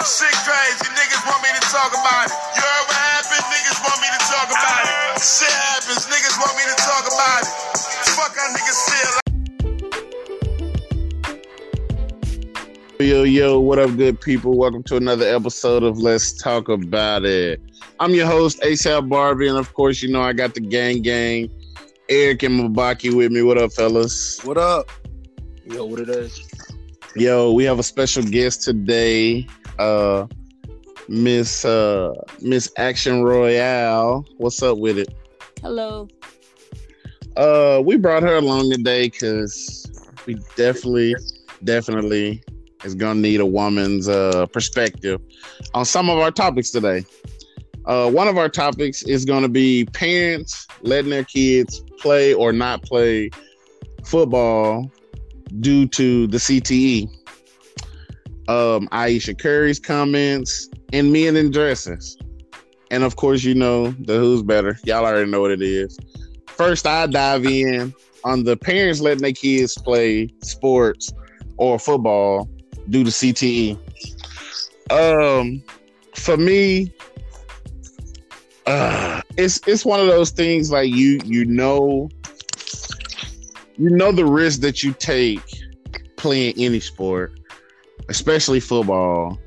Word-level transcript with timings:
Shit 0.00 0.32
crazy, 0.48 0.88
niggas 0.96 1.28
want 1.28 1.42
me 1.42 1.50
to 1.52 1.60
talk 1.68 1.92
about 1.92 2.24
it. 2.24 2.32
You 2.56 2.62
heard 2.62 2.84
what 2.88 2.96
happened? 2.96 3.44
Niggas 3.52 3.84
want 3.84 4.00
me 4.00 4.08
to 4.08 4.18
talk 4.32 4.48
about 4.48 4.88
it. 4.88 5.20
Shit 5.20 5.52
happens, 5.52 6.06
niggas 6.06 6.40
want 6.40 6.56
me 6.56 6.64
to 6.72 6.76
talk 6.80 7.04
about 7.04 7.42
it. 7.42 7.48
Fuck 8.16 8.32
our 8.40 8.48
niggas 8.56 8.80
feel. 12.98 13.06
Yo, 13.06 13.24
yo, 13.24 13.60
what 13.60 13.78
up, 13.78 13.94
good 13.98 14.18
people? 14.22 14.56
Welcome 14.56 14.82
to 14.84 14.96
another 14.96 15.26
episode 15.26 15.82
of 15.82 15.98
Let's 15.98 16.32
Talk 16.32 16.70
About 16.70 17.26
It. 17.26 17.60
I'm 18.00 18.14
your 18.14 18.26
host, 18.26 18.62
ASAP 18.62 19.06
Barbie, 19.06 19.48
and 19.48 19.58
of 19.58 19.74
course, 19.74 20.02
you 20.02 20.10
know 20.10 20.22
I 20.22 20.32
got 20.32 20.54
the 20.54 20.62
gang 20.62 21.02
gang, 21.02 21.50
Eric 22.08 22.42
and 22.44 22.58
Mabaki 22.58 23.14
with 23.14 23.32
me. 23.32 23.42
What 23.42 23.58
up, 23.58 23.74
fellas? 23.74 24.40
What 24.44 24.56
up? 24.56 24.90
Yo, 25.66 25.84
what 25.84 26.00
it 26.00 26.08
is? 26.08 26.48
Yo, 27.16 27.52
we 27.52 27.64
have 27.64 27.78
a 27.78 27.82
special 27.82 28.22
guest 28.22 28.62
today, 28.62 29.46
uh, 29.80 30.26
Miss 31.08 31.64
uh, 31.64 32.12
Miss 32.40 32.70
Action 32.76 33.22
Royale. 33.24 34.24
What's 34.36 34.62
up 34.62 34.78
with 34.78 34.98
it? 34.98 35.08
Hello. 35.62 36.08
Uh, 37.36 37.82
we 37.84 37.96
brought 37.96 38.22
her 38.22 38.36
along 38.36 38.70
today 38.70 39.08
because 39.08 39.86
we 40.26 40.34
definitely, 40.56 41.14
definitely 41.64 42.42
is 42.84 42.94
gonna 42.94 43.20
need 43.20 43.40
a 43.40 43.46
woman's 43.46 44.08
uh 44.08 44.46
perspective 44.46 45.20
on 45.74 45.84
some 45.84 46.08
of 46.08 46.18
our 46.18 46.30
topics 46.30 46.70
today. 46.70 47.04
Uh, 47.86 48.10
one 48.10 48.28
of 48.28 48.36
our 48.36 48.48
topics 48.48 49.02
is 49.02 49.24
going 49.24 49.42
to 49.42 49.48
be 49.48 49.86
parents 49.86 50.66
letting 50.82 51.10
their 51.10 51.24
kids 51.24 51.82
play 51.98 52.32
or 52.34 52.52
not 52.52 52.82
play 52.82 53.30
football 54.04 54.90
due 55.60 55.86
to 55.88 56.26
the 56.28 56.36
CTE. 56.36 57.19
Um, 58.50 58.88
Ayesha 58.90 59.34
Curry's 59.34 59.78
comments 59.78 60.68
and 60.92 61.12
men 61.12 61.36
in 61.36 61.52
dresses. 61.52 62.18
And 62.90 63.04
of 63.04 63.14
course, 63.14 63.44
you 63.44 63.54
know 63.54 63.92
the 63.92 64.18
who's 64.18 64.42
better. 64.42 64.76
Y'all 64.84 65.06
already 65.06 65.30
know 65.30 65.40
what 65.40 65.52
it 65.52 65.62
is. 65.62 65.96
First, 66.48 66.84
I 66.86 67.06
dive 67.06 67.46
in 67.46 67.94
on 68.24 68.42
the 68.42 68.56
parents 68.56 69.00
letting 69.00 69.22
their 69.22 69.32
kids 69.32 69.78
play 69.78 70.28
sports 70.42 71.12
or 71.58 71.78
football 71.78 72.48
due 72.88 73.04
to 73.04 73.10
CTE. 73.10 73.78
Um, 74.90 75.62
for 76.16 76.36
me, 76.36 76.92
uh, 78.66 79.20
it's 79.36 79.60
it's 79.68 79.84
one 79.84 80.00
of 80.00 80.06
those 80.06 80.30
things 80.30 80.72
like 80.72 80.90
you 80.90 81.20
you 81.24 81.44
know 81.44 82.10
you 83.78 83.90
know 83.90 84.10
the 84.10 84.24
risk 84.26 84.60
that 84.62 84.82
you 84.82 84.92
take 84.92 85.40
playing 86.16 86.54
any 86.58 86.80
sport, 86.80 87.39
especially 88.10 88.60
football. 88.60 89.38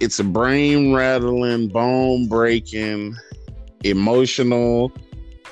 It's 0.00 0.18
a 0.18 0.24
brain 0.24 0.94
rattling, 0.94 1.68
bone 1.68 2.26
breaking, 2.26 3.14
emotional. 3.84 4.90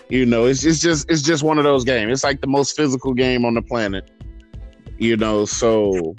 You 0.08 0.26
know, 0.26 0.46
it's 0.46 0.64
it's 0.64 0.80
just 0.80 1.08
it's 1.10 1.22
just 1.22 1.42
one 1.42 1.58
of 1.58 1.64
those 1.64 1.84
games. 1.84 2.10
It's 2.10 2.24
like 2.24 2.40
the 2.40 2.46
most 2.46 2.76
physical 2.76 3.14
game 3.14 3.44
on 3.44 3.54
the 3.54 3.62
planet. 3.62 4.10
You 4.98 5.16
know, 5.16 5.44
so 5.44 6.16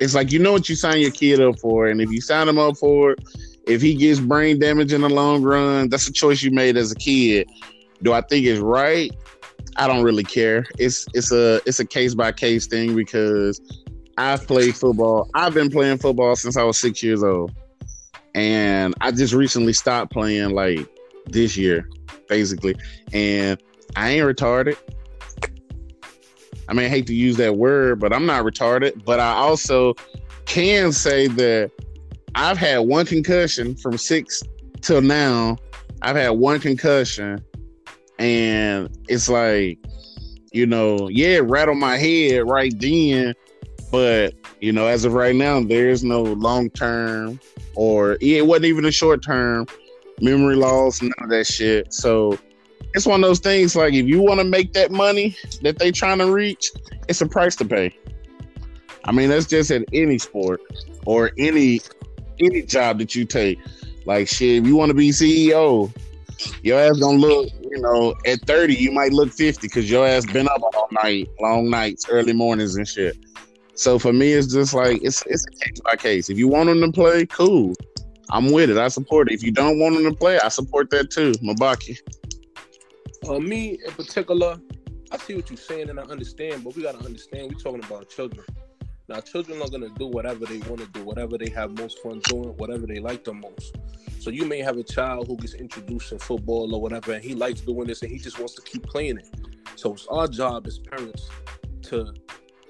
it's 0.00 0.14
like 0.14 0.32
you 0.32 0.38
know 0.38 0.52
what 0.52 0.68
you 0.68 0.76
sign 0.76 1.00
your 1.00 1.10
kid 1.10 1.40
up 1.40 1.58
for, 1.58 1.86
and 1.86 2.00
if 2.00 2.10
you 2.10 2.20
sign 2.20 2.48
him 2.48 2.58
up 2.58 2.76
for 2.76 3.12
it, 3.12 3.24
if 3.66 3.80
he 3.80 3.94
gets 3.94 4.20
brain 4.20 4.58
damage 4.58 4.92
in 4.92 5.00
the 5.00 5.08
long 5.08 5.42
run, 5.42 5.88
that's 5.88 6.08
a 6.08 6.12
choice 6.12 6.42
you 6.42 6.50
made 6.50 6.76
as 6.76 6.92
a 6.92 6.96
kid. 6.96 7.48
Do 8.02 8.12
I 8.12 8.20
think 8.20 8.46
it's 8.46 8.60
right? 8.60 9.10
I 9.76 9.86
don't 9.86 10.02
really 10.02 10.24
care. 10.24 10.64
It's 10.78 11.06
it's 11.14 11.32
a 11.32 11.60
it's 11.66 11.80
a 11.80 11.84
case 11.84 12.14
by 12.14 12.32
case 12.32 12.66
thing 12.66 12.94
because 12.94 13.60
I've 14.18 14.46
played 14.46 14.74
football. 14.74 15.28
I've 15.34 15.54
been 15.54 15.70
playing 15.70 15.98
football 15.98 16.36
since 16.36 16.56
I 16.56 16.62
was 16.62 16.80
six 16.80 17.02
years 17.02 17.22
old, 17.22 17.52
and 18.34 18.94
I 19.00 19.10
just 19.10 19.34
recently 19.34 19.72
stopped 19.72 20.12
playing 20.12 20.50
like 20.50 20.86
this 21.26 21.56
year, 21.56 21.88
basically. 22.28 22.76
And 23.12 23.60
I 23.94 24.10
ain't 24.10 24.26
retarded. 24.26 24.76
I 26.68 26.74
mean, 26.74 26.86
I 26.86 26.88
hate 26.88 27.06
to 27.08 27.14
use 27.14 27.36
that 27.36 27.56
word, 27.56 28.00
but 28.00 28.12
I'm 28.12 28.26
not 28.26 28.44
retarded. 28.44 29.04
But 29.04 29.20
I 29.20 29.32
also 29.32 29.94
can 30.46 30.92
say 30.92 31.26
that 31.28 31.70
I've 32.34 32.58
had 32.58 32.78
one 32.78 33.06
concussion 33.06 33.76
from 33.76 33.96
six 33.98 34.42
till 34.80 35.02
now. 35.02 35.56
I've 36.02 36.16
had 36.16 36.30
one 36.30 36.60
concussion, 36.60 37.42
and 38.18 38.88
it's 39.08 39.28
like, 39.28 39.78
you 40.52 40.66
know, 40.66 41.08
yeah, 41.10 41.36
it 41.36 41.44
rattled 41.44 41.78
my 41.78 41.96
head 41.96 42.48
right 42.48 42.72
then, 42.78 43.34
but 43.90 44.34
you 44.60 44.72
know, 44.72 44.86
as 44.86 45.04
of 45.04 45.12
right 45.12 45.34
now, 45.34 45.60
there's 45.60 46.02
no 46.02 46.22
long 46.22 46.70
term 46.70 47.40
or 47.74 48.16
it 48.20 48.46
wasn't 48.46 48.66
even 48.66 48.84
a 48.84 48.92
short 48.92 49.22
term 49.22 49.66
memory 50.20 50.56
loss, 50.56 51.02
none 51.02 51.12
of 51.20 51.30
that 51.30 51.46
shit. 51.46 51.92
So 51.92 52.38
it's 52.94 53.06
one 53.06 53.22
of 53.22 53.28
those 53.28 53.40
things 53.40 53.76
like 53.76 53.94
if 53.94 54.06
you 54.06 54.20
want 54.20 54.40
to 54.40 54.44
make 54.44 54.72
that 54.72 54.90
money 54.90 55.36
that 55.62 55.78
they 55.78 55.92
trying 55.92 56.18
to 56.18 56.32
reach, 56.32 56.70
it's 57.08 57.20
a 57.20 57.26
price 57.26 57.54
to 57.56 57.64
pay. 57.64 57.94
I 59.04 59.12
mean, 59.12 59.28
that's 59.28 59.46
just 59.46 59.70
in 59.70 59.84
any 59.92 60.18
sport 60.18 60.60
or 61.04 61.30
any 61.38 61.80
any 62.40 62.62
job 62.62 62.98
that 62.98 63.14
you 63.14 63.24
take. 63.24 63.58
Like 64.04 64.28
shit, 64.28 64.62
if 64.62 64.66
you 64.66 64.76
want 64.76 64.90
to 64.90 64.94
be 64.94 65.10
CEO, 65.10 65.92
your 66.62 66.80
ass 66.80 66.98
gonna 66.98 67.18
look, 67.18 67.50
you 67.62 67.80
know, 67.80 68.14
at 68.26 68.40
30, 68.46 68.74
you 68.74 68.92
might 68.92 69.12
look 69.12 69.32
50 69.32 69.66
because 69.66 69.90
your 69.90 70.06
ass 70.06 70.24
been 70.26 70.48
up 70.48 70.62
all 70.62 70.88
night, 71.02 71.28
long 71.40 71.70
nights, 71.70 72.06
early 72.08 72.32
mornings 72.32 72.76
and 72.76 72.86
shit. 72.86 73.16
So 73.76 73.98
for 73.98 74.12
me, 74.12 74.32
it's 74.32 74.52
just 74.52 74.72
like 74.72 75.02
it's 75.02 75.22
it's 75.26 75.44
case 75.44 75.80
by 75.80 75.96
case. 75.96 76.30
If 76.30 76.38
you 76.38 76.48
want 76.48 76.68
them 76.68 76.80
to 76.80 76.90
play, 76.90 77.26
cool. 77.26 77.74
I'm 78.30 78.50
with 78.50 78.70
it. 78.70 78.78
I 78.78 78.88
support 78.88 79.30
it. 79.30 79.34
If 79.34 79.42
you 79.42 79.52
don't 79.52 79.78
want 79.78 79.96
them 79.96 80.04
to 80.04 80.14
play, 80.16 80.40
I 80.40 80.48
support 80.48 80.90
that 80.90 81.10
too. 81.10 81.32
Mabaki. 81.34 81.98
Uh, 83.28 83.38
me 83.38 83.78
in 83.84 83.92
particular, 83.92 84.58
I 85.12 85.18
see 85.18 85.34
what 85.34 85.50
you're 85.50 85.58
saying 85.58 85.90
and 85.90 86.00
I 86.00 86.04
understand, 86.04 86.64
but 86.64 86.74
we 86.74 86.82
gotta 86.82 87.04
understand 87.04 87.52
we're 87.52 87.60
talking 87.60 87.84
about 87.84 88.08
children. 88.08 88.46
Now, 89.08 89.20
children 89.20 89.60
are 89.60 89.68
gonna 89.68 89.90
do 89.90 90.06
whatever 90.06 90.46
they 90.46 90.58
want 90.58 90.80
to 90.80 90.86
do, 90.86 91.04
whatever 91.04 91.36
they 91.36 91.50
have 91.50 91.76
most 91.78 92.00
fun 92.00 92.20
doing, 92.24 92.56
whatever 92.56 92.86
they 92.86 92.98
like 92.98 93.24
the 93.24 93.34
most. 93.34 93.76
So 94.20 94.30
you 94.30 94.46
may 94.46 94.60
have 94.62 94.78
a 94.78 94.82
child 94.82 95.28
who 95.28 95.36
gets 95.36 95.54
introduced 95.54 96.12
in 96.12 96.18
football 96.18 96.74
or 96.74 96.80
whatever, 96.80 97.12
and 97.12 97.22
he 97.22 97.34
likes 97.34 97.60
doing 97.60 97.86
this 97.86 98.02
and 98.02 98.10
he 98.10 98.18
just 98.18 98.38
wants 98.38 98.54
to 98.54 98.62
keep 98.62 98.84
playing 98.84 99.18
it. 99.18 99.28
So 99.76 99.92
it's 99.92 100.06
our 100.08 100.26
job 100.26 100.66
as 100.66 100.78
parents 100.78 101.28
to 101.82 102.14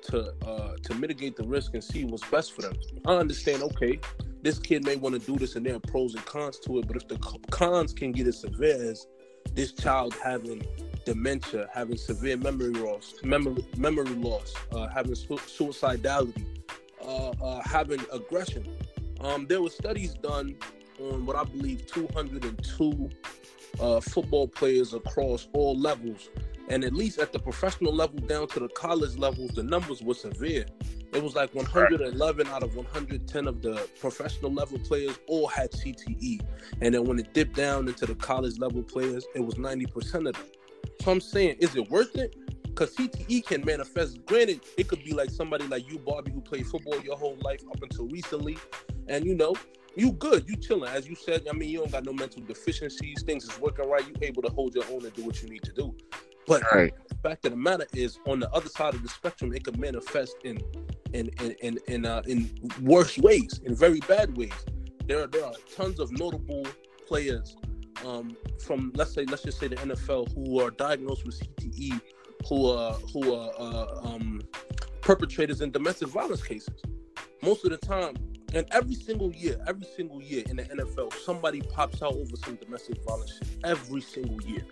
to 0.06 0.34
uh, 0.46 0.76
to 0.82 0.94
mitigate 0.94 1.36
the 1.36 1.44
risk 1.44 1.74
and 1.74 1.82
see 1.82 2.04
what's 2.04 2.28
best 2.30 2.52
for 2.52 2.62
them. 2.62 2.74
I 3.06 3.14
understand. 3.16 3.62
Okay, 3.62 4.00
this 4.42 4.58
kid 4.58 4.84
may 4.84 4.96
want 4.96 5.20
to 5.20 5.26
do 5.26 5.38
this, 5.38 5.56
and 5.56 5.64
there 5.64 5.76
are 5.76 5.80
pros 5.80 6.14
and 6.14 6.24
cons 6.24 6.58
to 6.60 6.78
it. 6.78 6.86
But 6.86 6.96
if 6.96 7.08
the 7.08 7.18
cons 7.50 7.92
can 7.92 8.12
get 8.12 8.26
as 8.26 8.40
severe 8.40 8.90
as 8.90 9.06
this 9.54 9.72
child 9.72 10.14
having 10.22 10.66
dementia, 11.04 11.68
having 11.72 11.96
severe 11.96 12.36
memory 12.36 12.72
loss, 12.72 13.14
memory 13.22 13.64
memory 13.76 14.14
loss, 14.16 14.54
uh, 14.72 14.88
having 14.88 15.14
su- 15.14 15.36
suicidality, 15.36 16.44
uh, 17.02 17.30
uh, 17.30 17.62
having 17.64 18.00
aggression. 18.12 18.66
Um, 19.20 19.46
there 19.46 19.62
were 19.62 19.70
studies 19.70 20.14
done 20.14 20.56
on 21.00 21.24
what 21.24 21.36
I 21.36 21.44
believe 21.44 21.86
202 21.86 23.10
uh, 23.80 24.00
football 24.00 24.48
players 24.48 24.94
across 24.94 25.48
all 25.52 25.78
levels, 25.78 26.28
and 26.68 26.84
at 26.84 26.92
least 26.92 27.18
at 27.18 27.32
the 27.32 27.38
professional 27.38 27.94
level 27.94 28.18
down 28.18 28.48
to 28.48 28.60
the 28.60 28.68
college 28.68 29.16
levels, 29.16 29.50
the 29.50 29.62
numbers 29.62 30.02
were 30.02 30.14
severe. 30.14 30.66
It 31.12 31.22
was 31.22 31.34
like 31.34 31.54
111 31.54 32.46
out 32.48 32.62
of 32.62 32.76
110 32.76 33.46
of 33.46 33.62
the 33.62 33.88
professional 34.00 34.52
level 34.52 34.78
players 34.80 35.18
all 35.28 35.46
had 35.46 35.70
CTE, 35.70 36.40
and 36.80 36.94
then 36.94 37.04
when 37.04 37.18
it 37.18 37.32
dipped 37.32 37.56
down 37.56 37.88
into 37.88 38.06
the 38.06 38.14
college 38.16 38.58
level 38.58 38.82
players, 38.82 39.24
it 39.34 39.40
was 39.40 39.54
90% 39.54 40.28
of 40.28 40.34
them. 40.34 40.46
So 41.02 41.10
I'm 41.12 41.20
saying, 41.20 41.56
is 41.60 41.76
it 41.76 41.90
worth 41.90 42.16
it? 42.16 42.34
Because 42.64 42.94
CTE 42.94 43.46
can 43.46 43.64
manifest. 43.64 44.26
Granted, 44.26 44.60
it 44.76 44.88
could 44.88 45.02
be 45.02 45.14
like 45.14 45.30
somebody 45.30 45.66
like 45.66 45.90
you, 45.90 45.98
Bobby, 45.98 46.32
who 46.32 46.42
played 46.42 46.66
football 46.66 47.00
your 47.00 47.16
whole 47.16 47.38
life 47.40 47.62
up 47.70 47.82
until 47.82 48.08
recently, 48.08 48.58
and 49.08 49.24
you 49.24 49.34
know, 49.34 49.54
you 49.96 50.12
good, 50.12 50.48
you 50.48 50.56
chilling. 50.56 50.90
As 50.90 51.08
you 51.08 51.14
said, 51.14 51.46
I 51.48 51.52
mean, 51.52 51.70
you 51.70 51.78
don't 51.78 51.90
got 51.90 52.04
no 52.04 52.12
mental 52.12 52.42
deficiencies. 52.42 53.22
Things 53.22 53.44
is 53.44 53.58
working 53.58 53.88
right. 53.88 54.06
You 54.06 54.14
able 54.22 54.42
to 54.42 54.50
hold 54.50 54.74
your 54.74 54.84
own 54.90 55.04
and 55.04 55.12
do 55.14 55.24
what 55.24 55.42
you 55.42 55.48
need 55.48 55.62
to 55.64 55.72
do. 55.72 55.96
But 56.46 56.62
right. 56.72 56.94
the 57.08 57.14
fact 57.16 57.44
of 57.46 57.52
the 57.52 57.56
matter 57.56 57.86
is, 57.92 58.20
on 58.26 58.38
the 58.38 58.50
other 58.52 58.68
side 58.68 58.94
of 58.94 59.02
the 59.02 59.08
spectrum, 59.08 59.52
it 59.52 59.64
could 59.64 59.78
manifest 59.78 60.36
in 60.44 60.60
in 61.12 61.30
in 61.40 61.56
in 61.62 61.78
in, 61.88 62.06
uh, 62.06 62.22
in 62.26 62.50
worse 62.82 63.18
ways, 63.18 63.60
in 63.64 63.74
very 63.74 64.00
bad 64.00 64.36
ways. 64.36 64.52
There 65.06 65.22
are 65.22 65.26
there 65.26 65.44
are 65.44 65.54
tons 65.74 65.98
of 65.98 66.12
notable 66.12 66.66
players 67.08 67.56
um, 68.04 68.36
from 68.60 68.92
let's 68.94 69.14
say 69.14 69.24
let's 69.24 69.42
just 69.42 69.58
say 69.58 69.68
the 69.68 69.76
NFL 69.76 70.32
who 70.34 70.60
are 70.60 70.70
diagnosed 70.70 71.24
with 71.24 71.40
CTE, 71.40 72.00
who 72.48 72.70
are 72.70 72.92
who 73.12 73.34
are 73.34 73.50
uh, 73.58 74.00
um, 74.04 74.42
perpetrators 75.00 75.62
in 75.62 75.70
domestic 75.70 76.08
violence 76.08 76.42
cases. 76.42 76.80
Most 77.42 77.64
of 77.64 77.70
the 77.70 77.78
time, 77.78 78.14
and 78.54 78.66
every 78.70 78.94
single 78.94 79.32
year, 79.32 79.58
every 79.66 79.86
single 79.96 80.22
year 80.22 80.44
in 80.48 80.56
the 80.56 80.64
NFL, 80.64 81.12
somebody 81.24 81.60
pops 81.62 82.02
out 82.02 82.14
over 82.14 82.36
some 82.36 82.56
domestic 82.56 83.02
violence 83.04 83.32
shit. 83.38 83.48
Every 83.64 84.00
single 84.00 84.40
year, 84.42 84.64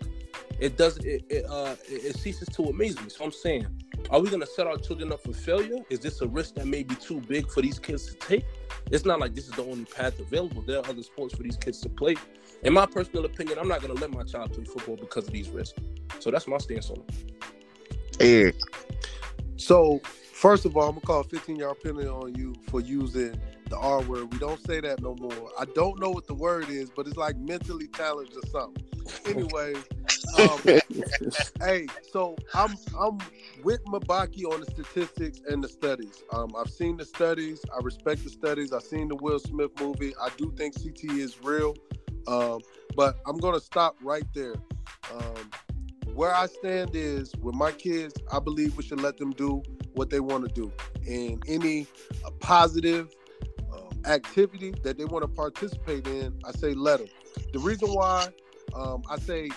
it 0.58 0.76
does 0.76 0.98
it 0.98 1.24
it, 1.28 1.44
uh, 1.46 1.76
it 1.88 2.16
ceases 2.16 2.48
to 2.48 2.64
amaze 2.64 3.00
me. 3.00 3.08
So 3.08 3.24
I'm 3.24 3.32
saying, 3.32 3.66
are 4.10 4.20
we 4.20 4.30
gonna 4.30 4.46
set 4.46 4.66
our 4.66 4.76
children 4.78 5.12
up 5.12 5.22
for 5.22 5.32
failure? 5.32 5.78
Is 5.90 6.00
this 6.00 6.20
a 6.20 6.28
risk 6.28 6.54
that 6.54 6.66
may 6.66 6.82
be 6.82 6.94
too 6.94 7.20
big 7.22 7.50
for 7.50 7.62
these 7.62 7.78
kids 7.78 8.06
to 8.06 8.14
take? 8.14 8.44
It's 8.90 9.04
not 9.04 9.18
like 9.18 9.34
this 9.34 9.46
is 9.46 9.52
the 9.52 9.64
only 9.64 9.84
path 9.84 10.18
available. 10.20 10.62
There 10.62 10.78
are 10.78 10.88
other 10.88 11.02
sports 11.02 11.34
for 11.34 11.42
these 11.42 11.56
kids 11.56 11.80
to 11.80 11.88
play. 11.88 12.16
In 12.62 12.72
my 12.72 12.86
personal 12.86 13.24
opinion, 13.24 13.58
I'm 13.58 13.68
not 13.68 13.80
gonna 13.80 13.94
let 13.94 14.10
my 14.10 14.22
child 14.22 14.52
play 14.52 14.64
football 14.64 14.96
because 14.96 15.26
of 15.26 15.32
these 15.32 15.48
risks. 15.48 15.78
So 16.20 16.30
that's 16.30 16.46
my 16.46 16.58
stance 16.58 16.90
on 16.90 16.98
it. 16.98 17.34
Eric, 18.20 18.56
So 19.56 20.00
first 20.44 20.66
of 20.66 20.76
all, 20.76 20.84
I'm 20.90 20.96
gonna 20.96 21.00
call 21.06 21.20
a 21.22 21.24
15 21.24 21.56
yard 21.56 21.78
penalty 21.82 22.06
on 22.08 22.34
you 22.34 22.54
for 22.68 22.82
using 22.82 23.34
the 23.70 23.78
R 23.78 24.02
word. 24.02 24.30
We 24.30 24.38
don't 24.38 24.60
say 24.66 24.80
that 24.82 25.00
no 25.00 25.16
more. 25.16 25.50
I 25.58 25.64
don't 25.74 25.98
know 25.98 26.10
what 26.10 26.26
the 26.26 26.34
word 26.34 26.68
is, 26.68 26.90
but 26.90 27.06
it's 27.08 27.16
like 27.16 27.38
mentally 27.38 27.88
challenged 27.88 28.34
or 28.36 28.46
something. 28.50 28.84
Anyway, 29.26 29.74
um, 30.34 30.60
hey, 31.62 31.88
so 32.12 32.36
I'm 32.54 32.76
I'm 33.00 33.18
with 33.64 33.82
Mabaki 33.86 34.44
on 34.44 34.60
the 34.60 34.66
statistics 34.66 35.40
and 35.48 35.64
the 35.64 35.68
studies. 35.68 36.22
Um, 36.34 36.54
I've 36.58 36.70
seen 36.70 36.98
the 36.98 37.06
studies. 37.06 37.62
I 37.74 37.80
respect 37.82 38.24
the 38.24 38.30
studies. 38.30 38.74
I've 38.74 38.82
seen 38.82 39.08
the 39.08 39.16
Will 39.16 39.38
Smith 39.40 39.72
movie. 39.80 40.14
I 40.20 40.28
do 40.36 40.52
think 40.58 40.74
CT 40.76 41.16
is 41.16 41.42
real, 41.42 41.74
um, 42.28 42.60
but 42.96 43.16
I'm 43.26 43.38
gonna 43.38 43.60
stop 43.60 43.96
right 44.02 44.26
there. 44.34 44.56
Um, 45.14 45.50
where 46.14 46.34
I 46.34 46.46
stand 46.46 46.90
is 46.94 47.34
with 47.40 47.54
my 47.54 47.72
kids. 47.72 48.14
I 48.32 48.38
believe 48.38 48.76
we 48.76 48.82
should 48.82 49.00
let 49.00 49.18
them 49.18 49.32
do 49.32 49.62
what 49.94 50.10
they 50.10 50.20
want 50.20 50.48
to 50.48 50.54
do, 50.54 50.72
and 51.06 51.42
any 51.46 51.86
uh, 52.24 52.30
positive 52.40 53.14
um, 53.72 53.90
activity 54.06 54.74
that 54.82 54.98
they 54.98 55.04
want 55.04 55.22
to 55.22 55.28
participate 55.28 56.06
in, 56.06 56.34
I 56.44 56.52
say 56.52 56.74
let 56.74 56.98
them. 56.98 57.08
The 57.52 57.58
reason 57.58 57.88
why 57.88 58.28
um, 58.74 59.02
I 59.08 59.18
say 59.18 59.50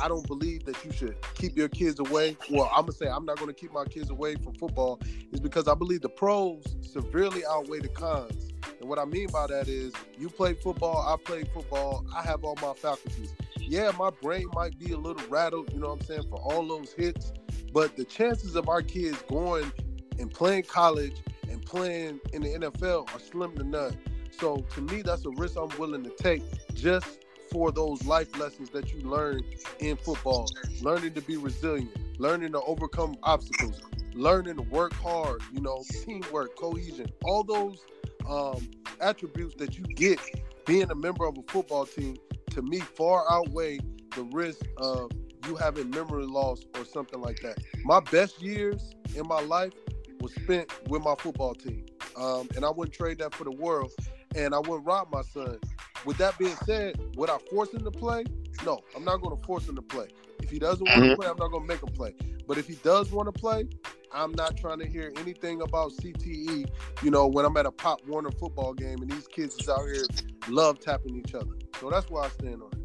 I 0.00 0.08
don't 0.08 0.26
believe 0.26 0.64
that 0.64 0.84
you 0.84 0.92
should 0.92 1.16
keep 1.34 1.56
your 1.56 1.68
kids 1.68 1.98
away. 2.00 2.36
Well, 2.50 2.70
I'm 2.74 2.82
gonna 2.82 2.92
say 2.92 3.06
I'm 3.08 3.24
not 3.24 3.38
gonna 3.38 3.52
keep 3.52 3.72
my 3.72 3.84
kids 3.84 4.10
away 4.10 4.36
from 4.36 4.54
football 4.54 5.00
is 5.32 5.40
because 5.40 5.68
I 5.68 5.74
believe 5.74 6.02
the 6.02 6.08
pros 6.08 6.64
severely 6.82 7.42
outweigh 7.48 7.80
the 7.80 7.88
cons. 7.88 8.52
And 8.80 8.88
what 8.88 8.98
I 8.98 9.04
mean 9.04 9.28
by 9.32 9.46
that 9.46 9.68
is 9.68 9.92
you 10.18 10.28
play 10.28 10.54
football, 10.54 10.98
I 11.06 11.16
play 11.22 11.44
football, 11.54 12.04
I 12.14 12.22
have 12.22 12.44
all 12.44 12.56
my 12.60 12.74
faculties. 12.74 13.32
Yeah, 13.66 13.90
my 13.98 14.10
brain 14.22 14.46
might 14.54 14.78
be 14.78 14.92
a 14.92 14.96
little 14.96 15.26
rattled, 15.28 15.72
you 15.72 15.80
know 15.80 15.88
what 15.88 16.00
I'm 16.00 16.06
saying, 16.06 16.28
for 16.30 16.38
all 16.40 16.64
those 16.64 16.92
hits, 16.92 17.32
but 17.72 17.96
the 17.96 18.04
chances 18.04 18.54
of 18.54 18.68
our 18.68 18.80
kids 18.80 19.20
going 19.28 19.72
and 20.20 20.32
playing 20.32 20.62
college 20.64 21.16
and 21.50 21.60
playing 21.66 22.20
in 22.32 22.42
the 22.42 22.70
NFL 22.70 23.12
are 23.12 23.18
slim 23.18 23.56
to 23.56 23.64
none. 23.64 23.98
So 24.30 24.58
to 24.58 24.80
me, 24.82 25.02
that's 25.02 25.26
a 25.26 25.30
risk 25.30 25.56
I'm 25.56 25.76
willing 25.78 26.04
to 26.04 26.10
take 26.10 26.42
just 26.74 27.18
for 27.50 27.72
those 27.72 28.04
life 28.04 28.38
lessons 28.38 28.70
that 28.70 28.92
you 28.92 29.00
learn 29.00 29.42
in 29.80 29.96
football. 29.96 30.46
Learning 30.80 31.12
to 31.14 31.20
be 31.20 31.36
resilient, 31.36 31.90
learning 32.20 32.52
to 32.52 32.60
overcome 32.60 33.16
obstacles, 33.24 33.80
learning 34.14 34.56
to 34.56 34.62
work 34.62 34.92
hard, 34.94 35.42
you 35.52 35.60
know, 35.60 35.82
teamwork, 36.04 36.54
cohesion, 36.56 37.06
all 37.24 37.42
those 37.42 37.84
um, 38.28 38.68
attributes 39.00 39.56
that 39.56 39.76
you 39.76 39.82
get 39.84 40.20
being 40.66 40.88
a 40.90 40.94
member 40.94 41.26
of 41.26 41.36
a 41.36 41.42
football 41.42 41.84
team 41.84 42.16
to 42.56 42.62
me 42.62 42.80
far 42.80 43.24
outweigh 43.30 43.78
the 44.14 44.22
risk 44.32 44.64
of 44.78 45.12
you 45.46 45.56
having 45.56 45.90
memory 45.90 46.26
loss 46.26 46.64
or 46.76 46.84
something 46.86 47.20
like 47.20 47.38
that. 47.42 47.58
My 47.84 48.00
best 48.00 48.40
years 48.40 48.94
in 49.14 49.28
my 49.28 49.40
life 49.42 49.74
was 50.20 50.34
spent 50.34 50.72
with 50.88 51.02
my 51.04 51.14
football 51.16 51.54
team. 51.54 51.84
Um, 52.16 52.48
and 52.56 52.64
I 52.64 52.70
wouldn't 52.70 52.94
trade 52.94 53.18
that 53.18 53.34
for 53.34 53.44
the 53.44 53.50
world. 53.52 53.92
And 54.34 54.54
I 54.54 54.58
wouldn't 54.58 54.86
rob 54.86 55.08
my 55.12 55.20
son. 55.20 55.58
With 56.06 56.16
that 56.16 56.38
being 56.38 56.56
said, 56.56 56.98
would 57.14 57.28
I 57.28 57.36
force 57.50 57.72
him 57.74 57.84
to 57.84 57.90
play? 57.90 58.24
No, 58.64 58.80
I'm 58.96 59.04
not 59.04 59.20
going 59.20 59.36
to 59.36 59.42
force 59.46 59.68
him 59.68 59.76
to 59.76 59.82
play. 59.82 60.08
If 60.40 60.50
he 60.50 60.58
doesn't 60.58 60.88
want 60.88 61.02
to 61.02 61.06
Mhm. 61.10 61.14
play, 61.14 61.26
I'm 61.26 61.36
not 61.36 61.50
going 61.50 61.62
to 61.62 61.68
make 61.68 61.82
him 61.82 61.90
play. 61.94 62.14
But 62.48 62.56
if 62.56 62.66
he 62.66 62.76
does 62.76 63.12
want 63.12 63.32
to 63.32 63.38
play, 63.38 63.68
I'm 64.12 64.32
not 64.32 64.56
trying 64.56 64.78
to 64.80 64.88
hear 64.88 65.12
anything 65.18 65.62
about 65.62 65.92
CTE. 65.92 66.68
You 67.02 67.10
know, 67.10 67.26
when 67.26 67.44
I'm 67.44 67.56
at 67.56 67.66
a 67.66 67.72
Pop 67.72 68.00
Warner 68.06 68.30
football 68.30 68.72
game 68.74 69.02
and 69.02 69.10
these 69.10 69.26
kids 69.26 69.54
is 69.56 69.68
out 69.68 69.84
here 69.84 70.04
love 70.48 70.80
tapping 70.80 71.16
each 71.16 71.34
other. 71.34 71.52
So 71.80 71.90
that's 71.90 72.10
where 72.10 72.24
I 72.24 72.28
stand 72.28 72.62
on 72.62 72.70
it. 72.72 72.78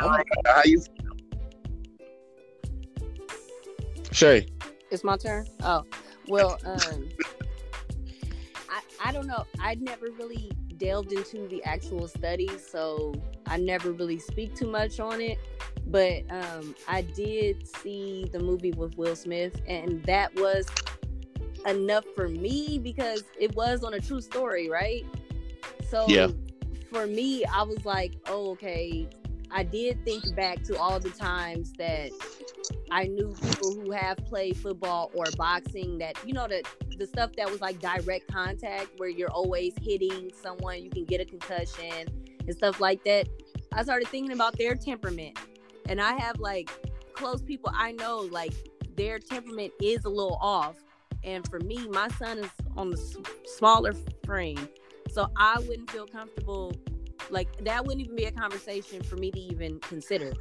all 0.00 0.10
right. 0.10 0.26
How 0.46 0.62
you? 0.64 0.82
Shay, 4.12 4.46
It's 4.90 5.02
my 5.02 5.16
turn. 5.16 5.46
Oh, 5.62 5.84
well, 6.28 6.58
um, 6.64 7.08
I 8.70 8.80
I 9.04 9.12
don't 9.12 9.26
know. 9.26 9.44
I'd 9.58 9.82
never 9.82 10.06
really 10.12 10.52
delved 10.78 11.12
into 11.12 11.46
the 11.48 11.62
actual 11.64 12.08
studies, 12.08 12.66
so 12.66 13.14
I 13.46 13.56
never 13.58 13.92
really 13.92 14.18
speak 14.18 14.54
too 14.54 14.68
much 14.68 15.00
on 15.00 15.20
it. 15.20 15.38
But 15.86 16.22
um, 16.30 16.74
I 16.88 17.02
did 17.02 17.66
see 17.78 18.28
the 18.32 18.38
movie 18.38 18.72
with 18.72 18.96
Will 18.96 19.16
Smith, 19.16 19.60
and 19.66 20.02
that 20.04 20.34
was 20.34 20.66
enough 21.66 22.04
for 22.14 22.28
me 22.28 22.78
because 22.78 23.24
it 23.38 23.54
was 23.54 23.82
on 23.84 23.94
a 23.94 24.00
true 24.00 24.20
story, 24.20 24.68
right? 24.68 25.04
So 25.88 26.08
Yeah. 26.08 26.28
for 26.90 27.06
me, 27.06 27.44
I 27.44 27.62
was 27.62 27.84
like, 27.84 28.14
oh, 28.26 28.50
okay. 28.52 29.08
I 29.54 29.62
did 29.62 30.04
think 30.04 30.34
back 30.34 30.64
to 30.64 30.76
all 30.76 30.98
the 30.98 31.10
times 31.10 31.72
that 31.78 32.10
I 32.90 33.04
knew 33.04 33.32
people 33.40 33.72
who 33.72 33.92
have 33.92 34.16
played 34.26 34.56
football 34.56 35.12
or 35.14 35.26
boxing 35.36 35.98
that 35.98 36.18
you 36.26 36.32
know 36.32 36.48
that 36.48 36.64
the 36.98 37.06
stuff 37.06 37.30
that 37.36 37.48
was 37.48 37.60
like 37.60 37.78
direct 37.78 38.26
contact 38.32 38.88
where 38.96 39.08
you're 39.08 39.30
always 39.30 39.72
hitting 39.80 40.32
someone, 40.42 40.82
you 40.82 40.90
can 40.90 41.04
get 41.04 41.20
a 41.20 41.24
concussion 41.24 42.08
and 42.46 42.56
stuff 42.56 42.80
like 42.80 43.04
that. 43.04 43.28
I 43.72 43.84
started 43.84 44.08
thinking 44.08 44.32
about 44.32 44.58
their 44.58 44.74
temperament. 44.74 45.38
And 45.88 46.00
I 46.00 46.18
have 46.20 46.40
like 46.40 46.70
close 47.12 47.42
people 47.42 47.70
I 47.74 47.92
know 47.92 48.18
like 48.18 48.54
their 48.96 49.18
temperament 49.18 49.72
is 49.80 50.04
a 50.04 50.08
little 50.08 50.38
off. 50.40 50.76
And 51.22 51.48
for 51.48 51.60
me, 51.60 51.86
my 51.88 52.08
son 52.08 52.38
is 52.38 52.50
on 52.76 52.90
the 52.90 53.26
smaller 53.44 53.94
frame. 54.24 54.68
So 55.10 55.28
I 55.36 55.58
wouldn't 55.60 55.90
feel 55.90 56.06
comfortable 56.06 56.72
like 57.30 57.64
that 57.64 57.84
wouldn't 57.84 58.04
even 58.04 58.16
be 58.16 58.24
a 58.24 58.32
conversation 58.32 59.02
for 59.02 59.16
me 59.16 59.30
to 59.30 59.40
even 59.40 59.78
consider. 59.80 60.32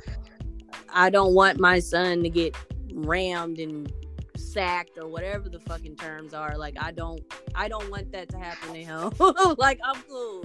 I 0.90 1.10
don't 1.10 1.34
want 1.34 1.60
my 1.60 1.80
son 1.80 2.24
to 2.24 2.30
get 2.30 2.56
rammed 2.94 3.60
and 3.60 3.92
sacked 4.38 4.98
or 4.98 5.08
whatever 5.08 5.50
the 5.50 5.60
fucking 5.62 5.96
terms 5.96 6.34
are. 6.34 6.58
Like 6.58 6.76
I 6.80 6.92
don't 6.92 7.22
I 7.56 7.68
don't 7.68 7.90
want 7.90 8.12
that 8.12 8.30
to 8.30 8.38
happen 8.38 8.74
to 8.74 8.84
him. 8.84 9.12
like 9.58 9.80
I'm 9.84 10.02
cool. 10.04 10.44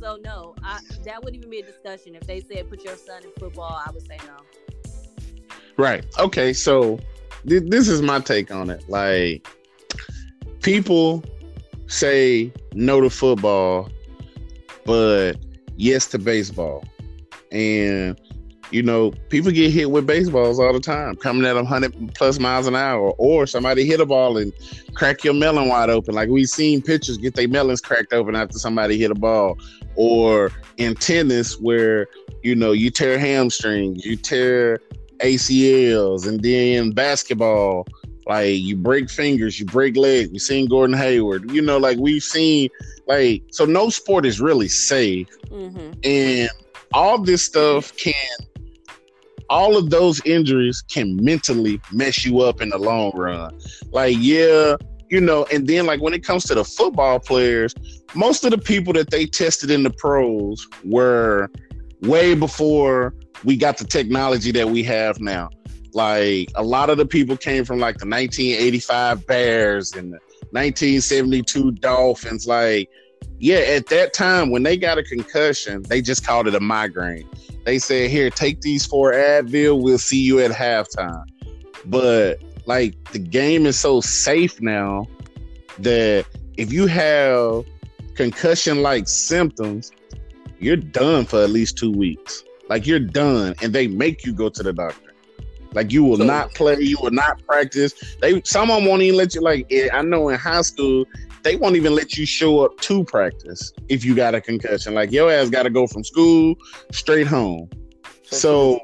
So 0.00 0.18
no, 0.24 0.54
I 0.64 0.80
that 1.04 1.22
wouldn't 1.22 1.42
even 1.42 1.50
be 1.50 1.60
a 1.60 1.66
discussion. 1.66 2.14
If 2.14 2.26
they 2.26 2.40
said 2.40 2.68
put 2.68 2.84
your 2.84 2.96
son 2.96 3.22
in 3.24 3.30
football, 3.38 3.80
I 3.86 3.90
would 3.92 4.06
say 4.06 4.18
no. 4.26 4.36
Right. 5.76 6.04
Okay. 6.18 6.52
So 6.52 6.98
th- 7.46 7.64
this 7.66 7.88
is 7.88 8.02
my 8.02 8.20
take 8.20 8.50
on 8.50 8.70
it. 8.70 8.88
Like, 8.88 9.46
people 10.62 11.24
say 11.86 12.52
no 12.74 13.00
to 13.00 13.10
football, 13.10 13.90
but 14.84 15.34
yes 15.82 16.06
to 16.06 16.18
baseball. 16.18 16.84
And, 17.50 18.18
you 18.70 18.82
know, 18.82 19.10
people 19.28 19.50
get 19.50 19.70
hit 19.72 19.90
with 19.90 20.06
baseballs 20.06 20.58
all 20.58 20.72
the 20.72 20.80
time, 20.80 21.16
coming 21.16 21.44
at 21.44 21.54
them 21.54 21.64
100 21.64 22.14
plus 22.14 22.38
miles 22.38 22.66
an 22.66 22.76
hour, 22.76 23.10
or 23.18 23.46
somebody 23.46 23.84
hit 23.84 24.00
a 24.00 24.06
ball 24.06 24.38
and 24.38 24.52
crack 24.94 25.24
your 25.24 25.34
melon 25.34 25.68
wide 25.68 25.90
open. 25.90 26.14
Like 26.14 26.30
we've 26.30 26.48
seen 26.48 26.80
pitchers 26.80 27.18
get 27.18 27.34
their 27.34 27.48
melons 27.48 27.80
cracked 27.80 28.12
open 28.12 28.34
after 28.34 28.58
somebody 28.58 28.96
hit 28.96 29.10
a 29.10 29.14
ball, 29.14 29.58
or 29.96 30.50
in 30.78 30.94
tennis 30.94 31.60
where, 31.60 32.06
you 32.42 32.54
know, 32.54 32.72
you 32.72 32.90
tear 32.90 33.18
hamstrings, 33.18 34.06
you 34.06 34.16
tear 34.16 34.80
ACLs, 35.18 36.26
and 36.26 36.42
then 36.42 36.92
basketball, 36.92 37.86
like 38.26 38.54
you 38.54 38.76
break 38.76 39.10
fingers, 39.10 39.60
you 39.60 39.66
break 39.66 39.96
legs. 39.96 40.30
We've 40.30 40.40
seen 40.40 40.66
Gordon 40.66 40.96
Hayward. 40.96 41.50
You 41.50 41.60
know, 41.60 41.76
like 41.76 41.98
we've 41.98 42.22
seen, 42.22 42.70
like 43.06 43.42
so. 43.50 43.64
No 43.64 43.90
sport 43.90 44.26
is 44.26 44.40
really 44.40 44.68
safe, 44.68 45.28
Mm-hmm. 45.50 45.92
and 46.04 46.48
all 46.94 47.18
this 47.22 47.44
stuff 47.44 47.94
can, 47.96 48.14
all 49.50 49.76
of 49.76 49.90
those 49.90 50.24
injuries 50.24 50.82
can 50.90 51.16
mentally 51.22 51.80
mess 51.92 52.24
you 52.24 52.40
up 52.40 52.60
in 52.60 52.70
the 52.70 52.78
long 52.78 53.12
run. 53.14 53.58
Like, 53.90 54.16
yeah, 54.18 54.76
you 55.10 55.20
know, 55.20 55.44
and 55.52 55.66
then 55.66 55.86
like 55.86 56.00
when 56.00 56.14
it 56.14 56.24
comes 56.24 56.44
to 56.44 56.54
the 56.54 56.64
football 56.64 57.18
players, 57.20 57.74
most 58.14 58.44
of 58.44 58.50
the 58.50 58.58
people 58.58 58.92
that 58.94 59.10
they 59.10 59.26
tested 59.26 59.70
in 59.70 59.82
the 59.82 59.90
pros 59.90 60.66
were 60.84 61.50
way 62.02 62.34
before 62.34 63.14
we 63.44 63.56
got 63.56 63.76
the 63.78 63.84
technology 63.84 64.52
that 64.52 64.68
we 64.68 64.82
have 64.84 65.20
now. 65.20 65.50
Like 65.92 66.50
a 66.54 66.62
lot 66.62 66.88
of 66.88 66.96
the 66.96 67.04
people 67.04 67.36
came 67.36 67.64
from 67.66 67.78
like 67.78 67.98
the 67.98 68.06
1985 68.06 69.26
Bears 69.26 69.92
and 69.92 70.12
the 70.14 70.18
1972 70.52 71.72
Dolphins. 71.72 72.46
Like, 72.46 72.90
yeah, 73.38 73.56
at 73.56 73.86
that 73.86 74.12
time 74.12 74.50
when 74.50 74.62
they 74.62 74.76
got 74.76 74.98
a 74.98 75.02
concussion, 75.02 75.82
they 75.82 76.00
just 76.00 76.24
called 76.24 76.46
it 76.46 76.54
a 76.54 76.60
migraine. 76.60 77.28
They 77.64 77.78
said, 77.78 78.10
"Here, 78.10 78.30
take 78.30 78.60
these 78.60 78.86
four 78.86 79.12
Advil. 79.12 79.82
We'll 79.82 79.98
see 79.98 80.22
you 80.22 80.40
at 80.40 80.50
halftime." 80.50 81.24
But 81.86 82.42
like 82.66 82.94
the 83.12 83.18
game 83.18 83.66
is 83.66 83.78
so 83.78 84.00
safe 84.00 84.60
now 84.60 85.06
that 85.78 86.26
if 86.56 86.72
you 86.72 86.86
have 86.86 87.64
concussion-like 88.14 89.08
symptoms, 89.08 89.90
you're 90.58 90.76
done 90.76 91.24
for 91.24 91.42
at 91.42 91.50
least 91.50 91.78
two 91.78 91.90
weeks. 91.90 92.44
Like 92.68 92.86
you're 92.86 93.00
done, 93.00 93.54
and 93.62 93.72
they 93.72 93.88
make 93.88 94.24
you 94.24 94.32
go 94.32 94.48
to 94.48 94.62
the 94.62 94.72
doctor. 94.72 95.11
Like 95.74 95.92
you 95.92 96.04
will 96.04 96.18
So- 96.18 96.24
not 96.24 96.54
play, 96.54 96.76
you 96.80 96.98
will 97.00 97.10
not 97.10 97.44
practice. 97.46 97.94
They 98.20 98.42
some 98.44 98.70
of 98.70 98.76
them 98.76 98.86
won't 98.86 99.02
even 99.02 99.16
let 99.16 99.34
you. 99.34 99.40
Like 99.40 99.72
I 99.92 100.02
know 100.02 100.28
in 100.28 100.38
high 100.38 100.62
school, 100.62 101.04
they 101.42 101.56
won't 101.56 101.76
even 101.76 101.94
let 101.94 102.16
you 102.16 102.26
show 102.26 102.60
up 102.64 102.78
to 102.80 103.04
practice 103.04 103.72
if 103.88 104.04
you 104.04 104.14
got 104.14 104.34
a 104.34 104.40
concussion. 104.40 104.94
Like 104.94 105.10
your 105.12 105.30
ass 105.30 105.50
got 105.50 105.64
to 105.64 105.70
go 105.70 105.86
from 105.86 106.04
school 106.04 106.54
straight 106.92 107.26
home. 107.26 107.68
So, 108.24 108.80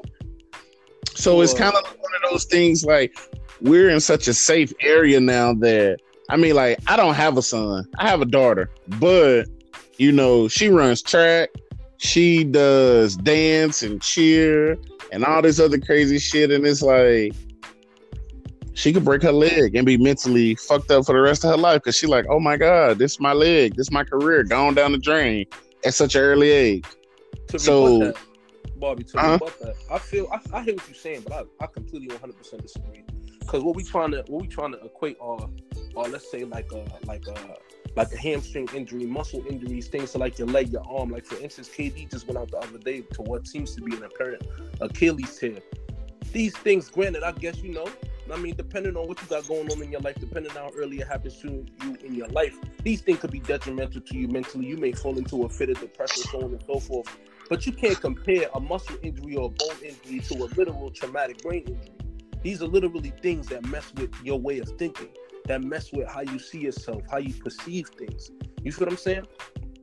so 1.15 1.41
it's 1.41 1.53
kind 1.53 1.73
of 1.75 1.83
one 1.83 2.11
of 2.23 2.29
those 2.31 2.45
things. 2.45 2.83
Like 2.85 3.17
we're 3.61 3.89
in 3.89 3.99
such 3.99 4.27
a 4.27 4.33
safe 4.33 4.73
area 4.81 5.19
now 5.19 5.53
that 5.55 5.99
I 6.29 6.37
mean, 6.37 6.55
like 6.55 6.79
I 6.87 6.95
don't 6.95 7.15
have 7.15 7.37
a 7.37 7.41
son. 7.41 7.85
I 7.97 8.07
have 8.07 8.21
a 8.21 8.25
daughter, 8.25 8.69
but 8.99 9.45
you 9.97 10.11
know, 10.11 10.47
she 10.47 10.69
runs 10.69 11.01
track. 11.01 11.49
She 11.97 12.45
does 12.45 13.17
dance 13.17 13.83
and 13.83 14.01
cheer 14.01 14.77
and 15.11 15.23
all 15.25 15.41
this 15.41 15.59
other 15.59 15.79
crazy 15.79 16.19
shit, 16.19 16.51
and 16.51 16.65
it's 16.65 16.81
like 16.81 17.33
she 18.73 18.93
could 18.93 19.03
break 19.03 19.21
her 19.23 19.31
leg 19.31 19.75
and 19.75 19.85
be 19.85 19.97
mentally 19.97 20.55
fucked 20.55 20.89
up 20.91 21.05
for 21.05 21.13
the 21.13 21.21
rest 21.21 21.43
of 21.43 21.49
her 21.51 21.57
life 21.57 21.81
because 21.83 21.97
she 21.97 22.07
like, 22.07 22.25
oh 22.29 22.39
my 22.39 22.55
god, 22.57 22.97
this 22.97 23.13
is 23.13 23.19
my 23.19 23.33
leg, 23.33 23.75
this 23.75 23.87
is 23.87 23.91
my 23.91 24.03
career 24.03 24.43
going 24.43 24.75
down 24.75 24.91
the 24.91 24.97
drain 24.97 25.45
at 25.85 25.93
such 25.93 26.15
an 26.15 26.21
early 26.21 26.49
age. 26.49 26.85
To 27.49 27.59
So- 27.59 27.99
that, 27.99 28.17
Bobby, 28.77 29.03
to 29.03 29.17
Uh-huh. 29.17 29.37
that, 29.61 29.75
I 29.91 29.99
feel 29.99 30.27
I, 30.31 30.39
I 30.57 30.63
hear 30.63 30.73
what 30.75 30.87
you're 30.87 30.95
saying, 30.95 31.23
but 31.27 31.33
I, 31.59 31.63
I 31.63 31.67
completely 31.67 32.07
100 32.07 32.37
percent 32.37 32.61
disagree. 32.61 33.03
Because 33.39 33.63
what 33.63 33.75
we 33.75 33.83
trying 33.83 34.11
to 34.11 34.23
what 34.27 34.41
we 34.43 34.47
trying 34.47 34.71
to 34.71 34.79
equate 34.85 35.17
are, 35.19 35.49
are 35.97 36.07
let's 36.07 36.29
say 36.31 36.45
like 36.45 36.71
a 36.71 36.85
like 37.05 37.27
a 37.27 37.57
like 37.95 38.11
a 38.13 38.17
hamstring 38.17 38.67
injury, 38.73 39.05
muscle 39.05 39.43
injuries, 39.49 39.87
things 39.87 40.11
to 40.11 40.17
like 40.17 40.37
your 40.37 40.47
leg, 40.47 40.71
your 40.71 40.83
arm. 40.87 41.09
Like 41.09 41.25
for 41.25 41.37
instance, 41.41 41.69
KD 41.69 42.09
just 42.09 42.27
went 42.27 42.37
out 42.37 42.51
the 42.51 42.57
other 42.57 42.77
day 42.77 43.01
to 43.01 43.21
what 43.21 43.47
seems 43.47 43.75
to 43.75 43.81
be 43.81 43.95
an 43.95 44.03
apparent 44.03 44.43
Achilles 44.81 45.37
tear. 45.37 45.57
These 46.31 46.55
things, 46.57 46.89
granted, 46.89 47.23
I 47.23 47.31
guess 47.31 47.61
you 47.61 47.73
know. 47.73 47.87
I 48.31 48.37
mean, 48.37 48.55
depending 48.55 48.95
on 48.95 49.07
what 49.07 49.19
you 49.21 49.27
got 49.27 49.47
going 49.47 49.71
on 49.71 49.81
in 49.81 49.91
your 49.91 50.01
life, 50.01 50.15
depending 50.19 50.51
on 50.51 50.57
how 50.57 50.71
early 50.77 50.99
it 50.99 51.07
happens 51.07 51.39
to 51.39 51.65
you 51.83 51.97
in 52.03 52.13
your 52.13 52.27
life, 52.27 52.55
these 52.83 53.01
things 53.01 53.19
could 53.19 53.31
be 53.31 53.39
detrimental 53.39 54.01
to 54.01 54.17
you 54.17 54.27
mentally. 54.27 54.67
You 54.67 54.77
may 54.77 54.91
fall 54.91 55.17
into 55.17 55.43
a 55.43 55.49
fit 55.49 55.71
of 55.71 55.79
depression, 55.79 56.23
so 56.31 56.43
on 56.43 56.51
and 56.51 56.63
so 56.67 56.79
forth. 56.79 57.07
But 57.49 57.65
you 57.65 57.71
can't 57.71 57.99
compare 57.99 58.47
a 58.53 58.59
muscle 58.59 58.97
injury 59.01 59.35
or 59.35 59.47
a 59.47 59.49
bone 59.49 59.77
injury 59.83 60.19
to 60.19 60.43
a 60.43 60.45
literal 60.55 60.91
traumatic 60.91 61.41
brain 61.41 61.61
injury. 61.61 61.91
These 62.43 62.61
are 62.61 62.67
literally 62.67 63.11
things 63.21 63.47
that 63.47 63.65
mess 63.65 63.91
with 63.95 64.13
your 64.23 64.39
way 64.39 64.59
of 64.59 64.69
thinking, 64.77 65.09
that 65.49 65.63
mess 65.63 65.91
with 65.91 66.07
how 66.07 66.21
you 66.21 66.39
see 66.39 66.59
yourself, 66.59 67.03
how 67.11 67.17
you 67.17 67.33
perceive 67.33 67.89
things. 67.97 68.31
You 68.63 68.71
see 68.71 68.79
what 68.79 68.89
I'm 68.91 68.97
saying? 68.97 69.27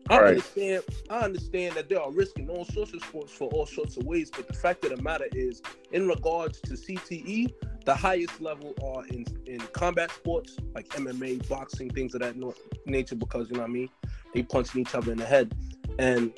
I 0.09 0.19
Right. 0.21 0.29
understand. 0.29 0.85
I 1.11 1.21
understand 1.21 1.75
that 1.75 1.89
there 1.89 2.01
are 2.01 2.13
risks 2.13 2.39
in 2.39 2.49
all 2.49 2.65
sorts 2.65 2.95
of 2.95 3.03
sports 3.03 3.33
for 3.33 3.49
all 3.51 3.67
sorts 3.67 3.97
of 3.97 4.05
ways, 4.05 4.31
but 4.35 4.47
the 4.47 4.55
fact 4.55 4.85
of 4.85 4.97
the 4.97 5.03
matter 5.03 5.27
is, 5.33 5.63
in 5.91 6.09
regards 6.09 6.61
to 6.63 6.75
CTE, 6.75 7.53
the 7.85 7.95
highest 7.95 8.41
level 8.41 8.75
are 8.85 9.05
in 9.09 9.25
in 9.47 9.59
combat 9.73 10.11
sports 10.13 10.57
like 10.75 10.89
MMA, 10.91 11.39
boxing, 11.49 11.91
things 11.91 12.15
of 12.15 12.21
that 12.21 12.37
nature, 12.87 13.17
because 13.17 13.51
you 13.51 13.57
know 13.57 13.63
what 13.63 13.71
I 13.71 13.73
mean. 13.73 13.89
They 14.33 14.43
punching 14.43 14.81
each 14.81 14.95
other 14.95 15.13
in 15.13 15.19
the 15.19 15.27
head, 15.27 15.53
and 15.99 16.33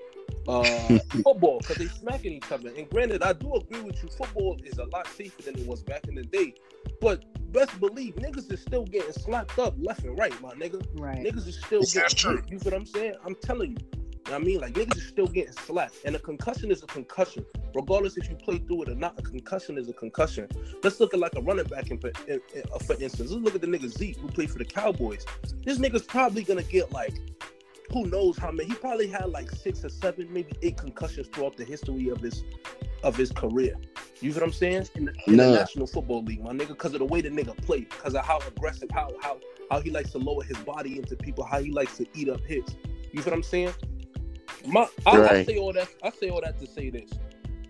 uh, 0.48 0.98
football 1.22 1.60
because 1.60 1.76
they 1.76 1.88
smacking 1.88 2.32
each 2.32 2.50
other. 2.50 2.70
And 2.76 2.88
granted, 2.88 3.22
I 3.22 3.34
do 3.34 3.54
agree 3.54 3.82
with 3.82 4.02
you. 4.02 4.08
Football 4.08 4.58
is 4.64 4.78
a 4.78 4.84
lot 4.84 5.06
safer 5.08 5.42
than 5.42 5.58
it 5.58 5.66
was 5.66 5.82
back 5.82 6.06
in 6.08 6.14
the 6.14 6.24
day, 6.24 6.54
but 7.00 7.22
best 7.52 7.78
believe 7.80 8.14
niggas 8.16 8.52
is 8.52 8.60
still 8.60 8.84
getting 8.84 9.12
slapped 9.12 9.58
up 9.58 9.74
left 9.78 10.04
and 10.04 10.18
right, 10.18 10.38
my 10.40 10.50
nigga. 10.50 10.84
Right. 10.94 11.18
Niggas 11.18 11.46
is 11.48 11.58
still 11.64 11.80
That's 11.80 11.94
getting 11.94 12.16
true. 12.16 12.42
You 12.50 12.58
feel 12.58 12.72
what 12.72 12.80
I'm 12.80 12.86
saying? 12.86 13.14
I'm 13.24 13.34
telling 13.36 13.72
you. 13.72 13.76
You 14.26 14.32
know 14.34 14.40
what 14.40 14.42
I 14.42 14.46
mean, 14.46 14.60
like 14.60 14.74
niggas 14.74 14.96
is 14.98 15.06
still 15.06 15.26
getting 15.26 15.52
slapped, 15.52 15.96
and 16.04 16.14
a 16.14 16.18
concussion 16.18 16.70
is 16.70 16.82
a 16.82 16.86
concussion, 16.86 17.46
regardless 17.74 18.18
if 18.18 18.28
you 18.28 18.36
play 18.36 18.58
through 18.58 18.82
it 18.82 18.90
or 18.90 18.94
not. 18.94 19.18
A 19.18 19.22
concussion 19.22 19.78
is 19.78 19.88
a 19.88 19.94
concussion. 19.94 20.46
Let's 20.82 21.00
look 21.00 21.14
at 21.14 21.20
like 21.20 21.34
a 21.36 21.40
running 21.40 21.64
back, 21.64 21.90
in, 21.90 21.98
in, 22.26 22.40
in- 22.54 22.62
uh, 22.70 22.78
for 22.80 22.92
instance. 23.00 23.30
Let's 23.30 23.42
look 23.42 23.54
at 23.54 23.62
the 23.62 23.66
nigga 23.66 23.88
Zeke 23.88 24.18
who 24.18 24.28
played 24.28 24.50
for 24.50 24.58
the 24.58 24.66
Cowboys. 24.66 25.24
This 25.64 25.78
nigga's 25.78 26.02
probably 26.02 26.42
gonna 26.42 26.62
get 26.62 26.92
like, 26.92 27.14
who 27.92 28.06
knows 28.06 28.36
how 28.36 28.50
many? 28.50 28.68
He 28.68 28.74
probably 28.74 29.08
had 29.08 29.26
like 29.30 29.50
six 29.50 29.84
or 29.84 29.88
seven, 29.88 30.32
maybe 30.32 30.52
eight 30.62 30.76
concussions 30.76 31.28
throughout 31.28 31.56
the 31.56 31.64
history 31.64 32.08
of 32.08 32.20
his 32.20 32.44
of 33.02 33.16
his 33.16 33.30
career. 33.32 33.74
You 34.20 34.32
feel 34.32 34.40
what 34.40 34.48
I'm 34.48 34.52
saying? 34.52 34.88
In 34.96 35.04
the, 35.06 35.14
in 35.26 35.36
the 35.36 35.58
National 35.58 35.86
Football 35.86 36.24
League, 36.24 36.42
my 36.42 36.52
nigga, 36.52 36.68
because 36.68 36.92
of 36.92 36.98
the 36.98 37.04
way 37.04 37.20
the 37.20 37.30
nigga 37.30 37.56
play, 37.64 37.80
because 37.80 38.14
of 38.14 38.24
how 38.24 38.40
aggressive, 38.46 38.90
how 38.92 39.10
how 39.22 39.38
how 39.70 39.80
he 39.80 39.90
likes 39.90 40.10
to 40.12 40.18
lower 40.18 40.42
his 40.42 40.58
body 40.58 40.98
into 40.98 41.16
people, 41.16 41.44
how 41.44 41.60
he 41.62 41.70
likes 41.70 41.96
to 41.98 42.06
eat 42.14 42.28
up 42.28 42.40
hits. 42.44 42.76
You 43.12 43.22
feel 43.22 43.32
what 43.32 43.36
I'm 43.38 43.42
saying? 43.42 43.72
My, 44.66 44.88
I, 45.06 45.20
I 45.20 45.44
say 45.44 45.56
all 45.58 45.72
that. 45.72 45.88
I 46.02 46.10
say 46.10 46.30
all 46.30 46.40
that 46.42 46.58
to 46.58 46.66
say 46.66 46.90
this. 46.90 47.10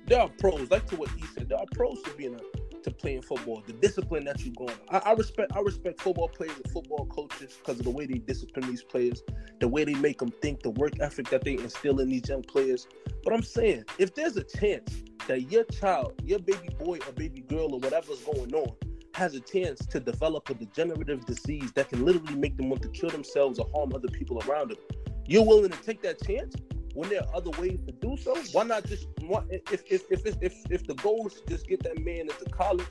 There 0.07 0.21
are 0.21 0.29
pros, 0.39 0.71
like 0.71 0.87
to 0.87 0.97
what 0.97 1.11
he 1.11 1.27
said. 1.27 1.51
There 1.51 1.59
are 1.59 1.67
pros 1.75 2.03
to 2.03 2.11
being 2.13 2.35
a 2.35 2.39
to 2.85 2.91
playing 2.91 3.23
football. 3.23 3.63
The 3.67 3.73
discipline 3.75 4.25
that 4.25 4.45
you're 4.45 4.55
going. 4.55 4.79
I, 4.91 4.99
I 4.99 5.13
respect. 5.13 5.53
I 5.55 5.61
respect 5.61 6.01
football 6.01 6.29
players 6.29 6.55
and 6.57 6.73
football 6.73 7.07
coaches 7.07 7.59
because 7.59 7.79
of 7.79 7.85
the 7.85 7.91
way 7.91 8.07
they 8.07 8.19
discipline 8.19 8.69
these 8.69 8.83
players, 8.83 9.23
the 9.61 9.69
way 9.69 9.85
they 9.85 9.95
make 9.95 10.19
them 10.19 10.31
think, 10.43 10.63
the 10.63 10.71
work 10.71 11.01
ethic 11.01 11.29
that 11.31 11.45
they 11.45 11.55
instill 11.55 12.01
in 12.01 12.09
these 12.09 12.29
young 12.29 12.43
players. 12.43 12.87
But 13.25 13.33
I'm 13.33 13.43
saying, 13.43 13.85
if 13.99 14.15
there's 14.15 14.37
a 14.37 14.45
chance 14.45 15.03
that 15.27 15.51
your 15.51 15.65
child, 15.65 16.15
your 16.25 16.39
baby 16.39 16.69
boy 16.79 16.99
or 17.07 17.13
baby 17.13 17.41
girl 17.41 17.75
or 17.75 17.81
whatever's 17.81 18.21
going 18.21 18.55
on, 18.55 18.75
has 19.15 19.35
a 19.35 19.41
chance 19.41 19.85
to 19.87 19.99
develop 19.99 20.49
a 20.49 20.55
degenerative 20.55 21.25
disease 21.27 21.73
that 21.73 21.89
can 21.89 22.05
literally 22.05 22.37
make 22.37 22.57
them 22.57 22.71
want 22.71 22.83
to 22.83 22.89
kill 22.89 23.11
themselves 23.11 23.59
or 23.59 23.69
harm 23.75 23.93
other 23.95 24.09
people 24.09 24.41
around 24.49 24.71
them, 24.71 24.79
you're 25.27 25.45
willing 25.45 25.71
to 25.71 25.83
take 25.83 26.01
that 26.03 26.23
chance 26.25 26.55
when 26.99 27.11
there 27.11 27.21
are 27.21 27.37
other 27.37 27.51
ways 27.61 27.81
to 27.87 27.93
do 27.93 28.17
so? 28.17 28.37
Why 28.51 28.65
not 28.65 28.85
just 28.85 29.07
if 29.51 29.85
if 29.89 30.03
if 30.11 30.27
if 30.27 30.37
if, 30.43 30.55
if 30.69 30.87
the 30.89 30.95
goal 30.95 31.29
is 31.29 31.35
to 31.35 31.47
just 31.47 31.69
get 31.69 31.81
that 31.85 31.97
man 32.05 32.23
into 32.23 32.45
college, 32.51 32.89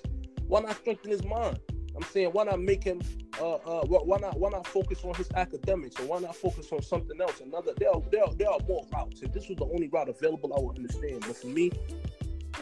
why 0.47 0.61
not 0.61 0.77
strengthen 0.77 1.11
his 1.11 1.25
mind? 1.25 1.59
I'm 1.93 2.03
saying 2.03 2.29
why 2.29 2.45
not 2.45 2.61
make 2.61 2.85
him 2.85 3.01
uh 3.37 3.55
uh 3.55 3.85
why 3.85 3.99
why 3.99 4.17
not 4.19 4.39
why 4.39 4.49
not 4.49 4.65
focus 4.65 5.03
on 5.03 5.13
his 5.15 5.29
academics 5.35 5.99
or 5.99 6.05
why 6.05 6.19
not 6.19 6.37
focus 6.37 6.71
on 6.71 6.81
something 6.81 7.19
else? 7.19 7.41
Another 7.41 7.73
there 7.77 7.89
are, 7.93 8.01
there 8.09 8.23
are, 8.23 8.33
there 8.35 8.49
are 8.49 8.59
more 8.65 8.85
routes. 8.93 9.21
If 9.23 9.33
this 9.33 9.49
was 9.49 9.57
the 9.57 9.65
only 9.65 9.89
route 9.89 10.07
available, 10.07 10.53
I 10.57 10.61
would 10.61 10.77
understand. 10.77 11.25
But 11.27 11.35
for 11.35 11.47
me, 11.47 11.71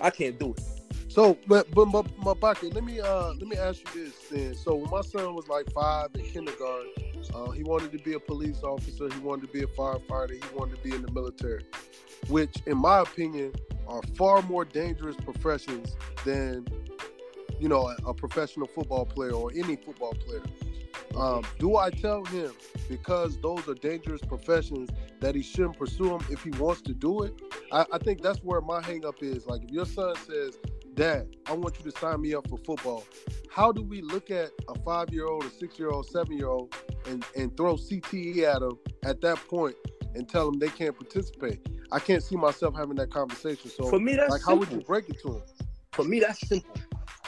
I 0.02 0.10
can't 0.10 0.40
do 0.40 0.56
it. 0.58 0.85
So, 1.16 1.38
but 1.48 1.74
but 1.74 1.86
bucket. 2.42 2.74
Let 2.74 2.84
me 2.84 3.00
uh 3.00 3.28
let 3.28 3.48
me 3.48 3.56
ask 3.56 3.80
you 3.96 4.04
this 4.04 4.28
then. 4.30 4.54
So 4.54 4.76
when 4.76 4.90
my 4.90 5.00
son 5.00 5.34
was 5.34 5.48
like 5.48 5.72
five 5.72 6.10
in 6.14 6.26
kindergarten, 6.26 6.92
uh, 7.34 7.52
he 7.52 7.64
wanted 7.64 7.94
to 7.94 8.00
be 8.00 8.16
a 8.16 8.20
police 8.20 8.64
officer. 8.64 9.08
He 9.10 9.20
wanted 9.22 9.48
to 9.48 9.54
be 9.54 9.64
a 9.64 9.68
firefighter. 9.68 10.32
He 10.32 10.42
wanted 10.54 10.76
to 10.76 10.84
be 10.84 10.94
in 10.94 11.02
the 11.02 11.12
military, 11.14 11.64
which, 12.28 12.58
in 12.66 12.78
my 12.78 13.00
opinion, 13.00 13.54
are 13.88 14.02
far 14.18 14.42
more 14.42 14.66
dangerous 14.66 15.16
professions 15.16 15.96
than 16.26 16.68
you 17.62 17.70
know 17.70 17.88
a, 17.88 18.10
a 18.10 18.14
professional 18.14 18.68
football 18.68 19.06
player 19.06 19.32
or 19.32 19.54
any 19.56 19.78
football 19.78 20.16
player. 20.16 20.44
Um, 21.16 21.44
do 21.60 21.78
I 21.78 21.92
tell 21.92 22.26
him 22.26 22.52
because 22.90 23.40
those 23.40 23.66
are 23.70 23.74
dangerous 23.76 24.22
professions 24.22 24.90
that 25.22 25.34
he 25.34 25.44
shouldn't 25.44 25.80
pursue 25.80 26.10
them 26.10 26.26
if 26.30 26.44
he 26.44 26.50
wants 26.52 26.82
to 26.82 26.94
do 26.94 27.24
it? 27.24 27.34
I, 27.72 27.86
I 27.94 28.00
think 28.00 28.22
that's 28.22 28.40
where 28.40 28.60
my 28.60 28.82
hang 28.82 29.06
up 29.06 29.24
is. 29.24 29.48
Like 29.48 29.64
if 29.64 29.72
your 29.72 29.86
son 29.86 30.14
says, 30.28 30.58
Dad, 30.96 31.28
I 31.46 31.54
want 31.54 31.78
you 31.84 31.92
to 31.92 31.98
sign 32.00 32.22
me 32.22 32.34
up 32.34 32.48
for 32.48 32.58
football. 32.58 33.04
How 33.52 33.72
do 33.72 33.82
we 33.82 34.02
look 34.02 34.32
at 34.32 34.50
a 34.70 34.80
five 34.80 35.10
year 35.12 35.26
old, 35.28 35.44
a 35.44 35.50
six 35.50 35.78
year 35.78 35.90
old, 35.90 36.06
seven 36.08 36.38
year 36.38 36.48
old 36.48 36.74
and, 37.06 37.24
and 37.36 37.56
throw 37.58 37.76
CTE 37.76 38.44
at 38.44 38.62
them 38.62 38.78
at 39.04 39.20
that 39.22 39.38
point 39.48 39.76
and 40.16 40.28
tell 40.28 40.50
them 40.50 40.58
they 40.60 40.70
can't 40.70 40.96
participate? 40.98 41.60
I 41.92 42.00
can't 42.00 42.24
see 42.24 42.38
myself 42.38 42.76
having 42.76 42.96
that 42.96 43.12
conversation. 43.12 43.70
So, 43.70 43.90
For 43.90 44.00
me, 44.00 44.16
that's 44.16 44.32
like, 44.32 44.42
how 44.42 44.52
simple. 44.52 44.60
would 44.60 44.72
you 44.72 44.80
break 44.82 45.10
it 45.10 45.22
to 45.24 45.34
them? 45.34 45.42
For 45.92 46.06
me, 46.06 46.20
that's 46.22 46.48
simple. 46.48 46.76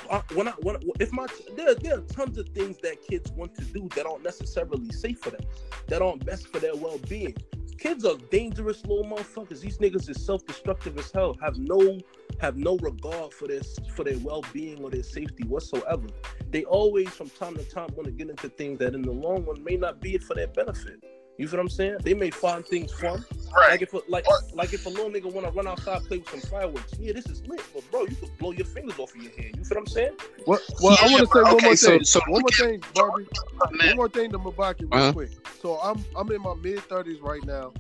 I, 0.10 0.22
when 0.34 0.48
I 0.48 0.52
when 0.62 0.78
I- 0.78 0.80
if 1.02 1.12
my 1.12 1.26
there 1.58 1.76
there 1.76 1.98
are 1.98 2.02
tons 2.02 2.38
of 2.38 2.48
things 2.50 2.78
that 2.84 3.02
kids 3.02 3.32
want 3.34 3.56
to 3.56 3.66
do 3.66 3.90
that 3.96 4.06
aren't 4.06 4.24
necessarily 4.24 4.92
safe 4.92 5.20
for 5.20 5.32
them, 5.32 5.42
that 5.88 6.02
aren't 6.02 6.26
best 6.26 6.48
for 6.48 6.60
their 6.60 6.76
well 6.76 6.98
being. 7.10 7.36
Kids 7.78 8.06
are 8.06 8.16
dangerous 8.32 8.84
little 8.86 9.06
motherfuckers. 9.06 9.62
These 9.62 9.78
niggas 9.78 10.10
is 10.10 10.26
self 10.26 10.46
destructive 10.46 10.98
as 10.98 11.12
hell. 11.12 11.36
Have 11.42 11.58
no 11.58 12.00
have 12.40 12.58
no 12.58 12.78
regard 12.78 13.34
for 13.34 13.48
their 13.48 13.62
for 13.96 14.04
their 14.04 14.18
well 14.20 14.44
being 14.52 14.84
or 14.84 14.90
their 14.90 15.04
safety 15.04 15.44
whatsoever. 15.44 16.08
They 16.50 16.64
always 16.66 17.10
from 17.10 17.30
time 17.30 17.56
to 17.56 17.64
time 17.64 17.90
want 17.96 18.06
to 18.06 18.12
get 18.12 18.30
into 18.30 18.50
things 18.50 18.80
that 18.80 18.96
in 18.96 19.04
the 19.04 19.12
long 19.12 19.46
run 19.46 19.64
may 19.64 19.78
not 19.78 20.02
be 20.02 20.18
for 20.18 20.34
their 20.36 20.48
benefit. 20.48 21.04
You 21.38 21.48
feel 21.48 21.58
what 21.60 21.64
I'm 21.64 21.70
saying? 21.70 21.98
They 22.04 22.14
may 22.16 22.32
find 22.32 22.66
things 22.66 22.92
fun, 22.92 23.24
Right. 23.56 23.72
like 23.72 23.82
if 23.84 23.94
a, 23.94 24.02
like 24.08 24.26
like 24.54 24.74
if 24.74 24.86
a 24.88 24.90
little 24.90 25.10
nigga 25.12 25.32
want 25.32 25.46
to 25.46 25.52
run 25.54 25.68
outside 25.68 26.04
play 26.06 26.18
with 26.18 26.30
some 26.30 26.42
fireworks, 26.42 26.94
yeah, 27.00 27.14
this 27.14 27.28
is 27.28 27.46
lit. 27.48 27.62
But 27.74 27.90
bro, 27.92 28.06
you 28.06 28.16
could 28.16 28.36
blow 28.40 28.52
your 28.52 28.66
fingers 28.66 28.98
off 28.98 29.14
of 29.16 29.22
your 29.22 29.32
hand. 29.34 29.56
You 29.56 29.64
feel 29.64 29.78
what 29.78 29.82
I'm 29.82 29.88
saying? 29.88 30.12
Well, 30.48 30.60
well 30.82 30.98
I 31.00 31.06
want 31.12 31.20
to 31.20 31.28
say 31.28 31.42
one 31.44 31.64
more 31.64 31.76
so- 31.76 31.90
thing. 31.92 32.04
so 32.04 32.20
one 32.28 32.42
more 32.42 32.50
thing, 32.50 32.82
Barbie. 32.96 33.28
Man, 33.72 33.88
One 33.90 33.96
more 33.98 34.10
thing 34.10 34.32
to 34.32 34.40
Mabaki 34.40 34.82
real 34.82 34.90
Uh-huh. 34.94 35.14
quick. 35.14 35.30
So 35.62 35.76
I'm 35.80 36.04
I'm 36.16 36.32
in 36.32 36.42
my 36.42 36.56
mid 36.56 36.80
thirties 36.84 37.22
right 37.22 37.44
now, 37.46 37.72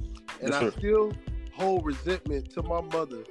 and 0.41 0.51
Yes, 0.51 0.53
I 0.53 0.59
sir. 0.69 0.71
still 0.77 1.11
hold 1.53 1.83
resentment 1.85 2.51
to 2.51 2.61
my 2.61 2.81
mother 2.81 3.23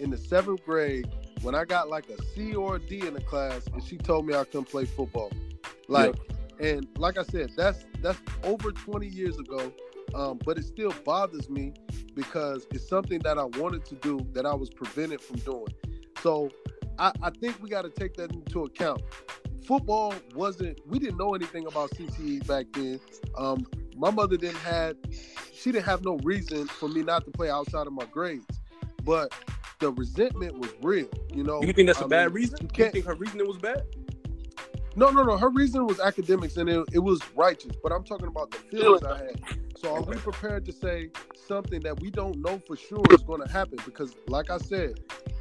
in 0.00 0.10
the 0.10 0.18
seventh 0.18 0.62
grade 0.66 1.08
when 1.40 1.54
I 1.54 1.64
got 1.64 1.88
like 1.88 2.10
a 2.10 2.22
C 2.34 2.54
or 2.54 2.76
a 2.76 2.78
D 2.78 3.06
in 3.06 3.14
the 3.14 3.20
class, 3.22 3.66
and 3.72 3.82
she 3.82 3.96
told 3.96 4.26
me 4.26 4.34
I 4.34 4.44
couldn't 4.44 4.66
play 4.68 4.84
football. 4.84 5.32
Like, 5.88 6.14
and 6.62 6.86
like 6.96 7.18
I 7.18 7.24
said, 7.24 7.50
that's 7.56 7.84
that's 8.00 8.18
over 8.44 8.70
20 8.70 9.06
years 9.06 9.38
ago, 9.38 9.72
um, 10.14 10.38
but 10.44 10.56
it 10.58 10.64
still 10.64 10.94
bothers 11.04 11.50
me 11.50 11.74
because 12.14 12.66
it's 12.70 12.88
something 12.88 13.18
that 13.20 13.36
I 13.36 13.44
wanted 13.44 13.84
to 13.86 13.96
do 13.96 14.26
that 14.32 14.46
I 14.46 14.54
was 14.54 14.70
prevented 14.70 15.20
from 15.20 15.36
doing. 15.36 15.74
So 16.22 16.50
I, 16.98 17.12
I 17.22 17.30
think 17.30 17.60
we 17.60 17.68
got 17.68 17.82
to 17.82 17.90
take 17.90 18.14
that 18.14 18.32
into 18.32 18.64
account. 18.64 19.02
Football 19.66 20.14
wasn't, 20.34 20.78
we 20.86 20.98
didn't 20.98 21.18
know 21.18 21.34
anything 21.34 21.66
about 21.66 21.90
CTE 21.90 22.46
back 22.46 22.66
then. 22.72 23.00
Um, 23.36 23.66
my 23.96 24.10
mother 24.10 24.36
didn't 24.36 24.56
had 24.58 24.96
she 25.52 25.72
didn't 25.72 25.84
have 25.84 26.04
no 26.04 26.16
reason 26.18 26.66
for 26.66 26.88
me 26.88 27.02
not 27.02 27.24
to 27.24 27.30
play 27.30 27.50
outside 27.50 27.86
of 27.86 27.92
my 27.92 28.04
grades, 28.06 28.60
but 29.04 29.32
the 29.80 29.90
resentment 29.92 30.58
was 30.58 30.70
real. 30.80 31.08
You 31.34 31.42
know, 31.44 31.60
You 31.62 31.72
think 31.72 31.88
that's 31.88 32.00
a 32.00 32.04
I 32.04 32.08
bad 32.08 32.34
reason? 32.34 32.58
You 32.62 32.84
You 32.84 32.90
think 32.90 33.04
her 33.06 33.14
reasoning 33.14 33.46
was 33.48 33.58
bad? 33.58 33.82
No, 34.94 35.10
no, 35.10 35.22
no. 35.22 35.36
Her 35.36 35.48
reason 35.48 35.86
was 35.86 36.00
academics, 36.00 36.56
and 36.56 36.68
it, 36.68 36.84
it 36.92 36.98
was 36.98 37.20
righteous. 37.34 37.72
But 37.82 37.92
I'm 37.92 38.04
talking 38.04 38.28
about 38.28 38.50
the 38.50 38.58
feelings 38.58 39.02
I 39.02 39.18
had. 39.18 39.40
So 39.76 39.94
are 39.94 40.02
we 40.02 40.16
prepared 40.16 40.64
to 40.66 40.72
say 40.72 41.10
something 41.34 41.80
that 41.80 42.00
we 42.00 42.10
don't 42.10 42.36
know 42.36 42.60
for 42.66 42.76
sure 42.76 43.02
is 43.10 43.22
going 43.22 43.42
to 43.42 43.52
happen? 43.52 43.78
Because, 43.84 44.14
like 44.28 44.50
I 44.50 44.58
said, 44.58 45.00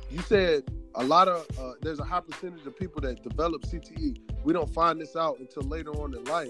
you 0.10 0.20
said 0.22 0.63
a 0.96 1.03
lot 1.03 1.27
of 1.27 1.46
uh, 1.60 1.74
there's 1.81 2.00
a 2.00 2.03
high 2.03 2.22
percentage 2.22 2.65
of 2.65 2.77
people 2.77 3.01
that 3.01 3.22
develop 3.24 3.62
CTE. 3.63 4.17
We 4.43 4.53
don't 4.53 4.74
find 4.74 5.00
this 5.00 5.15
out 5.15 5.39
until 5.39 5.63
later 5.63 5.91
on 5.91 6.15
in 6.15 6.24
life. 6.25 6.50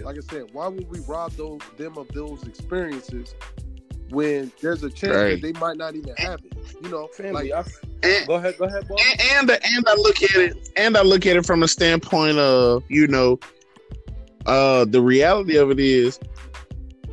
Like 0.00 0.16
I 0.16 0.20
said, 0.20 0.46
why 0.52 0.66
would 0.68 0.88
we 0.90 1.00
rob 1.00 1.32
those 1.32 1.60
them 1.76 1.96
of 1.96 2.08
those 2.08 2.42
experiences 2.44 3.34
when 4.12 4.52
there's 4.60 4.82
a 4.82 4.90
chance 4.90 5.16
Right. 5.16 5.30
that 5.30 5.42
they 5.42 5.52
might 5.58 5.76
not 5.76 5.94
even 5.94 6.14
have 6.16 6.40
it? 6.44 6.52
You 6.82 6.88
know, 6.90 7.06
Family, 7.08 7.50
like 7.50 7.66
And, 8.02 8.26
go 8.26 8.34
ahead, 8.34 8.56
go 8.58 8.64
ahead, 8.66 8.86
boy. 8.88 8.96
and 9.22 9.50
and 9.50 9.50
and 9.50 9.84
I 9.88 9.94
look 9.94 10.22
at 10.22 10.36
it 10.36 10.70
and 10.76 10.96
I 10.96 11.02
look 11.02 11.26
at 11.26 11.36
it 11.36 11.46
from 11.46 11.62
a 11.62 11.68
standpoint 11.68 12.38
of 12.38 12.82
you 12.88 13.06
know, 13.06 13.38
uh, 14.46 14.84
the 14.84 15.00
reality 15.00 15.56
of 15.56 15.70
it 15.70 15.78
is 15.80 16.18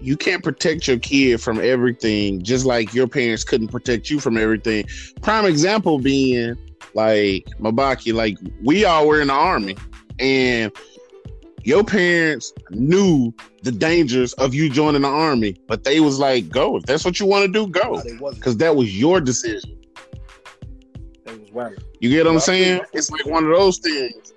you 0.02 0.16
can't 0.18 0.44
protect 0.44 0.88
your 0.88 0.98
kid 0.98 1.42
from 1.42 1.60
everything, 1.60 2.42
just 2.42 2.66
like 2.66 2.94
your 2.94 3.08
parents 3.08 3.44
couldn't 3.44 3.68
protect 3.68 4.10
you 4.10 4.20
from 4.20 4.38
everything. 4.38 4.86
Prime 5.22 5.46
example 5.46 6.00
being 6.00 6.56
like 6.96 7.46
Mabaki, 7.60 8.14
like 8.14 8.38
we 8.64 8.86
all 8.86 9.08
were 9.08 9.22
in 9.22 9.28
the 9.28 9.34
army, 9.34 9.76
and 10.20 10.72
your 11.64 11.84
parents 11.84 12.54
knew 12.72 13.34
the 13.64 13.72
dangers 13.72 14.34
of 14.34 14.54
you 14.54 14.70
joining 14.70 15.02
the 15.02 15.08
army, 15.08 15.56
but 15.68 15.84
they 15.84 16.00
was 16.00 16.20
like, 16.20 16.50
"Go 16.50 16.78
if 16.78 16.84
that's 16.84 17.06
what 17.06 17.20
you 17.20 17.26
want 17.26 17.46
to 17.46 17.52
do, 17.52 17.68
go," 17.68 18.02
because 18.34 18.58
that 18.58 18.76
was 18.76 18.98
your 18.98 19.20
decision. 19.20 19.78
They 21.26 21.36
was 21.36 21.52
wild. 21.52 21.84
You 22.00 22.10
get 22.10 22.26
what 22.26 22.34
I'm 22.34 22.40
saying? 22.40 22.82
It's 22.94 23.12
like 23.12 23.26
one 23.26 23.44
of 23.44 23.52
those 23.52 23.78
things. 23.80 24.34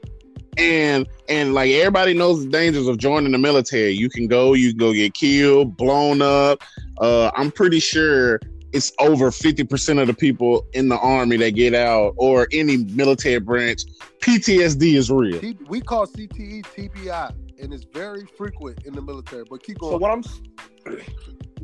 And 0.59 1.09
and 1.29 1.55
like 1.55 1.71
everybody 1.71 2.13
knows 2.13 2.45
the 2.45 2.51
dangers 2.51 2.87
of 2.87 2.99
joining 2.99 3.33
the 3.33 3.39
military. 3.39 3.93
You 3.93 4.11
can 4.11 4.27
go, 4.27 4.53
you 4.53 4.71
can 4.71 4.79
go 4.79 4.93
get 4.93 5.15
killed, 5.15 5.77
blown 5.77 6.21
up. 6.21 6.63
Uh, 6.99 7.31
I'm 7.35 7.51
pretty 7.51 7.81
sure 7.81 8.39
it's 8.73 8.93
over 8.99 9.31
50% 9.31 10.01
of 10.01 10.07
the 10.07 10.15
people 10.15 10.67
in 10.73 10.89
the 10.89 10.99
army 10.99 11.37
that 11.39 11.51
get 11.51 11.75
out 11.75 12.15
or 12.17 12.49
any 12.53 12.79
military 12.79 13.39
branch. 13.41 13.83
PTSD 14.21 14.95
is 14.95 15.11
real. 15.11 15.41
We 15.69 15.81
call 15.81 16.07
CTE 16.07 16.63
TBI, 16.65 17.35
and 17.61 17.73
it's 17.73 17.85
very 17.85 18.27
frequent 18.37 18.85
in 18.85 18.95
the 18.95 19.03
military. 19.03 19.45
But 19.49 19.63
keep 19.63 19.79
going. 19.79 19.93
So 19.95 19.99
what 19.99 20.11
I'm 20.11 20.23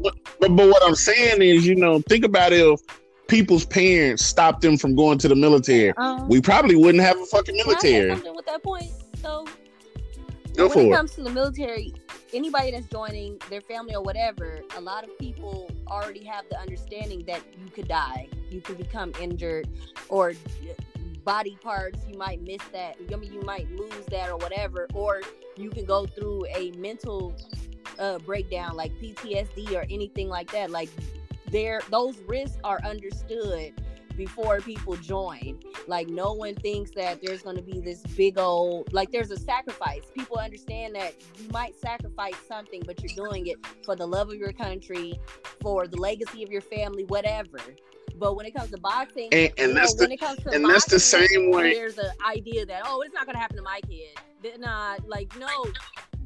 But, 0.01 0.15
but 0.41 0.51
what 0.51 0.83
I'm 0.87 0.95
saying 0.95 1.43
is, 1.43 1.67
you 1.67 1.75
know, 1.75 2.01
think 2.09 2.25
about 2.25 2.53
if 2.53 2.81
people's 3.29 3.65
parents 3.67 4.25
stopped 4.25 4.63
them 4.63 4.77
from 4.77 4.95
going 4.95 5.19
to 5.19 5.29
the 5.29 5.35
military. 5.35 5.93
Um, 5.97 6.29
We 6.29 6.41
probably 6.41 6.77
wouldn't 6.77 7.03
have 7.05 7.19
a 7.19 7.27
fucking 7.27 7.59
Can 7.59 7.75
I 7.75 7.79
say 7.79 7.93
military. 7.93 8.11
something 8.11 8.35
with 8.37 8.47
that 8.47 8.63
point, 8.63 8.91
though? 9.23 9.47
Go 10.59 10.67
when 10.67 10.79
it 10.79 10.89
it. 10.89 10.93
comes 10.93 11.15
to 11.15 11.23
the 11.23 11.31
military, 11.31 11.95
anybody 12.33 12.73
that's 12.73 12.89
joining 12.89 13.41
their 13.49 13.61
family 13.61 13.95
or 13.95 14.03
whatever, 14.03 14.61
a 14.77 14.81
lot 14.81 15.05
of 15.05 15.17
people 15.17 15.71
already 15.87 16.25
have 16.25 16.45
the 16.51 16.59
understanding 16.59 17.25
that 17.27 17.41
you 17.57 17.69
could 17.71 17.87
die, 17.87 18.29
you 18.51 18.61
could 18.61 18.77
become 18.77 19.13
injured, 19.21 19.69
or 20.09 20.33
body 21.25 21.57
parts 21.63 22.01
you 22.09 22.19
might 22.19 22.43
miss 22.43 22.61
that. 22.73 22.97
I 23.13 23.17
mean, 23.17 23.33
you 23.33 23.43
might 23.43 23.71
lose 23.71 24.05
that 24.11 24.31
or 24.31 24.37
whatever, 24.37 24.89
or 24.95 25.21
you 25.57 25.71
can 25.71 25.85
go 25.85 26.07
through 26.07 26.47
a 26.53 26.73
mental 26.73 27.37
uh, 28.01 28.19
breakdown 28.19 28.75
like 28.75 28.93
PTSD 29.01 29.77
or 29.77 29.87
anything 29.89 30.29
like 30.29 30.51
that. 30.51 30.71
Like 30.73 30.89
there, 31.53 31.83
those 31.89 32.19
risks 32.27 32.59
are 32.65 32.81
understood 32.85 33.75
before 34.19 34.61
people 34.61 34.97
join. 34.97 35.59
Like 35.87 36.09
no 36.09 36.33
one 36.35 36.57
thinks 36.57 36.91
that 36.91 37.23
there's 37.23 37.41
going 37.41 37.57
to 37.57 37.63
be 37.63 37.81
this 37.81 38.03
big 38.17 38.37
old 38.39 38.93
like 38.93 39.11
there's 39.11 39.31
a 39.31 39.39
sacrifice. 39.39 40.03
People 40.15 40.37
understand 40.37 40.95
that 40.97 41.15
you 41.41 41.49
might 41.51 41.75
sacrifice 41.81 42.35
something, 42.47 42.83
but 42.85 43.03
you're 43.03 43.29
doing 43.29 43.47
it 43.47 43.65
for 43.85 43.97
the 43.97 44.07
love 44.07 44.29
of 44.29 44.35
your 44.35 44.53
country, 44.53 45.19
for 45.63 45.87
the 45.87 45.97
legacy 45.97 46.43
of 46.43 46.51
your 46.51 46.61
family, 46.61 47.05
whatever. 47.05 47.59
But 48.17 48.35
when 48.35 48.45
it 48.47 48.55
comes 48.55 48.73
to 48.73 48.79
boxing, 48.79 49.29
And- 49.31 49.53
and 49.57 49.77
that's 49.77 49.95
know, 49.95 49.99
the- 49.99 50.05
when 50.05 50.13
it 50.13 50.21
comes 50.21 50.43
to 50.43 50.51
and 50.51 50.65
that's 50.69 50.87
the 50.87 50.99
same 50.99 51.53
way- 51.53 51.73
There's 51.73 51.99
an 51.99 52.11
idea 52.27 52.67
that 52.67 52.83
oh, 52.85 53.01
it's 53.03 53.15
not 53.15 53.25
going 53.25 53.35
to 53.37 53.41
happen 53.41 53.57
to 53.57 53.63
my 53.63 53.81
kid. 53.89 54.19
They're 54.43 54.59
not 54.59 54.99
uh, 54.99 55.03
like 55.07 55.35
no, 55.39 55.65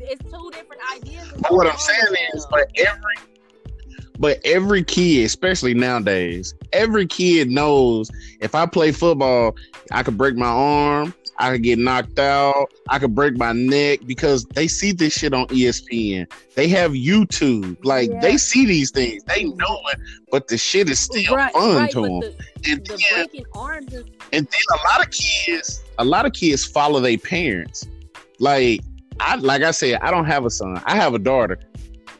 it's 0.00 0.22
two 0.32 0.50
different 0.50 0.82
ideas. 0.96 1.30
But 1.38 1.52
what 1.52 1.66
I'm 1.66 1.78
saying 1.78 2.16
is, 2.34 2.46
but 2.50 2.70
every 2.76 3.31
but 4.18 4.40
every 4.44 4.82
kid, 4.84 5.24
especially 5.24 5.74
nowadays, 5.74 6.54
every 6.72 7.06
kid 7.06 7.50
knows 7.50 8.10
if 8.40 8.54
I 8.54 8.66
play 8.66 8.92
football, 8.92 9.56
I 9.90 10.02
could 10.02 10.16
break 10.18 10.36
my 10.36 10.46
arm, 10.46 11.14
I 11.38 11.52
could 11.52 11.62
get 11.62 11.78
knocked 11.78 12.18
out, 12.18 12.70
I 12.88 12.98
could 12.98 13.14
break 13.14 13.36
my 13.36 13.52
neck 13.52 14.00
because 14.06 14.44
they 14.44 14.68
see 14.68 14.92
this 14.92 15.14
shit 15.14 15.32
on 15.34 15.46
ESPN. 15.48 16.26
They 16.54 16.68
have 16.68 16.92
YouTube, 16.92 17.76
like 17.84 18.10
Yeah. 18.10 18.20
they 18.20 18.36
see 18.36 18.66
these 18.66 18.90
things, 18.90 19.22
they 19.24 19.44
know 19.44 19.80
it, 19.92 19.98
but 20.30 20.48
the 20.48 20.58
shit 20.58 20.88
is 20.88 20.98
still 21.00 21.34
right, 21.34 21.52
fun 21.52 21.76
right, 21.76 21.90
to 21.92 22.00
them. 22.02 22.20
the, 22.20 22.34
And 22.70 22.86
the 22.86 23.02
then, 23.16 23.26
is 23.32 24.04
and 24.32 24.46
then 24.46 24.60
a 24.74 24.88
lot 24.88 25.04
of 25.06 25.10
kids, 25.10 25.82
a 25.98 26.04
lot 26.04 26.26
of 26.26 26.32
kids 26.32 26.64
follow 26.64 27.00
their 27.00 27.18
parents. 27.18 27.86
Like 28.38 28.80
I 29.20 29.36
like 29.36 29.62
I 29.62 29.70
said, 29.70 30.00
I 30.02 30.10
don't 30.10 30.24
have 30.26 30.44
a 30.44 30.50
son. 30.50 30.80
I 30.84 30.96
have 30.96 31.14
a 31.14 31.18
daughter. 31.18 31.58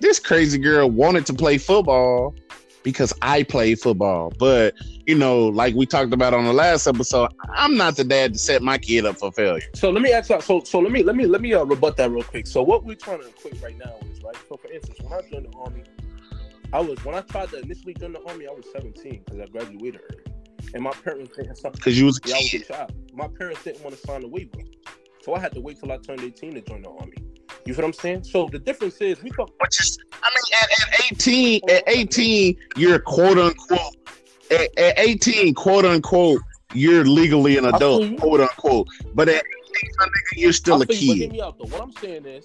This 0.02 0.18
crazy 0.18 0.58
girl 0.58 0.90
wanted 0.90 1.26
to 1.26 1.32
play 1.32 1.58
football 1.58 2.34
because 2.82 3.12
I 3.22 3.44
play 3.44 3.76
football. 3.76 4.32
But 4.36 4.74
you 5.06 5.14
know, 5.14 5.46
like 5.46 5.76
we 5.76 5.86
talked 5.86 6.12
about 6.12 6.34
on 6.34 6.44
the 6.44 6.52
last 6.52 6.88
episode, 6.88 7.32
I'm 7.54 7.76
not 7.76 7.94
the 7.94 8.02
dad 8.02 8.32
to 8.32 8.38
set 8.40 8.62
my 8.62 8.78
kid 8.78 9.06
up 9.06 9.18
for 9.18 9.30
failure. 9.30 9.62
So 9.76 9.90
let 9.90 10.02
me 10.02 10.10
ask 10.10 10.28
you. 10.28 10.40
So 10.40 10.64
so 10.64 10.80
let 10.80 10.90
me 10.90 11.04
let 11.04 11.14
me 11.14 11.26
let 11.26 11.40
me 11.40 11.54
uh, 11.54 11.62
rebut 11.62 11.96
that 11.98 12.10
real 12.10 12.24
quick. 12.24 12.48
So 12.48 12.64
what 12.64 12.84
we're 12.84 12.96
trying 12.96 13.20
to 13.20 13.28
equate 13.28 13.62
right 13.62 13.78
now 13.78 13.94
is 14.10 14.20
right. 14.24 14.36
So 14.48 14.56
for 14.56 14.72
instance, 14.72 14.98
when 15.02 15.12
I 15.12 15.20
joined 15.30 15.46
the 15.52 15.56
army, 15.56 15.84
I 16.72 16.80
was 16.80 17.04
when 17.04 17.14
I 17.14 17.20
tried 17.20 17.50
to 17.50 17.60
initially 17.60 17.94
join 17.94 18.12
the 18.12 18.24
army, 18.24 18.48
I 18.48 18.50
was 18.50 18.66
17 18.72 19.22
because 19.24 19.38
I 19.38 19.46
graduated 19.46 20.00
early, 20.00 20.24
and 20.74 20.82
my 20.82 20.90
parents 20.90 21.36
didn't 21.36 21.54
sign. 21.54 21.70
Because 21.70 21.96
you 21.96 22.06
was 22.06 22.18
a 22.24 22.28
Yeah, 22.28 22.34
I 22.34 22.38
was 22.38 22.54
a 22.54 22.58
child. 22.58 22.92
My 23.14 23.28
parents 23.28 23.62
didn't 23.62 23.84
want 23.84 23.94
to 23.94 24.04
sign 24.04 24.22
the 24.22 24.28
waiver, 24.28 24.58
so 25.20 25.34
I 25.34 25.38
had 25.38 25.52
to 25.52 25.60
wait 25.60 25.78
till 25.78 25.92
I 25.92 25.98
turned 25.98 26.22
18 26.22 26.54
to 26.54 26.60
join 26.62 26.82
the 26.82 26.90
army. 26.90 27.21
You 27.64 27.75
feel 27.75 27.85
what 27.85 27.88
I'm 27.88 27.92
saying? 27.92 28.25
So 28.25 28.48
the 28.51 28.59
difference 28.59 29.01
is 29.01 29.22
we 29.22 29.31
talk. 29.31 29.51
Which 29.61 29.81
is 29.81 29.98
I 30.22 30.29
mean 30.31 30.62
at, 30.62 30.94
at 30.94 31.12
18, 31.12 31.61
at 31.70 31.83
18, 31.87 32.57
you're 32.77 32.98
quote 32.98 33.38
unquote 33.38 33.96
at, 34.53 34.79
at 34.79 34.98
18, 34.98 35.55
quote 35.55 35.85
unquote, 35.85 36.40
you're 36.75 37.05
legally 37.05 37.57
an 37.59 37.66
adult, 37.66 38.16
quote 38.18 38.40
unquote. 38.40 38.88
But 39.14 39.29
at 39.29 39.37
18, 39.37 39.90
my 39.98 40.07
nigga, 40.07 40.11
you're 40.37 40.53
still 40.53 40.83
a 40.83 40.87
feel 40.87 40.96
you, 40.96 41.09
but 41.09 41.16
hear 41.16 41.31
kid. 41.31 41.40
out 41.40 41.59
though. 41.59 41.64
What 41.66 41.83
I'm 41.83 41.92
saying 41.92 42.27
is, 42.27 42.44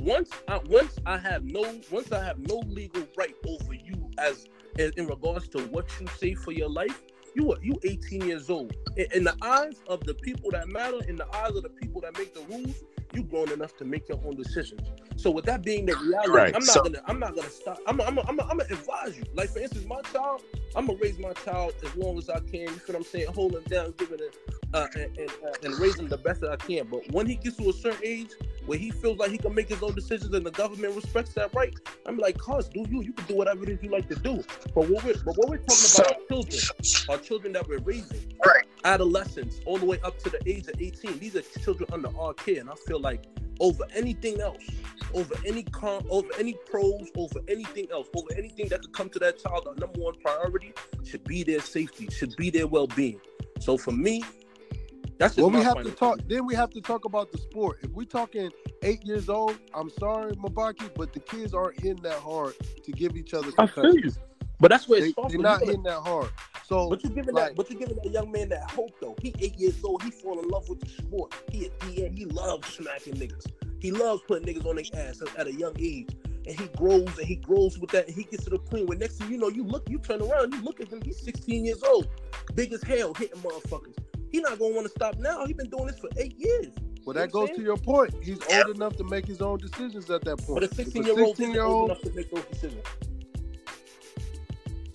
once 0.00 0.30
I, 0.48 0.60
once 0.68 0.96
I 1.06 1.18
have 1.18 1.44
no 1.44 1.62
once 1.90 2.12
I 2.12 2.24
have 2.24 2.38
no 2.38 2.62
legal 2.66 3.06
right 3.16 3.34
over 3.46 3.74
you 3.74 4.10
as 4.18 4.46
in, 4.78 4.92
in 4.96 5.06
regards 5.06 5.48
to 5.48 5.60
what 5.68 5.86
you 6.00 6.06
say 6.18 6.34
for 6.34 6.52
your 6.52 6.68
life, 6.68 7.02
you 7.34 7.52
are 7.52 7.58
you 7.62 7.78
18 7.84 8.22
years 8.22 8.50
old. 8.50 8.74
In, 8.96 9.06
in 9.14 9.24
the 9.24 9.36
eyes 9.42 9.82
of 9.88 10.00
the 10.04 10.14
people 10.14 10.50
that 10.52 10.68
matter, 10.68 11.00
in 11.08 11.16
the 11.16 11.26
eyes 11.36 11.54
of 11.54 11.62
the 11.62 11.70
people 11.70 12.00
that 12.02 12.16
make 12.18 12.34
the 12.34 12.42
rules, 12.42 12.84
you 13.14 13.22
grown 13.22 13.50
enough 13.52 13.76
to 13.78 13.84
make 13.84 14.08
your 14.08 14.20
own 14.24 14.36
decisions. 14.36 14.80
So 15.16 15.30
with 15.30 15.44
that 15.46 15.62
being 15.62 15.86
the 15.86 15.96
reality, 15.96 16.30
Right, 16.30 16.54
I'm 16.54 16.64
not 16.64 16.74
so- 16.74 16.82
gonna 16.82 17.00
I'm 17.06 17.18
not 17.18 17.34
gonna 17.34 17.48
stop. 17.48 17.78
I'm 17.86 18.00
I'm 18.00 18.18
I'm 18.18 18.28
I'm 18.28 18.36
gonna 18.36 18.64
advise 18.70 19.16
you. 19.16 19.24
Like 19.34 19.50
for 19.50 19.60
instance, 19.60 19.86
my 19.86 20.00
child, 20.12 20.42
I'm 20.74 20.86
gonna 20.86 20.98
raise 21.00 21.18
my 21.18 21.32
child 21.32 21.74
as 21.84 21.94
long 21.96 22.18
as 22.18 22.28
I 22.28 22.40
can. 22.40 22.60
You 22.60 22.68
feel 22.68 22.94
what 22.94 22.96
I'm 22.96 23.04
saying? 23.04 23.26
Hold 23.34 23.54
him 23.54 23.62
down, 23.68 23.94
giving 23.96 24.20
it 24.20 24.36
uh, 24.74 24.86
and, 24.94 25.16
and, 25.18 25.30
uh, 25.30 25.52
and 25.64 25.78
raise 25.78 25.96
him 25.98 26.08
the 26.08 26.18
best 26.18 26.40
that 26.42 26.50
I 26.50 26.56
can. 26.56 26.86
But 26.88 27.10
when 27.12 27.26
he 27.26 27.36
gets 27.36 27.56
to 27.56 27.70
a 27.70 27.72
certain 27.72 28.00
age 28.04 28.30
where 28.66 28.78
he 28.78 28.90
feels 28.90 29.16
like 29.18 29.30
he 29.30 29.38
can 29.38 29.54
make 29.54 29.68
his 29.68 29.82
own 29.82 29.94
decisions 29.94 30.34
and 30.34 30.44
the 30.44 30.50
government 30.50 30.94
respects 30.94 31.32
that 31.34 31.54
right, 31.54 31.72
I'm 32.04 32.18
like, 32.18 32.36
cuz, 32.38 32.68
do 32.68 32.84
you? 32.90 33.00
You 33.02 33.12
can 33.12 33.24
do 33.26 33.36
whatever 33.36 33.62
it 33.62 33.70
is 33.70 33.78
you 33.82 33.90
like 33.90 34.08
to 34.08 34.16
do. 34.16 34.42
But 34.74 34.88
what 34.90 35.02
we're 35.04 35.14
but 35.24 35.36
what 35.38 35.48
we're 35.48 35.58
talking 35.58 36.04
about 36.04 36.12
are 36.16 36.26
children, 36.28 36.62
are 37.08 37.18
children 37.18 37.52
that 37.54 37.66
we're 37.68 37.78
raising, 37.78 38.20
Right. 38.44 38.65
Adolescents, 38.84 39.60
all 39.66 39.78
the 39.78 39.86
way 39.86 39.98
up 40.04 40.18
to 40.20 40.30
the 40.30 40.40
age 40.46 40.68
of 40.68 40.74
18. 40.80 41.18
These 41.18 41.36
are 41.36 41.42
children 41.60 41.88
under 41.92 42.10
our 42.18 42.34
care, 42.34 42.60
and 42.60 42.70
I 42.70 42.74
feel 42.86 43.00
like 43.00 43.26
over 43.60 43.84
anything 43.94 44.40
else, 44.40 44.62
over 45.14 45.34
any 45.44 45.62
con, 45.62 46.04
over 46.10 46.28
any 46.38 46.54
pros, 46.70 47.08
over 47.16 47.40
anything 47.48 47.88
else, 47.90 48.08
over 48.14 48.28
anything 48.36 48.68
that 48.68 48.82
could 48.82 48.92
come 48.92 49.08
to 49.10 49.18
that 49.20 49.42
child, 49.42 49.66
our 49.66 49.74
number 49.76 50.00
one 50.00 50.14
priority 50.22 50.72
should 51.04 51.24
be 51.24 51.42
their 51.42 51.60
safety, 51.60 52.08
should 52.10 52.36
be 52.36 52.50
their 52.50 52.66
well-being. 52.66 53.20
So 53.60 53.76
for 53.78 53.92
me, 53.92 54.22
that's 55.18 55.34
just 55.36 55.38
Well, 55.38 55.50
we 55.58 55.64
have 55.64 55.82
to 55.82 55.90
talk. 55.92 56.16
opinion. 56.16 56.28
Then 56.28 56.46
we 56.46 56.54
have 56.54 56.70
to 56.70 56.80
talk 56.80 57.06
about 57.06 57.32
the 57.32 57.38
sport. 57.38 57.78
If 57.82 57.90
we're 57.92 58.04
talking 58.04 58.50
eight 58.82 59.02
years 59.04 59.28
old, 59.30 59.58
I'm 59.72 59.88
sorry, 59.88 60.32
Mabaki, 60.32 60.90
but 60.94 61.12
the 61.14 61.20
kids 61.20 61.54
aren't 61.54 61.80
hitting 61.80 62.02
that 62.02 62.18
hard 62.20 62.54
to 62.84 62.92
give 62.92 63.16
each 63.16 63.32
other 63.32 63.50
I 63.58 63.66
feel 63.66 63.94
you, 63.96 64.12
but 64.60 64.70
that's 64.70 64.88
where 64.88 65.04
it 65.04 65.14
They, 65.16 65.28
they're 65.28 65.38
not 65.38 65.60
hitting 65.60 65.82
that 65.84 66.00
hard. 66.00 66.30
So, 66.64 66.88
But 66.90 67.02
you're 67.04 67.12
giving 67.12 67.34
like- 67.34 67.48
that, 67.48 67.56
but 67.56 67.70
you're 67.70 67.78
giving 67.78 67.96
that 68.02 68.10
young 68.10 68.30
man 68.32 68.48
that 68.48 68.70
hope 68.70 68.90
though. 69.00 69.14
He 69.22 69.34
eight 69.40 69.56
years 69.56 69.82
old. 69.84 70.02
He 70.02 70.10
fall 70.10 70.38
in 70.40 70.48
love 70.48 70.68
with 70.68 70.80
the 70.80 70.88
sport. 71.02 71.32
He 71.50 71.70
he, 71.88 72.08
he 72.08 72.24
loves 72.26 72.66
smacking 72.68 73.14
niggas. 73.14 73.46
He 73.80 73.90
loves 73.92 74.22
putting 74.26 74.46
niggas 74.52 74.66
on 74.66 74.76
their 74.76 75.08
ass 75.08 75.22
at 75.36 75.46
a 75.46 75.52
young 75.52 75.74
age. 75.78 76.08
and 76.46 76.58
he 76.58 76.66
grows 76.76 77.16
and 77.18 77.26
he 77.26 77.36
grows 77.36 77.78
with 77.78 77.90
that, 77.90 78.06
and 78.06 78.14
he 78.16 78.24
gets 78.24 78.44
to 78.44 78.50
the 78.50 78.58
point 78.58 78.88
where 78.88 78.96
next 78.98 79.16
thing 79.18 79.30
you 79.30 79.36
know, 79.38 79.48
you 79.48 79.64
look, 79.64 79.88
you 79.90 79.98
turn 79.98 80.22
around, 80.22 80.52
you 80.54 80.60
look 80.62 80.80
at 80.80 80.88
him, 80.88 81.02
he's 81.02 81.20
16 81.20 81.64
years 81.64 81.82
old, 81.82 82.08
big 82.54 82.72
as 82.72 82.82
hell, 82.84 83.12
hitting 83.14 83.40
motherfuckers. 83.40 83.96
He 84.30 84.40
not 84.40 84.58
gonna 84.58 84.74
want 84.74 84.86
to 84.86 84.90
stop 84.90 85.16
now. 85.18 85.44
He 85.46 85.52
been 85.52 85.68
doing 85.70 85.86
this 85.86 85.98
for 85.98 86.08
eight 86.16 86.36
years. 86.38 86.72
Well, 87.04 87.14
that 87.14 87.30
goes 87.30 87.50
to 87.50 87.62
your 87.62 87.76
point. 87.76 88.12
He's 88.22 88.38
old 88.52 88.74
enough 88.76 88.96
to 88.96 89.04
make 89.04 89.26
his 89.26 89.40
own 89.40 89.58
decisions 89.58 90.10
at 90.10 90.24
that 90.24 90.38
point. 90.38 90.60
But 90.60 90.72
a 90.72 90.74
16 90.74 91.04
year 91.04 91.12
old 91.20 91.36
16 91.36 91.44
isn't 91.44 91.54
year 91.54 91.62
old 91.64 91.74
old. 91.74 91.90
enough 91.90 92.02
to 92.02 92.12
make 92.12 92.30
those 92.32 92.44
decisions. 92.46 92.82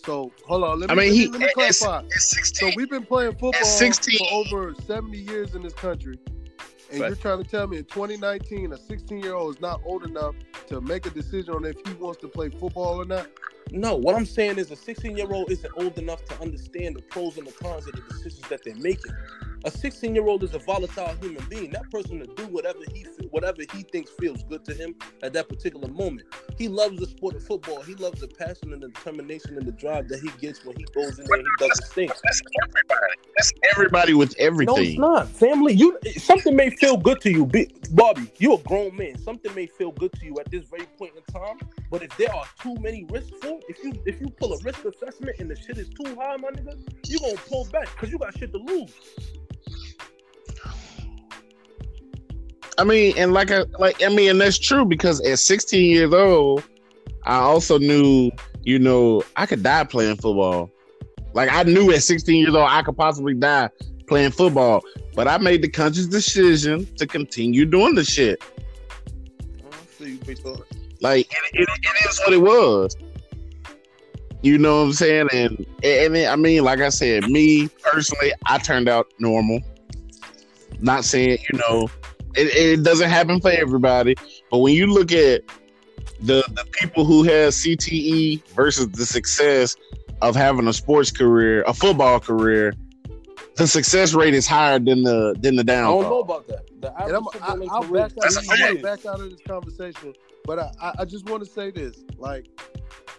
So 0.04 0.32
hold 0.46 0.64
on. 0.64 0.80
Let 0.80 0.90
me, 0.90 0.94
I 0.94 0.96
mean, 0.96 1.08
let 1.08 1.12
me, 1.12 1.18
he 1.18 1.28
let 1.28 1.40
me 1.40 1.46
at, 1.48 1.54
clarify. 1.54 1.98
at 2.00 2.12
So 2.12 2.20
16. 2.20 2.74
we've 2.76 2.90
been 2.90 3.06
playing 3.06 3.34
football 3.34 3.54
16 3.64 4.18
for 4.18 4.28
over 4.32 4.74
70 4.86 5.18
years 5.18 5.56
in 5.56 5.62
this 5.62 5.74
country. 5.74 6.18
And 6.92 7.00
Right. 7.02 7.08
you're 7.08 7.16
trying 7.16 7.42
to 7.42 7.50
tell 7.50 7.68
me 7.68 7.78
in 7.78 7.86
2019 7.86 8.74
a 8.74 8.78
16 8.78 9.22
year 9.22 9.36
old 9.36 9.56
is 9.56 9.62
not 9.62 9.80
old 9.86 10.04
enough 10.04 10.36
to 10.68 10.82
make 10.82 11.06
a 11.06 11.10
decision 11.10 11.54
on 11.54 11.66
if 11.66 11.76
he 11.86 11.94
wants 11.94 12.20
to 12.22 12.28
play 12.28 12.50
football 12.50 13.00
or 13.02 13.06
not? 13.06 13.28
No, 13.72 13.96
what 13.96 14.16
I'm 14.16 14.26
saying 14.26 14.58
is 14.58 14.72
a 14.72 14.76
16 14.76 15.16
year 15.16 15.32
old 15.32 15.52
isn't 15.52 15.72
old 15.78 15.98
enough 15.98 16.26
to 16.26 16.42
understand 16.42 16.96
the 16.98 17.02
pros 17.04 17.38
and 17.38 17.48
the 17.48 17.52
cons 17.54 17.88
of 17.88 17.96
the 17.96 18.02
decisions 18.02 18.48
that 18.50 18.64
they're 18.64 18.76
making. 18.76 19.14
A 19.64 19.70
16 19.70 20.16
year 20.16 20.26
old 20.28 20.44
is 20.44 20.56
a 20.56 20.60
volatile 20.60 21.16
human 21.22 21.46
being. 21.48 21.70
That 21.72 21.90
person 21.92 22.20
to 22.20 22.26
do 22.26 22.48
whatever 22.48 22.80
he 22.94 23.06
whatever 23.30 23.62
he 23.74 23.84
thinks 23.84 24.12
feels 24.20 24.44
good 24.44 24.66
to 24.66 24.74
him 24.74 24.96
at 25.22 25.34
that 25.34 25.50
particular 25.50 25.88
moment. 25.88 26.28
He 26.58 26.68
loves 26.68 27.00
the 27.00 27.06
sport 27.06 27.36
of 27.36 27.44
football. 27.44 27.82
He 27.82 27.96
loves 27.96 28.22
the 28.22 28.28
passion 28.28 28.74
and 28.74 28.82
the 28.82 28.90
determination 28.90 29.58
and 29.58 29.66
the 29.66 29.72
drive 29.72 30.08
that 30.10 30.20
he 30.20 30.30
gets 30.40 30.66
when 30.66 30.76
he 30.78 30.86
goes 30.96 31.20
in 31.20 31.26
there 31.26 31.40
and 31.40 31.48
he 31.48 31.68
does 31.68 31.80
his 31.80 31.90
thing. 31.94 32.08
That's 32.08 32.42
everybody. 32.64 33.14
That's 33.36 33.54
everybody 33.72 34.14
with 34.14 34.36
everything. 34.40 34.76
No, 34.76 34.82
it's 34.82 34.98
not. 34.98 35.30
Family, 35.30 35.74
you 35.74 35.98
something 36.18 36.56
may 36.56 36.70
feel 36.72 36.98
good 36.98 37.22
to 37.22 37.32
you, 37.32 37.50
Bobby. 37.92 38.32
You're 38.38 38.60
a 38.60 38.64
grown 38.64 38.96
man. 38.96 39.18
Something 39.20 39.54
may 39.54 39.68
feel 39.68 39.92
good 39.92 40.12
to 40.14 40.26
you 40.26 40.40
at 40.40 40.50
this 40.50 40.66
very 40.66 40.88
point 40.98 41.14
in 41.16 41.34
time. 41.34 41.58
But 41.92 42.04
if 42.04 42.16
there 42.18 42.34
are 42.34 42.46
too 42.62 42.76
many 42.80 43.06
risks 43.06 43.32
for, 43.42 43.60
it, 43.60 43.66
if 43.70 43.84
you 43.84 43.94
if 44.06 44.20
you 44.20 44.30
pull 44.30 44.54
a 44.54 44.58
risk 44.64 44.84
assessment 44.86 45.38
and 45.40 45.52
the 45.52 45.56
shit 45.56 45.78
is 45.78 45.90
too 45.90 46.16
high, 46.16 46.36
my 46.38 46.50
nigga, 46.50 46.78
you 47.08 47.20
gonna 47.20 47.36
pull 47.48 47.66
back 47.66 47.90
because 47.94 48.12
you 48.12 48.18
got 48.18 48.38
shit 48.38 48.52
to 48.54 48.60
lose. 48.60 48.94
I 52.78 52.84
mean, 52.84 53.18
and 53.18 53.34
like 53.34 53.52
I 53.52 53.64
like 53.80 54.02
I 54.04 54.10
mean, 54.10 54.32
and 54.32 54.42
that's 54.42 54.58
true 54.58 54.86
because 54.86 55.22
at 55.22 55.40
16 55.40 55.92
years 55.92 56.14
old, 56.14 56.64
I 57.24 57.38
also 57.38 57.78
knew, 57.78 58.32
you 58.64 58.80
know, 58.80 59.24
I 59.36 59.46
could 59.46 59.64
die 59.64 59.84
playing 59.84 60.18
football. 60.18 60.72
Like 61.34 61.52
I 61.52 61.64
knew 61.64 61.92
at 61.92 62.04
16 62.04 62.36
years 62.36 62.56
old 62.56 62.68
I 62.70 62.82
could 62.82 62.98
possibly 62.98 63.34
die 63.34 63.70
playing 64.08 64.32
football, 64.32 64.82
but 65.16 65.28
I 65.28 65.38
made 65.38 65.62
the 65.62 65.70
conscious 65.70 66.08
decision 66.08 66.86
to 66.96 67.08
continue 67.08 67.66
doing 67.66 67.96
the 67.96 68.04
shit. 68.04 68.44
Like 71.02 71.32
it, 71.32 71.38
it, 71.54 71.70
it 71.70 72.10
is 72.10 72.20
what 72.20 72.34
it 72.34 72.42
was. 72.42 72.98
You 74.44 74.58
know 74.58 74.80
what 74.80 74.88
I'm 74.88 74.94
saying? 74.94 75.28
And 75.34 75.66
and 75.84 76.18
I 76.18 76.36
mean, 76.36 76.64
like 76.64 76.80
I 76.80 76.90
said, 76.90 77.30
me 77.30 77.68
personally, 77.68 78.34
I 78.46 78.58
turned 78.58 78.90
out 78.90 79.08
normal. 79.20 79.60
Not 80.80 81.06
saying 81.06 81.38
you 81.52 81.60
know, 81.60 81.90
it, 82.36 82.80
it 82.80 82.84
doesn't 82.84 83.10
happen 83.10 83.40
for 83.40 83.52
everybody, 83.52 84.16
but 84.50 84.60
when 84.60 84.74
you 84.74 84.88
look 84.88 85.12
at 85.12 85.44
the 86.22 86.44
the 86.50 86.66
people 86.72 87.06
who 87.06 87.24
have 87.24 87.54
CTE 87.54 88.48
versus 88.50 88.88
the 88.90 89.06
success 89.06 89.76
of 90.22 90.36
having 90.36 90.68
a 90.68 90.74
sports 90.74 91.12
career, 91.12 91.64
a 91.64 91.74
football 91.74 92.20
career, 92.20 92.74
the 93.56 93.68
success 93.68 94.14
rate 94.14 94.34
is 94.34 94.48
higher 94.48 94.80
than 94.80 95.04
the 95.04 95.36
than 95.40 95.56
the 95.56 95.64
down 95.64 95.86
I 95.86 95.88
don't 95.88 96.04
know 96.04 96.20
about 96.20 96.48
that. 96.48 96.68
The 96.82 96.96
And 97.04 97.16
I'm, 97.16 97.28
I, 97.42 97.68
I'll 97.70 97.84
back 97.84 98.12
out, 98.12 98.22
That's 98.22 98.38
I 98.38 98.42
a 98.42 98.64
want 98.64 98.78
to 98.78 98.84
back 98.84 99.06
out 99.06 99.20
of 99.20 99.30
this 99.30 99.42
conversation, 99.48 100.14
but 100.46 100.60
I, 100.60 100.72
I, 100.82 100.94
I 101.00 101.06
just 101.06 101.30
want 101.30 101.44
to 101.44 101.50
say 101.50 101.72
this: 101.72 102.04
like, 102.18 102.48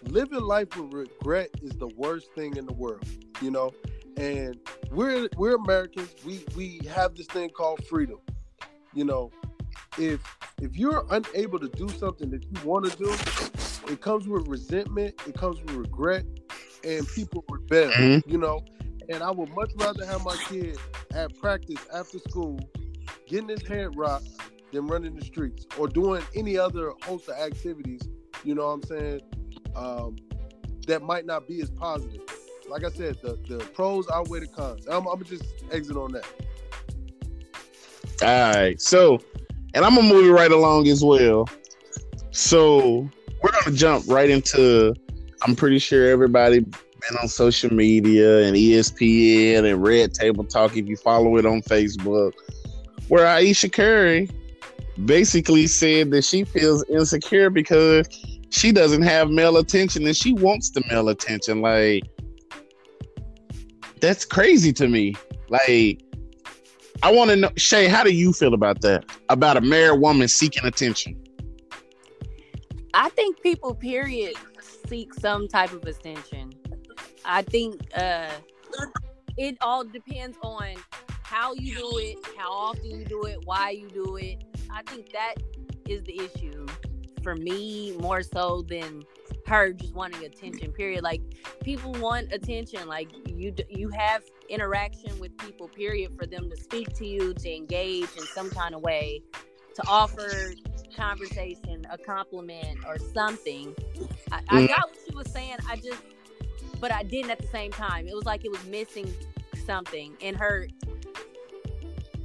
living 0.03 0.41
life 0.41 0.75
with 0.75 0.93
regret 0.93 1.49
is 1.61 1.71
the 1.71 1.87
worst 1.95 2.31
thing 2.33 2.57
in 2.57 2.65
the 2.65 2.73
world, 2.73 3.05
you 3.41 3.51
know. 3.51 3.71
And 4.17 4.59
we're 4.91 5.27
we're 5.37 5.55
Americans. 5.55 6.13
We 6.25 6.43
we 6.55 6.81
have 6.93 7.15
this 7.15 7.27
thing 7.27 7.49
called 7.49 7.85
freedom, 7.85 8.19
you 8.93 9.03
know. 9.05 9.31
If 9.97 10.21
if 10.61 10.75
you're 10.75 11.05
unable 11.11 11.59
to 11.59 11.67
do 11.69 11.87
something 11.89 12.29
that 12.31 12.43
you 12.43 12.67
want 12.67 12.89
to 12.89 12.97
do, 12.97 13.11
it 13.91 14.01
comes 14.01 14.27
with 14.27 14.47
resentment. 14.47 15.13
It 15.27 15.35
comes 15.35 15.61
with 15.61 15.71
regret, 15.75 16.25
and 16.83 17.07
people 17.09 17.43
rebel, 17.49 17.91
Mhm. 17.91 18.23
you 18.25 18.37
know. 18.37 18.63
And 19.09 19.21
I 19.21 19.29
would 19.31 19.49
much 19.49 19.71
rather 19.75 20.05
have 20.05 20.23
my 20.23 20.35
kid 20.47 20.77
at 21.13 21.37
practice 21.39 21.79
after 21.93 22.17
school, 22.19 22.59
getting 23.27 23.49
his 23.49 23.61
head 23.67 23.95
rocked, 23.95 24.29
than 24.71 24.87
running 24.87 25.15
the 25.15 25.23
streets 25.25 25.65
or 25.77 25.87
doing 25.87 26.23
any 26.35 26.57
other 26.57 26.93
host 27.03 27.29
of 27.29 27.35
activities. 27.35 28.01
You 28.43 28.55
know 28.55 28.65
what 28.65 28.73
I'm 28.73 28.83
saying? 28.83 29.21
Um, 29.75 30.15
that 30.87 31.01
might 31.03 31.25
not 31.25 31.47
be 31.47 31.61
as 31.61 31.69
positive. 31.69 32.21
Like 32.69 32.83
I 32.83 32.89
said, 32.89 33.17
the, 33.21 33.37
the 33.47 33.57
pros 33.73 34.07
outweigh 34.09 34.39
the 34.39 34.47
cons. 34.47 34.87
I'm, 34.87 35.05
I'm 35.07 35.15
gonna 35.15 35.25
just 35.25 35.43
exit 35.71 35.97
on 35.97 36.13
that. 36.13 36.25
All 38.23 38.53
right. 38.53 38.79
So, 38.81 39.19
and 39.73 39.83
I'm 39.83 39.95
gonna 39.95 40.07
move 40.07 40.25
it 40.25 40.31
right 40.31 40.51
along 40.51 40.87
as 40.87 41.03
well. 41.03 41.49
So 42.31 43.09
we're 43.41 43.51
gonna 43.51 43.75
jump 43.75 44.05
right 44.07 44.29
into. 44.29 44.93
I'm 45.41 45.55
pretty 45.55 45.79
sure 45.79 46.09
everybody 46.09 46.59
been 46.61 47.17
on 47.21 47.27
social 47.27 47.73
media 47.73 48.43
and 48.43 48.55
ESPN 48.55 49.69
and 49.69 49.83
Red 49.83 50.13
Table 50.13 50.45
Talk 50.45 50.77
if 50.77 50.87
you 50.87 50.95
follow 50.95 51.35
it 51.37 51.45
on 51.45 51.61
Facebook, 51.61 52.31
where 53.09 53.27
Ayesha 53.27 53.67
Curry 53.69 54.29
basically 55.05 55.67
said 55.67 56.11
that 56.11 56.23
she 56.23 56.43
feels 56.43 56.83
insecure 56.87 57.49
because 57.49 58.07
she 58.51 58.71
doesn't 58.71 59.01
have 59.01 59.29
male 59.29 59.57
attention 59.57 60.05
and 60.05 60.15
she 60.15 60.33
wants 60.33 60.69
the 60.69 60.81
male 60.89 61.09
attention. 61.09 61.61
Like 61.61 62.03
that's 63.99 64.23
crazy 64.23 64.71
to 64.73 64.87
me. 64.87 65.15
Like 65.49 66.02
I 67.03 67.11
want 67.11 67.31
to 67.31 67.35
know, 67.35 67.49
Shay, 67.57 67.89
how 67.89 68.05
do 68.05 68.13
you 68.13 68.31
feel 68.31 68.53
about 68.53 68.79
that? 68.79 69.03
About 69.27 69.57
a 69.57 69.61
married 69.61 69.99
woman 69.99 70.29
seeking 70.29 70.63
attention? 70.63 71.21
I 72.93 73.09
think 73.09 73.41
people, 73.41 73.75
period, 73.75 74.35
seek 74.87 75.13
some 75.13 75.49
type 75.49 75.73
of 75.73 75.83
attention. 75.83 76.53
I 77.25 77.41
think 77.41 77.81
uh, 77.93 78.29
it 79.37 79.57
all 79.59 79.83
depends 79.83 80.37
on 80.43 80.75
how 81.23 81.53
you 81.55 81.75
do 81.75 81.97
it, 81.97 82.19
how 82.37 82.53
often 82.53 82.85
you 82.85 83.03
do 83.03 83.23
it, 83.23 83.39
why 83.43 83.71
you 83.71 83.89
do 83.89 84.15
it. 84.15 84.41
I 84.71 84.81
think 84.83 85.11
that 85.11 85.35
is 85.89 86.03
the 86.03 86.21
issue 86.21 86.65
for 87.21 87.35
me 87.35 87.97
more 87.99 88.21
so 88.21 88.61
than 88.69 89.03
her 89.47 89.73
just 89.73 89.93
wanting 89.93 90.23
attention. 90.23 90.71
Period. 90.71 91.03
Like 91.03 91.21
people 91.63 91.91
want 91.93 92.31
attention. 92.31 92.87
Like 92.87 93.09
you, 93.27 93.53
you 93.69 93.89
have 93.89 94.23
interaction 94.49 95.19
with 95.19 95.37
people. 95.37 95.67
Period. 95.67 96.11
For 96.17 96.25
them 96.25 96.49
to 96.49 96.55
speak 96.57 96.93
to 96.95 97.07
you, 97.07 97.33
to 97.33 97.55
engage 97.55 98.09
in 98.17 98.23
some 98.23 98.49
kind 98.49 98.73
of 98.75 98.81
way, 98.81 99.21
to 99.75 99.83
offer 99.87 100.53
conversation, 100.95 101.85
a 101.91 101.97
compliment, 101.97 102.79
or 102.87 102.97
something. 102.99 103.75
I, 104.31 104.41
I 104.49 104.61
Mm. 104.63 104.67
got 104.69 104.89
what 104.89 104.97
she 105.07 105.15
was 105.15 105.31
saying. 105.31 105.57
I 105.67 105.75
just, 105.77 106.01
but 106.79 106.91
I 106.91 107.03
didn't 107.03 107.31
at 107.31 107.39
the 107.39 107.47
same 107.47 107.71
time. 107.71 108.07
It 108.07 108.15
was 108.15 108.25
like 108.25 108.45
it 108.45 108.51
was 108.51 108.63
missing 108.65 109.11
something 109.65 110.15
and 110.21 110.35
her. 110.37 110.67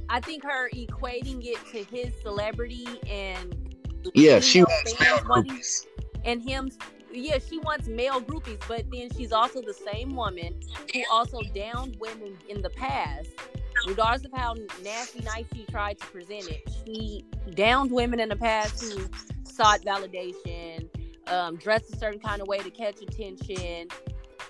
I 0.09 0.19
think 0.19 0.43
her 0.43 0.69
equating 0.71 1.45
it 1.45 1.57
to 1.71 1.83
his 1.95 2.13
celebrity 2.21 2.87
and 3.07 3.55
Yeah, 4.15 4.39
she 4.39 4.59
female 4.59 4.67
wants 4.69 4.99
male 4.99 5.17
fans 5.17 5.29
wanting- 5.29 5.61
and 6.25 6.41
him 6.41 6.69
yeah 7.11 7.37
she 7.39 7.59
wants 7.59 7.87
male 7.87 8.21
groupies 8.21 8.59
but 8.67 8.89
then 8.91 9.09
she's 9.15 9.31
also 9.31 9.61
the 9.61 9.73
same 9.73 10.15
woman 10.15 10.59
who 10.93 11.01
also 11.11 11.41
downed 11.53 11.95
women 11.99 12.37
in 12.47 12.61
the 12.61 12.69
past. 12.71 13.29
Regardless 13.87 14.25
of 14.25 14.37
how 14.37 14.55
nasty 14.83 15.21
nice 15.21 15.45
she 15.53 15.63
tried 15.65 15.97
to 15.99 16.05
present 16.07 16.49
it 16.49 16.69
she 16.85 17.23
downed 17.55 17.91
women 17.91 18.19
in 18.19 18.27
the 18.27 18.35
past 18.35 18.83
who 18.83 19.07
sought 19.45 19.81
validation 19.81 20.89
um, 21.27 21.55
dressed 21.55 21.93
a 21.93 21.97
certain 21.97 22.19
kind 22.19 22.41
of 22.41 22.47
way 22.47 22.57
to 22.57 22.69
catch 22.69 23.01
attention 23.01 23.87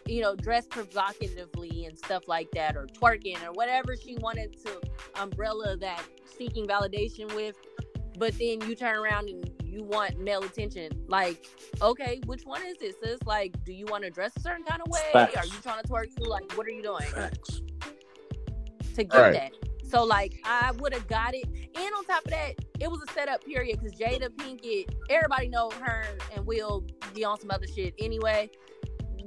you 0.07 0.21
know 0.21 0.35
dressed 0.35 0.69
provocatively 0.69 1.85
and 1.85 1.97
stuff 1.97 2.27
like 2.27 2.49
that 2.51 2.75
or 2.75 2.87
twerking 2.87 3.41
or 3.43 3.51
whatever 3.51 3.95
she 3.95 4.17
wanted 4.17 4.55
to 4.63 4.81
umbrella 5.21 5.77
that 5.77 6.03
seeking 6.25 6.67
validation 6.67 7.33
with 7.35 7.55
but 8.19 8.37
then 8.37 8.59
you 8.67 8.75
turn 8.75 8.97
around 8.97 9.29
and 9.29 9.49
you 9.63 9.83
want 9.83 10.19
male 10.19 10.43
attention. 10.43 10.91
Like, 11.07 11.47
okay, 11.81 12.21
which 12.25 12.43
one 12.43 12.61
is 12.65 12.77
this? 12.77 12.95
Sis? 13.01 13.19
Like, 13.25 13.55
do 13.63 13.71
you 13.71 13.85
want 13.85 14.03
to 14.03 14.09
dress 14.09 14.31
a 14.35 14.41
certain 14.41 14.65
kind 14.65 14.81
of 14.81 14.91
way? 14.91 14.99
Facts. 15.13 15.37
Are 15.37 15.45
you 15.45 15.53
trying 15.63 15.81
to 15.81 15.87
twerk 15.87 16.13
too? 16.15 16.25
Like, 16.29 16.51
what 16.57 16.67
are 16.67 16.71
you 16.71 16.83
doing 16.83 17.01
Facts. 17.03 17.61
to 18.95 19.03
get 19.05 19.17
Right. 19.17 19.33
that? 19.33 19.51
So, 19.89 20.03
like, 20.03 20.39
I 20.43 20.71
would 20.79 20.93
have 20.93 21.07
got 21.07 21.33
it. 21.33 21.45
And 21.47 21.93
on 21.97 22.05
top 22.05 22.25
of 22.25 22.31
that, 22.31 22.55
it 22.79 22.91
was 22.91 23.01
a 23.07 23.11
setup 23.13 23.43
period 23.45 23.79
because 23.79 23.97
Jada 23.97 24.29
Pinkett, 24.29 24.93
everybody 25.09 25.47
know 25.47 25.71
her 25.81 26.03
and 26.35 26.45
Will 26.45 26.85
be 27.15 27.23
on 27.23 27.39
some 27.39 27.49
other 27.49 27.65
shit 27.67 27.93
anyway. 27.99 28.49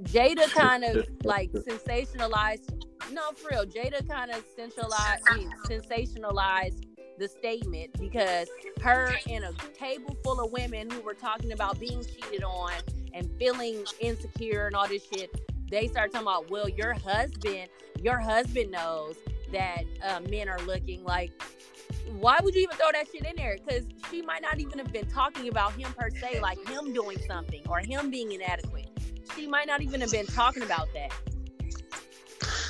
Jada 0.02 0.48
kind 0.50 0.84
of 0.84 1.06
like 1.24 1.50
sensationalized. 1.52 2.84
No, 3.10 3.30
for 3.36 3.48
real, 3.50 3.64
Jada 3.64 4.06
kind 4.08 4.30
of 4.30 4.44
eh, 4.58 4.66
sensationalized, 4.68 5.48
sensationalized 5.68 6.91
the 7.22 7.28
statement 7.28 7.88
because 8.00 8.48
her 8.80 9.14
and 9.30 9.44
a 9.44 9.52
table 9.78 10.16
full 10.24 10.44
of 10.44 10.50
women 10.50 10.90
who 10.90 11.00
were 11.02 11.14
talking 11.14 11.52
about 11.52 11.78
being 11.78 12.04
cheated 12.04 12.42
on 12.42 12.72
and 13.14 13.30
feeling 13.38 13.84
insecure 14.00 14.66
and 14.66 14.74
all 14.74 14.88
this 14.88 15.06
shit, 15.06 15.30
they 15.70 15.86
start 15.86 16.10
talking 16.10 16.26
about, 16.26 16.50
well, 16.50 16.68
your 16.68 16.92
husband, 16.92 17.68
your 18.00 18.18
husband 18.18 18.72
knows 18.72 19.14
that 19.52 19.84
uh, 20.04 20.18
men 20.28 20.48
are 20.48 20.58
looking 20.62 21.04
like. 21.04 21.30
Why 22.18 22.38
would 22.42 22.56
you 22.56 22.62
even 22.62 22.76
throw 22.76 22.90
that 22.92 23.06
shit 23.12 23.24
in 23.24 23.36
there? 23.36 23.56
Because 23.64 23.84
she 24.10 24.20
might 24.22 24.42
not 24.42 24.58
even 24.58 24.80
have 24.80 24.92
been 24.92 25.06
talking 25.06 25.48
about 25.48 25.74
him 25.74 25.92
per 25.96 26.10
se, 26.10 26.40
like 26.40 26.58
him 26.68 26.92
doing 26.92 27.18
something 27.28 27.62
or 27.68 27.78
him 27.78 28.10
being 28.10 28.32
inadequate. 28.32 28.88
She 29.36 29.46
might 29.46 29.68
not 29.68 29.80
even 29.80 30.00
have 30.00 30.10
been 30.10 30.26
talking 30.26 30.64
about 30.64 30.88
that. 30.94 31.12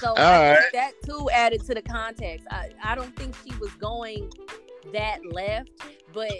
So 0.02 0.14
I 0.16 0.56
think 0.60 0.72
that 0.72 0.92
too 1.06 1.30
added 1.32 1.64
to 1.66 1.74
the 1.74 1.82
context. 1.82 2.44
I, 2.50 2.70
I 2.82 2.96
don't 2.96 3.14
think 3.16 3.36
she 3.46 3.54
was 3.58 3.70
going 3.74 4.30
that 4.92 5.18
left, 5.30 5.70
but 6.12 6.32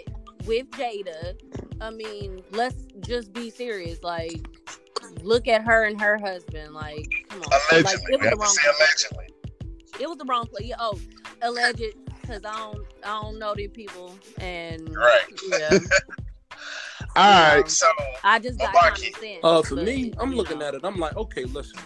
with 0.45 0.69
Jada, 0.71 1.39
I 1.79 1.89
mean, 1.89 2.41
let's 2.51 2.83
just 2.99 3.31
be 3.31 3.49
serious. 3.49 4.03
Like, 4.03 4.45
look 5.21 5.47
at 5.47 5.63
her 5.63 5.85
and 5.85 5.99
her 6.01 6.17
husband. 6.17 6.73
Like, 6.73 7.07
come 7.29 7.41
on. 7.41 7.49
Like, 7.51 7.85
Allegedly. 7.85 8.13
it 8.13 8.19
was 8.19 8.29
the 8.31 8.35
wrong 8.35 8.55
place. 8.75 9.07
allegedly. 9.09 9.25
It 10.01 10.09
was 10.09 10.17
the 10.17 10.25
wrong 10.25 10.45
place. 10.47 10.73
Oh, 10.77 10.99
alleged, 11.41 11.83
because 12.21 12.43
I 12.43 12.51
don't, 12.57 12.85
I 13.05 13.21
don't 13.21 13.39
know 13.39 13.53
these 13.55 13.71
people, 13.71 14.13
and 14.39 14.93
Right. 14.93 15.21
yeah, 15.47 15.69
All 17.15 17.55
right. 17.57 17.69
So 17.69 17.87
I 18.25 18.39
just 18.39 18.59
got 18.59 18.73
Well, 18.73 18.83
common 18.91 19.13
sense. 19.13 19.39
Uh, 19.41 19.61
for 19.61 19.75
but, 19.75 19.85
me, 19.85 20.11
I'm 20.19 20.33
looking 20.35 20.59
know. 20.59 20.67
at 20.67 20.73
it. 20.73 20.81
I'm 20.83 20.97
like, 20.97 21.15
okay, 21.15 21.45
listen. 21.45 21.79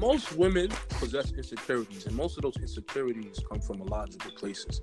Most 0.00 0.32
women 0.32 0.70
possess 0.88 1.30
insecurities, 1.32 2.06
and 2.06 2.16
most 2.16 2.38
of 2.38 2.42
those 2.42 2.56
insecurities 2.56 3.38
come 3.46 3.60
from 3.60 3.82
illogical 3.82 4.30
places. 4.30 4.80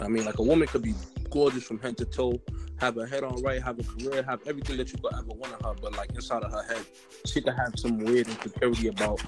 I 0.00 0.08
mean, 0.08 0.24
like 0.24 0.40
a 0.40 0.42
woman 0.42 0.66
could 0.66 0.82
be 0.82 0.92
gorgeous 1.30 1.62
from 1.62 1.78
head 1.78 1.96
to 1.98 2.04
toe, 2.04 2.40
have 2.78 2.96
her 2.96 3.06
head 3.06 3.22
on 3.22 3.40
right, 3.44 3.62
have 3.62 3.78
a 3.78 3.84
career, 3.84 4.24
have 4.24 4.40
everything 4.44 4.76
that 4.78 4.92
you 4.92 4.98
could 4.98 5.14
ever 5.14 5.28
want 5.28 5.52
of 5.52 5.62
her, 5.64 5.74
but 5.80 5.96
like 5.96 6.10
inside 6.16 6.42
of 6.42 6.50
her 6.50 6.64
head, 6.64 6.84
she 7.26 7.40
could 7.40 7.54
have 7.54 7.74
some 7.76 7.98
weird 7.98 8.26
insecurity 8.26 8.88
about 8.88 9.22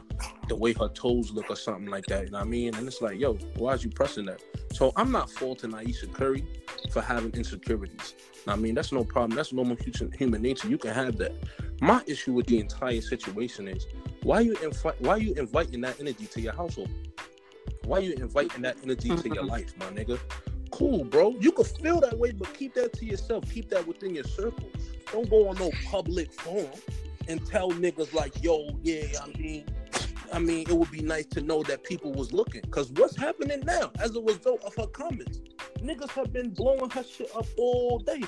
the 0.49 0.57
way 0.57 0.73
her 0.73 0.89
toes 0.89 1.31
look 1.31 1.49
or 1.49 1.57
something 1.57 1.87
like 1.87 2.07
that. 2.07 2.25
You 2.25 2.31
know 2.33 2.39
what 2.39 2.47
I 2.47 2.51
mean? 2.51 2.75
And 2.75 2.89
it's 2.89 3.01
like, 3.01 3.21
yo, 3.21 3.35
why 3.59 3.75
is 3.75 3.85
you 3.85 3.91
pressing 3.91 4.27
that? 4.27 4.43
So 4.73 4.93
I'm 4.97 5.13
not 5.13 5.31
faulting 5.31 5.73
Ayesha 5.73 6.09
Curry 6.09 6.45
for 6.91 7.01
having 7.01 7.31
insecurities. 7.31 8.15
I 8.49 8.57
mean, 8.57 8.75
that's 8.75 8.91
no 8.91 9.05
problem. 9.05 9.37
That's 9.37 9.53
normal 9.53 9.77
human 9.77 10.13
human 10.19 10.43
nature. 10.43 10.69
You 10.69 10.79
can 10.79 10.95
have 10.95 11.17
that. 11.19 11.33
My 11.81 12.03
issue 12.07 12.33
with 12.33 12.47
the 12.47 12.59
entire 12.59 13.01
situation 13.01 13.69
is 13.69 13.87
why 14.23 14.41
you 14.41 14.57
invite 14.63 15.01
why 15.01 15.17
you 15.17 15.35
inviting 15.35 15.81
that 15.83 16.01
energy 16.01 16.27
to 16.27 16.41
your 16.41 16.53
household? 16.53 16.91
Why 17.85 18.01
you 18.01 18.15
inviting 18.15 18.63
that 18.63 18.77
energy 18.83 19.09
to 19.09 19.29
your 19.29 19.37
mm-hmm. 19.37 19.47
life, 19.47 19.75
my 19.79 19.87
nigga? 19.87 20.19
Cool, 20.71 21.05
bro. 21.05 21.35
You 21.41 21.53
can 21.53 21.65
feel 21.65 22.01
that 22.01 22.19
way, 22.19 22.33
but 22.33 22.53
keep 22.55 22.75
that 22.75 22.93
to 22.95 23.05
yourself. 23.05 23.51
Keep 23.53 23.71
that 23.71 23.87
within 23.87 24.15
your 24.15 24.25
circle. 24.25 24.69
Don't 25.13 25.31
go 25.31 25.49
on 25.49 25.57
no 25.57 25.71
public 25.87 26.33
forum 26.33 26.71
and 27.29 27.45
tell 27.47 27.71
niggas 27.71 28.13
like, 28.13 28.43
yo, 28.43 28.69
yeah, 28.83 29.07
I 29.23 29.39
mean, 29.39 29.65
I 30.33 30.39
mean, 30.39 30.69
it 30.69 30.73
would 30.73 30.91
be 30.91 31.01
nice 31.01 31.27
to 31.27 31.41
know 31.41 31.63
that 31.65 31.85
people 31.85 32.13
was 32.13 32.33
looking. 32.33 32.63
Cause 32.71 32.91
what's 32.93 33.17
happening 33.17 33.61
now 33.65 33.91
as 33.99 34.15
a 34.17 34.21
result 34.21 34.63
of 34.65 34.75
her 34.77 34.87
comments? 34.87 35.41
Niggas 35.79 36.11
have 36.11 36.33
been 36.33 36.51
blowing 36.51 36.91
her 36.91 37.05
shit 37.05 37.31
up 37.35 37.47
all 37.57 37.99
day. 37.99 38.23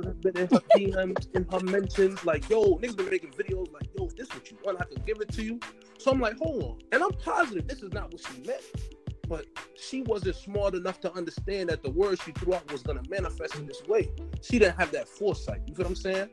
Niggas 0.00 0.06
have 0.06 0.20
been 0.20 0.36
in 0.36 0.48
her 0.48 0.60
DMs, 0.76 1.28
in 1.34 1.46
her 1.50 1.60
mentions, 1.60 2.24
like, 2.24 2.48
yo, 2.48 2.76
niggas 2.78 2.96
been 2.96 3.10
making 3.10 3.30
videos 3.30 3.72
like, 3.72 3.88
yo, 3.96 4.08
this 4.16 4.28
is 4.28 4.34
what 4.34 4.50
you 4.50 4.58
want, 4.64 4.80
I 4.80 4.84
can 4.84 5.02
give 5.04 5.20
it 5.20 5.30
to 5.32 5.42
you. 5.42 5.60
So 5.98 6.10
I'm 6.10 6.20
like, 6.20 6.38
hold 6.38 6.62
on. 6.62 6.78
And 6.92 7.02
I'm 7.02 7.12
positive 7.12 7.68
this 7.68 7.82
is 7.82 7.92
not 7.92 8.12
what 8.12 8.20
she 8.20 8.42
meant. 8.46 8.62
But 9.28 9.46
she 9.76 10.02
wasn't 10.02 10.34
smart 10.34 10.74
enough 10.74 11.00
to 11.02 11.12
understand 11.12 11.68
that 11.68 11.84
the 11.84 11.90
word 11.90 12.18
she 12.20 12.32
threw 12.32 12.54
out 12.54 12.70
was 12.72 12.82
gonna 12.82 13.02
manifest 13.08 13.54
in 13.54 13.66
this 13.66 13.80
way. 13.86 14.10
She 14.42 14.58
didn't 14.58 14.76
have 14.76 14.90
that 14.90 15.08
foresight. 15.08 15.60
You 15.68 15.74
feel 15.74 15.84
what 15.84 15.90
I'm 15.90 15.94
saying? 15.96 16.30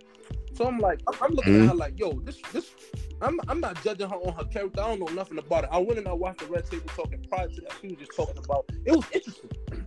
So 0.53 0.65
I'm 0.65 0.79
like, 0.79 1.01
I'm, 1.07 1.13
I'm 1.21 1.31
looking 1.33 1.53
at 1.53 1.59
mm-hmm. 1.59 1.67
her 1.67 1.75
like, 1.75 1.99
yo, 1.99 2.13
this, 2.21 2.41
this, 2.51 2.71
I'm, 3.21 3.39
I'm 3.47 3.59
not 3.59 3.83
judging 3.83 4.09
her 4.09 4.15
on 4.15 4.33
her 4.33 4.45
character. 4.45 4.81
I 4.81 4.87
don't 4.87 4.99
know 4.99 5.13
nothing 5.13 5.37
about 5.37 5.65
it. 5.65 5.69
I 5.71 5.77
went 5.77 5.99
and 5.99 6.07
I 6.07 6.13
watched 6.13 6.39
the 6.39 6.47
Red 6.47 6.65
Table 6.65 6.89
talking. 6.95 7.23
Prior 7.29 7.47
to 7.47 7.61
that, 7.61 7.73
she 7.79 7.89
was 7.89 7.97
just 7.97 8.15
talking 8.15 8.43
about. 8.43 8.65
It 8.83 8.95
was 8.95 9.05
interesting. 9.13 9.51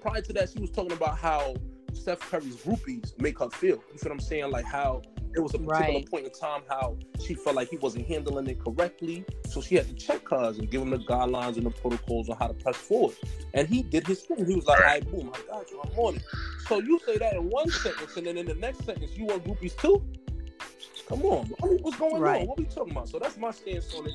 Prior 0.00 0.20
to 0.20 0.32
that, 0.34 0.50
she 0.50 0.60
was 0.60 0.70
talking 0.70 0.92
about 0.92 1.18
how 1.18 1.56
Steph 2.02 2.18
Curry's 2.30 2.56
groupies 2.56 3.12
make 3.20 3.38
her 3.38 3.48
feel. 3.48 3.76
You 3.92 3.98
feel 3.98 4.10
what 4.10 4.12
I'm 4.12 4.20
saying? 4.20 4.50
Like 4.50 4.64
how 4.64 5.02
it 5.36 5.40
was 5.40 5.54
a 5.54 5.58
particular 5.58 6.00
Right. 6.00 6.10
point 6.10 6.26
in 6.26 6.32
time 6.32 6.62
how 6.68 6.96
she 7.24 7.34
felt 7.34 7.54
like 7.56 7.68
he 7.68 7.76
wasn't 7.76 8.06
handling 8.08 8.48
it 8.48 8.58
correctly, 8.58 9.24
so 9.48 9.60
she 9.62 9.76
had 9.76 9.86
to 9.86 9.94
check 9.94 10.24
cars 10.24 10.58
and 10.58 10.68
give 10.68 10.82
him 10.82 10.90
the 10.90 10.98
guidelines 10.98 11.56
and 11.56 11.64
the 11.64 11.70
protocols 11.70 12.28
on 12.28 12.36
how 12.38 12.48
to 12.48 12.54
press 12.54 12.76
forward. 12.76 13.14
And 13.54 13.68
he 13.68 13.82
did 13.84 14.04
his 14.06 14.22
thing. 14.22 14.44
He 14.44 14.56
was 14.56 14.66
like, 14.66 14.80
"All 14.80 14.86
right, 14.86 15.10
boom, 15.10 15.30
I 15.32 15.40
got 15.48 15.70
you. 15.70 15.80
I'm 15.80 15.96
on 15.96 16.16
it." 16.16 16.22
So 16.56 16.80
you 16.80 16.98
say 17.06 17.18
that 17.18 17.34
in 17.34 17.48
one 17.48 17.70
sentence, 17.70 18.16
and 18.16 18.26
then 18.26 18.36
in 18.36 18.46
the 18.46 18.54
next 18.56 18.84
sentence, 18.84 19.16
you 19.16 19.26
want 19.26 19.44
groupies 19.44 19.76
too? 19.76 20.04
Come 21.08 21.22
on, 21.22 21.46
what's 21.82 21.96
going 21.96 22.20
Right. 22.20 22.42
on? 22.42 22.48
What 22.48 22.58
we 22.58 22.64
talking 22.64 22.92
about? 22.92 23.08
So 23.08 23.18
that's 23.20 23.36
my 23.36 23.52
stance 23.52 23.94
on 23.94 24.06
it. 24.08 24.14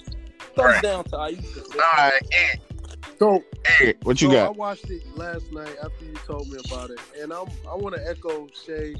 Thumbs 0.55 0.73
Right. 0.73 0.81
down 0.81 1.03
to 1.05 1.17
Ayesha. 1.17 1.61
all 1.73 1.79
right, 1.97 2.21
and 2.35 2.59
So 3.19 3.43
Hey, 3.65 3.95
what 4.03 4.21
you 4.21 4.31
so 4.31 4.37
I 4.37 4.49
watched 4.49 4.89
it 4.89 5.03
last 5.15 5.51
night 5.51 5.75
after 5.83 6.05
you 6.05 6.13
told 6.25 6.47
me 6.49 6.57
about 6.65 6.89
it, 6.89 6.99
and 7.21 7.31
I'm 7.31 7.47
I 7.69 7.75
want 7.75 7.95
to 7.95 8.09
echo 8.09 8.47
Shay 8.65 8.95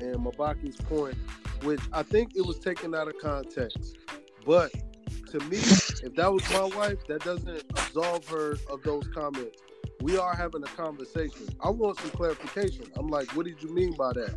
and 0.00 0.16
Mabaki's 0.16 0.76
point, 0.76 1.16
which 1.62 1.80
I 1.92 2.02
think 2.02 2.36
it 2.36 2.44
was 2.44 2.58
taken 2.58 2.94
out 2.94 3.08
of 3.08 3.18
context. 3.18 3.96
But 4.46 4.72
to 5.30 5.38
me, 5.40 5.58
if 5.58 6.14
that 6.16 6.32
was 6.32 6.48
my 6.50 6.64
wife, 6.76 7.06
that 7.08 7.24
doesn't 7.24 7.64
absolve 7.70 8.26
her 8.28 8.56
of 8.70 8.82
those 8.82 9.06
comments. 9.08 9.58
We 10.00 10.16
are 10.16 10.34
having 10.34 10.62
a 10.62 10.66
conversation. 10.66 11.48
I 11.62 11.70
want 11.70 11.98
some 11.98 12.10
clarification. 12.10 12.86
I'm 12.96 13.08
like, 13.08 13.36
what 13.36 13.46
did 13.46 13.62
you 13.62 13.72
mean 13.74 13.92
by 13.92 14.12
that? 14.14 14.34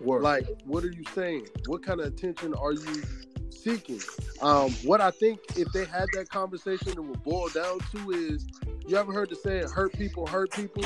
Word. 0.00 0.22
Like, 0.22 0.46
what 0.64 0.84
are 0.84 0.90
you 0.90 1.04
saying? 1.14 1.48
What 1.66 1.84
kind 1.84 2.00
of 2.00 2.06
attention 2.06 2.54
are 2.54 2.72
you 2.72 3.02
seeking? 3.64 4.00
Um, 4.42 4.70
what 4.84 5.00
I 5.00 5.10
think 5.10 5.40
if 5.56 5.72
they 5.72 5.84
had 5.86 6.06
that 6.12 6.28
conversation, 6.28 6.90
it 6.90 7.02
would 7.02 7.22
boil 7.24 7.48
down 7.48 7.78
to 7.92 8.10
is, 8.10 8.46
you 8.86 8.96
ever 8.96 9.12
heard 9.12 9.30
the 9.30 9.36
saying, 9.36 9.68
"Hurt 9.70 9.92
people 9.94 10.26
hurt 10.26 10.52
people"? 10.52 10.84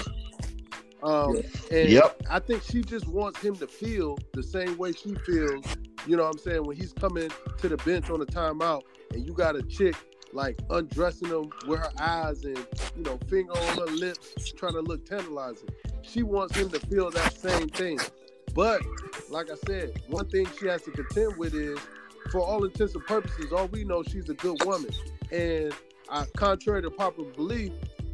Um, 1.02 1.36
and 1.70 1.90
Yep. 1.90 2.22
I 2.30 2.38
think 2.40 2.62
she 2.62 2.82
just 2.82 3.06
wants 3.08 3.40
him 3.40 3.54
to 3.56 3.66
feel 3.66 4.18
the 4.32 4.42
same 4.42 4.76
way 4.78 4.92
she 4.92 5.14
feels. 5.26 5.64
You 6.06 6.16
know 6.16 6.24
what 6.24 6.32
I'm 6.32 6.38
saying? 6.38 6.64
When 6.64 6.76
he's 6.76 6.92
coming 6.92 7.30
to 7.58 7.68
the 7.68 7.76
bench 7.78 8.10
on 8.10 8.20
a 8.22 8.26
timeout, 8.26 8.82
and 9.12 9.26
you 9.26 9.32
got 9.32 9.56
a 9.56 9.62
chick 9.62 9.94
like 10.32 10.58
undressing 10.70 11.28
him 11.28 11.50
with 11.66 11.80
her 11.80 11.90
eyes 11.98 12.44
and 12.44 12.58
you 12.96 13.02
know 13.02 13.18
finger 13.28 13.52
on 13.52 13.78
her 13.78 13.86
lips, 13.86 14.52
trying 14.52 14.74
to 14.74 14.80
look 14.80 15.04
tantalizing. 15.06 15.68
She 16.02 16.22
wants 16.22 16.56
him 16.56 16.68
to 16.70 16.80
feel 16.80 17.10
that 17.10 17.32
same 17.32 17.68
thing. 17.68 17.98
But 18.54 18.82
like 19.30 19.50
I 19.50 19.56
said, 19.66 20.00
one 20.08 20.28
thing 20.28 20.46
she 20.58 20.66
has 20.66 20.82
to 20.82 20.90
contend 20.90 21.36
with 21.36 21.54
is, 21.54 21.78
for 22.30 22.40
all 22.40 22.64
intents 22.64 22.94
and 22.94 23.04
purposes, 23.06 23.52
all 23.52 23.66
we 23.68 23.84
know 23.84 24.02
she's 24.02 24.28
a 24.28 24.34
good 24.34 24.60
woman. 24.64 24.90
And 25.30 25.72
uh, 26.08 26.24
contrary 26.36 26.82
to 26.82 26.90
popular 26.90 27.30
belief, 27.32 27.72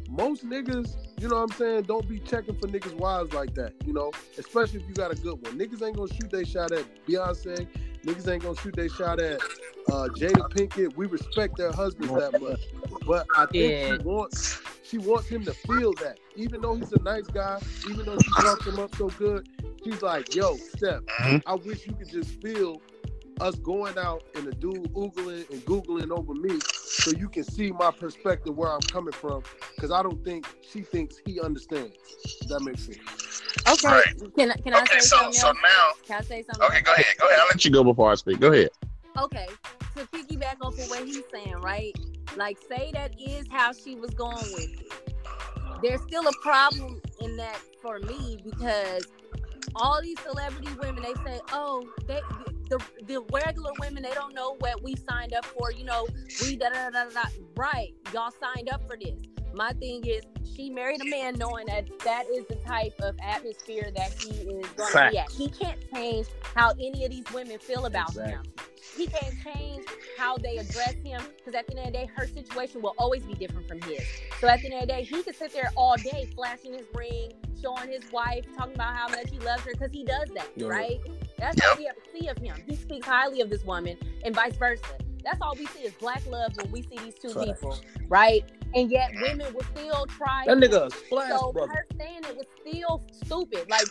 most 0.09 0.45
niggas, 0.45 0.95
you 1.17 1.27
know 1.27 1.35
what 1.37 1.43
I'm 1.43 1.51
saying, 1.51 1.83
don't 1.83 2.07
be 2.07 2.19
checking 2.19 2.55
for 2.55 2.67
niggas' 2.67 2.93
wives 2.95 3.33
like 3.33 3.53
that, 3.55 3.73
you 3.85 3.93
know, 3.93 4.11
especially 4.37 4.81
if 4.81 4.87
you 4.87 4.93
got 4.93 5.11
a 5.11 5.15
good 5.15 5.41
one. 5.41 5.57
Niggas 5.57 5.85
ain't 5.85 5.97
gonna 5.97 6.11
shoot 6.13 6.29
their 6.31 6.45
shot 6.45 6.71
at 6.71 6.85
Beyonce. 7.07 7.67
Niggas 8.05 8.31
ain't 8.31 8.43
gonna 8.43 8.55
shoot 8.55 8.75
their 8.75 8.89
shot 8.89 9.19
at 9.19 9.41
uh, 9.87 10.07
Jada 10.15 10.47
Pinkett. 10.51 10.95
We 10.95 11.07
respect 11.07 11.57
their 11.57 11.71
husbands 11.71 12.13
that 12.13 12.39
much. 12.39 12.61
But 13.07 13.25
I 13.35 13.45
think 13.47 13.73
Yeah. 13.73 13.97
she 13.97 13.97
wants 14.03 14.61
she 14.83 14.97
wants 14.99 15.27
him 15.27 15.43
to 15.45 15.53
feel 15.53 15.93
that. 15.95 16.17
Even 16.35 16.61
though 16.61 16.75
he's 16.75 16.91
a 16.93 17.01
nice 17.01 17.27
guy, 17.27 17.59
even 17.87 18.05
though 18.05 18.17
she 18.19 18.31
talks 18.33 18.65
him 18.67 18.79
up 18.79 18.93
so 18.95 19.07
good, 19.07 19.47
she's 19.83 20.01
like, 20.03 20.35
yo, 20.35 20.55
Steph, 20.57 21.01
Mhm. 21.21 21.41
I 21.47 21.55
wish 21.55 21.87
you 21.87 21.93
could 21.93 22.09
just 22.09 22.29
feel 22.41 22.81
us 23.41 23.55
going 23.55 23.97
out 23.97 24.23
and 24.35 24.45
the 24.45 24.51
dude 24.53 24.91
oogling 24.93 25.49
and 25.51 25.61
googling 25.65 26.11
over 26.11 26.33
me 26.33 26.59
so 26.97 27.11
you 27.11 27.27
can 27.29 27.43
see 27.43 27.71
my 27.71 27.91
perspective 27.91 28.55
where 28.55 28.71
I'm 28.71 28.81
coming 28.81 29.13
from. 29.13 29.43
Cause 29.79 29.91
I 29.91 30.01
don't 30.01 30.23
think 30.23 30.47
she 30.61 30.81
thinks 30.81 31.17
he 31.25 31.39
understands. 31.39 31.93
That 32.49 32.61
makes 32.61 32.85
sense? 32.85 32.97
Okay, 33.67 33.87
Right. 33.87 34.05
can 34.37 34.51
I- 34.51 34.55
can 34.57 34.73
I 34.73 34.83
okay, 34.83 34.99
say 34.99 34.99
so 34.99 35.17
something 35.17 35.33
so 35.33 35.47
else? 35.47 35.57
now, 35.63 35.91
Can 36.07 36.17
I 36.19 36.21
say 36.23 36.43
something? 36.43 36.65
okay, 36.67 36.77
else? 36.77 36.83
go 36.85 36.93
ahead, 36.93 37.05
go 37.19 37.27
ahead. 37.27 37.39
I'll 37.39 37.47
let 37.47 37.65
you 37.65 37.71
go 37.71 37.83
before 37.83 38.11
I 38.11 38.15
speak. 38.15 38.39
Go 38.39 38.51
ahead. 38.51 38.69
okay 39.17 39.47
to 39.95 40.05
piggyback 40.07 40.57
off 40.61 40.77
of 40.77 40.89
what 40.89 41.03
he's 41.05 41.23
saying 41.33 41.55
right 41.61 41.97
like 42.35 42.57
say 42.69 42.91
that 42.91 43.11
is 43.19 43.45
how 43.49 43.71
she 43.71 43.95
was 43.95 44.11
going 44.11 44.51
with 44.51 44.69
it 44.81 44.91
there's 45.81 46.01
still 46.01 46.27
a 46.27 46.33
problem 46.41 47.01
in 47.21 47.35
that 47.37 47.57
for 47.81 47.99
me 47.99 48.37
because 48.43 49.05
all 49.75 50.01
these 50.01 50.19
celebrity 50.21 50.73
women 50.73 51.01
they 51.01 51.13
say 51.25 51.39
oh 51.53 51.87
they 52.07 52.21
the, 52.69 52.79
the 53.07 53.21
regular 53.33 53.71
women 53.79 54.03
they 54.03 54.13
don't 54.13 54.33
know 54.33 54.55
what 54.59 54.81
we 54.83 54.95
signed 55.09 55.33
up 55.33 55.45
for 55.45 55.71
you 55.71 55.83
know 55.83 56.07
we 56.41 56.55
da 56.55 56.69
da 56.69 56.89
da 56.89 57.05
da 57.05 57.09
da 57.09 57.21
right 57.55 57.93
y'all 58.13 58.31
signed 58.31 58.69
up 58.69 58.81
for 58.87 58.97
this 58.97 59.19
my 59.53 59.71
thing 59.73 60.05
is 60.05 60.23
she 60.55 60.69
married 60.69 61.01
a 61.01 61.05
man 61.05 61.35
knowing 61.37 61.65
that 61.67 61.85
that 62.03 62.25
is 62.33 62.45
the 62.47 62.55
type 62.55 62.93
of 63.01 63.15
atmosphere 63.21 63.89
that 63.95 64.11
he 64.13 64.29
is 64.31 64.67
going 64.69 64.91
to 64.91 65.09
be 65.11 65.17
at 65.17 65.29
he 65.31 65.49
can't 65.49 65.79
change 65.93 66.27
how 66.55 66.71
any 66.71 67.05
of 67.05 67.11
these 67.11 67.25
women 67.33 67.57
feel 67.59 67.85
about 67.85 68.09
Exactly. 68.09 68.33
him 68.33 68.43
he 68.95 69.07
can't 69.07 69.33
change 69.43 69.85
how 70.17 70.37
they 70.37 70.57
address 70.57 70.93
him. 71.03 71.21
Because 71.37 71.53
at 71.55 71.67
the 71.67 71.77
end 71.77 71.87
of 71.87 71.93
the 71.93 71.99
day, 71.99 72.09
her 72.15 72.27
situation 72.27 72.81
will 72.81 72.95
always 72.97 73.23
be 73.23 73.33
different 73.33 73.67
from 73.67 73.81
his. 73.81 74.01
So 74.39 74.47
at 74.47 74.61
the 74.61 74.67
end 74.67 74.75
of 74.75 74.81
the 74.81 74.87
day, 74.87 75.03
he 75.03 75.21
could 75.21 75.35
sit 75.35 75.53
there 75.53 75.71
all 75.75 75.95
day 75.97 76.29
flashing 76.35 76.73
his 76.73 76.85
ring, 76.93 77.33
showing 77.61 77.89
his 77.89 78.09
wife, 78.11 78.45
talking 78.57 78.75
about 78.75 78.95
how 78.95 79.07
much 79.09 79.29
he 79.31 79.39
loves 79.39 79.63
her, 79.63 79.71
because 79.71 79.91
he 79.91 80.05
does 80.05 80.29
that, 80.35 80.47
right? 80.65 80.99
That's 81.37 81.57
all 81.65 81.75
we 81.77 81.87
ever 81.87 81.99
see 82.17 82.27
of 82.27 82.37
him. 82.37 82.55
He 82.67 82.75
speaks 82.75 83.05
highly 83.07 83.41
of 83.41 83.49
this 83.49 83.63
woman, 83.63 83.97
and 84.23 84.35
vice 84.35 84.55
versa. 84.57 84.83
That's 85.23 85.41
all 85.41 85.55
we 85.57 85.65
see 85.67 85.79
is 85.79 85.93
black 85.93 86.23
love 86.27 86.55
when 86.57 86.71
we 86.71 86.83
see 86.83 86.97
these 87.03 87.15
two 87.15 87.29
Facts. 87.29 87.45
people, 87.47 87.77
right? 88.09 88.43
And 88.75 88.91
yet 88.91 89.11
women 89.21 89.53
will 89.53 89.63
still 89.75 90.05
try. 90.05 90.43
That 90.45 90.53
him. 90.57 90.61
nigga 90.61 90.87
a 90.87 90.91
splash, 90.91 91.29
So 91.29 91.51
brother. 91.51 91.71
her 91.73 91.85
saying 91.97 92.21
it 92.25 92.37
was 92.37 92.45
still 92.61 93.03
stupid. 93.11 93.67
Like 93.69 93.87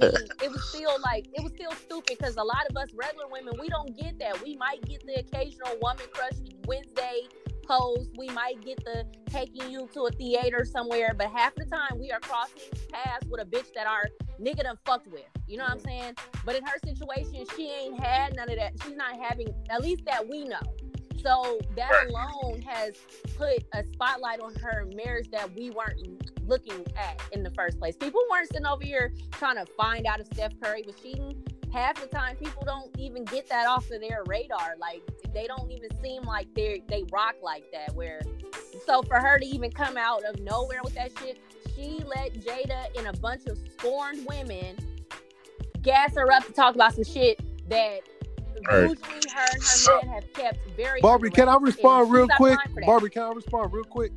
me, 0.00 0.08
it 0.42 0.50
was 0.52 0.62
still 0.68 0.96
like 1.02 1.26
it 1.34 1.42
was 1.42 1.52
still 1.52 1.72
stupid 1.72 2.16
because 2.18 2.36
a 2.36 2.42
lot 2.42 2.64
of 2.70 2.76
us 2.76 2.88
regular 2.94 3.26
women 3.28 3.54
we 3.60 3.68
don't 3.68 3.96
get 3.98 4.18
that. 4.20 4.42
We 4.42 4.56
might 4.56 4.84
get 4.86 5.04
the 5.06 5.14
occasional 5.14 5.76
woman 5.82 6.04
crush 6.12 6.32
Wednesday 6.66 7.22
post. 7.68 8.10
We 8.16 8.28
might 8.30 8.60
get 8.64 8.78
the 8.84 9.04
taking 9.26 9.70
you 9.70 9.88
to 9.92 10.06
a 10.06 10.10
theater 10.10 10.64
somewhere, 10.64 11.14
but 11.16 11.28
half 11.30 11.54
the 11.54 11.66
time 11.66 11.98
we 12.00 12.10
are 12.10 12.20
crossing 12.20 12.62
paths 12.92 13.26
with 13.30 13.40
a 13.40 13.44
bitch 13.44 13.72
that 13.74 13.86
our 13.86 14.06
nigga 14.40 14.62
done 14.62 14.78
fucked 14.84 15.08
with. 15.08 15.24
You 15.46 15.58
know 15.58 15.64
what 15.64 15.72
I'm 15.74 15.80
saying? 15.80 16.14
But 16.44 16.56
in 16.56 16.64
her 16.64 16.78
situation, 16.84 17.44
she 17.56 17.70
ain't 17.70 18.02
had 18.02 18.34
none 18.36 18.50
of 18.50 18.56
that. 18.56 18.72
She's 18.82 18.96
not 18.96 19.20
having 19.20 19.48
at 19.70 19.82
least 19.82 20.04
that 20.06 20.26
we 20.28 20.44
know. 20.44 20.60
So 21.20 21.58
that 21.76 21.90
Right. 21.90 22.08
alone 22.08 22.62
has 22.62 22.94
put 23.36 23.64
a 23.74 23.84
spotlight 23.92 24.40
on 24.40 24.54
her 24.56 24.86
marriage 24.94 25.28
that 25.32 25.52
we 25.54 25.70
weren't 25.70 26.00
looking 26.46 26.86
at 26.96 27.20
in 27.32 27.42
the 27.42 27.50
first 27.50 27.78
place. 27.78 27.96
People 27.96 28.20
weren't 28.30 28.48
sitting 28.48 28.66
over 28.66 28.84
here 28.84 29.12
trying 29.32 29.56
to 29.56 29.66
find 29.72 30.06
out 30.06 30.20
if 30.20 30.26
Steph 30.28 30.52
Curry 30.62 30.84
was 30.86 30.94
cheating. 30.96 31.42
Half 31.72 32.00
the 32.00 32.06
time, 32.06 32.36
people 32.36 32.62
don't 32.64 32.90
even 32.98 33.24
get 33.24 33.48
that 33.48 33.66
off 33.66 33.90
of 33.90 34.00
their 34.00 34.22
radar. 34.26 34.74
Like 34.78 35.02
they 35.34 35.46
don't 35.46 35.70
even 35.70 35.90
seem 36.02 36.22
like 36.22 36.52
they 36.54 36.82
they 36.88 37.04
rock 37.12 37.36
like 37.42 37.64
that. 37.72 37.94
Where 37.94 38.22
so 38.86 39.02
for 39.02 39.20
her 39.20 39.38
to 39.38 39.46
even 39.46 39.70
come 39.70 39.96
out 39.96 40.24
of 40.24 40.40
nowhere 40.40 40.80
with 40.82 40.94
that 40.94 41.12
shit, 41.18 41.38
she 41.74 42.02
let 42.04 42.34
Jada 42.34 42.86
and 42.96 43.06
a 43.06 43.20
bunch 43.20 43.46
of 43.46 43.58
scorned 43.72 44.26
women 44.26 44.76
gas 45.82 46.14
her 46.14 46.32
up 46.32 46.46
to 46.46 46.52
talk 46.52 46.74
about 46.74 46.94
some 46.94 47.04
shit 47.04 47.40
that 47.68 48.00
Right. 48.70 48.88
usually 48.88 49.28
her 49.30 49.46
and 49.52 49.62
her 49.62 50.02
man 50.02 50.14
have 50.14 50.32
kept 50.32 50.58
very. 50.76 51.00
Barbie, 51.00 51.30
can 51.30 51.48
I 51.48 51.56
respond 51.56 52.10
real 52.10 52.28
quick? 52.36 52.58
time 52.58 52.74
for 52.74 52.80
that. 52.80 52.86
Barbie, 52.86 53.10
can 53.10 53.22
I 53.22 53.32
respond 53.32 53.72
real 53.72 53.84
quick? 53.84 54.12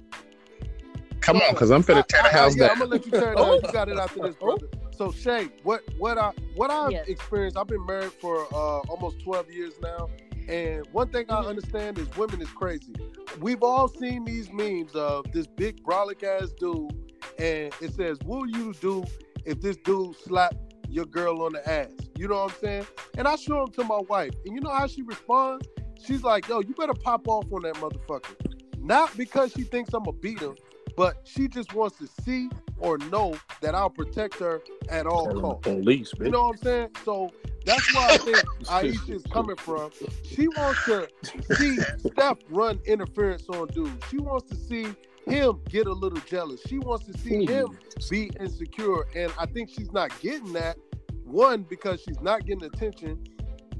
Come 1.21 1.37
on, 1.37 1.53
because 1.53 1.71
I'm 1.71 1.83
finna 1.83 2.05
tear 2.07 2.23
the 2.23 2.29
I- 2.29 2.31
I- 2.31 2.41
house 2.41 2.55
yeah, 2.55 2.63
down. 2.67 2.71
I'm 2.71 2.79
gonna 2.79 2.91
let 2.91 3.05
you 3.05 3.11
tear 3.11 3.33
it 3.33 3.37
down. 3.37 3.53
You 3.53 3.71
got 3.71 3.89
it 3.89 3.97
after 3.97 4.19
this, 4.21 4.35
brother. 4.35 4.67
So 4.91 5.11
Shay, 5.11 5.49
what 5.63 5.81
what 5.97 6.17
I 6.17 6.31
what 6.55 6.71
I've 6.71 6.91
Yes. 6.91 7.07
experienced, 7.07 7.57
I've 7.57 7.67
been 7.67 7.85
married 7.85 8.11
for 8.13 8.45
uh, 8.53 8.79
almost 8.89 9.19
12 9.23 9.51
years 9.51 9.73
now, 9.81 10.09
and 10.47 10.85
one 10.91 11.09
thing 11.09 11.25
I 11.29 11.41
Mhm. 11.43 11.47
understand 11.47 11.97
is 11.99 12.07
women 12.17 12.41
is 12.41 12.49
crazy. 12.49 12.93
We've 13.39 13.63
all 13.63 13.87
seen 13.87 14.25
these 14.25 14.51
memes 14.51 14.95
of 14.95 15.31
this 15.31 15.47
big 15.47 15.83
brolic 15.83 16.23
ass 16.23 16.51
dude, 16.59 16.91
and 17.39 17.73
it 17.81 17.93
says, 17.93 18.17
"What 18.25 18.41
will 18.41 18.49
you 18.49 18.73
do 18.73 19.03
if 19.45 19.61
this 19.61 19.77
dude 19.77 20.15
slap 20.17 20.53
your 20.89 21.05
girl 21.05 21.43
on 21.43 21.53
the 21.53 21.67
ass?" 21.69 21.91
You 22.17 22.27
know 22.27 22.43
what 22.43 22.53
I'm 22.53 22.59
saying? 22.59 22.87
And 23.17 23.27
I 23.27 23.35
show 23.35 23.63
him 23.63 23.71
to 23.73 23.83
my 23.83 23.99
wife, 24.09 24.33
and 24.45 24.53
you 24.55 24.61
know 24.61 24.71
how 24.71 24.87
she 24.87 25.01
responds? 25.03 25.67
She's 26.03 26.23
like, 26.23 26.47
"Yo, 26.47 26.61
you 26.61 26.73
better 26.75 26.93
pop 26.95 27.27
off 27.27 27.45
on 27.51 27.61
that 27.61 27.75
motherfucker." 27.75 28.35
Not 28.79 29.15
because 29.15 29.51
she 29.53 29.61
thinks 29.63 29.93
I'm 29.93 30.05
a 30.07 30.11
beat 30.11 30.39
him, 30.39 30.55
but 30.95 31.17
she 31.23 31.47
just 31.47 31.73
wants 31.73 31.97
to 31.97 32.07
see 32.23 32.49
or 32.79 32.97
know 32.97 33.35
that 33.61 33.75
I'll 33.75 33.89
protect 33.89 34.35
her 34.39 34.61
at 34.89 35.05
all 35.05 35.27
costs. 35.39 35.67
Police, 35.67 36.13
bitch. 36.13 36.25
You 36.25 36.31
know 36.31 36.43
what 36.43 36.55
I'm 36.55 36.57
saying? 36.57 36.89
So 37.05 37.31
that's 37.65 37.93
why 37.93 38.13
I 38.13 38.17
think 38.17 38.43
Ayesha 38.69 39.13
is 39.13 39.23
coming 39.31 39.55
from. 39.55 39.91
She 40.23 40.47
wants 40.47 40.83
to 40.85 41.07
see 41.55 41.77
Steph 41.97 42.39
run 42.49 42.79
interference 42.85 43.47
on 43.49 43.67
dudes. 43.67 44.03
She 44.09 44.17
wants 44.17 44.49
to 44.49 44.55
see 44.55 44.87
him 45.27 45.61
get 45.69 45.87
a 45.87 45.93
little 45.93 46.19
jealous. 46.21 46.61
She 46.67 46.79
wants 46.79 47.05
to 47.05 47.17
see 47.17 47.45
him 47.45 47.77
be 48.09 48.31
insecure. 48.39 49.05
And 49.15 49.31
I 49.37 49.45
think 49.45 49.69
she's 49.69 49.91
not 49.91 50.11
getting 50.19 50.53
that. 50.53 50.77
One, 51.23 51.63
because 51.63 52.01
she's 52.01 52.19
not 52.19 52.45
getting 52.45 52.65
attention. 52.65 53.23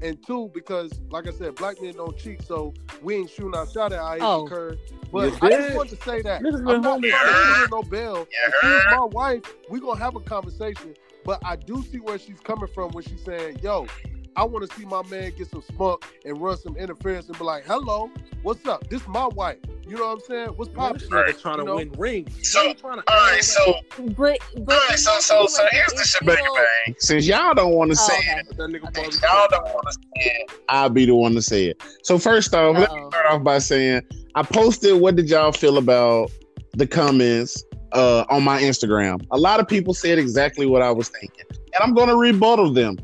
And 0.02 0.20
two, 0.26 0.50
because 0.52 0.90
like 1.10 1.28
I 1.28 1.30
said, 1.32 1.54
black 1.54 1.80
men 1.80 1.94
don't 1.94 2.16
cheat, 2.18 2.42
so 2.42 2.74
we 3.02 3.14
ain't 3.16 3.30
shooting 3.30 3.54
our 3.54 3.66
shot 3.68 3.92
at 3.92 4.00
Ayesha 4.00 4.24
Oh. 4.24 4.46
Curry. 4.48 4.78
But 5.12 5.32
I 5.42 5.50
just 5.50 5.68
did. 5.68 5.76
wanted 5.76 5.98
to 5.98 6.04
say 6.04 6.22
that. 6.22 6.42
Niggas 6.42 6.58
I'm 6.60 6.64
been 6.64 6.80
not 6.82 7.00
homies. 7.00 7.10
trying 7.10 7.26
to 7.28 7.48
give 7.48 7.56
her 7.56 7.68
no 7.70 7.82
bail. 7.82 8.26
If 8.46 8.54
she's 8.60 8.82
my 8.98 9.04
wife, 9.12 9.42
we 9.70 9.78
gonna 9.80 9.98
have 10.00 10.16
a 10.16 10.20
conversation. 10.20 10.94
But 11.24 11.40
I 11.44 11.54
do 11.56 11.82
see 11.84 11.98
where 11.98 12.18
she's 12.18 12.40
coming 12.40 12.68
from 12.74 12.90
when 12.92 13.04
she's 13.04 13.22
saying, 13.24 13.60
"Yo, 13.62 13.86
I 14.34 14.44
want 14.44 14.68
to 14.68 14.76
see 14.76 14.86
my 14.86 15.02
man 15.10 15.32
get 15.36 15.50
some 15.50 15.62
spunk 15.62 16.04
and 16.24 16.40
run 16.40 16.56
some 16.56 16.76
interference 16.76 17.28
and 17.28 17.36
be 17.38 17.44
like, 17.44 17.64
hello, 17.64 18.10
what's 18.42 18.66
up? 18.66 18.88
This 18.88 19.02
is 19.02 19.08
my 19.08 19.26
wife. 19.26 19.58
You 19.86 19.96
know 19.96 20.06
what 20.06 20.12
I'm 20.14 20.20
saying? 20.20 20.48
What's 20.56 20.68
Man, 20.70 20.76
poppin'? 20.76 20.98
this 21.00 21.08
nigga 21.10 21.40
trying 21.42 21.58
to 21.58 21.64
know? 21.64 21.76
win 21.76 21.92
rings. 21.98 22.50
So, 22.50 22.62
He 22.62 22.68
ain't 22.68 22.78
trying 22.78 23.02
to- 23.02 23.10
All 23.12 23.16
right, 23.30 23.44
so 23.44 23.74
But 23.98 24.38
but 24.64 24.74
all 24.74 24.80
right, 24.88 24.98
so 24.98 25.18
so 25.20 25.46
so 25.46 25.66
here's 25.70 25.92
the 25.92 26.04
shebang 26.04 26.36
bang. 26.36 26.94
Since 26.98 27.26
y'all 27.26 27.52
don't 27.52 27.72
want 27.72 27.92
to 27.92 27.98
Oh, 28.00 28.08
say 28.08 28.18
okay. 28.18 28.40
it, 28.40 28.56
that 28.56 28.70
nigga 28.70 28.82
Bobby. 28.94 29.16
Y'all 29.22 29.48
don't 29.50 29.64
want 29.64 29.86
to 29.88 29.92
see 29.92 30.30
it. 30.30 30.50
I'll 30.70 30.88
be 30.88 31.04
the 31.04 31.14
one 31.14 31.34
to 31.34 31.42
say 31.42 31.66
it. 31.66 31.82
So 32.02 32.16
first 32.18 32.54
off, 32.54 32.78
let 32.78 32.90
me 32.90 33.04
start 33.10 33.26
off 33.26 33.42
by 33.44 33.58
saying 33.58 34.00
I 34.34 34.42
posted 34.44 34.98
what 34.98 35.16
did 35.16 35.28
y'all 35.28 35.52
feel 35.52 35.76
about 35.76 36.30
the 36.72 36.86
comments 36.86 37.62
uh, 37.92 38.24
on 38.30 38.42
my 38.44 38.62
Instagram. 38.62 39.22
A 39.32 39.36
lot 39.38 39.60
of 39.60 39.68
people 39.68 39.92
said 39.92 40.18
exactly 40.18 40.64
what 40.64 40.80
I 40.80 40.90
was 40.90 41.10
thinking. 41.10 41.44
And 41.50 41.82
I'm 41.82 41.92
gonna 41.92 42.16
rebuttal 42.16 42.72
them. 42.72 42.96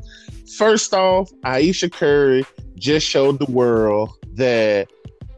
First 0.57 0.93
off, 0.93 1.31
Ayesha 1.43 1.89
Curry 1.89 2.45
just 2.75 3.05
showed 3.07 3.39
the 3.39 3.51
world 3.51 4.09
that 4.33 4.89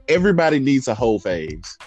everybody 0.08 0.60
needs 0.60 0.88
a 0.88 0.96
whole 0.96 1.20
phase. 1.20 1.78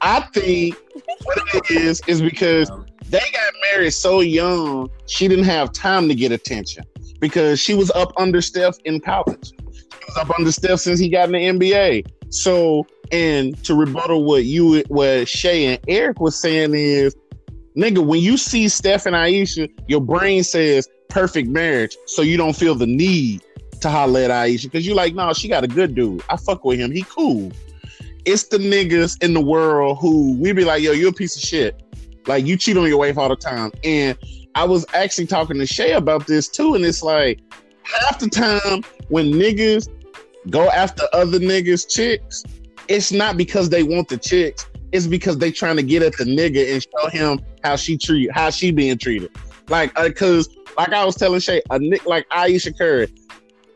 I 0.00 0.20
think 0.32 0.76
what 1.24 1.38
it 1.54 1.70
is 1.70 2.00
is 2.06 2.22
because 2.22 2.70
they 3.08 3.18
got 3.18 3.52
married 3.72 3.90
so 3.90 4.20
young, 4.20 4.88
she 5.06 5.28
didn't 5.28 5.44
have 5.44 5.72
time 5.72 6.08
to 6.08 6.14
get 6.14 6.32
attention 6.32 6.84
because 7.20 7.60
she 7.60 7.74
was 7.74 7.90
up 7.92 8.12
under 8.16 8.40
Steph 8.40 8.76
in 8.84 9.00
college. 9.00 9.50
She 9.50 10.04
was 10.06 10.16
up 10.16 10.30
under 10.38 10.52
Steph 10.52 10.80
since 10.80 10.98
he 10.98 11.08
got 11.08 11.32
in 11.32 11.58
the 11.58 11.68
NBA. 11.68 12.06
So, 12.32 12.86
and 13.12 13.62
to 13.64 13.74
rebuttal 13.74 14.24
what 14.24 14.44
you, 14.44 14.82
what 14.88 15.28
Shay 15.28 15.66
and 15.66 15.80
Eric 15.88 16.20
was 16.20 16.40
saying 16.40 16.72
is, 16.74 17.14
nigga, 17.76 18.04
when 18.04 18.20
you 18.20 18.36
see 18.36 18.68
Steph 18.68 19.06
and 19.06 19.16
Ayesha, 19.16 19.68
your 19.88 20.00
brain 20.00 20.44
says 20.44 20.88
perfect 21.10 21.48
marriage, 21.48 21.96
so 22.06 22.22
you 22.22 22.36
don't 22.36 22.56
feel 22.56 22.74
the 22.74 22.86
need 22.86 23.42
to 23.80 23.90
holler 23.90 24.20
at 24.20 24.30
Ayesha 24.30 24.68
because 24.68 24.86
you're 24.86 24.96
like, 24.96 25.14
no, 25.14 25.32
she 25.32 25.48
got 25.48 25.64
a 25.64 25.68
good 25.68 25.94
dude. 25.94 26.22
I 26.28 26.36
fuck 26.36 26.64
with 26.64 26.78
him. 26.78 26.90
He 26.90 27.02
cool. 27.02 27.52
It's 28.24 28.44
the 28.44 28.58
niggas 28.58 29.22
in 29.22 29.34
the 29.34 29.40
world 29.40 29.98
who 30.00 30.36
we 30.38 30.52
be 30.52 30.64
like, 30.64 30.82
yo, 30.82 30.92
you're 30.92 31.10
a 31.10 31.12
piece 31.12 31.36
of 31.36 31.42
shit. 31.42 31.82
Like 32.26 32.46
you 32.46 32.56
cheat 32.56 32.76
on 32.76 32.86
your 32.86 32.98
wife 32.98 33.16
all 33.18 33.28
the 33.28 33.36
time. 33.36 33.72
And 33.82 34.16
I 34.54 34.64
was 34.64 34.84
actually 34.94 35.26
talking 35.26 35.58
to 35.58 35.66
Shay 35.66 35.92
about 35.92 36.26
this 36.26 36.48
too, 36.48 36.74
and 36.74 36.84
it's 36.84 37.02
like 37.02 37.40
half 37.82 38.18
the 38.18 38.28
time 38.28 38.82
when 39.08 39.32
niggas 39.32 39.88
go 40.48 40.68
after 40.70 41.04
other 41.12 41.38
niggas 41.38 41.88
chicks, 41.88 42.44
it's 42.88 43.12
not 43.12 43.36
because 43.36 43.68
they 43.68 43.82
want 43.82 44.08
the 44.08 44.16
chicks. 44.16 44.66
It's 44.92 45.06
because 45.06 45.38
they 45.38 45.52
trying 45.52 45.76
to 45.76 45.82
get 45.82 46.02
at 46.02 46.16
the 46.16 46.24
nigga 46.24 46.72
and 46.72 46.82
show 46.82 47.08
him 47.10 47.40
how 47.62 47.76
she 47.76 47.96
treat 47.96 48.30
how 48.32 48.50
she 48.50 48.72
being 48.72 48.98
treated. 48.98 49.30
Like, 49.70 49.98
uh, 49.98 50.10
cause 50.10 50.48
like 50.76 50.92
I 50.92 51.04
was 51.04 51.14
telling 51.14 51.40
Shay, 51.40 51.62
a 51.70 51.78
nick 51.78 52.04
like 52.04 52.26
Ayesha 52.32 52.72
Curry, 52.72 53.08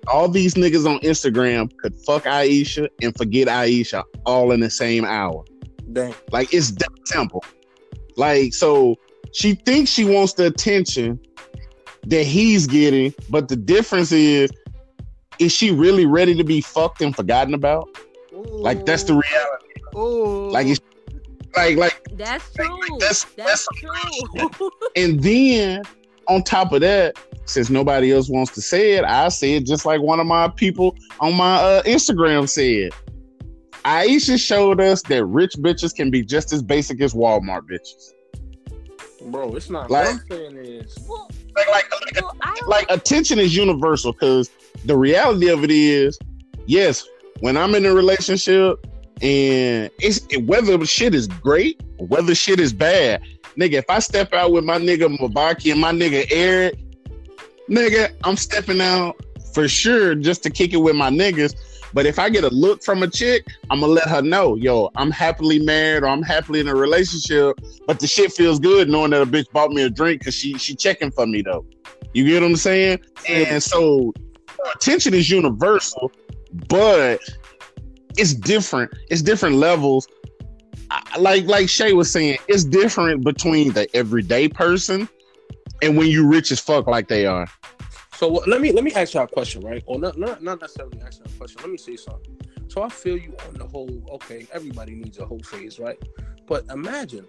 all 0.09 0.29
these 0.29 0.55
niggas 0.55 0.87
on 0.91 0.99
Instagram 1.01 1.75
could 1.79 1.95
fuck 2.05 2.27
Ayesha 2.27 2.89
and 3.01 3.17
forget 3.17 3.49
Ayesha 3.49 4.05
all 4.27 4.53
in 4.53 4.61
the 4.61 4.71
same 4.71 5.05
hour. 5.05 5.45
Dang. 5.93 6.15
Like 6.33 6.53
it's 6.53 6.73
that 6.73 6.91
simple. 7.05 7.45
Like 8.17 8.53
so, 8.53 8.97
she 9.33 9.55
thinks 9.55 9.91
she 9.91 10.05
wants 10.05 10.35
the 10.35 10.47
attention 10.47 11.21
that 12.07 12.25
he's 12.25 12.67
getting, 12.67 13.15
but 13.31 13.49
the 13.49 13.57
difference 13.57 14.13
is, 14.13 14.51
is 15.39 15.53
she 15.53 15.71
really 15.71 16.07
ready 16.07 16.35
to 16.35 16.45
be 16.45 16.61
fucked 16.61 17.01
and 17.03 17.15
forgotten 17.15 17.55
about? 17.55 17.89
Like 18.33 18.85
that's 18.85 19.05
the 19.05 19.15
reality. 19.15 19.65
Oh, 19.95 20.49
Like 20.53 20.67
it's 20.67 20.81
like 21.57 21.77
like, 21.77 22.03
That's 22.14 22.53
true. 22.55 22.79
that's- 22.99 23.25
That's, 23.37 23.67
that's- 23.77 24.19
true. 24.59 24.71
and 24.97 25.23
then 25.23 25.83
on 26.29 26.42
top 26.42 26.73
of 26.73 26.81
that, 26.81 27.17
since 27.44 27.69
nobody 27.71 28.13
else 28.13 28.29
wants 28.31 28.52
to 28.52 28.63
say 28.63 28.92
it, 28.92 29.05
I 29.05 29.29
say 29.29 29.55
it 29.55 29.67
just 29.67 29.85
like 29.85 30.00
one 30.00 30.21
of 30.21 30.27
my 30.27 30.48
people 30.48 30.96
on 31.21 31.35
my 31.35 31.57
uh, 31.57 31.83
Instagram 31.83 32.48
said. 32.48 32.90
Ayesha 33.87 34.38
showed 34.38 34.81
us 34.81 35.02
that 35.02 35.27
rich 35.27 35.52
bitches 35.59 35.94
can 35.94 36.11
be 36.11 36.25
just 36.25 36.55
as 36.55 36.63
basic 36.63 37.02
as 37.02 37.13
Walmart 37.13 37.63
bitches. 37.71 38.13
Bro, 39.31 39.55
it's 39.57 39.69
not. 39.69 39.90
Like- 39.90 40.07
what 40.07 40.15
I'm 40.15 40.23
saying 40.31 40.57
is, 40.57 40.96
well, 41.07 41.31
Like 41.55 41.69
like 41.69 41.90
like, 41.92 42.23
well, 42.23 42.35
like 42.67 42.87
attention 42.90 43.38
is 43.38 43.55
universal 43.55 44.13
because 44.13 44.48
the 44.87 44.96
reality 44.96 45.48
of 45.50 45.65
it 45.65 45.71
is, 45.71 46.19
yes, 46.67 47.07
when 47.40 47.59
I'm 47.59 47.75
in 47.75 47.85
a 47.85 47.92
relationship 47.92 48.87
and 49.25 49.90
it's 50.00 50.20
whether 50.42 50.77
the 50.77 50.85
shit 50.85 51.14
is 51.14 51.27
great, 51.27 51.83
or 51.98 52.06
whether 52.06 52.35
shit 52.35 52.60
is 52.60 52.75
bad, 52.75 53.22
nigga, 53.56 53.75
if 53.75 53.88
I 53.88 53.98
step 53.98 54.35
out 54.35 54.52
with 54.52 54.64
my 54.64 54.77
nigga 54.77 55.16
Mabaki 55.16 55.72
and 55.72 55.81
my 55.81 55.92
nigga 55.92 56.27
Eric, 56.31 56.79
nigga, 57.70 58.14
I'm 58.22 58.37
stepping 58.37 58.83
out 58.83 59.16
for 59.54 59.66
sure 59.66 60.14
just 60.14 60.42
to 60.42 60.50
kick 60.50 60.75
it 60.75 60.79
with 60.79 60.94
my 60.96 61.08
niggas 61.10 61.54
But 61.94 62.06
if 62.06 62.18
I 62.18 62.29
get 62.29 62.42
a 62.42 62.48
look 62.48 62.83
from 62.83 63.04
a 63.04 63.08
chick, 63.08 63.46
I'm 63.70 63.81
gonna 63.81 63.92
let 63.92 64.08
her 64.08 64.20
know, 64.20 64.56
yo, 64.56 64.90
I'm 64.96 65.12
happily 65.12 65.60
married 65.60 66.02
or 66.02 66.08
I'm 66.08 66.22
happily 66.22 66.58
in 66.58 66.66
a 66.66 66.75
relationship. 66.75 67.58
But 67.87 68.00
the 68.00 68.08
shit 68.08 68.33
feels 68.33 68.58
good 68.58 68.88
knowing 68.88 69.12
that 69.12 69.22
a 69.22 69.27
bitch 69.27 69.50
bought 69.52 69.70
me 69.70 69.85
a 69.85 69.90
drink 69.90 70.20
because 70.20 70.35
she 70.35 70.58
she 70.58 70.75
checking 70.75 71.12
for 71.12 71.27
me 71.27 71.40
though. 71.40 71.64
You 72.12 72.27
get 72.27 72.42
what 72.42 72.50
I'm 72.50 72.56
saying? 72.56 72.98
And 73.29 73.62
so 73.62 74.12
attention 74.75 75.14
is 75.14 75.31
universal, 75.31 76.10
but 76.68 77.20
it's 78.17 78.35
different. 78.35 78.92
It's 79.10 79.23
different 79.23 79.56
levels. 79.56 80.06
I- 80.90 81.19
Like 81.19 81.44
like 81.46 81.69
Shay 81.69 81.92
was 81.92 82.10
saying, 82.10 82.38
it's 82.48 82.65
different 82.65 83.25
between 83.25 83.73
the 83.73 83.88
everyday 83.96 84.48
person 84.48 85.08
and 85.83 85.96
when 85.96 86.08
you 86.08 86.27
rich 86.27 86.50
as 86.52 86.60
fuck 86.60 86.87
like 86.87 87.08
they 87.08 87.27
are. 87.27 87.48
So 88.17 88.29
let 88.29 88.60
me 88.60 88.73
let 88.73 88.85
me 88.85 88.92
ask 88.92 89.15
y'all 89.15 89.25
a 89.25 89.29
question, 89.29 89.62
right? 89.62 89.83
Or 89.87 89.98
not 89.98 90.19
not, 90.19 90.42
not 90.42 90.60
necessarily 90.60 91.00
asking 91.04 91.27
a 91.27 91.38
question. 91.38 91.58
Let 91.62 91.71
me 91.71 91.79
say 91.79 91.96
something. 91.96 92.37
So 92.69 92.83
I 92.83 92.88
feel 92.88 93.17
you 93.17 93.37
on 93.48 93.54
the 93.54 93.67
whole. 93.67 93.90
Okay, 94.12 94.46
everybody 94.52 94.94
needs 94.94 95.19
a 95.19 95.27
whole 95.27 95.40
phase, 95.40 95.79
right? 95.79 95.98
But 96.46 96.65
imagine 96.71 97.27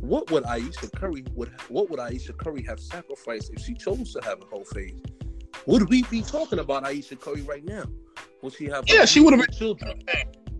what 0.00 0.30
would 0.30 0.44
Ayesha 0.44 0.88
Curry 0.96 1.24
would 1.34 1.52
what 1.68 1.90
would 1.90 2.00
Ayesha 2.00 2.32
Curry 2.32 2.62
have 2.64 2.80
sacrificed 2.80 3.52
if 3.52 3.60
she 3.64 3.74
chose 3.74 4.12
to 4.14 4.20
have 4.24 4.40
a 4.42 4.46
whole 4.46 4.64
phase? 4.64 5.00
Would 5.66 5.88
we 5.88 6.02
be 6.04 6.22
talking 6.22 6.58
about 6.58 6.84
Ayesha 6.84 7.16
Curry 7.16 7.42
right 7.42 7.64
now? 7.64 7.84
Would 8.42 8.52
she 8.52 8.66
have? 8.66 8.84
Yeah, 8.86 9.04
she 9.04 9.20
would've 9.20 9.40
been- 9.40 9.56
children. 9.56 10.02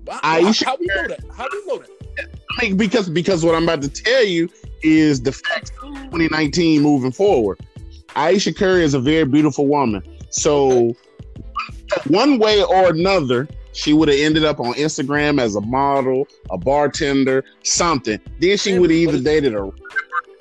Why- 0.05 0.20
Ayesha 0.22 0.66
how 0.66 0.76
we 0.78 0.86
know 0.86 1.09
that? 1.09 1.20
How 1.36 1.49
do 1.49 1.62
we 1.66 1.72
know 1.72 1.78
that? 1.82 1.90
I 2.59 2.62
mean, 2.62 2.76
because 2.76 3.09
because 3.09 3.44
what 3.44 3.55
I'm 3.55 3.64
about 3.64 3.82
to 3.82 3.88
tell 3.88 4.24
you 4.24 4.49
is 4.82 5.22
the 5.22 5.32
facts 5.32 5.70
of 5.82 5.94
2019 5.94 6.82
moving 6.82 7.12
forward. 7.12 7.61
Ayesha 8.14 8.53
Curry 8.55 8.82
is 8.84 8.94
a 8.94 9.01
very 9.01 9.24
beautiful 9.24 9.66
woman. 9.66 10.03
So 10.30 10.94
one 12.07 12.38
way 12.38 12.62
or 12.62 12.90
another, 12.90 13.49
she 13.72 13.92
would 13.92 14.09
have 14.09 14.18
ended 14.18 14.44
up 14.44 14.59
on 14.59 14.72
Instagram 14.74 15.40
as 15.40 15.55
a 15.55 15.61
model, 15.61 16.26
a 16.51 16.57
bartender, 16.57 17.44
something. 17.62 18.18
Then 18.40 18.57
she 18.57 18.78
would 18.78 18.90
have 18.90 18.99
either 18.99 19.20
dated 19.20 19.55
a 19.55 19.70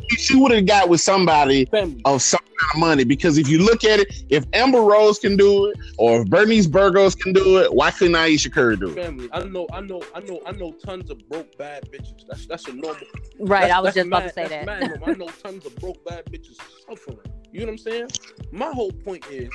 she 0.09 0.35
would 0.35 0.51
have 0.51 0.65
got 0.65 0.89
with 0.89 1.01
somebody 1.01 1.65
Family. 1.65 2.01
of 2.05 2.21
some 2.21 2.39
kind 2.39 2.71
of 2.73 2.79
money. 2.79 3.03
Because 3.03 3.37
if 3.37 3.47
you 3.47 3.59
look 3.59 3.83
at 3.83 3.99
it, 3.99 4.23
if 4.29 4.45
Amber 4.53 4.81
Rose 4.81 5.19
can 5.19 5.37
do 5.37 5.65
it, 5.65 5.77
or 5.97 6.21
if 6.21 6.27
Bernice 6.27 6.67
Burgos 6.67 7.15
can 7.15 7.33
do 7.33 7.59
it, 7.59 7.73
why 7.73 7.91
couldn't 7.91 8.15
Ayesha 8.15 8.49
Curry 8.49 8.77
do 8.77 8.89
it? 8.89 8.95
Family. 8.95 9.29
I 9.31 9.43
know. 9.43 9.67
I 9.73 9.81
know. 9.81 10.01
I 10.13 10.19
know. 10.21 10.41
I 10.45 10.51
know 10.51 10.71
tons 10.71 11.09
of 11.09 11.27
broke 11.29 11.57
bad 11.57 11.89
bitches. 11.91 12.25
That's 12.27 12.45
that's 12.45 12.67
a 12.67 12.73
normal. 12.73 13.01
Right, 13.39 13.61
That's- 13.61 13.71
I 13.71 13.79
was 13.79 13.93
that's 13.93 13.95
just 13.95 14.07
about 14.07 14.23
to 14.23 14.33
say 14.33 14.47
that. 14.47 14.65
mad. 14.65 15.01
I 15.05 15.13
know 15.13 15.27
tons 15.27 15.65
of 15.65 15.75
broke 15.77 16.03
bad 16.05 16.25
bitches 16.25 16.59
suffering. 16.87 17.19
You 17.51 17.61
know 17.61 17.67
what 17.67 17.71
I'm 17.71 17.77
saying? 17.77 18.07
My 18.51 18.71
whole 18.71 18.91
point 18.91 19.25
is, 19.29 19.49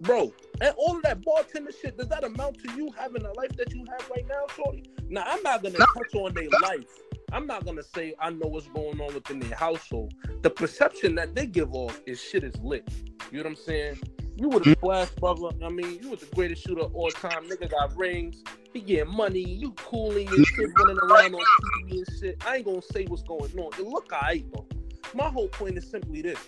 bro, 0.00 0.32
and 0.60 0.74
all 0.76 0.96
of 0.96 1.02
that 1.04 1.24
bartender 1.24 1.70
shit, 1.70 1.96
does 1.96 2.08
that 2.08 2.24
amount 2.24 2.58
to 2.64 2.72
you 2.76 2.90
having 2.98 3.24
a 3.24 3.32
life 3.34 3.56
that 3.56 3.72
you 3.72 3.84
have 3.90 4.10
right 4.10 4.26
now, 4.28 4.44
Shorty? 4.54 4.84
Now, 5.08 5.24
I'm 5.26 5.42
not 5.42 5.62
gonna 5.62 5.78
touch 5.78 6.14
on 6.14 6.34
their 6.34 6.48
life. 6.62 6.84
I'm 7.32 7.46
not 7.46 7.64
gonna 7.64 7.82
say 7.82 8.14
I 8.20 8.30
know 8.30 8.46
what's 8.48 8.68
going 8.68 9.00
on 9.00 9.14
within 9.14 9.40
their 9.40 9.56
household. 9.56 10.14
The 10.42 10.50
perception 10.50 11.14
that 11.16 11.34
they 11.34 11.46
give 11.46 11.74
off 11.74 12.00
is 12.06 12.20
shit 12.20 12.44
is 12.44 12.54
lit. 12.62 12.88
You 13.30 13.38
know 13.38 13.44
what 13.44 13.50
I'm 13.50 13.56
saying? 13.56 13.98
You 14.36 14.48
were 14.48 14.60
the 14.60 14.70
mm. 14.70 14.78
splash 14.78 15.10
brother. 15.10 15.48
I 15.64 15.68
mean, 15.70 15.98
you 16.02 16.10
was 16.10 16.20
the 16.20 16.34
greatest 16.34 16.62
shooter 16.62 16.82
of 16.82 16.94
all 16.94 17.10
time. 17.10 17.48
Nigga 17.48 17.70
got 17.70 17.96
rings. 17.96 18.42
He 18.72 18.80
getting 18.80 19.12
money. 19.12 19.40
You 19.40 19.72
cooling 19.72 20.28
and 20.28 20.46
shit 20.46 20.68
running 20.78 20.98
around 20.98 21.34
on 21.34 21.40
TV 21.40 21.90
and 21.92 22.06
shit. 22.20 22.44
I 22.46 22.56
ain't 22.56 22.66
gonna 22.66 22.82
say 22.82 23.06
what's 23.06 23.22
going 23.22 23.58
on. 23.58 23.72
It 23.78 23.86
look 23.86 24.12
alright 24.12 24.44
though. 24.52 24.66
My 25.14 25.28
whole 25.28 25.48
point 25.48 25.78
is 25.78 25.90
simply 25.90 26.22
this: 26.22 26.38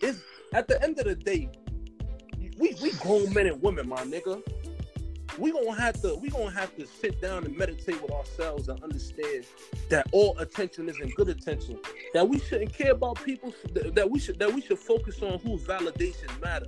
is 0.00 0.22
at 0.54 0.66
the 0.66 0.82
end 0.82 0.98
of 0.98 1.04
the 1.04 1.14
day, 1.14 1.50
we 2.58 2.74
we 2.82 2.92
grown 2.92 3.32
men 3.32 3.46
and 3.46 3.62
women, 3.62 3.88
my 3.88 4.02
nigga. 4.02 4.42
We 5.38 5.50
gonna 5.50 5.74
have 5.80 6.00
to 6.02 6.16
we 6.16 6.28
gonna 6.28 6.50
have 6.50 6.76
to 6.76 6.86
sit 6.86 7.20
down 7.22 7.44
and 7.44 7.56
meditate 7.56 8.00
with 8.02 8.10
ourselves 8.12 8.68
and 8.68 8.82
understand 8.82 9.44
that 9.88 10.06
all 10.12 10.38
attention 10.38 10.88
isn't 10.88 11.14
good 11.14 11.28
attention. 11.28 11.78
That 12.14 12.28
we 12.28 12.38
shouldn't 12.38 12.72
care 12.72 12.92
about 12.92 13.22
people. 13.24 13.54
That 13.74 14.10
we 14.10 14.18
should 14.18 14.38
that 14.38 14.52
we 14.52 14.60
should 14.60 14.78
focus 14.78 15.22
on 15.22 15.38
whose 15.40 15.62
validation 15.62 16.40
matter. 16.42 16.66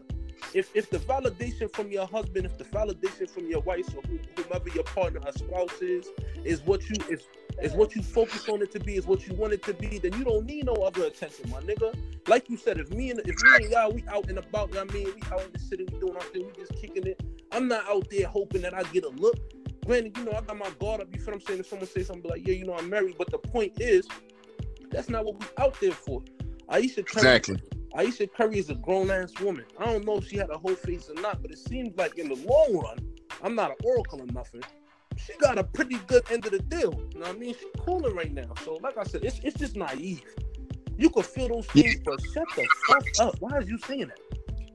If 0.55 0.71
if 0.75 0.89
the 0.91 0.99
validation 0.99 1.75
from 1.75 1.91
your 1.91 2.07
husband, 2.07 2.47
if 2.47 2.57
the 2.57 2.65
validation 2.65 3.29
from 3.29 3.47
your 3.47 3.61
wife 3.61 3.89
or 3.95 4.03
who, 4.03 4.19
whomever 4.37 4.69
your 4.71 4.85
partner 4.85 5.21
or 5.25 5.33
spouse 5.33 5.83
is, 5.83 6.09
is 6.45 6.63
what 6.63 6.89
you 6.89 6.97
is 7.11 7.27
is 7.63 7.73
what 7.73 7.95
you 7.95 8.03
focus 8.03 8.49
on 8.49 8.63
it 8.63 8.71
to 8.73 8.81
be, 8.81 8.97
is 8.97 9.07
what 9.07 9.27
you 9.27 9.35
want 9.35 9.53
it 9.53 9.63
to 9.65 9.75
be, 9.75 9.99
then 9.99 10.13
you 10.15 10.25
don't 10.25 10.45
need 10.45 10.67
no 10.67 10.75
other 10.75 11.05
attention, 11.05 11.49
my 11.51 11.61
nigga. 11.61 11.95
Like 12.29 12.51
you 12.51 12.57
said, 12.57 12.79
if 12.79 12.91
me 12.91 13.11
and 13.11 13.21
if 13.21 13.43
me 13.43 13.65
and 13.65 13.71
y'all 13.71 13.93
we 13.93 14.05
out 14.09 14.29
and 14.29 14.39
about, 14.39 14.77
I 14.77 14.85
mean 14.85 15.07
we 15.07 15.23
out 15.33 15.43
in 15.43 15.53
the 15.53 15.59
city, 15.59 15.87
we 15.91 15.99
doing 16.01 16.17
our 16.17 16.23
thing, 16.23 16.47
we 16.47 16.53
just 16.53 16.75
kicking 16.81 17.07
it. 17.07 17.21
I'm 17.53 17.69
not 17.69 17.89
out 17.89 18.09
there 18.11 18.27
hoping 18.27 18.63
that 18.63 18.75
I 18.75 18.83
get 18.85 19.05
a 19.05 19.11
look. 19.11 19.37
Granted, 19.87 20.17
you 20.17 20.25
know, 20.25 20.33
I 20.33 20.41
got 20.41 20.57
my 20.57 20.71
guard 20.81 21.03
up, 21.03 21.09
you 21.13 21.21
feel 21.21 21.35
what 21.35 21.43
I'm 21.43 21.47
saying? 21.47 21.61
If 21.61 21.67
someone 21.67 21.89
say 21.89 22.03
something 22.03 22.31
like, 22.31 22.47
yeah, 22.47 22.55
you 22.55 22.65
know, 22.65 22.75
I'm 22.75 22.89
married, 22.89 23.17
but 23.19 23.31
the 23.31 23.39
point 23.39 23.75
is, 23.79 24.09
that's 24.91 25.09
not 25.09 25.25
what 25.25 25.39
we 25.39 25.47
out 25.59 25.79
there 25.81 25.93
for. 25.93 26.23
Ayesha 26.71 27.03
Curry, 27.03 27.37
Exactly. 27.37 27.61
Ayesha 27.95 28.27
Curry 28.27 28.59
is 28.59 28.71
a 28.71 28.75
grown 28.77 29.11
ass 29.11 29.33
woman. 29.41 29.65
I 29.79 29.85
don't 29.85 30.05
know 30.05 30.17
if 30.17 30.29
she 30.29 30.37
had 30.37 30.51
a 30.51 30.59
whole 30.59 30.75
face 30.75 31.11
or 31.11 31.21
not, 31.21 31.43
but 31.43 31.51
it 31.51 31.59
seems 31.59 31.97
like 31.97 32.19
in 32.19 32.29
the 32.29 32.37
long 32.37 32.83
run, 32.83 32.99
I'm 33.43 33.55
not 33.55 33.71
an 33.71 33.77
oracle 33.85 34.23
or 34.23 34.27
nothing. 34.27 34.63
She 35.17 35.37
got 35.39 35.59
a 35.59 35.65
pretty 35.65 35.97
good 36.07 36.25
end 36.31 36.45
of 36.47 36.53
the 36.53 36.59
deal. 36.61 36.93
You 37.13 37.21
know 37.21 37.27
what 37.27 37.37
I 37.37 37.39
mean? 37.39 37.55
She's 37.55 37.67
cooling 37.79 38.15
right 38.15 38.33
now. 38.33 38.53
So, 38.65 38.79
like 38.83 38.97
I 38.99 39.05
said, 39.05 39.25
it's, 39.25 39.41
it's 39.43 39.59
just 39.59 39.77
naive. 39.77 40.23
You 40.97 41.11
could 41.11 41.27
feel 41.27 41.49
those 41.49 41.67
things, 41.67 42.01
but 42.05 42.21
shut 42.33 42.47
the 42.57 42.67
fuck 42.87 43.05
up. 43.19 43.37
Why 43.41 43.59
is 43.59 43.69
you 43.69 43.79
saying 43.79 44.09
that? 44.09 44.19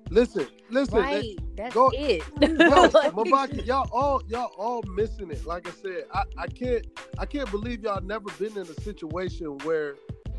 Listen, 0.10 0.48
listen. 0.70 0.98
Right, 0.98 1.40
that's 1.56 1.74
go- 1.74 1.92
it. 1.94 2.24
Yo, 2.42 2.48
Mabaki, 3.12 3.66
y'all 3.66 3.88
all 3.92 4.22
y'all 4.28 4.52
all 4.58 4.82
missing 4.96 5.30
it. 5.32 5.46
Like 5.46 5.68
I 5.68 5.72
said, 5.72 6.06
I, 6.14 6.24
I 6.38 6.48
can't 6.48 6.86
I 7.20 7.26
can't 7.26 7.50
believe 7.52 7.84
y'all 7.84 8.02
never 8.02 8.30
been 8.40 8.54
in 8.54 8.64
a 8.64 8.82
situation 8.82 9.58
where 9.60 9.96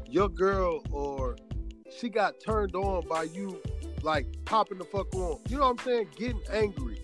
your 0.09 0.29
girl 0.29 0.83
or 0.91 1.37
she 1.97 2.09
got 2.09 2.41
turned 2.41 2.75
on 2.75 3.07
by 3.07 3.25
you 3.25 3.61
like 4.03 4.27
popping 4.45 4.79
the 4.79 4.85
fuck 4.85 5.15
on. 5.15 5.39
You 5.49 5.59
know 5.59 5.69
what 5.69 5.81
I'm 5.81 5.85
saying? 5.85 6.09
Getting 6.17 6.43
angry 6.53 7.01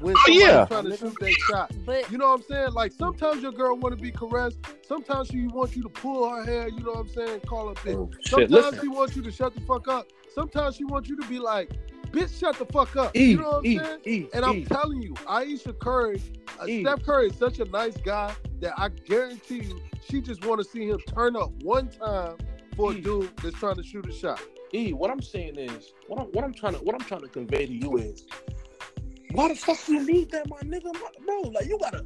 when 0.00 0.16
Oh, 0.16 0.20
somebody's 0.26 0.40
yeah. 0.40 0.66
trying 0.66 0.84
to 0.86 0.92
shoot 0.92 1.18
their 1.20 1.34
shot. 1.36 1.72
but 1.86 2.10
You 2.10 2.18
know 2.18 2.28
what 2.28 2.34
I'm 2.40 2.42
saying? 2.42 2.72
Like 2.72 2.92
sometimes 2.92 3.42
your 3.42 3.52
girl 3.52 3.76
want 3.76 3.96
to 3.96 4.02
be 4.02 4.10
caressed. 4.12 4.58
Sometimes 4.82 5.28
she 5.28 5.46
want 5.48 5.76
you 5.76 5.82
to 5.84 5.88
pull 5.90 6.28
her 6.30 6.44
hair. 6.44 6.68
You 6.68 6.80
know 6.84 6.92
what 6.92 7.00
I'm 7.00 7.08
saying? 7.08 7.40
Call 7.40 7.68
her 7.68 7.74
bitch. 7.76 7.94
Oh, 7.96 8.10
shit, 8.20 8.50
Sometimes 8.50 8.50
listen. 8.50 8.80
she 8.80 8.88
wants 8.88 9.16
you 9.16 9.22
to 9.22 9.30
shut 9.32 9.54
the 9.54 9.60
fuck 9.62 9.88
up. 9.88 10.06
Sometimes 10.34 10.76
she 10.76 10.84
wants 10.84 11.08
you 11.08 11.16
to 11.20 11.28
be 11.28 11.38
like, 11.38 11.70
bitch, 12.12 12.38
shut 12.38 12.58
the 12.58 12.66
fuck 12.66 12.96
up. 12.96 13.16
E, 13.16 13.32
you 13.32 13.36
know 13.38 13.50
what 13.50 13.58
I'm 13.58 13.66
E, 13.66 13.78
saying? 13.78 14.00
E, 14.06 14.26
And 14.34 14.44
I'm 14.44 14.58
E. 14.58 14.64
telling 14.66 15.02
you, 15.02 15.14
Ayesha 15.28 15.72
Curry, 15.74 16.22
uh, 16.60 16.66
E. 16.66 16.82
Steph 16.82 17.04
Curry 17.04 17.28
is 17.28 17.36
such 17.36 17.60
a 17.60 17.64
nice 17.66 17.96
guy 17.98 18.34
that 18.60 18.74
I 18.78 18.88
guarantee 18.90 19.60
you, 19.62 19.80
she 20.00 20.20
just 20.20 20.44
want 20.44 20.60
to 20.60 20.64
see 20.68 20.88
him 20.88 20.98
turn 21.14 21.36
up 21.36 21.50
one 21.62 21.88
time 21.88 22.36
for 22.76 22.92
a 22.92 22.94
dude 23.00 23.36
that's 23.38 23.56
trying 23.58 23.76
to 23.76 23.82
shoot 23.82 24.08
a 24.08 24.12
shot. 24.12 24.40
E, 24.72 24.92
what 24.92 25.10
I'm 25.10 25.22
saying 25.22 25.56
is, 25.58 25.92
what 26.06 26.20
I'm 26.20 26.26
what 26.28 26.44
I'm 26.44 26.54
trying 26.54 26.74
to 26.74 26.78
what 26.80 26.94
I'm 26.94 27.00
trying 27.00 27.22
to 27.22 27.28
convey 27.28 27.66
to 27.66 27.72
you 27.72 27.96
is, 27.98 28.26
why 29.32 29.48
the 29.48 29.54
fuck 29.54 29.78
you 29.88 30.04
need 30.04 30.30
that, 30.32 30.48
my 30.48 30.58
nigga, 30.60 30.92
my, 30.94 31.10
bro? 31.24 31.40
Like 31.50 31.66
you 31.66 31.78
gotta, 31.78 32.04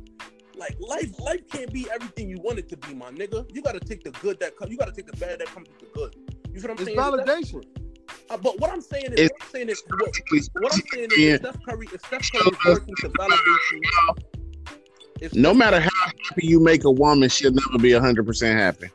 like 0.56 0.76
life 0.80 1.18
life 1.18 1.40
can't 1.50 1.72
be 1.72 1.86
everything 1.92 2.28
you 2.28 2.38
want 2.40 2.58
it 2.58 2.68
to 2.70 2.76
be, 2.76 2.94
my 2.94 3.10
nigga. 3.10 3.44
You 3.54 3.62
gotta 3.62 3.80
take 3.80 4.04
the 4.04 4.10
good 4.12 4.38
that 4.40 4.56
come, 4.56 4.70
you 4.70 4.76
gotta 4.76 4.92
take 4.92 5.06
the 5.06 5.16
bad 5.16 5.40
that 5.40 5.46
comes 5.48 5.68
with 5.68 5.78
the 5.80 5.86
good. 5.98 6.14
You 6.52 6.60
feel 6.60 6.70
what 6.70 6.80
I'm 6.80 6.86
It's 6.86 6.96
saying? 6.96 6.98
Is 6.98 7.26
that- 7.26 7.64
validation. 7.64 8.30
uh, 8.30 8.36
but 8.36 8.60
what 8.60 8.70
I'm 8.70 8.80
saying 8.80 9.06
is, 9.06 9.12
It's- 9.20 9.30
what 9.32 9.42
I'm 9.42 9.50
saying 9.52 9.68
is, 9.70 9.82
what, 9.88 10.16
what 10.62 10.74
I'm 10.74 10.82
saying 10.92 11.08
is, 11.12 11.18
Yeah. 11.18 11.36
Steph 11.36 11.56
Curry, 11.68 11.88
if 11.92 12.00
Steph 12.06 12.30
Curry 12.32 12.50
is 12.52 12.58
working 12.66 12.94
to 13.00 13.08
validate 13.16 13.64
you, 13.72 13.80
if 15.20 15.34
No 15.34 15.50
Steph- 15.50 15.56
matter 15.58 15.80
how 15.80 15.90
happy 16.28 16.46
you 16.46 16.60
make 16.60 16.84
a 16.84 16.90
woman, 16.90 17.28
she'll 17.28 17.52
never 17.52 17.78
be 17.80 17.92
hundred 17.92 18.26
percent 18.26 18.58
happy. 18.58 18.88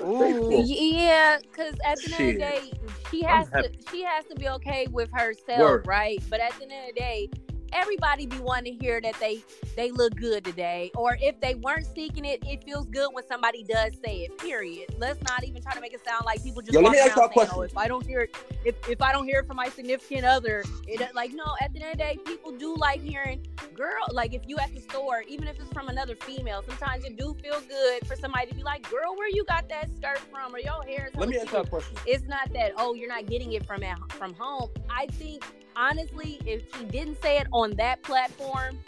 Ooh. 0.00 0.62
yeah, 0.66 1.38
because 1.38 1.74
at 1.84 2.00
the 2.00 2.14
end 2.14 2.14
of 2.14 2.34
the 2.34 2.38
day, 2.38 2.72
she 3.10 3.22
has 3.22 3.48
to 3.50 3.70
she 3.90 4.02
has 4.02 4.24
to 4.26 4.36
be 4.36 4.48
okay 4.48 4.86
with 4.90 5.10
herself, 5.12 5.60
Word. 5.60 5.86
right? 5.86 6.22
But 6.28 6.40
at 6.40 6.56
the 6.58 6.64
end 6.64 6.72
of 6.72 6.94
the 6.94 7.00
day, 7.00 7.30
everybody 7.74 8.26
be 8.26 8.38
wanting 8.38 8.78
to 8.78 8.84
hear 8.84 9.00
that 9.00 9.14
they 9.20 9.42
they 9.76 9.90
look 9.90 10.14
good 10.16 10.44
today, 10.44 10.90
or 10.96 11.18
if 11.20 11.40
they 11.40 11.54
weren't 11.56 11.86
seeking 11.86 12.24
it, 12.24 12.42
it 12.46 12.64
feels 12.64 12.86
good 12.86 13.08
when 13.12 13.26
somebody 13.26 13.64
does 13.64 13.92
say 14.04 14.18
it. 14.20 14.38
Period. 14.38 14.94
Let's 14.98 15.20
not 15.24 15.44
even 15.44 15.62
try 15.62 15.74
to 15.74 15.80
make 15.80 15.92
it 15.92 16.04
sound 16.04 16.24
like 16.24 16.42
people 16.42 16.62
just 16.62 16.74
Yo, 16.74 16.80
let 16.80 16.92
me 16.92 16.98
ask 16.98 17.16
y'all 17.16 17.24
a 17.24 17.28
"Oh, 17.28 17.30
question. 17.30 17.64
if 17.64 17.76
I 17.76 17.88
don't 17.88 18.06
hear 18.06 18.20
it, 18.20 18.36
if 18.64 18.88
if 18.88 19.02
I 19.02 19.12
don't 19.12 19.26
hear 19.26 19.40
it 19.40 19.46
from 19.46 19.56
my 19.56 19.68
significant 19.68 20.24
other, 20.24 20.62
it 20.86 21.14
like 21.14 21.32
no." 21.32 21.44
At 21.60 21.72
the 21.74 21.82
end 21.82 21.92
of 21.92 21.98
the 21.98 22.04
day, 22.04 22.18
people 22.24 22.52
do 22.52 22.74
like 22.76 23.00
hearing 23.00 23.46
girl. 23.74 24.04
Like 24.12 24.34
if 24.34 24.42
you 24.46 24.56
at 24.58 24.72
the 24.74 24.80
store, 24.80 25.22
even 25.28 25.48
if 25.48 25.58
it's 25.58 25.72
from 25.72 25.88
another 25.88 26.14
female, 26.16 26.62
sometimes 26.66 27.04
it 27.04 27.16
do 27.16 27.34
feel 27.42 27.60
good 27.68 28.06
for 28.06 28.16
somebody 28.16 28.46
to 28.50 28.54
be 28.54 28.62
like, 28.62 28.88
"Girl, 28.90 29.16
where 29.16 29.28
you 29.28 29.44
got 29.44 29.68
that 29.68 29.90
skirt 29.96 30.18
from?" 30.30 30.54
Or 30.54 30.58
your 30.60 30.82
hair 30.84 31.08
is 31.12 31.16
Let 31.18 31.28
me 31.28 31.38
ask 31.38 31.50
y'all 31.50 31.60
a 31.60 31.64
cute." 31.64 31.70
question. 31.70 31.96
it's 32.06 32.24
not 32.28 32.52
that 32.52 32.72
oh 32.76 32.94
you're 32.94 33.08
not 33.08 33.26
getting 33.26 33.52
it 33.52 33.66
from 33.66 33.82
at, 33.82 33.98
from 34.12 34.32
home 34.34 34.68
i 34.90 35.06
think 35.06 35.42
honestly 35.76 36.40
if 36.46 36.62
she 36.76 36.84
didn't 36.86 37.20
say 37.22 37.38
it 37.38 37.46
on 37.52 37.72
that 37.72 38.02
platform 38.02 38.78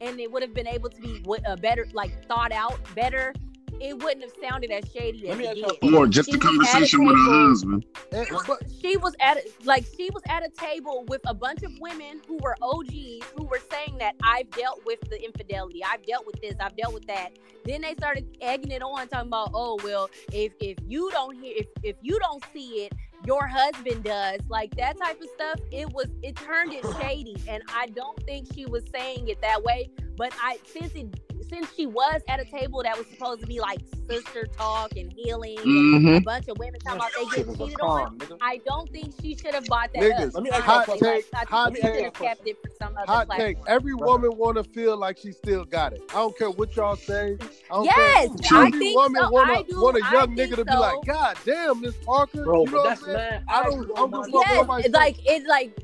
and 0.00 0.18
it 0.20 0.30
would 0.30 0.42
have 0.42 0.54
been 0.54 0.66
able 0.66 0.90
to 0.90 1.00
be 1.00 1.22
wa- 1.24 1.38
a 1.46 1.56
better 1.56 1.86
like 1.92 2.10
thought 2.26 2.52
out 2.52 2.78
better 2.94 3.32
it 3.80 3.98
wouldn't 4.02 4.22
have 4.22 4.32
sounded 4.40 4.70
as 4.70 4.84
shady 4.92 5.26
Let 5.26 5.40
as 5.40 5.58
it 5.58 5.80
did. 5.80 5.94
Or 5.94 6.06
just 6.06 6.30
She 6.30 6.36
the 6.36 6.38
was 6.38 6.44
a 6.46 6.48
conversation 6.48 7.04
with 7.04 7.16
her 7.16 7.48
husband. 7.48 7.84
And- 8.12 8.28
but 8.46 8.62
she 8.80 8.96
was 8.96 9.14
at 9.20 9.38
a, 9.38 9.42
like 9.64 9.84
she 9.96 10.10
was 10.10 10.22
at 10.28 10.44
a 10.44 10.48
table 10.50 11.04
with 11.08 11.20
a 11.26 11.34
bunch 11.34 11.62
of 11.64 11.72
women 11.80 12.20
who 12.28 12.38
were 12.40 12.56
OGs 12.62 13.26
who 13.36 13.44
were 13.44 13.60
saying 13.70 13.98
that 13.98 14.14
I've 14.22 14.50
dealt 14.50 14.82
with 14.86 15.00
the 15.10 15.22
infidelity, 15.24 15.82
I've 15.84 16.06
dealt 16.06 16.24
with 16.26 16.40
this, 16.40 16.54
I've 16.60 16.76
dealt 16.76 16.94
with 16.94 17.06
that. 17.08 17.30
Then 17.64 17.80
they 17.80 17.94
started 17.94 18.26
egging 18.40 18.70
it 18.70 18.82
on, 18.82 19.08
talking 19.08 19.28
about, 19.28 19.50
oh 19.54 19.78
well, 19.82 20.08
if 20.32 20.52
if 20.60 20.78
you 20.86 21.10
don't 21.10 21.34
hear, 21.36 21.54
if 21.56 21.66
if 21.82 21.96
you 22.00 22.18
don't 22.20 22.44
see 22.52 22.84
it, 22.86 22.92
your 23.26 23.46
husband 23.46 24.04
does, 24.04 24.40
like 24.48 24.74
that 24.76 24.98
type 24.98 25.20
of 25.20 25.28
stuff. 25.34 25.60
It 25.70 25.92
was 25.92 26.08
it 26.22 26.36
turned 26.36 26.72
it 26.72 26.84
shady, 27.00 27.36
and 27.48 27.62
I 27.74 27.86
don't 27.88 28.18
think 28.24 28.48
she 28.54 28.66
was 28.66 28.84
saying 28.92 29.28
it 29.28 29.40
that 29.40 29.62
way. 29.62 29.90
But 30.16 30.32
I 30.42 30.58
since 30.64 30.94
it 30.94 31.06
since 31.54 31.72
she 31.74 31.86
was 31.86 32.20
at 32.28 32.40
a 32.40 32.44
table 32.44 32.82
that 32.82 32.96
was 32.98 33.06
supposed 33.06 33.40
to 33.40 33.46
be 33.46 33.60
like 33.60 33.78
sister 34.08 34.46
talk 34.46 34.96
and 34.96 35.12
healing, 35.12 35.56
and 35.58 35.66
mm-hmm. 35.66 36.14
a 36.16 36.20
bunch 36.20 36.48
of 36.48 36.58
women 36.58 36.80
talking 36.80 36.98
about 37.00 37.10
they 37.16 37.24
Shit 37.36 37.46
get 37.46 37.52
is 37.52 37.58
cheated 37.58 37.80
on. 37.80 38.18
nigga. 38.18 38.38
I 38.40 38.60
don't 38.66 38.90
think 38.90 39.14
she 39.22 39.34
should 39.36 39.54
have 39.54 39.66
bought 39.66 39.90
that 39.94 40.02
Niggas, 40.02 40.28
up. 40.28 40.34
Let 40.34 40.42
me 40.42 40.50
ask 40.50 40.62
hot 40.64 40.88
Honestly, 40.88 41.08
take, 41.08 41.32
like, 41.32 41.46
I 41.52 41.56
hot 41.56 41.72
think 41.72 41.86
she 41.86 42.02
take. 42.02 42.14
kept 42.14 42.46
it 42.46 42.56
for 42.62 42.70
some 42.78 42.96
other 42.96 43.06
hot 43.06 43.26
platform. 43.26 43.48
take. 43.54 43.58
Every 43.68 43.94
woman 43.94 44.36
want 44.36 44.56
to 44.56 44.64
feel 44.64 44.96
like 44.96 45.18
she 45.18 45.32
still 45.32 45.64
got 45.64 45.92
it. 45.92 46.02
I 46.10 46.14
don't 46.14 46.36
care 46.36 46.50
what 46.50 46.74
y'all 46.76 46.96
say. 46.96 47.36
I 47.70 47.74
don't 47.74 47.84
Yes, 47.84 48.28
care. 48.42 48.58
I 48.58 48.66
Every 48.66 48.78
think 48.78 48.96
woman 48.96 49.22
so. 49.22 49.30
want 49.30 49.50
I 49.50 49.60
a 49.60 49.64
do. 49.64 49.80
want 49.80 49.96
a 49.96 50.04
I 50.04 50.12
young 50.12 50.36
think 50.36 50.52
nigga 50.52 50.56
to 50.56 50.64
be 50.64 50.74
like, 50.76 50.96
God 51.06 51.36
damn, 51.44 51.80
Miss 51.80 51.94
Parker. 52.04 52.44
Bro, 52.44 52.64
you 52.64 52.70
know 52.72 52.72
but 52.72 52.72
what 52.72 52.84
I'm 52.84 52.88
that's 52.90 53.04
saying? 53.04 53.42
I 53.48 53.62
don't- 53.62 53.90
I'm 53.98 54.10
mind 54.10 54.24
just 54.24 54.32
fuck 54.32 54.46
yes, 54.48 54.58
with 54.58 54.68
myself. 54.68 54.94
like 54.94 55.16
it's 55.24 55.46
like 55.46 55.78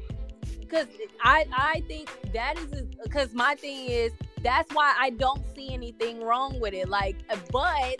because 0.60 0.86
I 1.22 1.44
I 1.52 1.82
think 1.88 2.08
that 2.32 2.56
is 2.58 2.82
because 3.02 3.32
my 3.34 3.54
thing 3.54 3.86
is 3.88 4.12
that's 4.42 4.72
why 4.74 4.94
I 4.98 5.10
don't 5.10 5.42
see 5.54 5.72
anything 5.72 6.22
wrong 6.22 6.58
with 6.60 6.74
it. 6.74 6.88
Like, 6.88 7.16
but 7.52 7.96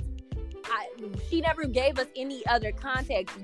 I 0.65 0.87
she 1.29 1.41
never 1.41 1.65
gave 1.67 1.99
us 1.99 2.07
any 2.17 2.45
other 2.47 2.73
context. 2.73 3.37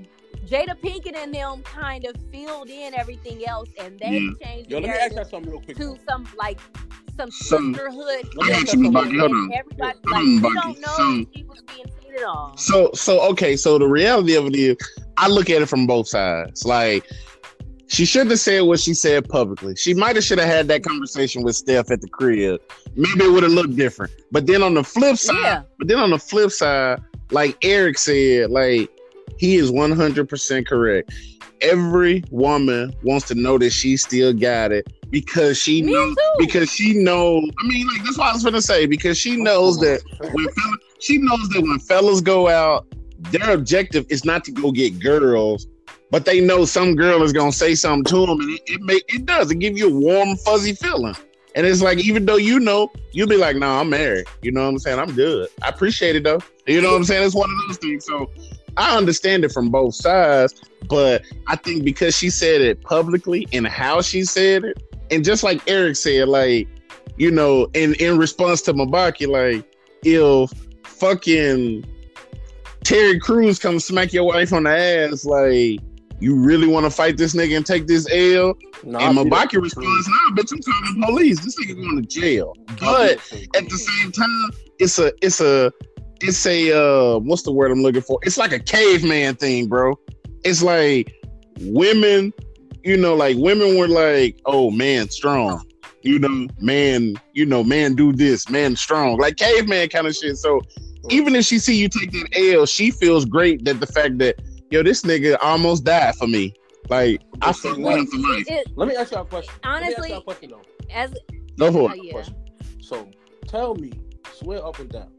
Jada 0.47 0.79
Pinkett 0.79 1.15
and 1.15 1.33
them 1.33 1.61
kind 1.63 2.05
of 2.05 2.15
filled 2.31 2.69
in 2.69 2.93
everything 2.93 3.45
else, 3.45 3.69
and 3.79 3.99
they 3.99 4.17
Yeah. 4.19 4.29
changed 4.47 4.71
Yo, 4.71 4.79
let 4.79 4.89
me 4.89 4.95
ask 4.95 5.11
you 5.13 5.25
something 5.29 5.51
real 5.51 5.61
quick. 5.61 5.77
to 5.77 5.97
some 6.07 6.25
like 6.37 6.59
some 7.17 7.31
Some- 7.31 7.73
sisterhood. 7.73 8.29
I 8.41 8.49
got 8.51 8.73
you, 8.73 8.79
Miss 8.79 8.91
Bucky. 8.91 9.17
Hold 9.17 9.31
on. 9.31 9.51
Everybody, 9.53 9.99
like, 10.05 10.15
on, 10.15 10.41
don't 10.41 10.79
know 10.79 10.87
So- 10.95 11.25
she 11.35 11.43
was 11.43 11.61
being 11.63 11.85
cheated 12.01 12.23
on. 12.23 12.57
So 12.57 12.91
so 12.93 13.19
okay, 13.31 13.57
so 13.57 13.77
the 13.77 13.87
reality 13.87 14.35
of 14.35 14.45
it 14.45 14.55
is 14.55 14.77
I 15.17 15.27
look 15.27 15.49
at 15.49 15.61
it 15.61 15.65
from 15.67 15.85
both 15.87 16.07
sides. 16.07 16.63
Like 16.65 17.03
she 17.87 18.05
shouldn't 18.05 18.31
have 18.31 18.39
said 18.39 18.61
what 18.61 18.79
she 18.79 18.93
said 18.93 19.27
publicly. 19.29 19.75
She 19.75 19.93
might 19.93 20.15
have 20.15 20.23
should 20.25 20.39
have 20.39 20.47
had 20.47 20.67
that 20.69 20.83
conversation 20.83 21.43
with 21.43 21.55
Steph 21.55 21.89
at 21.91 22.01
the 22.01 22.07
crib. 22.09 22.61
Maybe 22.95 23.23
it 23.25 23.31
would 23.31 23.43
have 23.43 23.51
looked 23.51 23.75
different. 23.75 24.11
But 24.31 24.45
then 24.45 24.61
on 24.63 24.73
the 24.73 24.83
flip 24.83 25.17
side, 25.17 25.39
Yeah. 25.41 25.61
but 25.79 25.87
then 25.87 25.99
on 25.99 26.09
the 26.11 26.19
flip 26.19 26.51
side, 26.51 27.01
like 27.31 27.57
Eric 27.63 27.97
said, 27.97 28.49
like 28.51 28.89
he 29.37 29.55
is 29.55 29.71
100% 29.71 30.65
correct. 30.67 31.13
Every 31.61 32.23
woman 32.29 32.93
wants 33.03 33.27
to 33.27 33.35
know 33.35 33.57
that 33.57 33.71
she 33.71 33.97
still 33.97 34.31
got 34.33 34.71
it 34.71 34.87
because 35.09 35.57
she 35.57 35.81
Me 35.81 35.93
knows 35.93 36.15
too. 36.15 36.31
because 36.39 36.71
she 36.71 36.93
knows. 36.93 37.49
I 37.59 37.67
mean, 37.67 37.87
like 37.87 38.03
that's 38.03 38.17
what 38.17 38.27
I 38.29 38.33
was 38.33 38.43
gonna 38.43 38.61
say 38.61 38.85
because 38.85 39.17
she 39.17 39.37
knows 39.37 39.79
that 39.79 40.01
when 40.19 40.45
fella, 40.49 40.77
she 40.99 41.17
knows 41.17 41.49
that 41.49 41.61
when 41.61 41.79
fellas 41.79 42.21
go 42.21 42.47
out, 42.47 42.85
their 43.31 43.51
objective 43.51 44.05
is 44.09 44.23
not 44.23 44.43
to 44.43 44.51
go 44.51 44.71
get 44.71 44.99
girls, 44.99 45.65
but 46.11 46.25
they 46.25 46.39
know 46.39 46.65
some 46.65 46.95
girl 46.95 47.23
is 47.23 47.33
gonna 47.33 47.51
say 47.51 47.75
something 47.75 48.05
to 48.05 48.25
them, 48.25 48.39
and 48.39 48.49
it 48.51 48.61
it, 48.67 48.81
make, 48.81 49.03
it 49.13 49.25
does. 49.25 49.51
It 49.51 49.59
give 49.59 49.77
you 49.77 49.89
a 49.89 49.99
warm, 49.99 50.37
fuzzy 50.37 50.73
feeling. 50.73 51.15
And 51.55 51.65
it's 51.65 51.81
like, 51.81 51.97
even 51.97 52.25
though 52.25 52.37
you 52.37 52.59
know, 52.59 52.91
you'll 53.13 53.27
be 53.27 53.35
like, 53.35 53.55
"No, 53.55 53.67
nah, 53.67 53.81
I'm 53.81 53.89
married." 53.89 54.25
You 54.41 54.51
know 54.51 54.63
what 54.63 54.69
I'm 54.69 54.79
saying? 54.79 54.99
I'm 54.99 55.13
good. 55.13 55.49
I 55.63 55.69
appreciate 55.69 56.15
it 56.15 56.23
though. 56.23 56.39
You 56.67 56.81
know 56.81 56.91
what 56.91 56.97
I'm 56.97 57.03
saying? 57.03 57.25
It's 57.25 57.35
one 57.35 57.49
of 57.49 57.67
those 57.67 57.77
things. 57.77 58.05
So 58.05 58.29
I 58.77 58.95
understand 58.95 59.43
it 59.43 59.51
from 59.51 59.69
both 59.69 59.95
sides, 59.95 60.53
but 60.87 61.23
I 61.47 61.55
think 61.55 61.83
because 61.83 62.15
she 62.15 62.29
said 62.29 62.61
it 62.61 62.81
publicly 62.81 63.47
and 63.51 63.65
how 63.65 64.01
she 64.01 64.23
said 64.23 64.65
it, 64.65 64.83
and 65.09 65.25
just 65.25 65.43
like 65.43 65.61
Eric 65.67 65.95
said, 65.95 66.27
like, 66.27 66.67
you 67.17 67.31
know, 67.31 67.67
in 67.73 67.95
in 67.95 68.17
response 68.19 68.61
to 68.63 68.73
Mabaki, 68.73 69.27
like, 69.27 69.65
if 70.03 70.51
fucking 70.85 71.85
Terry 72.83 73.19
Crews 73.19 73.57
comes 73.57 73.83
smack 73.83 74.13
your 74.13 74.25
wife 74.25 74.53
on 74.53 74.63
the 74.63 74.77
ass, 74.77 75.25
like, 75.25 75.79
you 76.19 76.35
really 76.35 76.67
want 76.67 76.85
to 76.85 76.89
fight 76.89 77.17
this 77.17 77.35
nigga 77.35 77.57
and 77.57 77.65
take 77.65 77.87
this 77.87 78.07
L? 78.11 78.57
Nah, 78.83 78.99
and 78.99 79.19
I 79.19 79.23
see 79.23 79.29
that. 79.29 79.49
Mabaki 79.49 79.61
responds, 79.61 80.07
nah, 80.07 80.35
bitch, 80.35 80.51
I'm 80.51 80.61
calling 80.61 80.99
the 80.99 81.05
police. 81.05 81.43
This 81.43 81.59
nigga 81.59 81.75
going 81.75 82.01
to 82.01 82.07
jail. 82.07 82.55
But 82.79 83.17
at 83.55 83.69
the 83.69 83.77
same 83.77 84.11
time, 84.11 84.51
it's 84.79 84.99
a 84.99 85.11
it's 85.21 85.41
a 85.41 85.71
it's 86.21 86.45
a 86.45 86.71
uh 86.71 87.19
what's 87.19 87.43
the 87.43 87.51
word 87.51 87.71
I'm 87.71 87.81
looking 87.81 88.01
for? 88.01 88.19
It's 88.23 88.37
like 88.37 88.51
a 88.51 88.59
caveman 88.59 89.35
thing, 89.35 89.67
bro. 89.67 89.99
It's 90.43 90.63
like 90.63 91.13
women, 91.61 92.33
you 92.83 92.97
know, 92.97 93.15
like 93.15 93.37
women 93.37 93.77
were 93.77 93.87
like, 93.87 94.39
oh 94.45 94.71
man, 94.71 95.09
strong. 95.09 95.63
You 96.01 96.19
know, 96.19 96.47
man, 96.59 97.15
you 97.33 97.45
know, 97.45 97.63
man 97.63 97.95
do 97.95 98.13
this, 98.13 98.49
man 98.49 98.75
strong. 98.75 99.17
Like 99.17 99.35
caveman 99.35 99.89
kind 99.89 100.07
of 100.07 100.15
shit. 100.15 100.37
So 100.37 100.61
even 101.09 101.35
if 101.35 101.45
she 101.45 101.59
see 101.59 101.75
you 101.75 101.89
take 101.89 102.11
that 102.11 102.53
L, 102.55 102.65
she 102.65 102.91
feels 102.91 103.25
great 103.25 103.65
that 103.65 103.79
the 103.79 103.87
fact 103.87 104.17
that 104.19 104.35
yo, 104.69 104.83
this 104.83 105.01
nigga 105.03 105.37
almost 105.41 105.83
died 105.83 106.15
for 106.15 106.27
me. 106.27 106.53
Like 106.89 107.21
I 107.41 107.51
see, 107.51 107.69
fuck 107.69 107.77
with 107.77 107.85
what- 107.85 107.99
him 107.99 108.07
for 108.07 108.17
life. 108.17 108.45
It, 108.47 108.67
Let 108.75 108.87
me 108.87 108.95
ask 108.95 109.11
you 109.11 109.17
a 109.17 109.25
question. 109.25 109.53
Let 109.63 109.81
me 109.81 109.87
ask 109.87 109.97
honestly, 109.97 110.09
you 110.11 110.17
a 110.17 110.21
question 110.21 110.49
though. 110.51 110.61
as 110.93 111.13
Go 111.57 111.71
for 111.71 111.91
it. 111.91 111.99
Oh, 111.99 112.03
yeah. 112.03 112.11
Question. 112.13 112.35
So 112.81 113.09
tell 113.47 113.75
me, 113.75 113.91
swear 114.33 114.65
up 114.65 114.79
and 114.79 114.89
down, 114.89 115.11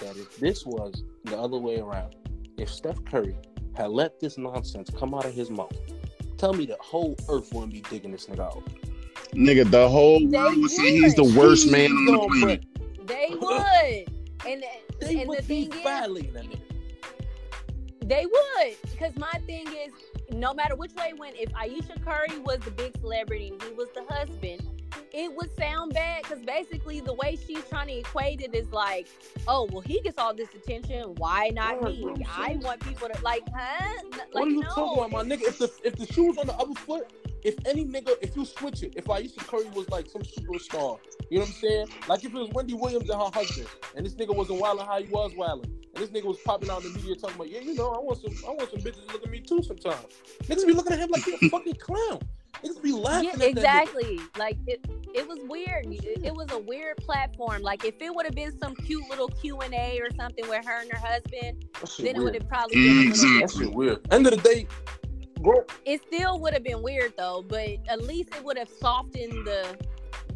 that 0.00 0.16
if 0.16 0.36
this 0.36 0.64
was 0.66 1.02
the 1.24 1.36
other 1.38 1.56
way 1.58 1.80
around, 1.80 2.14
if 2.58 2.68
Steph 2.70 3.04
Curry 3.06 3.34
had 3.74 3.90
let 3.90 4.20
this 4.20 4.38
nonsense 4.38 4.90
come 4.96 5.14
out 5.14 5.24
of 5.24 5.32
his 5.34 5.50
mouth, 5.50 5.72
tell 6.38 6.52
me 6.52 6.66
the 6.66 6.76
whole 6.80 7.16
earth 7.28 7.52
wouldn't 7.52 7.72
be 7.72 7.80
digging 7.90 8.12
this 8.12 8.26
nigga 8.26 8.40
out. 8.40 8.62
Nigga, 9.34 9.68
the 9.70 9.88
whole 9.88 10.20
They 10.20 10.36
world 10.38 10.56
would 10.58 10.70
say 10.70 10.92
he's 10.96 11.14
the 11.14 11.24
would. 11.24 11.34
worst 11.34 11.70
man 11.70 11.90
on 11.90 12.04
the 12.06 12.12
No, 12.12 12.28
planet. 12.28 12.64
they 13.06 13.28
would, 13.30 14.12
and 14.46 14.64
They 15.00 15.20
and 15.20 15.28
would 15.28 15.38
the 15.38 15.42
be 15.42 15.64
thing 15.64 15.72
is, 15.78 15.82
violating 15.82 16.32
that 16.34 16.44
nigga. 16.44 16.60
They 18.06 18.24
would, 18.24 18.76
because 18.92 19.16
my 19.16 19.32
thing 19.46 19.66
is, 19.66 19.92
no 20.32 20.54
matter 20.54 20.76
which 20.76 20.94
way 20.94 21.08
it 21.08 21.18
went, 21.18 21.34
if 21.36 21.52
Ayesha 21.56 21.98
Curry 22.04 22.38
was 22.38 22.60
the 22.60 22.70
big 22.70 22.96
celebrity 23.00 23.48
and 23.48 23.60
he 23.62 23.72
was 23.72 23.88
the 23.96 24.04
husband, 24.14 24.62
it 25.12 25.34
would 25.34 25.50
sound 25.56 25.92
bad 25.92 26.22
because 26.22 26.40
basically 26.44 27.00
the 27.00 27.14
way 27.14 27.36
she's 27.46 27.64
trying 27.68 27.88
to 27.88 27.94
equate 27.94 28.40
it 28.42 28.54
is 28.54 28.70
like, 28.70 29.08
oh, 29.48 29.68
well, 29.72 29.80
he 29.80 30.00
gets 30.02 30.18
all 30.18 30.32
this 30.32 30.48
attention. 30.54 31.16
Why 31.16 31.50
not 31.52 31.82
me? 31.82 32.24
I 32.30 32.58
want 32.62 32.80
people 32.80 33.08
to 33.08 33.22
like, 33.22 33.42
huh? 33.52 34.02
What 34.30 34.46
are 34.46 34.50
you 34.50 34.60
no. 34.60 34.68
talking 34.68 35.04
about, 35.04 35.10
my 35.10 35.36
nigga? 35.36 35.42
If 35.42 35.58
the 35.58 35.72
if 35.82 35.96
the 35.96 36.06
shoe 36.12 36.26
was 36.26 36.38
on 36.38 36.46
the 36.46 36.54
other 36.54 36.74
foot, 36.74 37.10
if 37.42 37.56
any 37.66 37.84
nigga, 37.84 38.14
if 38.22 38.36
you 38.36 38.44
switch 38.44 38.84
it, 38.84 38.94
if 38.96 39.10
Ayesha 39.10 39.40
Curry 39.40 39.68
was 39.74 39.88
like 39.90 40.08
some 40.08 40.22
superstar, 40.22 40.98
you 41.28 41.38
know 41.38 41.44
what 41.44 41.48
I'm 41.48 41.54
saying? 41.54 41.86
Like 42.08 42.24
if 42.24 42.32
it 42.34 42.38
was 42.38 42.50
Wendy 42.50 42.74
Williams 42.74 43.10
and 43.10 43.20
her 43.20 43.30
husband, 43.32 43.66
and 43.96 44.06
this 44.06 44.14
nigga 44.14 44.34
wasn't 44.34 44.60
wilding 44.60 44.86
how 44.86 45.02
he 45.02 45.08
was 45.08 45.32
wilding, 45.36 45.72
and 45.96 46.04
this 46.04 46.10
nigga 46.10 46.26
was 46.26 46.38
popping 46.44 46.70
out 46.70 46.84
in 46.84 46.92
the 46.92 46.98
media 46.98 47.14
talking 47.16 47.36
about, 47.36 47.50
yeah, 47.50 47.60
you 47.60 47.74
know, 47.74 47.90
I 47.90 47.98
want 47.98 48.20
some, 48.20 48.32
I 48.46 48.52
want 48.52 48.70
some 48.70 48.80
bitches 48.80 49.06
to 49.06 49.12
look 49.14 49.24
at 49.24 49.30
me 49.30 49.40
too 49.40 49.62
sometimes. 49.62 50.06
Niggas 50.44 50.66
be 50.66 50.72
looking 50.72 50.92
at 50.92 50.98
him 50.98 51.10
like 51.10 51.24
he 51.24 51.34
a 51.34 51.38
fucking 51.50 51.74
clown. 51.76 52.20
Niggas 52.62 52.82
be 52.82 52.92
laughing 52.92 53.24
Yeah, 53.24 53.32
at 53.32 53.38
that 53.38 53.44
nigga. 53.44 53.50
exactly. 53.56 54.20
Like 54.38 54.58
it, 54.66 54.84
it 55.14 55.26
was 55.26 55.38
weird. 55.48 55.86
It, 55.86 56.24
it 56.24 56.34
was 56.34 56.50
a 56.52 56.58
weird 56.58 56.98
platform. 56.98 57.62
Like 57.62 57.84
if 57.84 57.94
it 58.00 58.14
would 58.14 58.26
have 58.26 58.34
been 58.34 58.56
some 58.58 58.74
cute 58.76 59.08
little 59.08 59.28
Q 59.28 59.58
and 59.60 59.72
A 59.74 59.98
or 60.00 60.08
something 60.16 60.46
with 60.48 60.64
her 60.66 60.80
and 60.82 60.90
her 60.92 60.98
husband, 60.98 61.64
That 61.80 61.88
shit 61.88 62.06
then 62.06 62.16
it 62.16 62.22
would 62.24 62.34
have 62.34 62.48
probably 62.48 62.76
been 62.76 63.08
Exactly. 63.08 63.40
That 63.40 63.50
shit 63.50 63.74
weird. 63.74 64.12
End 64.12 64.26
of 64.26 64.32
the 64.32 64.48
day, 64.48 64.66
bro. 65.40 65.64
It 65.86 66.02
still 66.12 66.38
would 66.40 66.52
have 66.52 66.64
been 66.64 66.82
weird 66.82 67.14
though, 67.16 67.44
but 67.46 67.68
at 67.88 68.02
least 68.02 68.34
it 68.34 68.44
would 68.44 68.58
have 68.58 68.68
softened 68.68 69.46
the 69.46 69.76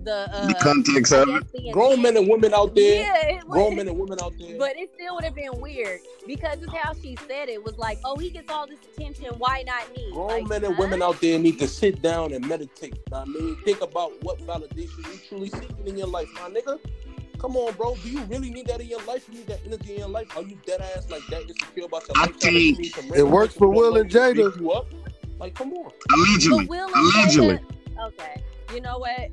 the 0.04 0.28
uh 0.32 0.46
the 0.48 0.54
context 0.54 1.12
of 1.12 1.28
it. 1.28 1.72
Grown 1.72 2.02
men 2.02 2.16
and 2.16 2.28
women 2.28 2.54
out 2.54 2.74
there. 2.74 3.02
Yeah, 3.02 3.36
it 3.36 3.40
Grown 3.48 3.76
men 3.76 3.88
and 3.88 3.98
women 3.98 4.18
out 4.22 4.34
there. 4.38 4.58
But 4.58 4.76
it 4.78 4.90
still 4.94 5.14
would 5.16 5.24
have 5.24 5.34
been 5.34 5.60
weird 5.60 6.00
because 6.26 6.58
it's 6.62 6.74
how 6.74 6.92
she 6.94 7.16
said 7.28 7.48
it 7.48 7.62
was 7.62 7.76
like, 7.78 7.98
oh, 8.04 8.18
he 8.18 8.30
gets 8.30 8.50
all 8.50 8.66
this 8.66 8.78
attention. 8.94 9.28
Why 9.38 9.62
not 9.66 9.90
me? 9.94 10.10
Grown 10.12 10.28
Like, 10.28 10.48
men 10.48 10.64
and 10.64 10.74
huh? 10.74 10.82
women 10.82 11.02
out 11.02 11.20
there 11.20 11.38
need 11.38 11.58
to 11.58 11.68
sit 11.68 12.02
down 12.02 12.32
and 12.32 12.46
meditate. 12.46 12.98
I 13.12 13.24
mean, 13.24 13.56
think 13.64 13.80
about 13.80 14.12
what 14.22 14.38
validation 14.40 14.98
you 14.98 15.18
truly 15.28 15.50
seeking 15.50 15.86
in 15.86 15.98
your 15.98 16.08
life, 16.08 16.28
my 16.34 16.48
nigga. 16.48 16.78
Come 17.38 17.56
on, 17.56 17.72
bro. 17.74 17.96
Do 17.96 18.10
you 18.10 18.20
really 18.24 18.50
need 18.50 18.66
that 18.66 18.80
in 18.82 18.86
your 18.88 19.02
life? 19.04 19.26
You 19.28 19.38
need 19.38 19.46
that 19.46 19.60
energy 19.64 19.94
in 19.94 20.00
your 20.00 20.08
life? 20.08 20.28
Are 20.36 20.42
you 20.42 20.58
dead 20.66 20.82
ass 20.82 21.08
like 21.08 21.22
that 21.30 21.42
insecure 21.48 21.86
about 21.86 22.06
your 22.06 22.18
I 22.18 22.26
life? 22.26 22.36
think 22.38 22.76
see 22.76 22.92
it 23.14 23.26
works 23.26 23.54
for 23.54 23.68
Will 23.68 23.96
and 23.96 24.10
Jada. 24.10 24.58
You 24.60 24.72
up? 24.72 24.86
Like, 25.38 25.54
come 25.54 25.72
on. 25.72 25.90
Allegedly. 26.12 26.58
But 26.66 26.68
Will 26.68 26.86
and 26.86 26.96
Allegedly. 26.96 27.58
Jada, 27.58 28.06
okay, 28.08 28.42
you 28.74 28.82
know 28.82 28.98
what? 28.98 29.30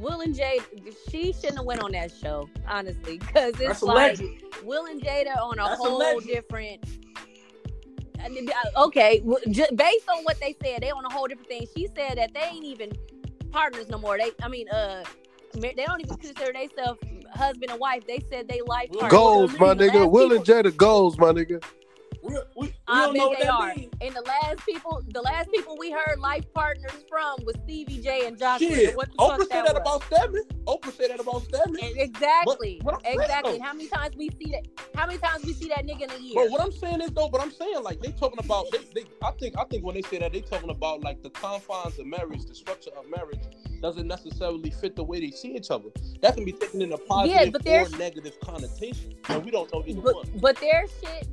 Will 0.00 0.20
and 0.20 0.34
Jada, 0.34 0.62
she 1.10 1.32
shouldn't 1.32 1.56
have 1.56 1.64
went 1.64 1.82
on 1.82 1.92
that 1.92 2.12
show, 2.12 2.48
honestly, 2.68 3.18
because 3.18 3.50
it's 3.54 3.58
That's 3.58 3.82
like 3.82 4.18
legend. 4.18 4.42
Will 4.64 4.86
and 4.86 5.00
Jada 5.00 5.36
on 5.40 5.58
a 5.58 5.64
That's 5.64 5.76
whole 5.78 5.98
legend. 5.98 6.26
different. 6.26 6.84
I 8.22 8.28
mean, 8.28 8.48
Okay, 8.76 9.20
w- 9.20 9.38
based 9.76 10.08
on 10.08 10.24
what 10.24 10.38
they 10.40 10.56
said, 10.62 10.82
they 10.82 10.90
on 10.90 11.04
a 11.04 11.12
whole 11.12 11.26
different 11.26 11.48
thing. 11.48 11.66
She 11.76 11.86
said 11.96 12.18
that 12.18 12.34
they 12.34 12.40
ain't 12.40 12.64
even 12.64 12.92
partners 13.52 13.88
no 13.88 13.98
more. 13.98 14.18
They, 14.18 14.32
I 14.42 14.48
mean, 14.48 14.68
uh, 14.70 15.04
they 15.54 15.72
don't 15.86 16.00
even 16.00 16.16
consider 16.16 16.52
themselves 16.52 17.00
husband 17.34 17.70
and 17.70 17.78
wife. 17.80 18.06
They 18.06 18.20
said 18.30 18.48
they 18.48 18.60
life 18.66 18.90
Goals, 18.90 19.00
partners. 19.00 19.10
Goals, 19.12 19.58
my 19.60 19.74
nigga. 19.74 20.10
Will 20.10 20.30
people- 20.30 20.36
and 20.38 20.46
Jada 20.66 20.76
goals, 20.76 21.18
my 21.18 21.32
nigga. 21.32 21.62
We, 22.26 22.34
we, 22.56 22.66
we 22.66 22.74
I 22.88 23.04
don't 23.06 23.16
know 23.16 23.30
bet 23.30 23.38
they 23.40 23.44
that 23.46 23.52
are. 23.52 23.74
means. 23.74 23.94
And 24.00 24.14
the 24.14 24.22
last 24.22 24.66
people, 24.66 25.02
the 25.08 25.22
last 25.22 25.50
people 25.52 25.76
we 25.78 25.90
heard 25.90 26.18
life 26.20 26.44
partners 26.54 26.92
from 27.08 27.36
was 27.44 27.54
Stevie 27.64 28.00
J 28.02 28.26
and 28.26 28.38
Josh. 28.38 28.60
Shit, 28.60 28.96
What 28.96 29.10
the 29.12 29.18
Oprah 29.18 29.38
fuck 29.38 29.40
said 29.48 29.64
that 29.64 29.74
that 29.74 29.76
about 29.80 30.02
Stedman. 30.04 30.44
Oprah 30.66 30.92
said 30.92 31.10
that 31.10 31.20
about 31.20 31.42
Stedman. 31.44 31.80
E- 31.80 31.94
Exactly. 32.00 32.80
But- 32.84 32.86
but 32.86 32.94
I'm 32.96 33.04
saying, 33.04 33.20
exactly. 33.20 33.58
How 33.60 33.72
many 33.74 33.88
times 33.88 34.16
we 34.16 34.30
see 34.30 34.50
that? 34.52 34.66
How 34.94 35.06
many 35.06 35.18
times 35.18 35.44
we 35.44 35.52
see 35.52 35.68
that 35.68 35.86
nigga 35.86 36.02
in 36.02 36.10
a 36.10 36.18
year? 36.18 36.34
But 36.36 36.50
what 36.50 36.60
I'm 36.60 36.72
saying 36.72 37.00
is 37.02 37.10
though, 37.10 37.28
but 37.28 37.40
I'm 37.40 37.50
saying 37.52 37.82
like 37.82 38.00
they 38.00 38.12
talking 38.12 38.38
about 38.38 38.66
they, 38.72 38.78
they 38.94 39.04
I 39.22 39.30
think 39.32 39.54
I 39.58 39.64
think 39.64 39.84
when 39.84 39.94
they 39.94 40.02
say 40.02 40.18
that 40.18 40.32
they 40.32 40.40
talking 40.40 40.70
about 40.70 41.02
like 41.02 41.22
the 41.22 41.30
confines 41.30 41.98
of 41.98 42.06
marriage, 42.06 42.44
the 42.46 42.54
structure 42.54 42.90
of 42.96 43.08
marriage 43.10 43.40
doesn't 43.82 44.06
necessarily 44.08 44.70
fit 44.70 44.96
the 44.96 45.04
way 45.04 45.20
they 45.20 45.30
see 45.30 45.54
each 45.54 45.70
other. 45.70 45.90
That 46.22 46.34
can 46.34 46.44
be 46.44 46.52
taken 46.52 46.82
in 46.82 46.92
a 46.92 46.98
positive 46.98 47.52
but 47.52 47.66
or 47.66 47.88
negative 47.98 48.38
connotation. 48.40 49.14
And 49.28 49.44
we 49.44 49.50
don't 49.50 49.72
know 49.72 49.82
either 49.86 50.00
but 50.00 50.14
one. 50.14 50.26
but 50.40 50.56
their 50.58 50.86
shit 51.00 51.28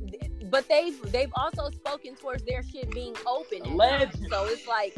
but 0.53 0.69
they've 0.69 1.01
they've 1.11 1.31
also 1.35 1.71
spoken 1.71 2.15
towards 2.15 2.43
their 2.43 2.61
shit 2.61 2.91
being 2.91 3.15
open 3.25 3.61
at 3.63 3.67
Alleged. 3.67 4.29
so 4.29 4.45
it's 4.45 4.67
like 4.67 4.95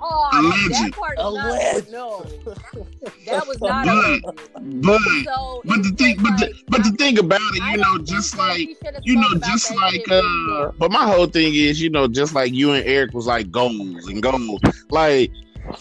oh, 0.00 0.30
Alleged. 0.34 0.74
that 0.74 0.92
part 0.92 1.16
is 1.16 1.92
not 1.92 1.92
no 1.92 2.24
that 3.26 3.46
was 3.46 3.60
not 3.60 3.86
But- 3.86 4.82
But 4.82 5.00
so 5.24 5.62
but 5.64 5.82
the 5.84 5.94
thing 5.96 6.16
just 6.16 6.24
but 6.24 6.36
the, 6.40 6.52
but 6.66 6.82
the 6.82 6.90
thing 6.98 7.18
about 7.20 7.40
it, 7.40 7.62
I 7.62 7.72
you 7.72 7.76
know, 7.78 7.98
just 7.98 8.36
like 8.36 8.68
you 9.04 9.14
know, 9.14 9.38
just 9.46 9.72
like 9.76 10.04
uh 10.10 10.20
being 10.48 10.72
but 10.78 10.90
my 10.90 11.04
whole 11.06 11.26
thing 11.26 11.54
is, 11.54 11.80
you 11.80 11.88
know, 11.88 12.08
just 12.08 12.34
like 12.34 12.52
you 12.52 12.72
and 12.72 12.84
Eric 12.84 13.14
was 13.14 13.26
like 13.28 13.52
goals 13.52 14.08
and 14.08 14.20
goals. 14.20 14.60
Like, 14.90 15.30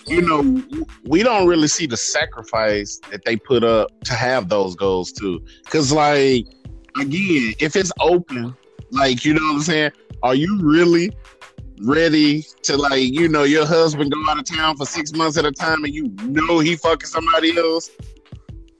you 0.05 0.21
know, 0.21 0.63
we 1.05 1.23
don't 1.23 1.47
really 1.47 1.67
see 1.67 1.87
the 1.87 1.97
sacrifice 1.97 2.99
that 3.09 3.25
they 3.25 3.35
put 3.35 3.63
up 3.63 3.89
to 4.03 4.13
have 4.13 4.49
those 4.49 4.75
goals 4.75 5.11
too. 5.11 5.43
Cause 5.65 5.91
like 5.91 6.45
again, 6.99 7.53
if 7.59 7.75
it's 7.75 7.91
open, 7.99 8.55
like 8.91 9.25
you 9.25 9.33
know 9.33 9.41
what 9.45 9.55
I'm 9.55 9.61
saying, 9.61 9.91
are 10.23 10.35
you 10.35 10.59
really 10.61 11.11
ready 11.81 12.41
to 12.63 12.77
like, 12.77 13.03
you 13.03 13.27
know, 13.27 13.43
your 13.43 13.65
husband 13.65 14.11
go 14.11 14.17
out 14.29 14.39
of 14.39 14.45
town 14.45 14.77
for 14.77 14.85
six 14.85 15.11
months 15.13 15.37
at 15.37 15.45
a 15.45 15.51
time 15.51 15.83
and 15.83 15.93
you 15.93 16.07
know 16.21 16.59
he 16.59 16.75
fucking 16.75 17.07
somebody 17.07 17.57
else? 17.57 17.89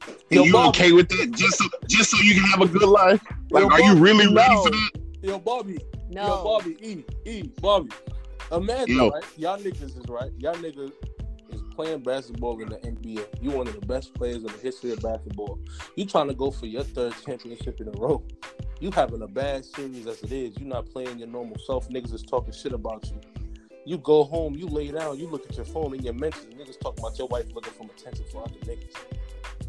And 0.07 0.15
Yo, 0.31 0.43
you 0.43 0.53
Bobby. 0.53 0.67
okay 0.69 0.91
with 0.91 1.09
that 1.09 1.31
just 1.35 1.57
so 1.57 1.65
just 1.87 2.11
so 2.11 2.17
you 2.21 2.35
can 2.35 2.43
have 2.45 2.61
a 2.61 2.67
good 2.67 2.87
life? 2.87 3.21
Like, 3.51 3.63
Yo, 3.63 3.69
are 3.69 3.81
you 3.81 3.89
Bobby, 3.89 4.01
really 4.01 4.33
ready 4.33 4.55
for 4.55 4.69
that? 4.71 4.91
Yo, 5.21 5.39
Bobby. 5.39 5.79
no 6.09 6.25
Yo, 6.25 6.43
Bobby, 6.43 6.77
E, 6.81 7.03
E, 7.29 7.43
Bobby. 7.61 7.89
Imagine, 8.51 8.95
Yo. 8.95 9.09
right? 9.09 9.23
Y'all 9.37 9.57
niggas 9.57 9.97
is 9.97 10.07
right. 10.07 10.31
Y'all 10.37 10.55
niggas 10.55 10.89
is 10.89 10.91
playing 11.75 11.99
basketball 11.99 12.61
in 12.61 12.69
the 12.69 12.77
NBA. 12.77 13.25
You 13.41 13.51
one 13.51 13.67
of 13.67 13.79
the 13.79 13.85
best 13.85 14.13
players 14.13 14.37
in 14.37 14.43
the 14.45 14.59
history 14.61 14.91
of 14.91 15.01
basketball. 15.01 15.59
You 15.95 16.05
trying 16.05 16.27
to 16.29 16.33
go 16.33 16.51
for 16.51 16.65
your 16.65 16.83
third 16.83 17.13
championship 17.25 17.81
in 17.81 17.87
a 17.87 17.91
row. 17.91 18.23
You 18.79 18.91
having 18.91 19.21
a 19.21 19.27
bad 19.27 19.65
series 19.65 20.07
as 20.07 20.21
it 20.23 20.31
is. 20.31 20.57
You 20.57 20.65
not 20.65 20.89
playing 20.89 21.19
your 21.19 21.27
normal 21.27 21.57
self. 21.59 21.89
Niggas 21.89 22.13
is 22.13 22.23
talking 22.23 22.53
shit 22.53 22.73
about 22.73 23.05
you. 23.07 23.19
You 23.85 23.99
go 23.99 24.23
home, 24.23 24.55
you 24.55 24.65
lay 24.65 24.89
down, 24.91 25.19
you 25.19 25.27
look 25.27 25.47
at 25.47 25.55
your 25.55 25.65
phone 25.65 25.93
and 25.93 26.03
your 26.03 26.13
mentions. 26.13 26.53
Niggas 26.55 26.79
talking 26.79 27.03
about 27.03 27.17
your 27.19 27.27
wife 27.27 27.45
looking 27.53 27.73
for 27.73 27.85
attention 27.85 28.25
for 28.31 28.41
other 28.41 28.55
niggas. 28.65 28.95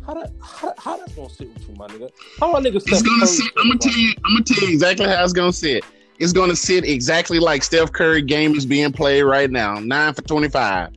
How 0.06 0.14
that 0.14 0.32
how, 0.40 0.72
how 0.78 0.96
that's 0.96 1.12
gonna 1.14 1.28
sit 1.28 1.52
with 1.52 1.68
you, 1.68 1.74
my 1.74 1.86
nigga? 1.88 2.10
How 2.40 2.54
are 2.54 2.60
niggas 2.60 2.84
It's 2.86 3.02
gonna 3.02 3.26
sit. 3.26 3.50
I'm 3.58 3.68
gonna 3.68 3.78
tell 3.78 3.92
you. 3.92 4.12
I'm 4.24 4.34
gonna 4.34 4.44
tell 4.44 4.68
you 4.68 4.72
exactly 4.72 5.06
how 5.06 5.22
it's 5.22 5.32
gonna 5.32 5.52
sit. 5.52 5.84
It's 6.18 6.32
gonna 6.32 6.56
sit 6.56 6.84
exactly 6.84 7.38
like 7.38 7.62
Steph 7.62 7.92
Curry 7.92 8.22
game 8.22 8.54
is 8.54 8.64
being 8.64 8.92
played 8.92 9.22
right 9.22 9.50
now. 9.50 9.74
Nine 9.80 10.14
for 10.14 10.22
twenty 10.22 10.48
five. 10.48 10.90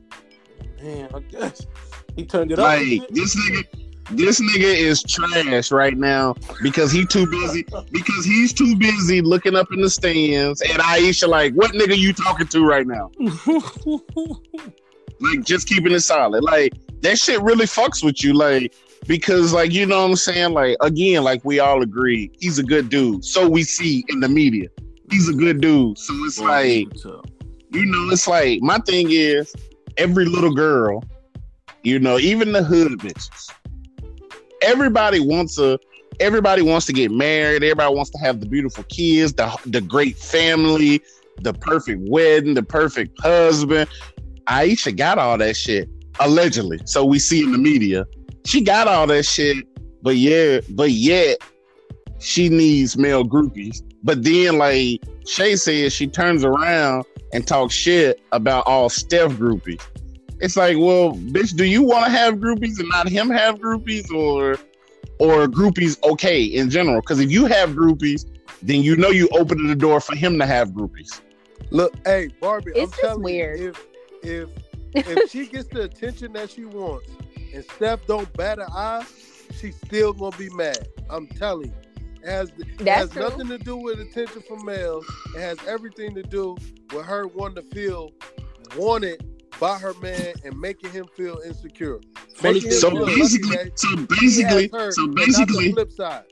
Man, 0.82 1.08
I 1.14 1.20
guess 1.20 1.66
he 2.16 2.24
turned 2.24 2.52
it 2.52 2.58
up. 2.58 2.64
Like 2.64 3.08
this 3.08 3.36
nigga. 3.36 3.64
This 4.12 4.40
nigga 4.40 4.74
is 4.74 5.04
trash 5.04 5.70
right 5.70 5.96
now 5.96 6.34
because 6.64 6.90
he 6.90 7.06
too 7.06 7.30
busy. 7.30 7.64
Because 7.92 8.24
he's 8.24 8.52
too 8.52 8.74
busy 8.76 9.20
looking 9.20 9.54
up 9.54 9.72
in 9.72 9.80
the 9.80 9.88
stands. 9.88 10.62
And 10.62 10.82
Ayesha, 10.82 11.28
like, 11.28 11.54
what 11.54 11.70
nigga 11.72 11.96
you 11.96 12.12
talking 12.12 12.48
to 12.48 12.64
right 12.64 12.86
now? 12.86 13.12
Like, 15.22 15.44
just 15.44 15.68
keeping 15.68 15.92
it 15.92 16.00
solid. 16.00 16.42
Like 16.42 16.72
that 17.02 17.18
shit 17.18 17.42
really 17.42 17.66
fucks 17.66 18.02
with 18.02 18.24
you. 18.24 18.32
Like 18.32 18.74
because, 19.06 19.52
like, 19.52 19.70
you 19.70 19.84
know 19.84 20.00
what 20.00 20.10
I'm 20.10 20.16
saying. 20.16 20.54
Like 20.54 20.78
again, 20.80 21.22
like 21.22 21.44
we 21.44 21.60
all 21.60 21.82
agree, 21.82 22.30
he's 22.40 22.58
a 22.58 22.62
good 22.62 22.88
dude. 22.88 23.22
So 23.22 23.46
we 23.46 23.62
see 23.62 24.02
in 24.08 24.20
the 24.20 24.30
media, 24.30 24.68
he's 25.10 25.28
a 25.28 25.34
good 25.34 25.60
dude. 25.60 25.98
So 25.98 26.14
it's 26.24 26.40
like. 26.40 26.88
you 27.72 27.86
know, 27.86 28.10
it's 28.10 28.26
like 28.26 28.62
my 28.62 28.78
thing 28.78 29.08
is 29.10 29.54
every 30.00 30.24
little 30.24 30.54
girl, 30.54 31.04
you 31.82 31.98
know, 31.98 32.18
even 32.18 32.52
the 32.52 32.62
hood 32.62 32.92
bitches. 32.98 33.52
Everybody 34.62 35.20
wants 35.20 35.58
a 35.58 35.78
everybody 36.18 36.62
wants 36.62 36.86
to 36.86 36.92
get 36.92 37.10
married, 37.10 37.62
everybody 37.62 37.94
wants 37.94 38.10
to 38.10 38.18
have 38.18 38.40
the 38.40 38.46
beautiful 38.46 38.84
kids, 38.84 39.34
the 39.34 39.56
the 39.66 39.80
great 39.80 40.16
family, 40.16 41.02
the 41.42 41.52
perfect 41.52 42.00
wedding, 42.08 42.54
the 42.54 42.62
perfect 42.62 43.20
husband. 43.20 43.88
Ayesha 44.46 44.92
got 44.92 45.18
all 45.18 45.38
that 45.38 45.54
shit, 45.56 45.88
allegedly. 46.18 46.80
So 46.86 47.04
we 47.04 47.18
see 47.18 47.42
in 47.42 47.52
the 47.52 47.58
media. 47.58 48.06
She 48.46 48.62
got 48.62 48.88
all 48.88 49.06
that 49.06 49.24
shit, 49.24 49.64
but 50.02 50.16
yeah, 50.16 50.60
but 50.70 50.90
yet 50.90 51.38
she 52.18 52.48
needs 52.48 52.96
male 52.96 53.24
groupies. 53.24 53.82
But 54.02 54.24
then 54.24 54.56
like 54.56 55.02
Shay 55.26 55.56
says 55.56 55.92
she 55.92 56.06
turns 56.06 56.42
around 56.42 57.04
and 57.32 57.46
talk 57.46 57.70
shit 57.70 58.20
about 58.32 58.66
all 58.66 58.88
Steph 58.88 59.32
groupies. 59.32 59.82
It's 60.40 60.56
like, 60.56 60.76
well, 60.78 61.12
bitch, 61.12 61.56
do 61.56 61.64
you 61.64 61.82
want 61.82 62.06
to 62.06 62.10
have 62.10 62.34
groupies 62.36 62.78
and 62.80 62.88
not 62.88 63.08
him 63.08 63.28
have 63.30 63.58
groupies, 63.58 64.10
or 64.10 64.58
or 65.18 65.46
groupies 65.46 66.02
okay 66.02 66.42
in 66.42 66.70
general? 66.70 67.00
Because 67.00 67.20
if 67.20 67.30
you 67.30 67.46
have 67.46 67.70
groupies, 67.70 68.24
then 68.62 68.82
you 68.82 68.96
know 68.96 69.10
you 69.10 69.28
open 69.32 69.66
the 69.66 69.74
door 69.74 70.00
for 70.00 70.16
him 70.16 70.38
to 70.38 70.46
have 70.46 70.70
groupies. 70.70 71.20
Look, 71.70 71.94
hey 72.06 72.28
Barbie, 72.40 72.72
It's 72.74 72.80
I'm 72.80 72.88
just 72.88 73.00
telling 73.00 73.22
weird. 73.22 73.60
you, 73.60 73.68
if 74.22 74.48
if 74.94 75.06
if 75.06 75.30
she 75.30 75.46
gets 75.46 75.68
the 75.68 75.82
attention 75.82 76.32
that 76.32 76.50
she 76.50 76.64
wants 76.64 77.08
and 77.52 77.64
Steph 77.64 78.06
don't 78.06 78.32
bat 78.36 78.58
an 78.58 78.68
eye, 78.72 79.04
she's 79.58 79.76
still 79.76 80.12
gonna 80.12 80.36
be 80.36 80.48
mad. 80.50 80.88
I'm 81.08 81.26
telling 81.26 81.68
you. 81.68 81.74
It 82.22 82.28
has, 82.28 82.52
it 82.58 82.86
has 82.86 83.14
nothing 83.14 83.48
to 83.48 83.58
do 83.58 83.76
with 83.76 83.98
attention 84.00 84.42
from 84.42 84.64
males. 84.64 85.04
It 85.34 85.40
has 85.40 85.58
everything 85.66 86.14
to 86.14 86.22
do 86.22 86.56
with 86.92 87.04
her 87.06 87.26
wanting 87.26 87.62
to 87.64 87.74
feel 87.74 88.10
wanted 88.76 89.24
by 89.58 89.78
her 89.78 89.94
man 90.02 90.34
and 90.44 90.58
making 90.58 90.90
him 90.92 91.06
feel 91.16 91.38
insecure. 91.44 92.00
Funny 92.36 92.54
Making 92.54 92.70
him 92.70 92.78
So 92.78 92.90
feel 92.90 93.06
basically, 93.06 93.56
lucky 93.56 93.68
that 93.68 93.78
so 93.78 93.88
he 93.88 93.96
basically, 94.06 94.62
has 94.62 94.70
her, 94.72 94.90
so 94.92 95.06
but 95.06 95.14
the 95.16 95.26
basically, 95.26 95.72
flip 95.72 95.92
side. 95.92 96.24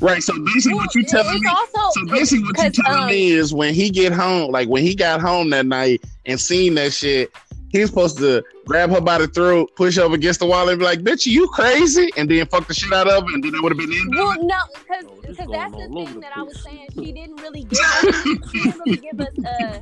right. 0.00 0.22
So 0.22 0.32
basically, 0.44 0.74
Well, 0.74 0.84
what 0.86 0.94
you 0.94 1.00
it- 1.02 1.08
telling 1.08 1.40
me? 1.40 1.48
also 1.48 1.90
So 2.00 2.06
basically, 2.12 2.44
what 2.44 2.56
you 2.58 2.64
'cause, 2.64 2.72
telling 2.84 3.02
um, 3.04 3.06
me 3.08 3.30
is 3.32 3.54
when 3.54 3.74
he 3.74 3.90
get 3.90 4.12
home, 4.12 4.50
like 4.52 4.68
when 4.68 4.82
he 4.82 4.94
got 4.94 5.20
home 5.20 5.50
that 5.50 5.66
night 5.66 6.02
and 6.26 6.40
seen 6.40 6.74
that 6.74 6.92
shit, 6.92 7.30
he's 7.70 7.88
supposed 7.88 8.18
to 8.18 8.44
grab 8.66 8.90
her 8.90 9.00
by 9.00 9.18
the 9.18 9.28
throat, 9.28 9.70
push 9.76 9.96
her 9.96 10.04
up 10.04 10.12
against 10.12 10.40
the 10.40 10.46
wall, 10.46 10.68
and 10.68 10.78
be 10.78 10.84
like, 10.84 11.00
"Bitch, 11.00 11.26
you 11.26 11.48
crazy?" 11.48 12.10
And 12.16 12.30
then 12.30 12.46
fuck 12.46 12.66
the 12.66 12.74
shit 12.74 12.92
out 12.92 13.08
of 13.08 13.28
her, 13.28 13.34
and 13.34 13.42
then 13.42 13.52
that 13.52 13.62
would 13.62 13.72
have 13.72 13.78
been 13.78 13.90
the 13.90 13.98
end. 13.98 14.14
Well, 14.14 14.36
no, 14.44 14.58
because 14.78 15.04
because 15.26 15.48
that's 15.50 15.72
the 15.72 15.88
thing 15.88 16.14
the 16.14 16.20
that 16.20 16.32
I 16.36 16.42
was 16.42 16.58
saying. 16.62 16.88
She 16.94 17.12
didn't 17.18 17.36
really 17.36 17.64
give 17.64 17.80
us, 17.80 18.04
she 18.50 18.60
didn't 18.60 18.80
really 18.80 18.96
give 18.96 19.20
us 19.20 19.32
uh 19.44 19.78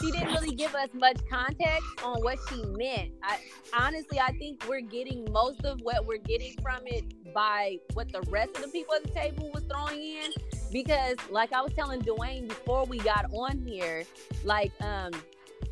she 0.00 0.10
didn't 0.10 0.32
really 0.32 0.54
give 0.54 0.74
us 0.74 0.88
much 0.94 1.18
context 1.28 1.88
on 2.02 2.22
what 2.22 2.38
she 2.48 2.64
meant. 2.64 3.10
I 3.22 3.38
honestly 3.72 4.18
I 4.18 4.32
think 4.32 4.64
we're 4.68 4.80
getting 4.80 5.30
most 5.30 5.64
of 5.64 5.80
what 5.82 6.06
we're 6.06 6.18
getting 6.18 6.54
from 6.62 6.86
it 6.86 7.04
by 7.34 7.78
what 7.92 8.10
the 8.12 8.22
rest 8.30 8.56
of 8.56 8.62
the 8.62 8.68
people 8.68 8.94
at 8.94 9.02
the 9.02 9.10
table 9.10 9.50
was 9.52 9.64
throwing 9.70 10.00
in. 10.00 10.30
Because 10.72 11.16
like 11.30 11.52
I 11.52 11.60
was 11.60 11.72
telling 11.74 12.00
Dwayne 12.02 12.48
before 12.48 12.86
we 12.86 12.98
got 12.98 13.26
on 13.32 13.58
here, 13.58 14.04
like 14.44 14.72
um 14.80 15.12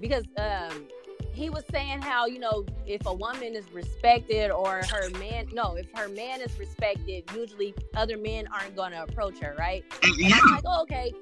because 0.00 0.24
um 0.36 0.88
he 1.38 1.48
was 1.48 1.64
saying 1.70 2.02
how 2.02 2.26
you 2.26 2.40
know 2.40 2.66
if 2.84 3.06
a 3.06 3.14
woman 3.14 3.54
is 3.54 3.70
respected 3.72 4.50
or 4.50 4.82
her 4.90 5.08
man 5.20 5.46
no 5.52 5.76
if 5.76 5.86
her 5.94 6.08
man 6.08 6.40
is 6.40 6.58
respected 6.58 7.22
usually 7.32 7.72
other 7.94 8.18
men 8.18 8.48
aren't 8.48 8.74
going 8.74 8.90
to 8.90 9.02
approach 9.04 9.38
her 9.38 9.54
right? 9.56 9.84
And 10.02 10.34
i'm 10.34 10.50
like 10.50 10.64
oh, 10.66 10.82
okay 10.82 11.14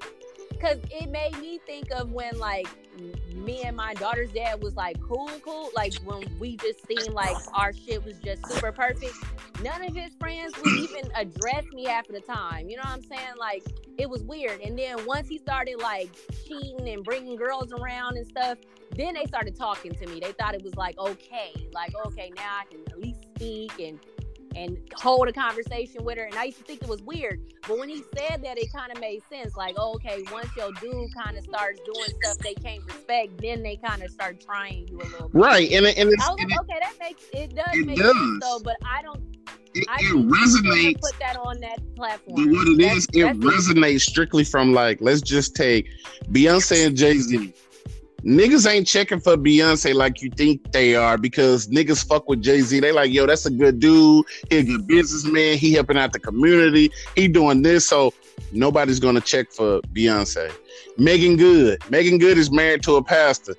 because 0.57 0.79
it 0.91 1.09
made 1.09 1.37
me 1.39 1.59
think 1.65 1.91
of 1.91 2.11
when 2.11 2.37
like 2.39 2.67
me 3.35 3.61
and 3.61 3.77
my 3.77 3.93
daughter's 3.95 4.31
dad 4.31 4.61
was 4.61 4.75
like 4.75 4.99
cool 5.01 5.29
cool 5.43 5.69
like 5.75 5.93
when 6.03 6.23
we 6.39 6.57
just 6.57 6.85
seemed 6.87 7.13
like 7.13 7.35
our 7.53 7.71
shit 7.73 8.03
was 8.03 8.17
just 8.19 8.45
super 8.47 8.71
perfect. 8.71 9.15
None 9.63 9.83
of 9.83 9.95
his 9.95 10.13
friends 10.19 10.53
would 10.57 10.73
even 10.73 11.11
address 11.15 11.65
me 11.73 11.85
half 11.85 12.07
of 12.09 12.15
the 12.15 12.21
time 12.21 12.69
you 12.69 12.77
know 12.77 12.83
what 12.83 12.93
i'm 12.93 13.03
saying? 13.03 13.35
Like 13.39 13.63
it 13.97 14.09
was 14.09 14.23
weird. 14.23 14.61
And 14.61 14.77
then 14.77 15.05
once 15.05 15.27
he 15.27 15.37
started 15.37 15.79
like 15.81 16.09
cheating 16.47 16.89
and 16.89 17.03
bringing 17.03 17.35
girls 17.35 17.71
around 17.71 18.17
and 18.17 18.27
stuff 18.27 18.57
then 18.91 19.13
they 19.13 19.25
started 19.25 19.55
talking 19.55 19.93
to 19.93 20.07
me. 20.07 20.19
They 20.19 20.31
thought 20.31 20.55
it 20.55 20.63
was 20.63 20.75
like 20.75 20.97
okay, 20.97 21.53
like 21.73 21.93
okay, 22.07 22.31
now 22.35 22.59
I 22.61 22.65
can 22.65 22.79
at 22.89 22.99
least 22.99 23.19
speak 23.35 23.79
and 23.79 23.99
and 24.57 24.77
hold 24.95 25.27
a 25.27 25.33
conversation 25.33 26.03
with 26.03 26.17
her. 26.17 26.23
And 26.25 26.35
I 26.35 26.45
used 26.45 26.57
to 26.57 26.63
think 26.63 26.81
it 26.81 26.87
was 26.89 27.01
weird, 27.03 27.39
but 27.67 27.77
when 27.79 27.89
he 27.89 28.03
said 28.17 28.41
that, 28.43 28.57
it 28.57 28.71
kind 28.73 28.91
of 28.91 28.99
made 28.99 29.21
sense. 29.29 29.55
Like 29.55 29.75
oh, 29.77 29.93
okay, 29.95 30.23
once 30.31 30.49
your 30.57 30.71
dude 30.81 31.13
kind 31.15 31.37
of 31.37 31.43
starts 31.43 31.79
doing 31.81 32.09
stuff 32.23 32.37
they 32.39 32.53
can't 32.55 32.83
respect, 32.85 33.39
then 33.41 33.63
they 33.63 33.77
kind 33.77 34.01
of 34.03 34.09
start 34.11 34.41
trying 34.41 34.87
you 34.87 34.97
a 34.99 35.03
little 35.03 35.29
bit. 35.29 35.39
right. 35.39 35.71
And 35.71 35.85
and 35.85 36.09
it's, 36.11 36.23
I 36.27 36.31
was 36.31 36.39
like, 36.39 36.51
it- 36.51 36.59
okay, 36.61 36.79
that 36.81 36.93
makes 36.99 37.23
it 37.33 37.55
does 37.55 37.65
it 37.77 37.85
make 37.85 37.97
does. 37.97 38.13
sense 38.15 38.43
though, 38.43 38.59
but 38.63 38.75
I 38.85 39.01
don't 39.01 39.21
it, 39.75 39.83
it 39.99 40.15
resonates. 40.27 40.99
put 41.01 41.19
that 41.19 41.37
on 41.37 41.59
that 41.59 41.79
platform. 41.95 42.35
But 42.45 42.51
what 42.51 42.67
it 42.67 42.77
That's- 42.79 42.97
is, 42.97 43.07
it 43.13 43.39
resonates 43.39 44.01
strictly 44.01 44.43
from 44.43 44.73
like, 44.73 44.99
let's 45.01 45.21
just 45.21 45.55
take 45.55 45.87
Beyonce 46.31 46.87
and 46.87 46.97
Jay 46.97 47.17
Z. 47.19 47.53
Niggas 48.25 48.69
ain't 48.69 48.87
checking 48.87 49.19
for 49.19 49.37
Beyonce 49.37 49.93
like 49.93 50.21
you 50.21 50.29
think 50.31 50.71
they 50.71 50.95
are 50.95 51.17
because 51.17 51.67
niggas 51.67 52.05
fuck 52.05 52.27
with 52.27 52.41
Jay 52.41 52.61
Z. 52.61 52.79
They 52.79 52.91
like, 52.91 53.11
yo, 53.11 53.27
that's 53.27 53.45
a 53.45 53.51
good 53.51 53.79
dude. 53.79 54.25
He 54.49 54.57
a 54.57 54.63
good 54.63 54.87
businessman. 54.87 55.57
He 55.57 55.73
helping 55.73 55.97
out 55.97 56.13
the 56.13 56.19
community. 56.19 56.91
He 57.15 57.27
doing 57.27 57.61
this, 57.61 57.87
so 57.87 58.13
nobody's 58.51 58.99
gonna 58.99 59.21
check 59.21 59.51
for 59.51 59.81
Beyonce. 59.93 60.51
Meagan 60.97 61.37
Good. 61.37 61.79
Meagan 61.91 62.17
Good 62.17 62.37
is 62.39 62.51
married 62.51 62.81
to 62.83 62.95
a 62.95 63.03
pastor. 63.03 63.55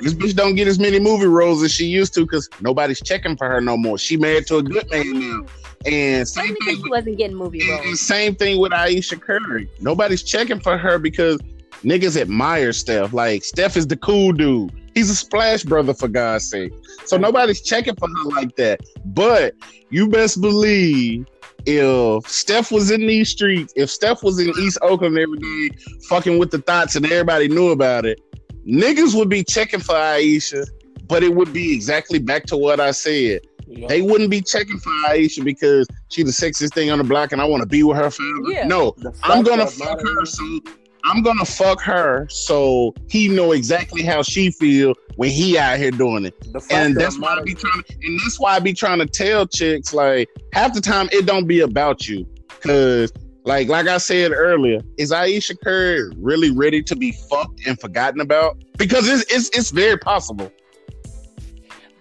This 0.00 0.14
bitch 0.14 0.34
don't 0.34 0.56
get 0.56 0.66
as 0.66 0.80
many 0.80 0.98
movie 0.98 1.26
roles 1.26 1.62
as 1.62 1.72
she 1.72 1.86
used 1.86 2.12
to 2.14 2.22
because 2.22 2.48
nobody's 2.60 3.00
checking 3.00 3.36
for 3.36 3.48
her 3.48 3.60
no 3.60 3.76
more. 3.76 3.96
She 3.96 4.16
married 4.16 4.48
to 4.48 4.56
a 4.56 4.62
good 4.62 4.90
man 4.90 5.20
now. 5.20 5.46
And 5.86 6.26
same 6.26 6.56
thing 6.56 6.76
she 6.76 6.82
with 6.82 6.90
wasn't 6.90 7.18
getting 7.18 7.36
movie 7.36 7.68
roles. 7.68 8.00
same 8.00 8.34
thing 8.34 8.58
with 8.58 8.72
Ayesha 8.72 9.16
Curry. 9.16 9.68
Nobody's 9.80 10.24
checking 10.24 10.58
for 10.58 10.76
her 10.76 10.98
because 10.98 11.40
niggas 11.82 12.20
admire 12.20 12.72
Steph. 12.72 13.12
Like 13.12 13.44
Steph 13.44 13.76
is 13.76 13.86
the 13.86 13.96
cool 13.96 14.32
dude. 14.32 14.72
He's 14.94 15.10
a 15.10 15.16
splash 15.16 15.62
brother 15.62 15.94
for 15.94 16.08
God's 16.08 16.48
sake. 16.48 16.72
So 17.06 17.16
nobody's 17.16 17.62
checking 17.62 17.96
for 17.96 18.08
her 18.08 18.24
like 18.24 18.56
that. 18.56 18.80
But 19.06 19.54
you 19.90 20.08
best 20.08 20.40
believe 20.40 21.26
if 21.66 22.28
Steph 22.28 22.70
was 22.70 22.90
in 22.90 23.00
these 23.00 23.30
streets, 23.30 23.72
if 23.76 23.90
Steph 23.90 24.22
was 24.22 24.38
in 24.38 24.52
East 24.58 24.78
Oakland 24.82 25.16
every 25.16 25.38
day, 25.38 25.76
fucking 26.08 26.38
with 26.38 26.50
the 26.50 26.58
thoughts 26.58 26.96
and 26.96 27.06
everybody 27.06 27.48
knew 27.48 27.70
about 27.70 28.04
it, 28.04 28.20
niggas 28.68 29.14
would 29.14 29.28
be 29.28 29.44
checking 29.44 29.80
for 29.80 29.96
Ayesha. 29.96 30.64
But 31.06 31.22
it 31.22 31.34
would 31.34 31.52
be 31.52 31.74
exactly 31.74 32.18
back 32.18 32.44
to 32.46 32.56
what 32.56 32.80
I 32.80 32.90
said. 32.90 33.42
Yeah. 33.66 33.86
They 33.88 34.02
wouldn't 34.02 34.30
be 34.30 34.40
checking 34.40 34.78
for 34.78 34.90
Ayesha 35.08 35.42
because 35.42 35.86
she 36.10 36.22
the 36.22 36.30
sexiest 36.30 36.74
thing 36.74 36.90
on 36.90 36.98
the 36.98 37.04
block 37.04 37.32
and 37.32 37.40
I 37.40 37.44
want 37.44 37.62
to 37.62 37.66
be 37.66 37.82
with 37.82 37.96
her 37.96 38.10
forever. 38.10 38.50
Yeah. 38.50 38.66
No, 38.66 38.94
I'm 39.22 39.42
gonna 39.42 39.66
fuck 39.66 40.00
her 40.00 40.24
so 40.26 40.60
I'm 41.04 41.22
gonna 41.22 41.44
fuck 41.44 41.80
her 41.82 42.26
so 42.28 42.94
he 43.08 43.28
know 43.28 43.52
exactly 43.52 44.02
how 44.02 44.22
she 44.22 44.50
feel 44.50 44.94
when 45.16 45.30
he 45.30 45.58
out 45.58 45.78
here 45.78 45.90
doing 45.90 46.26
it. 46.26 46.34
And 46.70 46.96
that's 46.96 47.18
why 47.18 47.34
I 47.34 47.42
be 47.42 47.54
trying 47.54 47.82
to 47.82 47.94
and 48.02 48.20
that's 48.20 48.38
why 48.38 48.54
I 48.54 48.60
be 48.60 48.72
trying 48.72 48.98
to 48.98 49.06
tell 49.06 49.46
chicks 49.46 49.92
like 49.92 50.28
half 50.52 50.74
the 50.74 50.80
time 50.80 51.08
it 51.12 51.26
don't 51.26 51.46
be 51.46 51.60
about 51.60 52.08
you. 52.08 52.26
Cause 52.60 53.12
like 53.44 53.68
like 53.68 53.88
I 53.88 53.98
said 53.98 54.32
earlier, 54.32 54.80
is 54.98 55.12
Ayesha 55.12 55.56
Curry 55.56 56.10
really 56.16 56.50
ready 56.50 56.82
to 56.84 56.94
be 56.94 57.12
fucked 57.28 57.66
and 57.66 57.80
forgotten 57.80 58.20
about? 58.20 58.62
Because 58.78 59.08
it's 59.08 59.22
it's 59.32 59.48
it's 59.56 59.70
very 59.70 59.98
possible. 59.98 60.52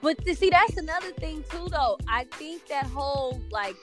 But 0.02 0.24
to 0.26 0.36
see, 0.36 0.49
that's 0.49 0.78
another 0.78 1.12
thing 1.12 1.43
too, 1.49 1.68
though. 1.70 1.97
I 2.08 2.26
think 2.32 2.68
that 2.68 2.86
whole 2.88 3.39
like, 3.52 3.76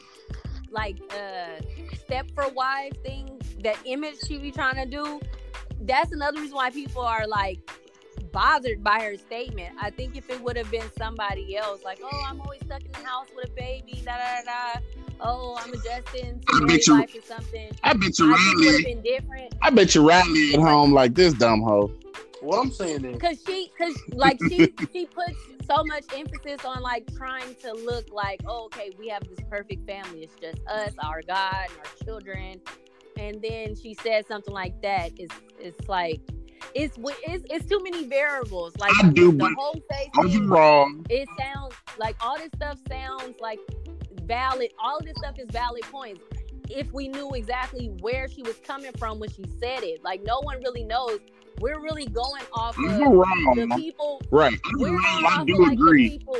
like 0.71 0.97
uh, 1.11 1.61
Stepford 2.09 2.55
wife 2.55 2.93
thing, 3.05 3.41
that 3.65 3.77
image 3.85 4.17
she 4.27 4.39
be 4.39 4.51
trying 4.51 4.77
to 4.77 4.87
do, 4.87 5.21
that's 5.83 6.13
another 6.13 6.41
reason 6.41 6.57
why 6.57 6.71
people 6.71 7.03
are 7.03 7.27
like 7.27 7.59
bothered 8.33 8.83
by 8.85 9.01
her 9.03 9.17
statement. 9.17 9.75
I 9.81 9.91
think 9.91 10.17
if 10.17 10.29
it 10.31 10.41
would 10.43 10.57
have 10.57 10.71
been 10.71 10.89
somebody 10.99 11.57
else, 11.57 11.83
like, 11.85 12.01
oh, 12.03 12.25
I'm 12.29 12.41
always 12.41 12.61
stuck 12.65 12.85
in 12.85 12.93
the 12.93 12.99
house 13.09 13.27
with 13.35 13.47
a 13.51 13.53
baby, 13.55 14.03
da 14.05 14.13
da 14.17 14.43
da. 14.45 14.75
da. 14.75 14.81
Oh, 15.21 15.59
I'm 15.61 15.73
adjusting 15.73 16.41
I 16.49 16.53
to 16.53 16.61
bet 16.61 16.69
married 16.69 16.87
you- 16.87 16.95
life 16.95 17.15
or 17.17 17.23
something. 17.23 17.71
I 17.83 17.93
bet 17.95 18.19
you 18.19 18.33
I 18.33 18.37
think 18.37 18.67
it 18.67 18.71
Riley 18.71 18.85
been 18.85 19.03
different. 19.03 19.55
I 19.63 19.71
bet 19.71 19.95
you 19.95 20.09
Riley 20.09 20.55
at 20.55 20.61
home 20.61 20.93
like 20.93 21.15
this 21.15 21.35
dumb 21.35 21.63
hoe. 21.63 21.91
What 22.41 22.61
I'm 22.61 22.70
saying 22.70 23.05
is, 23.05 23.20
Cause 23.20 23.39
she, 23.47 23.70
cause 23.76 23.95
like 24.12 24.39
she, 24.49 24.72
she 24.93 25.07
puts 25.07 25.39
so 25.68 25.82
much 25.84 26.05
emphasis 26.14 26.64
on 26.64 26.82
like 26.82 27.09
trying 27.16 27.55
to 27.57 27.72
look 27.72 28.07
like, 28.12 28.41
oh, 28.47 28.66
okay, 28.66 28.93
we 28.99 29.09
have 29.09 29.22
this 29.28 29.39
perfect 29.51 29.86
family. 29.86 30.22
It's 30.22 30.34
just 30.41 30.66
us, 30.68 30.95
our 31.03 31.22
God, 31.22 31.66
and 31.68 31.78
our 31.78 32.05
children. 32.05 32.61
And 33.18 33.43
then 33.43 33.74
she 33.74 33.95
says 33.95 34.26
something 34.28 34.55
like 34.55 34.80
that. 34.82 35.12
It's, 35.16 35.34
it's 35.59 35.89
like, 35.89 36.20
it's, 36.74 36.97
it's, 36.99 37.45
it's 37.51 37.66
too 37.66 37.80
many 37.82 38.07
variables. 38.07 38.76
Like 38.78 38.93
I 39.03 39.09
do, 39.11 39.32
the 39.32 39.39
but 39.39 39.53
whole 39.59 39.74
face 39.91 40.09
thing, 40.22 40.45
Overall, 40.45 40.89
it 41.11 41.28
sounds 41.39 41.74
like 41.99 42.16
all 42.20 42.36
this 42.39 42.51
stuff 42.55 42.78
sounds 42.89 43.34
like 43.41 43.59
valid. 44.24 44.70
All 44.82 44.99
of 44.99 45.05
this 45.05 45.16
stuff 45.18 45.34
is 45.39 45.49
valid 45.51 45.82
points. 45.84 46.20
If 46.70 46.93
we 46.93 47.09
knew 47.09 47.30
exactly 47.30 47.86
where 48.01 48.28
she 48.28 48.43
was 48.43 48.57
coming 48.59 48.93
from 48.99 49.18
when 49.18 49.30
she 49.30 49.45
said 49.59 49.82
it, 49.82 50.05
like 50.05 50.22
no 50.22 50.41
one 50.41 50.61
really 50.62 50.84
knows. 50.84 51.18
We're 51.61 51.81
really 51.81 52.07
going 52.07 52.43
off 52.53 52.77
of 52.79 52.85
the 52.85 53.05
overall, 53.05 53.77
people. 53.79 54.23
right. 54.31 54.59
We're 54.77 54.89
Overall, 54.89 55.03
going 55.03 55.25
I 55.25 55.29
off 55.29 55.41
of 55.41 55.47
do 55.47 55.59
like 55.59 55.69
the 55.71 55.75
agree. 55.75 56.11
people. 56.11 56.37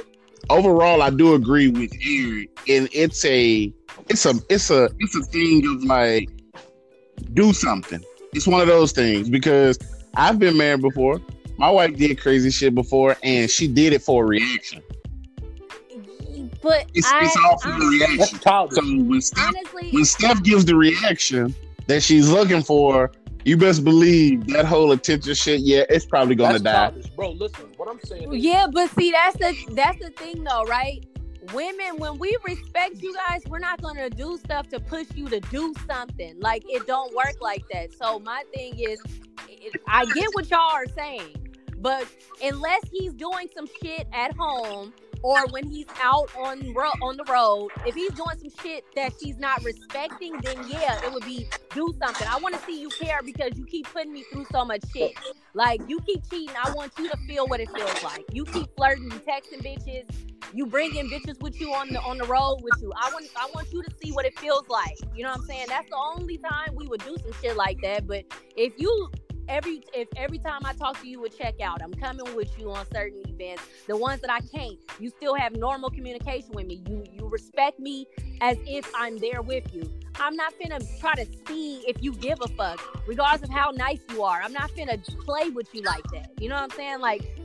overall 0.51 1.03
I 1.03 1.11
do 1.11 1.35
agree 1.35 1.69
with 1.69 1.93
Eric, 2.07 2.51
and 2.69 2.89
it's 2.93 3.25
a 3.25 3.73
it's 4.09 4.27
a 4.27 4.35
it's 4.49 4.71
a 4.71 4.89
it's 4.99 5.17
a 5.17 5.23
thing 5.25 5.67
of 5.67 5.85
like 5.85 6.29
do 7.35 7.53
something. 7.53 8.03
It's 8.33 8.47
one 8.47 8.61
of 8.61 8.67
those 8.69 8.93
things 8.93 9.29
because 9.29 9.79
I've 10.15 10.39
been 10.39 10.57
married 10.57 10.83
before. 10.83 11.21
My 11.57 11.71
wife 11.71 11.97
did 11.97 12.21
crazy 12.21 12.51
shit 12.51 12.75
before, 12.75 13.17
and 13.23 13.51
she 13.51 13.67
did 13.67 13.93
it 13.93 14.03
for 14.03 14.25
a 14.25 14.27
reaction. 14.29 14.83
But 16.63 16.87
It's 16.95 17.11
I, 17.11 17.25
it's 17.25 17.37
all 17.45 17.59
for 17.59 17.69
a 17.69 17.73
honestly, 17.73 17.99
that's 17.99 18.11
reaction. 18.19 18.39
childish. 18.41 18.77
So 18.79 19.03
when 19.03 19.21
Steph 19.21 19.47
honestly, 19.49 19.91
when 19.91 20.05
Steph 20.05 20.43
gives 20.43 20.65
the 20.65 20.77
reaction 20.77 21.55
that 21.87 22.03
she's 22.03 22.29
looking 22.29 22.63
for, 22.63 23.11
you 23.49 23.57
best 23.57 23.83
believe 23.83 24.47
that 24.49 24.67
whole 24.67 24.93
attention 24.93 25.35
shit. 25.35 25.63
Yeah, 25.63 25.85
it's 25.89 26.05
probably 26.05 26.35
gonna 26.35 26.59
That's 26.59 26.63
die. 26.63 26.91
childish, 26.91 27.07
bro. 27.13 27.31
Listen, 27.31 27.65
what 27.79 27.89
I'm 27.89 27.99
saying 28.01 28.35
is, 28.35 28.45
yeah, 28.45 28.67
but 28.71 28.91
see, 28.91 29.11
that's 29.11 29.39
the 29.39 29.57
that's 29.75 29.99
the 29.99 30.11
thing 30.11 30.45
though, 30.45 30.65
right? 30.65 31.03
Women, 31.55 31.97
when 31.97 32.19
we 32.19 32.37
respect 32.45 33.01
you 33.01 33.15
guys, 33.15 33.43
we're 33.49 33.59
not 33.59 33.81
gonna 33.81 34.11
do 34.11 34.37
stuff 34.37 34.69
to 34.69 34.79
push 34.79 35.07
you 35.15 35.29
to 35.31 35.41
do 35.41 35.73
something. 35.87 36.39
Like 36.39 36.63
it 36.69 36.87
don't 36.87 37.15
work 37.17 37.37
like 37.41 37.65
that. 37.73 37.95
So 37.95 38.19
my 38.19 38.43
thing 38.55 38.79
is, 38.79 39.01
it, 39.49 39.81
I 39.87 40.05
get 40.05 40.29
what 40.35 40.51
y'all 40.51 40.61
are 40.61 40.87
saying, 40.95 41.35
but 41.79 42.07
unless 42.45 42.83
he's 42.93 43.15
doing 43.15 43.49
some 43.57 43.67
shit 43.83 44.07
at 44.13 44.37
home 44.37 44.93
or 45.23 45.47
when 45.49 45.67
he's 45.67 45.87
out 46.03 46.31
on 46.35 46.73
ro- 46.75 46.97
on 47.01 47.17
the 47.17 47.25
road, 47.25 47.71
if 47.85 47.95
he's 47.95 48.13
doing 48.13 48.37
some 48.39 48.51
shit 48.63 48.85
that 48.97 49.13
she's 49.21 49.39
not 49.39 49.63
respecting, 49.65 50.41
then 50.43 50.65
yeah, 50.67 50.97
it 51.03 51.13
would 51.13 51.25
be 51.25 51.49
do 51.75 51.95
something. 52.01 52.27
I 52.27 52.39
want 52.39 52.55
to 52.55 52.65
see 52.65 52.81
you 52.81 52.91
care 52.91 53.21
because 53.25 53.53
you 53.57 53.67
keep 53.67 53.93
putting 53.93 54.13
me 54.13 54.25
through 54.31 54.47
so 54.53 54.65
much 54.65 54.83
shit. 54.93 55.13
Like 55.55 55.83
you 55.89 56.01
keep 56.01 56.29
cheating, 56.29 56.55
I 56.63 56.69
want 56.69 56.93
you 56.99 57.09
to 57.09 57.17
feel 57.29 57.47
what 57.49 57.61
it 57.61 57.71
feels 57.75 58.03
like. 58.03 58.27
You 58.33 58.47
keep 58.47 58.71
flirting, 58.77 59.11
you 59.11 59.21
texting 59.21 59.63
bitches, 59.63 60.07
you 60.55 60.67
bringing 60.67 61.11
bitches 61.11 61.41
with 61.41 61.61
you 61.61 61.73
on 61.75 61.89
the 61.93 62.01
on 62.01 62.19
the 62.19 62.27
road 62.27 62.59
with 62.63 62.75
you. 62.81 62.93
I 62.97 63.11
want 63.11 63.27
I 63.37 63.49
want 63.55 63.73
you 63.73 63.83
to 63.83 63.91
see 64.03 64.13
what 64.13 64.25
it 64.25 64.39
feels 64.39 64.69
like. 64.69 64.99
You 65.15 65.25
know 65.25 65.31
what 65.31 65.41
I'm 65.41 65.47
saying? 65.47 65.67
That's 65.69 65.89
the 65.91 65.97
only 65.97 66.39
time 66.39 66.75
we 66.75 66.87
would 66.89 67.05
do 67.05 67.17
some 67.23 67.33
shit 67.43 67.57
like 67.57 67.81
that. 67.83 68.07
But 68.07 68.25
if 68.57 68.73
you 68.79 69.11
every 69.49 69.83
if 69.95 70.09
every 70.17 70.39
time 70.39 70.63
I 70.65 70.73
talk 70.73 71.01
to 71.01 71.09
you 71.09 71.21
would 71.21 71.37
check 71.37 71.61
out, 71.61 71.83
I'm 71.83 71.95
coming 71.95 72.35
with 72.35 72.51
you 72.59 72.71
on 72.71 72.87
certain 72.93 73.23
events. 73.27 73.63
The 73.87 73.97
ones 73.97 74.21
that 74.21 74.31
I 74.31 74.41
can't, 74.41 74.79
you 75.01 75.11
still 75.11 75.35
have 75.35 75.57
normal 75.57 75.91
communication 75.91 76.51
with 76.53 76.67
me. 76.67 76.83
You 76.89 77.05
you 77.13 77.29
respect 77.29 77.81
me 77.81 78.07
as 78.41 78.57
if 78.67 78.91
I'm 78.95 79.19
there 79.19 79.43
with 79.43 79.75
you. 79.75 79.91
I'm 80.21 80.37
not 80.37 80.53
finna 80.61 80.81
try 81.01 81.15
to 81.15 81.27
see 81.47 81.79
if 81.87 82.03
you 82.03 82.13
give 82.13 82.39
a 82.43 82.49
fuck, 82.49 82.81
regardless 83.07 83.49
of 83.49 83.55
how 83.55 83.71
nice 83.71 84.01
you 84.11 84.23
are. 84.23 84.43
I'm 84.43 84.53
not 84.53 84.71
finna 84.71 85.03
play 85.25 85.51
with 85.51 85.73
you 85.75 85.83
like 85.83 86.05
that. 86.13 86.31
You 86.41 86.49
know 86.49 86.57
what 86.57 86.65
I'm 86.65 86.71
saying? 86.71 87.01
Like 87.01 87.39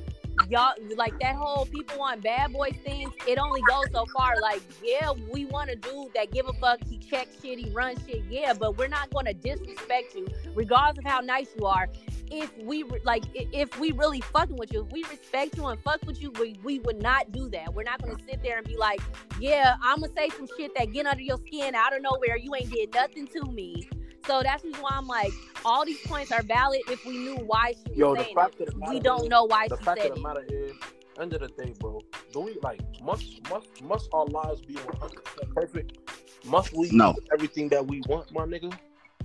y'all 0.49 0.73
like 0.95 1.17
that 1.19 1.35
whole 1.35 1.65
people 1.65 1.97
want 1.97 2.21
bad 2.23 2.51
boy 2.53 2.69
things. 2.85 3.11
it 3.27 3.37
only 3.37 3.61
goes 3.67 3.85
so 3.91 4.05
far. 4.15 4.35
Like, 4.41 4.61
yeah, 4.83 5.11
we 5.31 5.45
want 5.45 5.69
a 5.69 5.75
dude 5.75 6.13
that 6.15 6.31
give 6.31 6.47
a 6.47 6.53
fuck, 6.53 6.79
he 6.87 6.97
check 6.97 7.27
shit, 7.41 7.59
he 7.59 7.69
run 7.71 7.95
shit, 8.05 8.23
yeah, 8.29 8.53
but 8.53 8.77
we're 8.77 8.87
not 8.87 9.09
gonna 9.13 9.33
disrespect 9.33 10.15
you, 10.15 10.27
regardless 10.55 10.99
of 10.99 11.09
how 11.09 11.19
nice 11.19 11.49
you 11.57 11.65
are. 11.65 11.87
If 12.31 12.51
we 12.57 12.83
like, 13.03 13.23
if 13.33 13.77
we 13.79 13.91
really 13.91 14.21
fucking 14.21 14.55
with 14.55 14.73
you, 14.73 14.85
if 14.85 14.91
we 14.91 15.03
respect 15.03 15.55
you 15.57 15.67
and 15.67 15.79
fuck 15.81 16.01
with 16.05 16.21
you, 16.21 16.31
we, 16.39 16.57
we 16.63 16.79
would 16.79 17.01
not 17.01 17.31
do 17.31 17.49
that. 17.49 17.73
We're 17.73 17.83
not 17.83 18.01
gonna 18.01 18.17
sit 18.27 18.41
there 18.41 18.57
and 18.57 18.67
be 18.67 18.77
like, 18.77 19.01
yeah, 19.39 19.75
I'm 19.83 20.01
gonna 20.01 20.13
say 20.15 20.29
some 20.29 20.47
shit 20.57 20.71
that 20.77 20.91
get 20.91 21.05
under 21.05 21.21
your 21.21 21.37
skin 21.45 21.75
out 21.75 21.95
of 21.95 22.01
nowhere. 22.01 22.37
You 22.37 22.55
ain't 22.55 22.71
did 22.71 22.93
nothing 22.93 23.27
to 23.27 23.43
me. 23.51 23.87
So 24.25 24.41
that's 24.43 24.63
the 24.63 24.71
why 24.79 24.91
I'm 24.93 25.07
like, 25.07 25.33
all 25.65 25.85
these 25.85 25.99
points 25.99 26.31
are 26.31 26.43
valid 26.43 26.81
if 26.87 27.05
we 27.05 27.17
knew 27.17 27.35
why 27.35 27.73
she 27.73 27.89
was 27.89 27.97
Yo, 27.97 28.15
the 28.15 28.23
saying 28.23 28.35
fact 28.35 28.61
it. 28.61 28.69
the 28.73 28.89
We 28.91 28.99
don't 28.99 29.23
is- 29.23 29.29
know 29.29 29.43
why 29.45 29.67
the 29.67 29.77
she 29.77 29.83
fact 29.83 30.01
said 30.01 30.11
of 30.11 30.17
the 30.17 30.21
matter 30.21 30.45
is, 30.49 30.75
end 31.19 31.33
of 31.33 31.41
the 31.41 31.47
day, 31.49 31.73
bro. 31.79 32.01
Do 32.31 32.41
we 32.41 32.57
like 32.63 32.81
must 33.01 33.41
must 33.49 33.81
must 33.81 34.09
our 34.13 34.25
lives 34.25 34.61
be 34.61 34.75
100 34.75 35.23
percent 35.23 35.55
perfect? 35.55 35.97
Must 36.45 36.73
we 36.73 36.89
No. 36.91 37.15
everything 37.33 37.69
that 37.69 37.85
we 37.85 38.01
want, 38.07 38.31
my 38.31 38.45
nigga? 38.45 38.73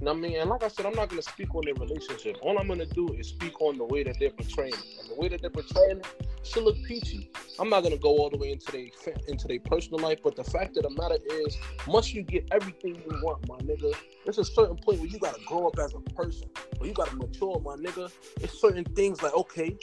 What 0.00 0.12
I 0.12 0.14
mean? 0.14 0.38
And 0.38 0.48
like 0.48 0.62
I 0.62 0.68
said, 0.68 0.86
I'm 0.86 0.94
not 0.94 1.08
gonna 1.08 1.22
speak 1.22 1.54
on 1.54 1.64
their 1.64 1.74
relationship. 1.74 2.36
All 2.42 2.56
I'm 2.58 2.68
gonna 2.68 2.86
do 2.86 3.08
is 3.14 3.28
speak 3.28 3.60
on 3.60 3.78
the 3.78 3.84
way 3.84 4.04
that 4.04 4.16
they're 4.20 4.30
portraying 4.30 4.72
it. 4.72 5.00
And 5.00 5.10
the 5.10 5.14
way 5.16 5.28
that 5.28 5.40
they're 5.40 5.50
portraying 5.50 5.98
it 5.98 6.06
should 6.44 6.62
look 6.62 6.76
peachy. 6.84 7.30
I'm 7.58 7.68
not 7.68 7.82
gonna 7.82 7.96
go 7.96 8.10
all 8.10 8.30
the 8.30 8.38
way 8.38 8.52
into 8.52 8.70
their 8.70 8.86
into 9.26 9.48
their 9.48 9.58
personal 9.58 9.98
life, 9.98 10.20
but 10.22 10.36
the 10.36 10.44
fact 10.44 10.76
of 10.76 10.84
the 10.84 10.90
matter 10.90 11.18
is, 11.28 11.56
once 11.88 12.14
you 12.14 12.22
get 12.22 12.46
everything 12.52 12.94
you 12.94 13.20
want, 13.22 13.48
my 13.48 13.56
nigga, 13.58 13.92
there's 14.24 14.38
a 14.38 14.44
certain 14.44 14.76
point 14.76 15.00
where 15.00 15.08
you 15.08 15.18
gotta 15.18 15.40
grow 15.46 15.66
up 15.66 15.78
as 15.80 15.92
a 15.94 16.00
person, 16.14 16.48
or 16.80 16.86
you 16.86 16.92
gotta 16.92 17.16
mature, 17.16 17.60
my 17.60 17.74
nigga. 17.74 18.10
It's 18.40 18.60
certain 18.60 18.84
things 18.84 19.20
like, 19.20 19.34
okay, 19.34 19.76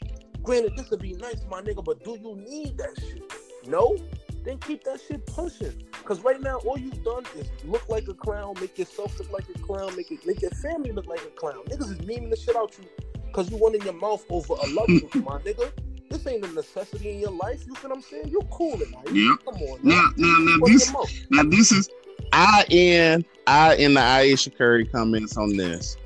granted, 0.43 0.78
this 0.78 0.89
would 0.91 1.01
be 1.01 1.13
nice, 1.13 1.41
my 1.49 1.61
nigga, 1.61 1.84
but 1.84 2.03
do 2.05 2.11
you 2.11 2.38
need 2.49 2.78
that 2.78 2.97
shit? 2.99 3.24
No. 3.68 3.97
Then 4.45 4.59
keep 4.59 4.83
that 4.83 5.01
shit 5.01 5.25
pushing. 5.25 5.73
Cause 6.05 6.21
right 6.21 6.39
now, 6.39 6.57
all 6.57 6.77
you've 6.77 7.03
done 7.03 7.23
is 7.35 7.49
look 7.63 7.89
like 7.89 8.07
a 8.07 8.13
clown, 8.13 8.53
make 8.61 8.77
yourself 8.77 9.17
look 9.17 9.31
like 9.31 9.45
a 9.53 9.59
clown, 9.59 9.95
make 9.95 10.11
it 10.11 10.25
make 10.25 10.41
your 10.41 10.51
family 10.51 10.91
look 10.91 11.07
like 11.07 11.21
a 11.21 11.31
clown. 11.31 11.63
Niggas 11.65 11.91
is 11.91 11.97
memeing 11.97 12.29
the 12.29 12.35
shit 12.35 12.55
out 12.55 12.77
you 12.77 12.85
because 13.25 13.49
you 13.49 13.57
running 13.57 13.81
your 13.81 13.93
mouth 13.93 14.23
over 14.29 14.53
a 14.53 14.67
love 14.67 14.87
my 14.87 15.39
nigga. 15.45 15.71
This 16.09 16.27
ain't 16.27 16.45
a 16.45 16.51
necessity 16.51 17.09
in 17.09 17.19
your 17.19 17.31
life. 17.31 17.65
You 17.67 17.73
see 17.73 17.87
what 17.87 17.97
I'm 17.97 18.03
saying? 18.03 18.27
You're 18.27 18.43
cool 18.43 18.77
now. 18.77 19.01
Yep. 19.11 19.39
Come 19.45 19.55
on. 19.55 19.79
Now, 19.81 20.09
now, 20.15 20.37
now 20.39 20.57
Run 20.57 20.71
this, 20.71 20.93
now 21.31 21.43
this 21.43 21.71
is 21.71 21.89
I 22.31 22.65
in 22.69 23.25
I 23.47 23.75
in 23.75 23.95
the 23.95 24.01
Ayesha 24.01 24.51
Curry 24.51 24.85
comments 24.85 25.37
on 25.37 25.57
this. 25.57 25.97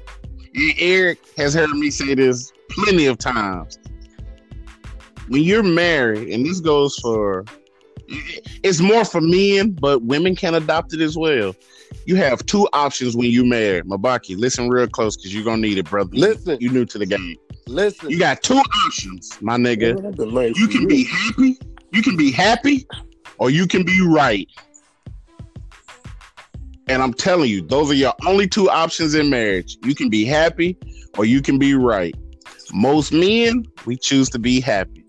And 0.55 0.73
Eric 0.77 1.19
has 1.37 1.53
heard 1.53 1.71
me 1.71 1.91
say 1.91 2.15
this 2.15 2.53
plenty 2.69 3.05
of 3.05 3.17
times. 3.17 3.77
When 5.27 5.43
you're 5.43 5.61
married, 5.61 6.29
and 6.29 6.45
this 6.45 6.59
goes 6.59 6.97
for 6.97 7.45
it's 8.63 8.79
more 8.79 9.05
for 9.05 9.21
men, 9.21 9.71
but 9.71 10.03
women 10.03 10.35
can 10.35 10.55
adopt 10.55 10.93
it 10.93 11.01
as 11.01 11.17
well. 11.17 11.55
You 12.05 12.15
have 12.17 12.45
two 12.45 12.67
options 12.73 13.15
when 13.15 13.31
you 13.31 13.45
marry. 13.45 13.81
Mabaki, 13.83 14.37
listen 14.37 14.69
real 14.69 14.87
close 14.87 15.15
because 15.15 15.33
you're 15.33 15.43
gonna 15.43 15.61
need 15.61 15.77
it, 15.77 15.89
brother. 15.89 16.11
Listen. 16.13 16.57
You 16.59 16.69
new 16.69 16.85
to 16.85 16.97
the 16.97 17.05
game. 17.05 17.35
Listen. 17.67 18.09
You 18.09 18.19
got 18.19 18.41
two 18.41 18.61
options, 18.85 19.37
my 19.41 19.57
nigga. 19.57 19.95
Nigga, 19.95 20.07
I've 20.07 20.15
been 20.15 20.33
married 20.33 20.57
You 20.57 20.67
can 20.67 20.87
be 20.87 21.03
happy, 21.05 21.57
you 21.91 22.01
can 22.01 22.17
be 22.17 22.31
happy, 22.31 22.87
or 23.37 23.49
you 23.49 23.67
can 23.67 23.83
be 23.83 24.01
right. 24.01 24.47
And 26.87 27.03
I'm 27.03 27.13
telling 27.13 27.49
you, 27.49 27.61
those 27.61 27.91
are 27.91 27.95
your 27.95 28.13
only 28.25 28.47
two 28.47 28.69
options 28.69 29.13
in 29.13 29.29
marriage. 29.29 29.77
You 29.83 29.93
can 29.93 30.09
be 30.09 30.25
happy 30.25 30.75
or 31.17 31.25
you 31.25 31.39
can 31.41 31.59
be 31.59 31.75
right. 31.75 32.15
Most 32.73 33.11
men, 33.11 33.65
we 33.85 33.95
choose 33.95 34.27
to 34.29 34.39
be 34.39 34.59
happy. 34.59 35.05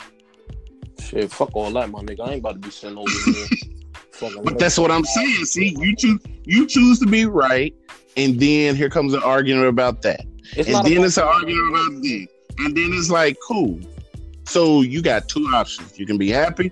Shit, 1.01 1.31
fuck 1.31 1.55
all 1.55 1.71
that, 1.73 1.91
my 1.91 2.01
nigga. 2.01 2.29
I 2.29 2.33
ain't 2.33 2.41
about 2.41 2.55
to 2.55 2.59
be 2.59 2.71
sitting 2.71 2.99
over 2.99 3.11
here. 3.11 3.47
But 4.45 4.59
that's 4.59 4.77
what 4.77 4.91
I'm 4.91 5.05
saying. 5.05 5.47
See, 5.47 5.75
you 5.81 5.97
choose 5.97 6.21
you 6.45 6.67
choose 6.67 6.99
to 6.99 7.07
be 7.07 7.25
right, 7.25 7.75
and 8.19 8.39
then 8.39 8.77
here 8.77 8.91
comes 8.91 9.15
an 9.15 9.23
argument 9.23 9.69
about 9.69 10.03
that. 10.03 10.27
It's 10.57 10.69
and 10.69 10.85
then 10.87 11.05
it's 11.05 11.17
an 11.17 11.25
argument 11.25 11.71
about 11.71 12.03
this. 12.03 12.27
And 12.59 12.77
then 12.77 12.91
it's 12.93 13.09
like, 13.09 13.39
cool. 13.47 13.81
So 14.45 14.83
you 14.83 15.01
got 15.01 15.29
two 15.29 15.47
options. 15.55 15.99
You 15.99 16.05
can 16.05 16.19
be 16.19 16.29
happy 16.29 16.71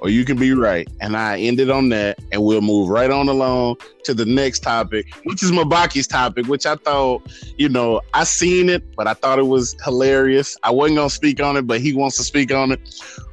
or 0.00 0.08
you 0.08 0.24
can 0.24 0.36
be 0.36 0.52
right. 0.52 0.88
And 1.00 1.16
I 1.16 1.38
ended 1.38 1.70
on 1.70 1.88
that. 1.90 2.18
And 2.32 2.42
we'll 2.42 2.60
move 2.60 2.88
right 2.88 3.10
on 3.10 3.28
along 3.28 3.76
to 4.04 4.14
the 4.14 4.24
next 4.24 4.60
topic, 4.60 5.06
which 5.24 5.42
is 5.42 5.50
Mabaki's 5.50 6.06
topic, 6.06 6.46
which 6.46 6.66
I 6.66 6.76
thought, 6.76 7.26
you 7.56 7.68
know, 7.68 8.00
I 8.14 8.24
seen 8.24 8.68
it, 8.68 8.94
but 8.96 9.06
I 9.06 9.14
thought 9.14 9.38
it 9.38 9.46
was 9.46 9.76
hilarious. 9.84 10.56
I 10.62 10.70
wasn't 10.70 10.98
gonna 10.98 11.10
speak 11.10 11.42
on 11.42 11.56
it, 11.56 11.66
but 11.66 11.80
he 11.80 11.92
wants 11.92 12.16
to 12.18 12.24
speak 12.24 12.52
on 12.52 12.72
it. 12.72 12.80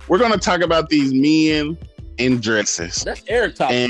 We're 0.08 0.20
gonna 0.20 0.38
talk 0.38 0.62
about 0.62 0.90
these 0.90 1.14
men 1.14 1.78
in 2.18 2.40
dresses. 2.40 3.04
That's 3.04 3.24
Eric 3.28 3.56
topic. 3.56 3.90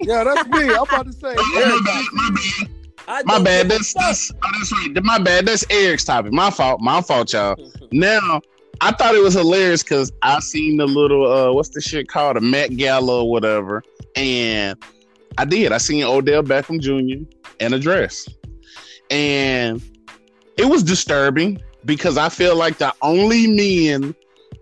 Yeah, 0.00 0.24
that's 0.24 0.48
me. 0.48 0.64
I'm 0.74 0.82
about 0.82 1.06
to 1.06 1.12
say. 1.12 1.34
oh, 1.38 1.80
my 1.82 1.90
bad, 1.90 2.04
my 2.12 2.30
bad. 2.34 2.70
I 3.08 3.22
My 3.24 3.42
bad. 3.42 3.68
That's 3.68 3.94
that's 3.94 4.32
oh, 4.32 4.48
that's 4.58 4.72
right. 4.72 5.04
My 5.04 5.18
bad. 5.18 5.46
That's 5.46 5.64
Eric's 5.70 6.04
topic. 6.04 6.32
My 6.32 6.50
fault. 6.50 6.80
My 6.80 7.00
fault, 7.00 7.32
y'all. 7.32 7.56
Now, 7.92 8.40
I 8.80 8.90
thought 8.90 9.14
it 9.14 9.22
was 9.22 9.34
hilarious 9.34 9.84
because 9.84 10.10
I 10.22 10.40
seen 10.40 10.76
the 10.76 10.86
little 10.86 11.32
uh 11.32 11.52
what's 11.52 11.68
the 11.68 11.80
shit 11.80 12.08
called? 12.08 12.36
A 12.36 12.40
Met 12.40 12.76
Gala 12.76 13.22
or 13.22 13.30
whatever. 13.30 13.82
And 14.16 14.76
I 15.38 15.44
did. 15.44 15.70
I 15.70 15.78
seen 15.78 16.02
Odell 16.02 16.42
Beckham 16.42 16.80
Jr. 16.80 17.24
in 17.60 17.74
a 17.74 17.78
dress. 17.78 18.28
And 19.08 19.80
it 20.56 20.64
was 20.64 20.82
disturbing 20.82 21.62
because 21.84 22.18
I 22.18 22.28
feel 22.28 22.56
like 22.56 22.78
the 22.78 22.92
only 23.02 23.46
men 23.46 24.16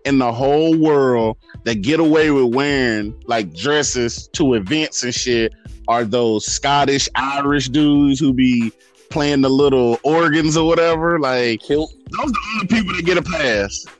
in 0.04 0.18
the 0.18 0.32
whole 0.32 0.76
world 0.76 1.36
that 1.64 1.82
get 1.82 2.00
away 2.00 2.30
with 2.30 2.54
wearing 2.54 3.14
like 3.26 3.54
dresses 3.54 4.28
to 4.28 4.54
events 4.54 5.02
and 5.02 5.14
shit 5.14 5.54
are 5.88 6.04
those 6.04 6.46
Scottish 6.46 7.08
Irish 7.14 7.68
dudes 7.68 8.20
who 8.20 8.32
be 8.32 8.72
playing 9.10 9.42
the 9.42 9.48
little 9.48 9.98
organs 10.02 10.56
or 10.56 10.66
whatever. 10.66 11.18
Like 11.18 11.60
Kilt. 11.60 11.94
those 12.10 12.32
the 12.32 12.38
only 12.54 12.66
people 12.66 12.94
that 12.94 13.04
get 13.04 13.18
a 13.18 13.22
pass. 13.22 13.86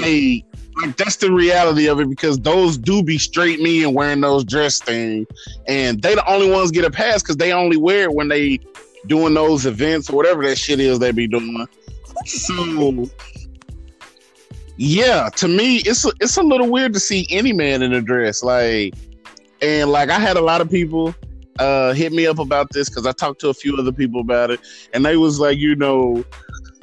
Like, 0.00 0.44
like 0.82 0.96
that's 0.96 1.16
the 1.16 1.32
reality 1.32 1.88
of 1.88 2.00
it 2.00 2.08
because 2.08 2.38
those 2.38 2.78
do 2.78 3.02
be 3.02 3.18
straight 3.18 3.60
men 3.60 3.94
wearing 3.94 4.20
those 4.20 4.44
dress 4.44 4.78
things, 4.78 5.26
and 5.66 6.00
they 6.02 6.14
the 6.14 6.26
only 6.30 6.50
ones 6.50 6.70
get 6.70 6.84
a 6.84 6.90
pass 6.90 7.22
because 7.22 7.36
they 7.36 7.52
only 7.52 7.76
wear 7.76 8.04
it 8.04 8.14
when 8.14 8.28
they 8.28 8.60
doing 9.06 9.34
those 9.34 9.66
events 9.66 10.08
or 10.08 10.16
whatever 10.16 10.44
that 10.46 10.56
shit 10.56 10.78
is 10.78 10.98
they 10.98 11.10
be 11.10 11.26
doing. 11.26 11.66
So, 12.26 13.06
yeah, 14.82 15.28
to 15.36 15.46
me, 15.46 15.82
it's 15.84 16.06
a, 16.06 16.10
it's 16.20 16.38
a 16.38 16.42
little 16.42 16.70
weird 16.70 16.94
to 16.94 17.00
see 17.00 17.26
any 17.28 17.52
man 17.52 17.82
in 17.82 17.92
a 17.92 18.00
dress, 18.00 18.42
like, 18.42 18.94
and 19.60 19.90
like 19.90 20.08
I 20.08 20.18
had 20.18 20.38
a 20.38 20.40
lot 20.40 20.62
of 20.62 20.70
people 20.70 21.14
uh 21.58 21.92
hit 21.92 22.14
me 22.14 22.26
up 22.26 22.38
about 22.38 22.70
this 22.72 22.88
because 22.88 23.04
I 23.04 23.12
talked 23.12 23.42
to 23.42 23.50
a 23.50 23.54
few 23.54 23.76
other 23.76 23.92
people 23.92 24.22
about 24.22 24.50
it, 24.50 24.58
and 24.94 25.04
they 25.04 25.18
was 25.18 25.38
like, 25.38 25.58
you 25.58 25.76
know, 25.76 26.24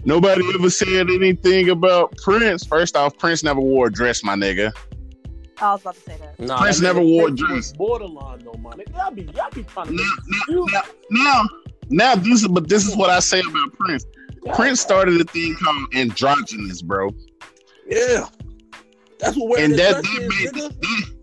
nobody 0.05 0.43
ever 0.53 0.69
said 0.69 1.09
anything 1.09 1.69
about 1.69 2.15
Prince. 2.17 2.63
First 2.63 2.95
off, 2.95 3.17
Prince 3.17 3.41
never 3.41 3.59
wore 3.59 3.87
a 3.87 3.91
dress, 3.91 4.23
my 4.23 4.35
nigga. 4.35 4.71
I 5.59 5.71
was 5.71 5.81
about 5.81 5.95
to 5.95 6.01
say 6.01 6.17
that. 6.19 6.39
Nah, 6.39 6.59
Prince 6.59 6.77
that 6.77 6.83
never 6.83 7.01
wore 7.01 7.29
a 7.29 7.31
dress. 7.31 7.73
Borderline 7.73 8.43
though, 8.45 8.59
my 8.59 8.73
nigga. 8.73 8.95
Y'all 8.95 9.09
be, 9.09 9.23
y'all 9.23 9.49
be 9.49 9.63
trying 9.63 9.87
to 9.87 9.93
Now, 9.93 10.11
now, 10.27 10.65
now, 10.71 10.81
now, 11.09 11.43
now 11.89 12.15
this 12.15 12.43
is 12.43 12.47
but 12.47 12.69
this 12.69 12.87
is 12.87 12.95
what 12.95 13.09
I 13.09 13.21
say 13.21 13.39
about 13.39 13.73
Prince. 13.73 14.05
Prince 14.53 14.81
started 14.81 15.19
a 15.19 15.23
thing 15.23 15.55
called 15.55 15.95
androgynous, 15.95 16.83
bro. 16.83 17.09
Yeah. 17.87 18.27
That's 19.19 19.35
what 19.37 19.49
wearing 19.49 19.71
And 19.71 19.79
that, 19.79 20.03
that, 20.03 20.05
is, 20.05 20.53
made, 20.53 20.53
nigga. 20.53 20.79
that 20.81 21.17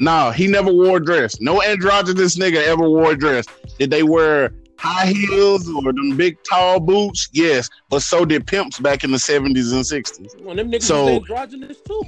no, 0.00 0.30
he 0.32 0.46
never 0.46 0.72
wore 0.72 0.96
a 0.96 1.04
dress. 1.04 1.40
No 1.40 1.62
androgynous 1.62 2.36
nigga 2.36 2.62
ever 2.66 2.88
wore 2.88 3.12
a 3.12 3.16
dress. 3.16 3.46
Did 3.78 3.90
they 3.90 4.02
wear 4.02 4.52
high 4.78 5.06
heels 5.06 5.68
or 5.68 5.92
them 5.92 6.16
big 6.16 6.36
tall 6.42 6.80
boots? 6.80 7.28
Yes, 7.32 7.68
but 7.90 8.02
so 8.02 8.24
did 8.24 8.46
pimps 8.46 8.78
back 8.80 9.04
in 9.04 9.12
the 9.12 9.18
seventies 9.18 9.72
and 9.72 9.86
sixties. 9.86 10.34
Well, 10.40 10.56
them 10.56 10.70
niggas 10.70 10.82
So- 10.82 11.08
androgynous 11.08 11.78
too. 11.80 12.02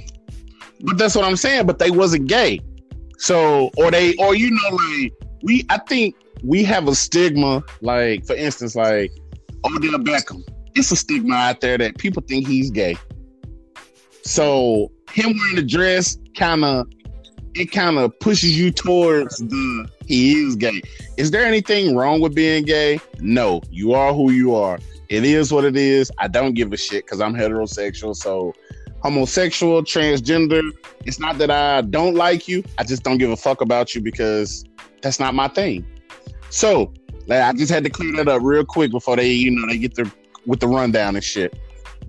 But 0.81 0.97
that's 0.99 1.15
what 1.15 1.25
I'm 1.25 1.35
saying. 1.37 1.65
But 1.65 1.79
they 1.79 1.89
wasn't 1.89 2.27
gay. 2.27 2.59
So 3.17 3.71
or 3.77 3.89
they 3.89 4.13
or 4.15 4.35
you 4.35 4.51
know 4.51 4.75
like 4.75 5.13
we 5.41 5.65
I 5.69 5.79
think 5.79 6.15
we 6.43 6.63
have 6.65 6.87
a 6.87 6.93
stigma 6.93 7.63
like 7.81 8.25
for 8.27 8.35
instance 8.35 8.75
like 8.75 9.11
Odell 9.65 9.97
Beckham. 9.99 10.43
It's 10.75 10.91
a 10.91 10.95
stigma 10.95 11.33
out 11.33 11.61
there 11.61 11.79
that 11.79 11.97
people 11.97 12.21
think 12.27 12.47
he's 12.47 12.69
gay. 12.69 12.95
So 14.27 14.91
him 15.13 15.37
wearing 15.37 15.57
a 15.57 15.63
dress 15.63 16.17
kind 16.35 16.65
of 16.65 16.87
it 17.55 17.71
kind 17.71 17.97
of 17.97 18.17
pushes 18.19 18.59
you 18.59 18.71
towards 18.71 19.37
the 19.37 19.89
he 20.05 20.33
is 20.33 20.55
gay. 20.57 20.81
Is 21.15 21.31
there 21.31 21.45
anything 21.45 21.95
wrong 21.95 22.19
with 22.19 22.35
being 22.35 22.65
gay? 22.65 22.99
No, 23.19 23.61
you 23.71 23.93
are 23.93 24.13
who 24.13 24.31
you 24.31 24.53
are. 24.53 24.79
It 25.07 25.23
is 25.23 25.51
what 25.51 25.63
it 25.63 25.77
is. 25.77 26.11
I 26.17 26.27
don't 26.27 26.53
give 26.53 26.73
a 26.73 26.77
shit 26.77 27.05
because 27.05 27.21
I'm 27.21 27.33
heterosexual. 27.33 28.15
So 28.15 28.53
homosexual, 28.99 29.81
transgender. 29.81 30.71
It's 31.05 31.19
not 31.19 31.37
that 31.37 31.49
I 31.49 31.81
don't 31.81 32.15
like 32.15 32.49
you. 32.49 32.65
I 32.77 32.83
just 32.83 33.03
don't 33.03 33.17
give 33.17 33.31
a 33.31 33.37
fuck 33.37 33.61
about 33.61 33.95
you 33.95 34.01
because 34.01 34.65
that's 35.01 35.21
not 35.21 35.35
my 35.35 35.47
thing. 35.47 35.87
So 36.49 36.93
like, 37.27 37.41
I 37.41 37.53
just 37.53 37.71
had 37.71 37.85
to 37.85 37.89
clear 37.89 38.13
that 38.17 38.27
up 38.27 38.41
real 38.41 38.65
quick 38.65 38.91
before 38.91 39.15
they, 39.15 39.31
you 39.31 39.51
know, 39.51 39.65
they 39.67 39.77
get 39.77 39.95
their 39.95 40.11
with 40.45 40.59
the 40.59 40.67
rundown 40.67 41.15
and 41.15 41.23
shit. 41.23 41.57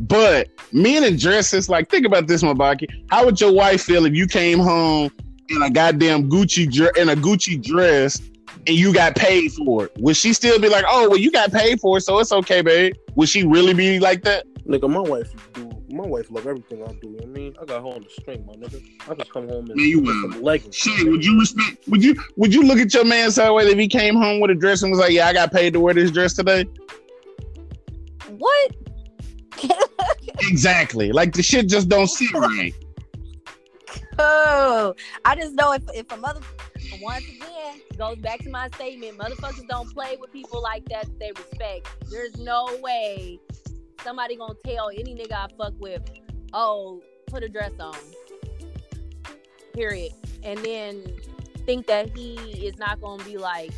But 0.01 0.49
men 0.73 1.05
in 1.05 1.17
dresses, 1.17 1.69
like 1.69 1.91
think 1.91 2.07
about 2.07 2.27
this, 2.27 2.43
Mabaki. 2.43 2.87
How 3.11 3.25
would 3.25 3.41
your 3.41 3.53
wife 3.53 3.83
feel 3.83 4.07
if 4.07 4.15
you 4.15 4.27
came 4.27 4.59
home 4.59 5.11
in 5.49 5.63
a 5.63 5.71
goddamn 5.71 6.31
Gucci 6.31 6.71
dre- 6.71 6.91
in 7.01 7.09
a 7.09 7.17
Gucci 7.17 7.63
dress 7.63 8.21
and 8.67 8.77
you 8.77 8.93
got 8.93 9.17
paid 9.17 9.53
for 9.53 9.87
it? 9.87 9.93
Would 9.99 10.17
she 10.17 10.33
still 10.33 10.59
be 10.61 10.69
like, 10.69 10.85
"Oh, 10.89 11.09
well, 11.09 11.19
you 11.19 11.31
got 11.31 11.53
paid 11.53 11.81
for 11.81 11.99
it, 11.99 12.03
so 12.03 12.19
it's 12.21 12.33
okay, 12.33 12.63
babe"? 12.63 12.95
Would 13.17 13.29
she 13.29 13.45
really 13.45 13.75
be 13.75 13.99
like 13.99 14.23
that? 14.23 14.45
Nigga, 14.67 14.89
my 14.89 15.01
wife 15.01 15.33
do. 15.55 15.69
My 15.91 16.05
wife 16.07 16.31
love 16.31 16.47
everything 16.47 16.85
I 16.85 16.93
do. 17.01 17.19
I 17.23 17.25
mean, 17.27 17.55
I 17.61 17.65
got 17.65 17.81
her 17.81 17.89
on 17.89 18.03
the 18.03 18.11
string, 18.11 18.45
my 18.47 18.53
nigga. 18.53 18.83
I 19.11 19.15
just 19.15 19.33
come 19.33 19.49
home 19.49 19.65
and 19.71 19.75
Man, 19.75 19.87
you 19.87 20.03
put 20.03 20.09
wild. 20.15 20.33
some 20.35 20.43
leggings. 20.43 20.77
Shit, 20.77 21.09
would 21.11 21.25
you 21.25 21.41
respect? 21.41 21.89
Would 21.89 22.05
you 22.05 22.15
would 22.37 22.55
you 22.55 22.63
look 22.63 22.79
at 22.79 22.93
your 22.93 23.05
man 23.07 23.31
sideways 23.31 23.69
if 23.69 23.79
he 23.79 23.89
came 23.89 24.15
home 24.15 24.39
with 24.41 24.51
a 24.51 24.55
dress 24.55 24.83
and 24.83 24.91
was 24.91 25.01
like, 25.01 25.13
"Yeah, 25.13 25.27
I 25.27 25.33
got 25.33 25.51
paid 25.51 25.73
to 25.73 25.81
wear 25.81 25.95
this 25.95 26.11
dress 26.11 26.35
today"? 26.35 26.67
What? 28.37 28.78
Exactly. 30.49 31.13
Like 31.13 31.33
the 31.33 31.43
shit 31.43 31.69
just 31.69 31.89
don't 31.89 32.09
sit 32.09 32.33
right. 32.33 32.75
Oh, 34.19 34.95
I 35.25 35.37
just 35.37 35.55
know 35.55 35.73
if 35.73 35.83
if 35.95 36.11
a 36.11 36.17
mother 36.17 36.41
once 37.01 37.25
again 37.29 37.81
goes 37.97 38.19
back 38.19 38.41
to 38.41 38.51
my 38.51 38.69
statement, 38.71 39.17
motherfuckers 39.19 39.67
don't 39.69 39.93
play 39.95 40.17
with 40.21 40.33
people 40.33 40.61
like 40.63 40.85
that. 40.89 41.07
They 41.21 41.31
respect. 41.33 41.89
There's 42.11 42.37
no 42.37 42.77
way 42.83 43.39
somebody 44.03 44.37
gonna 44.37 44.55
tell 44.65 44.91
any 44.91 45.15
nigga 45.15 45.33
I 45.33 45.47
fuck 45.57 45.75
with, 45.79 46.03
oh, 46.53 47.03
put 47.27 47.43
a 47.43 47.49
dress 47.49 47.73
on. 47.79 47.95
Period. 49.75 50.13
And 50.43 50.59
then 50.61 51.05
think 51.67 51.87
that 51.87 52.17
he 52.17 52.35
is 52.67 52.79
not 52.79 53.01
gonna 53.01 53.23
be 53.25 53.37
like, 53.37 53.73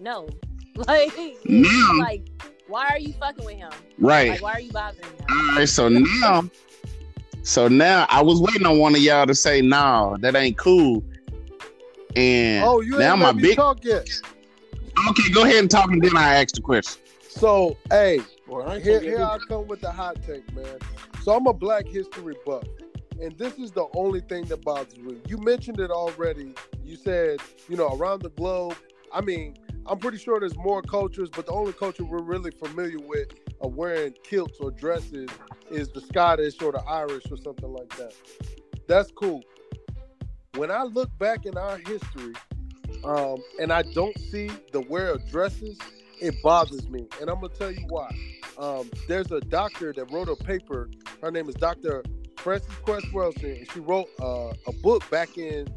no, 0.00 0.28
like, 0.76 1.12
Now- 1.44 1.98
like, 1.98 2.26
why 2.68 2.88
are 2.90 2.98
you 2.98 3.12
fucking 3.14 3.44
with 3.44 3.56
him? 3.56 3.70
Right. 3.98 4.30
Like, 4.30 4.42
why 4.42 4.52
are 4.52 4.60
you 4.60 4.72
bothering 4.72 5.04
him? 5.04 5.26
All 5.30 5.56
right. 5.56 5.68
So 5.68 5.88
now, 5.88 6.50
So 7.42 7.68
now 7.68 8.06
I 8.08 8.22
was 8.22 8.40
waiting 8.40 8.66
on 8.66 8.78
one 8.78 8.94
of 8.94 9.00
y'all 9.00 9.26
to 9.26 9.34
say, 9.34 9.60
"No, 9.60 10.16
that 10.20 10.34
ain't 10.34 10.58
cool." 10.58 11.04
And 12.16 12.64
Oh, 12.64 12.80
you 12.80 12.98
now 12.98 13.12
ain't 13.12 13.22
my 13.22 13.32
big. 13.32 13.56
talk 13.56 13.84
yet. 13.84 14.08
Okay, 15.10 15.30
go 15.30 15.44
ahead 15.44 15.56
and 15.56 15.70
talk, 15.70 15.90
and 15.90 16.02
then 16.02 16.16
I 16.16 16.40
ask 16.42 16.54
the 16.54 16.60
question. 16.60 17.00
So, 17.28 17.76
hey, 17.90 18.20
Bro, 18.46 18.62
I 18.62 18.74
ain't 18.76 18.84
here, 18.84 19.02
you 19.02 19.10
here 19.10 19.22
I 19.22 19.38
come 19.46 19.66
with 19.68 19.80
the 19.80 19.92
hot 19.92 20.22
take, 20.26 20.50
man. 20.54 20.78
So 21.22 21.36
I'm 21.36 21.46
a 21.46 21.52
Black 21.52 21.86
History 21.86 22.34
buff, 22.46 22.64
and 23.20 23.36
this 23.38 23.58
is 23.58 23.70
the 23.72 23.86
only 23.94 24.20
thing 24.20 24.44
that 24.46 24.64
bothers 24.64 24.96
me. 24.98 25.18
You 25.28 25.36
mentioned 25.38 25.78
it 25.78 25.90
already. 25.90 26.54
You 26.84 26.96
said, 26.96 27.40
you 27.68 27.76
know, 27.76 27.94
around 27.96 28.22
the 28.22 28.30
globe. 28.30 28.76
I 29.12 29.20
mean, 29.20 29.56
I'm 29.88 29.98
pretty 29.98 30.18
sure 30.18 30.40
there's 30.40 30.56
more 30.56 30.82
cultures, 30.82 31.30
but 31.30 31.46
the 31.46 31.52
only 31.52 31.72
culture 31.72 32.04
we're 32.04 32.22
really 32.22 32.50
familiar 32.50 32.98
with 32.98 33.28
of 33.60 33.74
wearing 33.74 34.14
kilts 34.24 34.58
or 34.60 34.72
dresses 34.72 35.28
is 35.70 35.88
the 35.90 36.00
Scottish 36.00 36.60
or 36.60 36.72
the 36.72 36.82
Irish 36.82 37.24
or 37.30 37.36
something 37.36 37.72
like 37.72 37.88
that. 37.96 38.12
That's 38.88 39.12
cool. 39.12 39.42
When 40.56 40.70
I 40.70 40.82
look 40.82 41.16
back 41.18 41.46
in 41.46 41.56
our 41.56 41.78
history, 41.78 42.34
um, 43.04 43.36
and 43.60 43.72
I 43.72 43.82
don't 43.82 44.18
see 44.18 44.50
the 44.72 44.80
wear 44.80 45.08
of 45.12 45.28
dresses, 45.30 45.78
it 46.20 46.34
bothers 46.42 46.88
me, 46.88 47.06
and 47.20 47.30
I'm 47.30 47.40
gonna 47.40 47.54
tell 47.54 47.70
you 47.70 47.86
why. 47.88 48.10
Um, 48.58 48.90
there's 49.06 49.30
a 49.30 49.40
doctor 49.40 49.92
that 49.92 50.10
wrote 50.10 50.28
a 50.28 50.36
paper. 50.36 50.90
Her 51.22 51.30
name 51.30 51.48
is 51.48 51.54
Dr. 51.54 52.02
Frances 52.38 52.74
Cress 52.84 53.04
Welsing, 53.12 53.58
and 53.58 53.70
she 53.70 53.80
wrote 53.80 54.08
uh, 54.20 54.52
a 54.66 54.72
book 54.82 55.08
back 55.10 55.36
in 55.36 55.68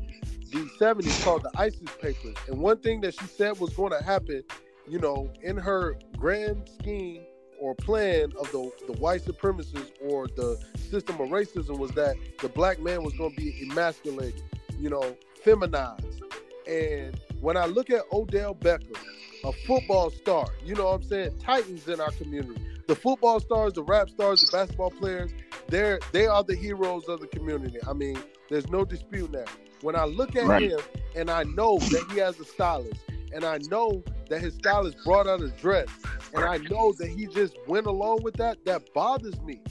the 0.52 0.70
70s 0.80 1.24
called 1.24 1.44
the 1.44 1.52
ISIS 1.56 1.90
Papers. 2.02 2.36
And 2.48 2.60
one 2.60 2.78
thing 2.78 3.02
that 3.02 3.14
she 3.14 3.26
said 3.26 3.60
was 3.60 3.74
going 3.74 3.92
to 3.92 4.04
happen, 4.04 4.44
you 4.88 5.00
know, 5.00 5.30
in 5.42 5.58
her 5.58 5.98
grand 6.18 6.70
scheme 6.80 7.24
or 7.60 7.76
plan 7.76 8.32
of 8.40 8.52
the 8.52 8.72
the 8.88 8.94
white 8.94 9.22
supremacists 9.22 9.92
or 10.02 10.28
the 10.28 10.58
system 10.90 11.20
of 11.20 11.30
racism 11.30 11.78
was 11.78 11.92
that 11.92 12.16
the 12.42 12.50
black 12.50 12.80
man 12.80 13.04
was 13.04 13.14
going 13.16 13.32
to 13.32 13.38
be 13.38 13.62
emasculated, 13.70 14.42
you 14.80 14.90
know, 14.90 15.16
feminized. 15.44 16.24
And 16.68 17.20
when 17.42 17.58
I 17.58 17.66
look 17.66 17.90
at 17.90 18.04
Odell 18.12 18.56
Beckham, 18.56 18.96
a 19.44 19.52
football 19.66 20.10
star, 20.10 20.48
you 20.64 20.76
know 20.76 20.86
what 20.86 20.96
I'm 20.96 21.04
saying, 21.04 21.38
titans 21.40 21.88
in 21.88 22.00
our 22.00 22.12
community. 22.12 22.62
The 22.88 22.96
football 22.96 23.40
stars, 23.40 23.74
the 23.74 23.84
rap 23.84 24.10
stars, 24.10 24.42
the 24.42 24.52
basketball 24.52 24.92
players, 24.92 25.32
they're 25.68 26.00
they 26.12 26.28
are 26.28 26.44
the 26.44 26.56
heroes 26.56 27.08
of 27.08 27.20
the 27.20 27.28
community. 27.28 27.78
I 27.88 27.94
mean, 27.94 28.18
there's 28.50 28.70
no 28.70 28.84
dispute 28.86 29.32
that. 29.32 29.50
When 29.82 29.96
I 29.96 30.06
look 30.06 30.36
at 30.36 30.46
Right. 30.46 30.64
him 30.72 30.80
and 31.16 31.30
I 31.30 31.44
know 31.44 31.80
that 31.80 32.06
he 32.12 32.20
has 32.20 32.40
a 32.40 32.46
stylist, 32.46 33.02
and 33.34 33.44
I 33.44 33.60
know 33.70 34.04
that 34.30 34.42
his 34.42 34.56
stylist 34.56 34.98
brought 35.06 35.28
out 35.28 35.42
a 35.42 35.50
dress, 35.50 35.88
and 36.34 36.44
I 36.44 36.58
know 36.58 36.94
that 36.94 37.08
he 37.10 37.26
just 37.28 37.58
went 37.68 37.88
along 37.88 38.24
with 38.24 38.36
that, 38.36 38.64
that 38.66 38.94
bothers 38.94 39.40
me. 39.42 39.62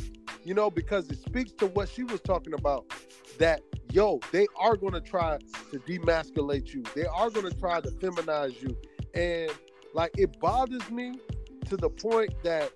You 0.45 0.55
know, 0.55 0.71
because 0.71 1.11
it 1.11 1.19
speaks 1.19 1.53
to 1.55 1.67
what 1.67 1.89
she 1.91 2.05
was 2.05 2.21
talking 2.23 2.55
about. 2.55 2.87
That 3.39 3.61
yo, 3.93 4.21
they 4.33 4.47
are 4.59 4.77
gonna 4.77 5.01
try 5.01 5.39
to 5.71 5.79
demasculate 5.81 6.73
you. 6.73 6.83
They 6.95 7.07
are 7.07 7.31
gonna 7.31 7.51
try 7.51 7.81
to 7.81 7.91
feminize 7.91 8.61
you. 8.63 8.77
And 9.15 9.51
like 9.95 10.13
it 10.17 10.39
bothers 10.41 10.91
me 10.91 11.19
to 11.67 11.77
the 11.77 11.91
point 11.91 12.31
that, 12.45 12.71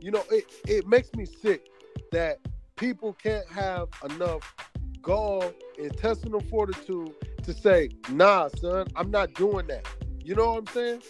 you 0.00 0.10
know, 0.10 0.22
it, 0.30 0.44
it 0.66 0.86
makes 0.86 1.12
me 1.14 1.24
sick 1.26 1.66
that 2.12 2.38
people 2.76 3.12
can't 3.12 3.48
have 3.50 3.88
enough 4.10 4.54
gall, 5.02 5.52
intestinal 5.78 6.40
fortitude 6.40 7.12
to 7.42 7.52
say, 7.52 7.90
nah, 8.10 8.48
son, 8.48 8.86
I'm 8.96 9.10
not 9.10 9.34
doing 9.34 9.66
that. 9.68 9.86
You 10.22 10.34
know 10.34 10.52
what 10.52 10.58
I'm 10.58 10.66
saying? 10.74 11.02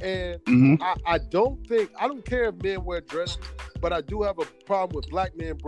And 0.00 0.40
hmm 0.46 0.74
I, 0.80 0.94
I 1.06 1.18
don't 1.18 1.66
think 1.66 1.90
I 1.98 2.06
don't 2.06 2.24
care 2.24 2.44
if 2.44 2.62
men 2.62 2.84
wear 2.84 3.00
dresses, 3.00 3.38
but 3.80 3.92
I 3.92 4.00
do 4.00 4.22
have 4.22 4.38
a 4.38 4.44
problem 4.64 4.94
with 4.96 5.08
black 5.10 5.36
men 5.36 5.58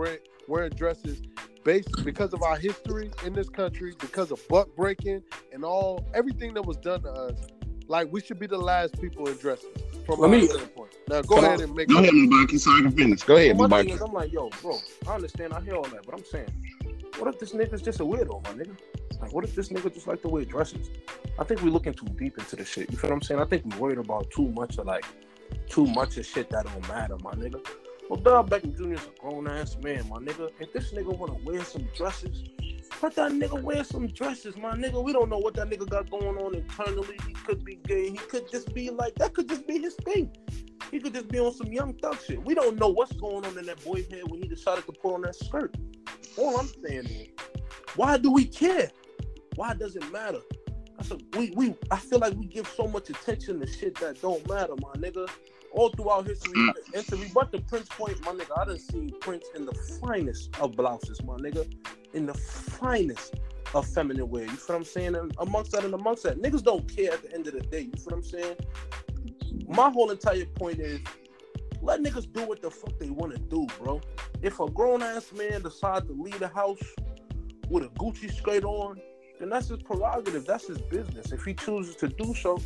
wearing 0.47 0.69
dresses 0.71 1.21
based 1.63 2.03
because 2.03 2.33
of 2.33 2.41
our 2.41 2.57
history 2.57 3.11
in 3.25 3.33
this 3.33 3.49
country, 3.49 3.93
because 3.99 4.31
of 4.31 4.39
buck 4.47 4.73
breaking 4.75 5.21
and 5.51 5.65
all 5.65 6.05
everything 6.13 6.53
that 6.53 6.65
was 6.65 6.77
done 6.77 7.01
to 7.03 7.09
us. 7.11 7.33
Like 7.87 8.07
we 8.11 8.21
should 8.21 8.39
be 8.39 8.47
the 8.47 8.57
last 8.57 8.99
people 9.01 9.27
in 9.27 9.35
dresses 9.35 9.67
from 10.05 10.19
Let 10.21 10.31
my 10.31 10.37
me- 10.37 10.47
standpoint. 10.47 10.95
Now 11.09 11.21
go 11.23 11.35
Can 11.35 11.43
I- 11.43 11.47
ahead 11.47 11.61
and 11.61 11.75
make 11.75 11.89
Go 11.89 11.97
ahead, 11.97 12.11
Mabaki, 12.13 12.57
so 12.57 12.71
I 12.71 12.81
can 12.81 12.91
finish. 12.91 13.23
Go 13.23 13.35
ahead, 13.35 13.57
Well, 13.57 13.67
my 13.67 13.81
thing 13.81 13.89
is, 13.91 14.01
I'm 14.01 14.13
like, 14.13 14.31
yo, 14.31 14.49
bro, 14.61 14.79
I 15.07 15.15
understand, 15.15 15.51
I 15.53 15.59
hear 15.59 15.75
all 15.75 15.83
that, 15.83 16.05
but 16.05 16.15
I'm 16.15 16.23
saying, 16.23 16.47
what 17.17 17.33
if 17.33 17.39
this 17.39 17.53
nigga's 17.53 17.81
just 17.81 17.99
a 17.99 18.03
weirdo, 18.03 18.43
my 18.43 18.63
nigga? 18.63 18.77
Like, 19.21 19.33
what 19.33 19.43
if 19.43 19.55
this 19.55 19.69
nigga 19.69 19.93
just 19.93 20.07
like 20.07 20.21
the 20.21 20.29
way 20.29 20.41
he 20.41 20.45
dresses? 20.45 20.89
I 21.37 21.43
think 21.43 21.61
we 21.61 21.69
looking 21.69 21.93
too 21.93 22.07
deep 22.17 22.37
into 22.37 22.55
the 22.55 22.65
shit. 22.65 22.91
You 22.91 22.97
feel 22.97 23.09
what 23.09 23.17
I'm 23.17 23.21
saying? 23.21 23.39
I 23.39 23.45
think 23.45 23.65
we 23.65 23.79
worried 23.79 23.99
about 23.99 24.29
too 24.31 24.49
much 24.49 24.77
of 24.77 24.85
like, 24.87 25.05
too 25.69 25.85
much 25.85 26.17
of 26.17 26.25
shit 26.25 26.49
that 26.49 26.65
don't 26.65 26.87
matter, 26.87 27.17
my 27.23 27.31
nigga. 27.31 27.65
Well, 28.09 28.19
Dub 28.19 28.49
Beckham 28.49 28.75
Jr. 28.75 28.93
is 28.93 29.05
a 29.05 29.21
grown 29.21 29.47
ass 29.47 29.77
man, 29.81 30.09
my 30.09 30.17
nigga. 30.17 30.49
If 30.59 30.73
this 30.73 30.91
nigga 30.91 31.17
wanna 31.17 31.37
wear 31.45 31.63
some 31.63 31.87
dresses, 31.95 32.43
let 33.01 33.15
that 33.15 33.31
nigga 33.31 33.61
wear 33.61 33.83
some 33.83 34.07
dresses, 34.07 34.57
my 34.57 34.73
nigga. 34.73 35.03
We 35.03 35.13
don't 35.13 35.29
know 35.29 35.37
what 35.39 35.55
that 35.55 35.69
nigga 35.69 35.89
got 35.89 36.11
going 36.11 36.37
on 36.37 36.53
internally. 36.53 37.17
He 37.25 37.33
could 37.33 37.63
be 37.63 37.75
gay. 37.75 38.09
He 38.09 38.17
could 38.17 38.51
just 38.51 38.73
be 38.73 38.89
like 38.89 39.15
that. 39.15 39.33
Could 39.33 39.49
just 39.49 39.65
be 39.65 39.79
his 39.79 39.95
thing. 39.95 40.35
He 40.91 40.99
could 40.99 41.13
just 41.13 41.29
be 41.29 41.39
on 41.39 41.53
some 41.53 41.71
young 41.71 41.93
thug 41.95 42.19
shit. 42.21 42.43
We 42.43 42.53
don't 42.53 42.77
know 42.77 42.89
what's 42.89 43.13
going 43.13 43.45
on 43.45 43.57
in 43.57 43.65
that 43.65 43.83
boy's 43.83 44.07
head 44.07 44.23
when 44.27 44.41
he 44.41 44.47
decided 44.47 44.85
to 44.85 44.91
put 44.91 45.13
on 45.13 45.21
that 45.21 45.35
skirt. 45.35 45.75
All 46.37 46.57
I'm 46.57 46.67
saying 46.83 47.05
is, 47.05 47.27
why 47.95 48.17
do 48.17 48.31
we 48.31 48.45
care? 48.45 48.89
Why 49.55 49.73
does 49.73 49.95
it 49.95 50.11
matter? 50.11 50.39
That's 50.97 51.11
a, 51.11 51.17
we 51.37 51.51
we 51.55 51.75
I 51.89 51.97
feel 51.97 52.19
like 52.19 52.33
we 52.35 52.45
give 52.45 52.67
so 52.67 52.87
much 52.87 53.09
attention 53.09 53.59
to 53.59 53.67
shit 53.67 53.95
that 53.95 54.21
don't 54.21 54.47
matter, 54.47 54.73
my 54.81 54.93
nigga. 54.93 55.29
All 55.73 55.89
throughout 55.89 56.27
history, 56.27 56.51
mm. 56.51 56.73
and 56.93 57.07
to 57.07 57.15
rebut 57.15 57.49
the 57.53 57.61
Prince 57.61 57.87
point, 57.87 58.19
my 58.25 58.33
nigga, 58.33 58.59
I 58.61 58.65
done 58.65 58.77
seen 58.77 59.09
Prince 59.21 59.45
in 59.55 59.65
the 59.65 59.73
finest 60.01 60.53
of 60.59 60.73
blouses, 60.73 61.23
my 61.23 61.35
nigga, 61.37 61.65
in 62.13 62.25
the 62.25 62.33
finest 62.33 63.35
of 63.73 63.87
feminine 63.87 64.29
wear. 64.29 64.43
You 64.43 64.49
feel 64.49 64.75
what 64.75 64.75
I'm 64.75 64.83
saying? 64.83 65.15
And 65.15 65.33
amongst 65.39 65.71
that 65.71 65.85
and 65.85 65.93
amongst 65.93 66.23
that, 66.23 66.41
niggas 66.41 66.63
don't 66.63 66.93
care 66.93 67.13
at 67.13 67.23
the 67.23 67.33
end 67.33 67.47
of 67.47 67.53
the 67.53 67.61
day. 67.61 67.83
You 67.83 67.93
feel 67.93 68.03
what 68.03 68.13
I'm 68.15 68.23
saying? 68.23 68.55
My 69.69 69.89
whole 69.89 70.11
entire 70.11 70.45
point 70.45 70.79
is 70.79 70.99
let 71.81 72.01
niggas 72.01 72.31
do 72.31 72.43
what 72.43 72.61
the 72.61 72.69
fuck 72.69 72.97
they 72.99 73.09
want 73.09 73.31
to 73.33 73.39
do, 73.39 73.65
bro. 73.79 74.01
If 74.41 74.59
a 74.59 74.69
grown 74.69 75.03
ass 75.03 75.31
man 75.33 75.61
decides 75.61 76.07
to 76.07 76.13
leave 76.13 76.39
the 76.39 76.47
house 76.47 76.79
with 77.69 77.83
a 77.83 77.89
Gucci 77.89 78.33
skirt 78.35 78.63
on, 78.63 78.99
then 79.39 79.49
that's 79.49 79.69
his 79.69 79.81
prerogative. 79.81 80.45
That's 80.45 80.67
his 80.67 80.79
business. 80.79 81.31
If 81.31 81.43
he 81.43 81.53
chooses 81.53 81.95
to 81.97 82.07
do 82.07 82.33
so, 82.35 82.59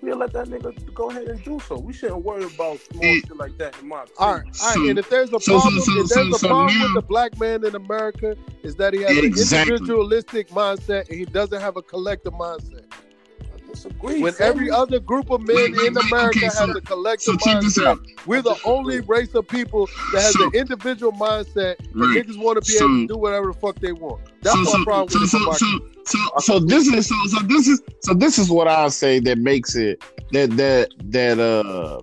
we'll 0.00 0.16
let 0.16 0.32
that 0.32 0.48
nigga 0.48 0.92
go 0.94 1.10
ahead 1.10 1.28
and 1.28 1.42
do 1.44 1.58
so. 1.60 1.78
We 1.78 1.92
shouldn't 1.92 2.24
worry 2.24 2.44
about 2.44 2.78
small 2.80 3.02
Mm. 3.02 3.26
shit 3.26 3.36
like 3.36 3.58
that. 3.58 3.76
In 3.80 3.88
my 3.88 3.96
All 3.96 4.02
right, 4.02 4.08
opinion. 4.10 4.20
all 4.20 4.34
right. 4.36 4.54
So- 4.54 4.88
and 4.90 4.98
if 4.98 5.10
there's 5.10 5.28
a 5.30 5.32
so- 5.32 5.38
so- 5.38 5.60
problem, 5.60 5.82
so- 5.82 6.00
if 6.00 6.06
so- 6.08 6.14
there's 6.14 6.34
a 6.34 6.38
so 6.38 6.48
problem 6.48 6.78
now- 6.78 6.84
with 6.84 6.94
the 6.94 7.02
black 7.08 7.38
man 7.40 7.64
in 7.64 7.74
America, 7.74 8.36
is 8.62 8.76
that 8.76 8.92
he 8.94 9.02
has 9.02 9.16
Exactly. 9.18 9.74
an 9.74 9.80
individualistic 9.80 10.48
mindset 10.50 11.08
and 11.08 11.18
he 11.18 11.24
doesn't 11.24 11.60
have 11.60 11.76
a 11.76 11.82
collective 11.82 12.32
mindset. 12.34 12.89
I 13.70 13.74
disagree. 13.74 14.22
When 14.22 14.32
fam. 14.32 14.48
every 14.50 14.70
other 14.70 14.98
group 14.98 15.30
of 15.30 15.40
men 15.46 15.56
Wait, 15.56 15.76
wait, 15.76 15.86
in 15.88 15.94
wait, 15.94 16.04
America 16.12 16.38
okay, 16.38 16.46
has 16.46 16.58
so- 16.58 16.70
a 16.70 16.80
collective 16.80 17.22
So 17.24 17.36
check 17.36 17.60
this 17.62 17.78
mindset, 17.78 17.86
out. 17.86 18.00
we're 18.26 18.42
the 18.42 18.56
only 18.64 19.00
race 19.00 19.34
of 19.34 19.46
people 19.48 19.88
that 20.12 20.22
has 20.22 20.32
So- 20.32 20.46
an 20.46 20.54
individual 20.54 21.12
mindset, 21.12 21.76
and 21.78 21.94
Right. 21.94 22.26
niggas 22.26 22.38
want 22.38 22.62
to 22.62 22.68
be 22.68 22.76
So- 22.78 22.84
able 22.84 22.94
to 22.94 23.06
do 23.06 23.16
whatever 23.18 23.46
the 23.48 23.58
fuck 23.58 23.78
they 23.80 23.92
want. 23.92 24.20
That's 24.42 24.56
so, 24.56 24.62
my 24.62 24.70
so, 24.70 24.84
problem 24.84 25.08
so, 25.10 25.20
with 25.20 25.30
so, 25.30 25.52
so, 25.52 25.78
so, 26.06 26.18
so 26.40 26.58
this 26.60 26.86
is 26.88 27.06
so, 27.08 27.14
so 27.28 27.38
this 27.46 27.68
is 27.68 27.82
so 28.02 28.14
this 28.14 28.38
is 28.38 28.50
what 28.50 28.66
I'll 28.68 28.90
say 28.90 29.20
that 29.20 29.38
makes 29.38 29.76
it 29.76 30.02
that 30.32 30.56
that 30.56 30.90
that 31.10 31.38
uh 31.38 32.00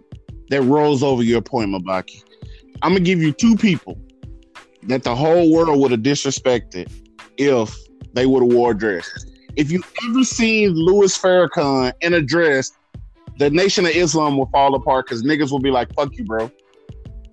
that 0.50 0.62
rolls 0.62 1.04
over 1.04 1.24
your 1.24 1.42
point, 1.42 1.70
Mabaki. 1.72 2.24
I'm 2.82 2.92
gonna 2.94 3.00
give 3.02 3.22
you 3.22 3.32
two 3.34 3.56
people 3.58 3.98
that 4.84 5.04
the 5.04 5.16
whole 5.16 5.52
world 5.52 5.80
would 5.80 5.92
have 5.92 6.02
disrespected 6.02 6.90
if 7.38 7.76
they 8.14 8.26
would 8.26 8.44
have 8.44 8.52
wore 8.54 8.74
dresses. 8.74 9.26
If 9.58 9.72
you 9.72 9.84
ever 10.08 10.24
seen 10.24 10.74
Louis 10.76 11.18
Farrakhan 11.18 11.92
in 12.02 12.14
a 12.14 12.22
dress, 12.22 12.72
the 13.40 13.50
Nation 13.50 13.86
of 13.86 13.92
Islam 13.92 14.38
will 14.38 14.46
fall 14.48 14.76
apart 14.76 15.08
because 15.08 15.24
niggas 15.24 15.52
will 15.52 15.60
be 15.60 15.72
like, 15.72 15.94
"Fuck 15.96 16.16
you, 16.16 16.24
bro." 16.26 16.52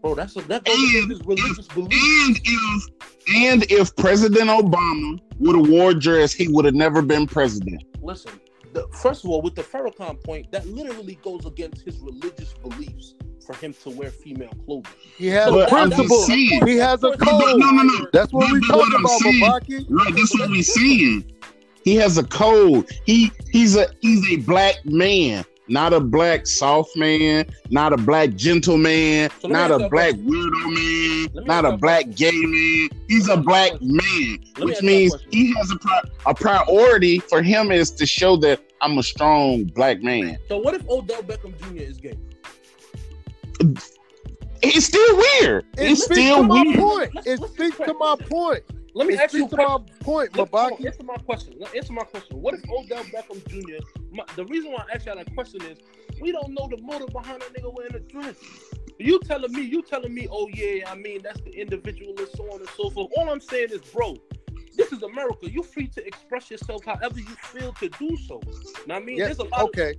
bro, 0.00 0.14
that's 0.14 0.36
a, 0.36 0.42
that 0.42 0.62
goes 0.64 0.74
And- 0.76 0.88
against 0.90 1.08
his 1.10 1.26
religious 1.26 1.66
belief. 1.68 1.92
And 2.26 2.38
if 2.44 2.88
and 3.36 3.70
if 3.70 3.96
President 3.96 4.50
Obama 4.50 5.18
would 5.38 5.56
have 5.56 5.68
wore 5.68 5.90
a 5.90 5.94
dress, 5.94 6.32
he 6.32 6.48
would 6.48 6.64
have 6.66 6.74
never 6.74 7.00
been 7.02 7.26
president. 7.26 7.82
Listen, 8.02 8.32
the, 8.74 8.86
first 8.92 9.24
of 9.24 9.30
all, 9.30 9.40
with 9.40 9.54
the 9.54 9.62
Farrakhan 9.62 10.22
point, 10.22 10.50
that 10.52 10.66
literally 10.66 11.18
goes 11.22 11.46
against 11.46 11.82
his 11.86 11.98
religious 12.00 12.52
beliefs 12.54 13.14
for 13.46 13.54
him 13.56 13.74
to 13.82 13.90
wear 13.90 14.10
female 14.10 14.52
clothing. 14.66 14.92
He 15.16 15.26
has 15.28 15.50
But 15.50 15.72
a 15.72 15.74
I'm 15.74 15.88
just 15.90 15.96
principle. 16.02 16.18
saying- 16.24 16.66
He 16.66 16.76
has 16.76 17.02
a 17.02 17.08
But- 17.08 17.18
but 17.20 17.28
code. 17.28 17.58
no, 17.60 17.70
no, 17.70 17.82
no. 17.82 18.06
That's 18.12 18.30
what 18.32 18.50
we 18.52 18.60
But 18.60 18.66
talk 18.66 18.76
what 18.76 19.00
about, 19.00 19.20
saying- 19.20 19.42
Mabaki. 19.42 19.86
Right, 19.88 20.14
that's 20.14 20.38
what 20.38 20.50
we're 20.50 20.62
saying. 20.62 21.32
He 21.84 21.96
has 21.96 22.16
a 22.18 22.24
code. 22.24 22.88
He 23.04 23.30
he's 23.50 23.76
a 23.76 23.88
he's 24.00 24.26
a 24.30 24.36
black 24.36 24.76
man, 24.86 25.44
not 25.68 25.92
a 25.92 26.00
black 26.00 26.46
soft 26.46 26.96
man, 26.96 27.46
not 27.70 27.92
a 27.92 27.96
black 27.98 28.34
gentleman, 28.34 29.30
So 29.40 29.48
not 29.48 29.70
a 29.70 29.88
black 29.90 30.14
question. 30.14 30.26
weirdo 30.26 31.34
man, 31.36 31.44
not 31.46 31.64
a 31.66 31.76
black 31.76 32.04
question. 32.06 32.30
gay 32.30 32.46
man. 32.46 32.88
He's 33.08 33.28
a 33.28 33.36
black 33.36 33.72
ask 33.72 33.82
you 33.82 33.88
a 33.88 33.92
man, 33.92 34.38
Let 34.56 34.58
me 34.58 34.64
which 34.64 34.74
ask 34.76 34.82
you 34.82 34.88
a 34.88 34.92
means 34.92 35.16
he 35.30 35.54
has 35.56 35.70
a 35.72 35.76
pri- 35.76 36.02
a 36.26 36.34
priority 36.34 37.18
for 37.18 37.42
him 37.42 37.70
is 37.70 37.90
to 37.92 38.06
show 38.06 38.36
that 38.38 38.60
I'm 38.80 38.96
a 38.98 39.02
strong 39.02 39.64
black 39.64 40.02
man. 40.02 40.38
So 40.48 40.56
what 40.58 40.74
if 40.74 40.88
Odell 40.88 41.22
Beckham 41.22 41.54
Jr. 41.60 41.82
is 41.82 41.98
gay? 41.98 42.14
It's 44.62 44.86
still 44.86 45.16
weird. 45.16 45.66
It 45.76 45.90
It's 45.92 46.04
speaks 46.04 46.20
still 46.20 46.36
to 46.38 46.42
my 46.44 46.62
weird. 46.62 46.78
point. 46.78 47.14
Let's- 47.14 47.26
It 47.26 47.40
let's 47.40 47.52
speaks 47.52 47.76
to 47.76 47.94
my 47.94 48.16
point. 48.28 48.62
Let 48.94 49.08
me 49.08 49.14
It 49.14 49.20
ask 49.20 49.34
you 49.34 49.46
a 49.46 49.48
to 49.48 49.56
my 49.56 49.78
point, 50.00 50.32
Mabaki. 50.32 50.86
answer 50.86 51.02
my 51.02 51.16
question. 51.16 51.54
Answer 51.74 51.92
my 51.92 52.04
question. 52.04 52.40
What 52.40 52.54
if 52.54 52.62
Odell 52.70 53.04
Beckham 53.04 53.44
Jr. 53.48 53.84
My, 54.12 54.24
the 54.36 54.44
reason 54.46 54.72
why 54.72 54.84
I 54.88 54.94
asked 54.94 55.06
you 55.06 55.14
that 55.14 55.34
question 55.34 55.62
is 55.62 55.78
we 56.20 56.30
don't 56.30 56.50
know 56.50 56.68
the 56.70 56.80
motive 56.80 57.08
behind 57.08 57.42
that 57.42 57.52
nigga 57.54 57.72
wearing 57.74 57.94
a 57.94 58.00
dress. 58.00 58.36
You 58.98 59.18
telling 59.20 59.52
me, 59.52 59.62
you 59.62 59.82
telling 59.82 60.14
me, 60.14 60.28
oh 60.30 60.48
yeah, 60.54 60.88
I 60.88 60.94
mean 60.94 61.20
that's 61.22 61.40
the 61.40 61.50
individualist, 61.50 62.36
so 62.36 62.44
on 62.52 62.60
and 62.60 62.68
so 62.76 62.90
forth. 62.90 63.10
All 63.16 63.28
I'm 63.28 63.40
saying 63.40 63.70
is, 63.72 63.80
bro, 63.80 64.16
this 64.76 64.92
is 64.92 65.02
America. 65.02 65.50
You're 65.50 65.64
free 65.64 65.88
to 65.88 66.06
express 66.06 66.50
yourself 66.50 66.84
however 66.84 67.18
you 67.18 67.24
feel 67.42 67.72
to 67.72 67.88
do 67.88 68.16
so. 68.28 68.40
Now 68.86 68.96
I 68.96 69.00
mean, 69.00 69.18
Yeah, 69.18 69.26
there's 69.26 69.40
a 69.40 69.44
lot 69.44 69.62
okay. 69.64 69.96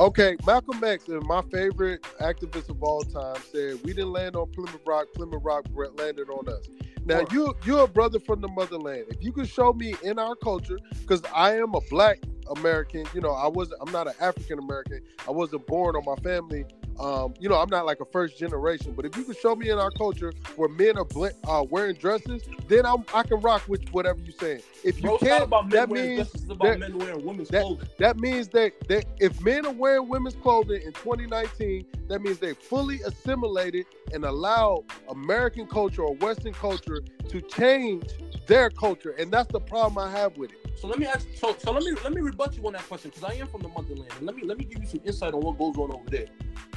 Okay, 0.00 0.36
Malcolm 0.46 0.82
X, 0.84 1.08
and 1.08 1.24
my 1.26 1.42
favorite 1.50 2.02
activist 2.20 2.68
of 2.68 2.80
all 2.84 3.02
time, 3.02 3.42
said 3.50 3.80
we 3.82 3.92
didn't 3.92 4.12
land 4.12 4.36
on 4.36 4.48
Plymouth 4.52 4.80
Rock. 4.86 5.08
Plymouth 5.12 5.42
Rock 5.42 5.64
landed 5.74 6.30
on 6.30 6.48
us. 6.48 6.68
Now 7.04 7.18
Word. 7.20 7.32
you 7.32 7.54
you're 7.64 7.84
a 7.84 7.88
brother 7.88 8.20
from 8.20 8.40
the 8.40 8.46
motherland. 8.46 9.06
If 9.08 9.24
you 9.24 9.32
could 9.32 9.48
show 9.48 9.72
me 9.72 9.96
in 10.04 10.20
our 10.20 10.36
culture, 10.36 10.78
because 11.00 11.22
I 11.34 11.56
am 11.56 11.74
a 11.74 11.80
black 11.90 12.20
American, 12.56 13.06
you 13.12 13.20
know, 13.20 13.32
I 13.32 13.48
was 13.48 13.72
I'm 13.80 13.90
not 13.90 14.06
an 14.06 14.14
African 14.20 14.60
American. 14.60 15.00
I 15.26 15.32
wasn't 15.32 15.66
born 15.66 15.96
on 15.96 16.04
my 16.04 16.16
family. 16.22 16.64
Um, 17.00 17.34
you 17.38 17.48
know, 17.48 17.56
I'm 17.56 17.70
not 17.70 17.86
like 17.86 18.00
a 18.00 18.04
first 18.04 18.38
generation. 18.38 18.92
But 18.94 19.04
if 19.04 19.16
you 19.16 19.22
could 19.24 19.36
show 19.36 19.54
me 19.54 19.70
in 19.70 19.78
our 19.78 19.90
culture 19.90 20.32
where 20.56 20.68
men 20.68 20.98
are 20.98 21.04
bl- 21.04 21.26
uh, 21.46 21.64
wearing 21.68 21.94
dresses, 21.94 22.42
then 22.66 22.84
I'm, 22.84 23.04
I 23.14 23.22
can 23.22 23.40
rock 23.40 23.62
with 23.68 23.88
whatever 23.90 24.18
you're 24.20 24.32
saying. 24.38 24.62
If 24.84 25.02
you 25.02 25.16
can't, 25.20 25.44
about 25.44 25.68
men 25.68 25.70
that 25.70 25.90
means 25.90 26.16
dresses, 26.16 26.42
it's 26.42 26.50
about 26.50 26.64
that- 26.64 26.78
men 26.80 26.98
wearing 26.98 27.24
women's 27.24 27.48
that- 27.50 27.78
that 27.98 28.18
means 28.18 28.48
that, 28.48 28.72
that 28.88 29.04
if 29.20 29.40
men 29.42 29.66
are 29.66 29.72
wearing 29.72 30.08
women's 30.08 30.36
clothing 30.36 30.82
in 30.82 30.92
2019, 30.92 31.86
that 32.08 32.20
means 32.22 32.38
they 32.38 32.54
fully 32.54 33.00
assimilated 33.02 33.86
and 34.12 34.24
allowed 34.24 34.84
American 35.08 35.66
culture 35.66 36.02
or 36.02 36.14
Western 36.16 36.52
culture 36.52 37.02
to 37.28 37.40
change 37.42 38.04
their 38.46 38.70
culture, 38.70 39.10
and 39.18 39.30
that's 39.30 39.52
the 39.52 39.60
problem 39.60 39.98
I 39.98 40.10
have 40.10 40.36
with 40.38 40.50
it. 40.50 40.56
So 40.78 40.88
let 40.88 40.98
me 40.98 41.06
ask. 41.06 41.26
So, 41.34 41.54
so 41.58 41.70
let 41.72 41.82
me 41.82 41.92
let 42.04 42.12
me 42.12 42.20
rebut 42.22 42.56
you 42.56 42.66
on 42.66 42.72
that 42.72 42.88
question 42.88 43.10
because 43.14 43.28
I 43.30 43.34
am 43.34 43.48
from 43.48 43.60
the 43.62 43.68
motherland, 43.68 44.10
and 44.16 44.26
let 44.26 44.34
me 44.36 44.44
let 44.44 44.56
me 44.58 44.64
give 44.64 44.80
you 44.82 44.88
some 44.88 45.00
insight 45.04 45.34
on 45.34 45.40
what 45.40 45.58
goes 45.58 45.76
on 45.76 45.92
over 45.92 46.08
there. 46.08 46.26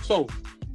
So, 0.01 0.10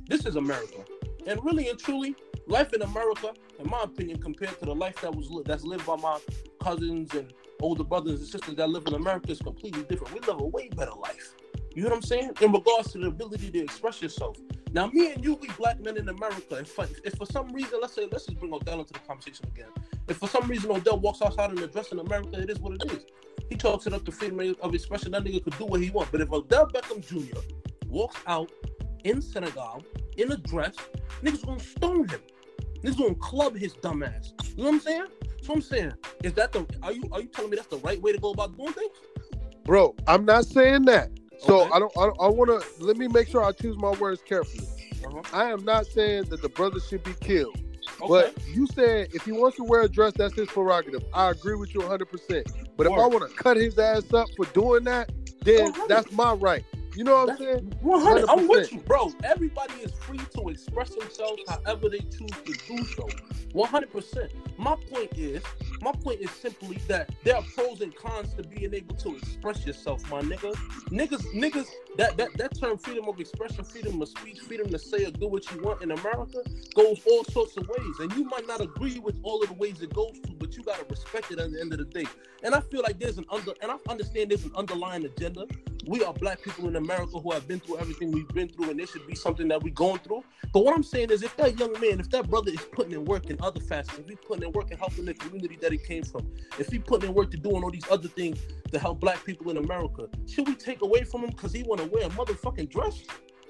this 0.09 0.24
is 0.24 0.37
America, 0.37 0.82
and 1.26 1.45
really 1.45 1.68
and 1.68 1.78
truly, 1.78 2.16
life 2.47 2.72
in 2.72 2.80
America, 2.80 3.34
in 3.59 3.68
my 3.68 3.82
opinion, 3.82 4.18
compared 4.18 4.59
to 4.61 4.64
the 4.64 4.74
life 4.74 4.99
that 5.03 5.14
was 5.14 5.28
li- 5.28 5.43
that's 5.45 5.62
lived 5.62 5.84
by 5.84 5.97
my 5.97 6.18
cousins 6.62 7.12
and 7.12 7.34
older 7.61 7.84
brothers 7.84 8.20
and 8.20 8.26
sisters 8.26 8.55
that 8.55 8.70
live 8.70 8.87
in 8.87 8.95
America, 8.95 9.30
is 9.30 9.39
completely 9.41 9.82
different. 9.82 10.14
We 10.14 10.20
live 10.20 10.41
a 10.41 10.47
way 10.47 10.70
better 10.70 10.95
life. 10.95 11.34
You 11.74 11.82
know 11.82 11.91
what 11.91 11.97
I'm 11.97 12.03
saying? 12.03 12.30
In 12.41 12.51
regards 12.51 12.93
to 12.93 12.99
the 12.99 13.09
ability 13.09 13.51
to 13.51 13.59
express 13.59 14.01
yourself. 14.01 14.39
Now, 14.72 14.87
me 14.87 15.12
and 15.12 15.22
you, 15.22 15.34
we 15.34 15.49
black 15.59 15.80
men 15.80 15.99
in 15.99 16.09
America, 16.09 16.57
if, 16.57 16.78
if 17.05 17.14
for 17.16 17.26
some 17.26 17.53
reason, 17.53 17.78
let's 17.82 17.93
say, 17.93 18.09
let's 18.11 18.24
just 18.24 18.41
bring 18.41 18.55
Odell 18.55 18.80
into 18.80 18.95
the 18.95 19.01
conversation 19.01 19.45
again. 19.55 19.68
If 20.09 20.16
for 20.16 20.28
some 20.30 20.49
reason 20.49 20.70
Odell 20.70 20.99
walks 20.99 21.20
outside 21.20 21.51
in 21.51 21.59
a 21.59 21.66
dress 21.66 21.93
in 21.93 21.99
America, 21.99 22.41
it 22.41 22.49
is 22.49 22.59
what 22.59 22.72
it 22.72 22.91
is. 22.91 23.05
He 23.51 23.57
talks 23.57 23.87
it 23.87 23.93
up 23.93 24.07
to 24.07 24.12
freedom 24.12 24.57
of 24.62 24.74
expression. 24.74 25.12
That 25.12 25.24
nigga 25.24 25.45
could 25.45 25.59
do 25.59 25.66
what 25.66 25.82
he 25.82 25.91
wants. 25.91 26.11
But 26.11 26.22
if 26.22 26.32
Odell 26.32 26.68
Beckham 26.68 27.07
Jr. 27.07 27.39
walks 27.87 28.16
out 28.26 28.51
in 29.07 29.23
Senegal 29.23 29.85
in 30.17 30.33
a 30.33 30.37
dress, 30.37 30.75
niggas 31.23 31.47
gonna 31.47 31.61
stone 31.61 32.09
him. 32.09 32.21
Niggas 32.83 32.99
gonna 32.99 33.15
club 33.15 33.57
his 33.57 33.73
dumb 33.75 34.03
ass. 34.03 34.33
You 34.57 34.65
know 34.65 34.71
what 34.71 34.75
I'm 34.75 34.81
saying? 34.81 35.07
So 35.43 35.55
I'm 35.55 35.63
saying, 35.63 35.93
is 36.25 36.33
that 36.35 36.53
the? 36.53 36.67
Are 36.83 36.93
you 36.93 37.05
are 37.13 37.21
you 37.21 37.29
telling 37.29 37.51
me 37.51 37.57
that's 37.57 37.69
the 37.69 37.79
right 37.79 38.01
way 38.03 38.13
to 38.13 38.19
go 38.19 38.31
about 38.33 38.57
doing 38.57 38.73
things? 38.73 38.97
Bro, 39.65 39.95
I'm 40.09 40.25
not 40.25 40.45
saying 40.45 40.87
that. 40.87 41.11
So 41.39 41.63
Okay. 41.63 41.71
I 41.73 41.79
don't. 41.79 41.93
I, 41.97 42.25
I 42.25 42.29
want 42.29 42.51
to 42.51 42.85
let 42.85 42.97
me 42.97 43.07
make 43.07 43.29
sure 43.29 43.45
I 43.45 43.53
choose 43.53 43.77
my 43.79 43.93
words 43.93 44.21
carefully. 44.27 44.67
Uh-huh. 45.05 45.23
I 45.33 45.51
am 45.51 45.65
not 45.65 45.87
saying 45.87 46.25
that 46.31 46.43
the 46.43 46.49
brother 46.49 46.81
should 46.81 47.05
be 47.05 47.15
killed. 47.21 47.57
Okay. 48.03 48.09
But 48.09 48.47
you 48.49 48.67
said 48.67 49.09
if 49.13 49.25
he 49.25 49.33
wants 49.33 49.57
to 49.59 49.65
wear 49.65 49.83
a 49.83 49.89
dress, 49.89 50.15
that's 50.17 50.35
his 50.35 50.49
prerogative. 50.49 51.05
I 51.15 51.31
agree 51.31 51.55
with 51.55 51.75
you 51.75 51.81
100%. 51.81 52.45
But 52.77 52.87
if 52.87 52.93
I 52.93 53.07
want 53.07 53.31
to 53.31 53.37
cut 53.37 53.57
his 53.57 53.79
ass 53.79 54.13
up 54.13 54.29
for 54.37 54.47
doing 54.47 54.85
that, 54.85 55.13
then 55.43 55.71
100. 55.71 55.89
that's 55.89 56.11
my 56.13 56.33
right. 56.33 56.65
You 56.97 57.05
know 57.05 57.27
what 57.27 57.33
I'm 57.33 57.37
saying? 57.37 57.75
100. 57.83 58.25
I'm 58.27 58.49
with 58.49 58.73
you, 58.73 58.81
bro. 58.81 59.13
Everybody 59.23 59.75
is 59.75 59.93
free 59.93 60.21
to 60.35 60.49
express 60.49 60.95
themselves 60.95 61.43
however 61.47 61.91
they 61.91 61.99
choose 61.99 62.31
to 62.31 62.53
do 62.67 62.85
so. 62.85 63.07
100%. 63.53 64.31
My 64.57 64.77
point 64.91 65.13
is, 65.15 65.43
my 65.83 65.93
point 65.93 66.23
is 66.23 66.31
simply 66.31 66.79
that 66.89 67.11
there 67.23 67.37
are 67.37 67.43
pros 67.55 67.83
and 67.83 67.95
cons 67.95 68.33
to 68.35 68.43
being 68.43 68.73
able 68.73 68.95
to 68.97 69.15
express 69.15 69.67
yourself, 69.67 70.11
my 70.11 70.23
nigga. 70.23 70.55
Niggas, 70.89 71.23
niggas, 71.35 71.67
that 71.99 72.17
that 72.17 72.33
that 72.39 72.59
term 72.59 72.79
freedom 72.79 73.09
of 73.09 73.21
expression, 73.21 73.63
freedom 73.63 74.01
of 74.01 74.09
speech, 74.09 74.41
freedom 74.41 74.71
to 74.71 74.79
say 74.79 75.05
or 75.05 75.11
do 75.11 75.29
what 75.29 75.51
you 75.53 75.61
want 75.61 75.83
in 75.83 75.91
America 75.91 76.39
goes 76.75 77.03
all 77.07 77.25
sorts 77.25 77.59
of 77.59 77.69
ways. 77.69 77.99
And 78.01 78.11
you 78.15 78.25
might 78.25 78.47
not 78.47 78.63
agree 78.63 79.01
with 79.01 79.19
all 79.23 79.43
of 79.43 79.49
the 79.49 79.55
ways 79.55 79.83
it 79.83 79.93
goes 79.93 80.19
to, 80.21 80.33
but 80.39 80.57
you 80.57 80.63
gotta 80.63 80.87
respect 80.89 81.31
it 81.31 81.39
at 81.39 81.53
the 81.53 81.61
end 81.61 81.73
of 81.75 81.79
the 81.79 81.85
day. 81.85 82.07
And 82.43 82.55
I 82.55 82.61
feel 82.61 82.81
like 82.83 82.99
there's 82.99 83.19
an 83.19 83.27
under 83.31 83.53
and 83.61 83.71
I 83.71 83.77
understand 83.91 84.31
there's 84.31 84.47
an 84.47 84.53
underlying 84.57 85.05
agenda 85.05 85.47
we 85.87 86.03
are 86.03 86.12
black 86.12 86.43
people 86.43 86.68
in 86.68 86.76
America 86.76 87.18
who 87.18 87.32
have 87.32 87.47
been 87.47 87.61
through 87.61 87.78
everything 87.78 88.11
we've 88.11 88.28
been 88.28 88.49
through, 88.49 88.70
and 88.70 88.78
there 88.78 88.87
should 88.87 89.07
be 89.07 89.14
something 89.14 89.49
that 89.49 89.62
we're 89.62 89.72
going 89.72 89.99
through. 90.01 90.24
But 90.53 90.64
what 90.64 90.74
I'm 90.74 90.82
saying 90.82 91.11
is, 91.11 91.22
if 91.22 91.37
that 91.37 91.59
young 91.59 91.72
man, 91.74 92.01
if 92.01 92.11
that 92.11 92.28
brother 92.28 92.51
is 92.51 92.61
putting 92.72 92.93
in 92.93 93.05
work 93.05 93.30
in 93.30 93.39
other 93.41 93.61
facets, 93.61 93.99
if 93.99 94.09
he's 94.09 94.18
putting 94.26 94.45
in 94.45 94.53
work 94.53 94.70
in 94.70 94.78
helping 94.78 95.05
the 95.05 95.14
community 95.14 95.57
that 95.61 95.72
he 95.72 95.78
came 95.78 96.03
from, 96.03 96.26
if 96.59 96.68
he's 96.68 96.82
putting 96.82 97.11
in 97.11 97.14
work 97.14 97.30
to 97.30 97.37
doing 97.37 97.62
all 97.62 97.70
these 97.70 97.89
other 97.91 98.09
things 98.09 98.39
to 98.72 98.78
help 98.78 99.01
black 99.01 99.24
people 99.24 99.51
in 99.51 99.59
America, 99.59 100.09
should 100.26 100.49
we 100.49 100.55
take 100.55 100.82
away 100.82 101.05
from 101.05 101.22
him 101.22 101.30
because 101.30 101.53
he 101.53 101.62
want 101.62 101.80
to 101.80 101.87
wear 101.87 102.07
a 102.07 102.11
motherfucking 102.11 102.68
dress? 102.70 103.03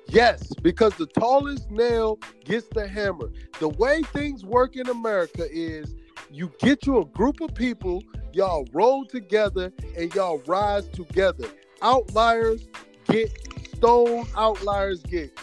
Yes, 0.09 0.53
because 0.63 0.95
the 0.97 1.07
tallest 1.07 1.71
nail 1.71 2.19
gets 2.45 2.69
the 2.69 2.87
hammer. 2.87 3.31
The 3.59 3.71
way 3.71 4.03
things 4.13 4.45
work 4.45 4.77
in 4.77 4.89
America 4.89 5.47
is 5.51 5.95
you 6.31 6.53
get 6.61 6.87
you 6.87 7.01
a 7.01 7.05
group 7.07 7.41
of 7.41 7.55
people, 7.55 8.03
y'all 8.33 8.67
roll 8.73 9.05
together, 9.05 9.73
and 9.97 10.15
y'all 10.15 10.43
rise 10.47 10.87
together. 10.89 11.49
Outliers 11.83 12.69
get 13.09 13.31
stoned, 13.75 14.29
outliers 14.37 15.03
get 15.03 15.39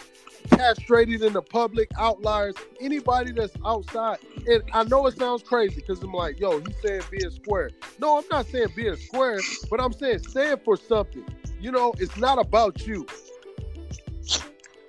castrated 0.50 1.22
in 1.22 1.32
the 1.32 1.42
public, 1.42 1.90
outliers, 1.98 2.54
anybody 2.80 3.32
that's 3.32 3.54
outside. 3.64 4.18
And 4.46 4.62
I 4.72 4.84
know 4.84 5.06
it 5.06 5.16
sounds 5.16 5.42
crazy 5.42 5.76
because 5.76 6.02
I'm 6.02 6.12
like, 6.12 6.38
yo, 6.38 6.60
he's 6.60 6.76
saying 6.82 7.02
being 7.10 7.30
square. 7.30 7.70
No, 7.98 8.18
I'm 8.18 8.24
not 8.30 8.46
saying 8.46 8.68
being 8.74 8.96
square, 8.96 9.42
but 9.70 9.80
I'm 9.80 9.92
saying 9.92 10.20
stand 10.20 10.60
for 10.64 10.76
something. 10.76 11.24
You 11.60 11.72
know, 11.72 11.94
it's 11.98 12.16
not 12.16 12.38
about 12.38 12.86
you. 12.86 13.06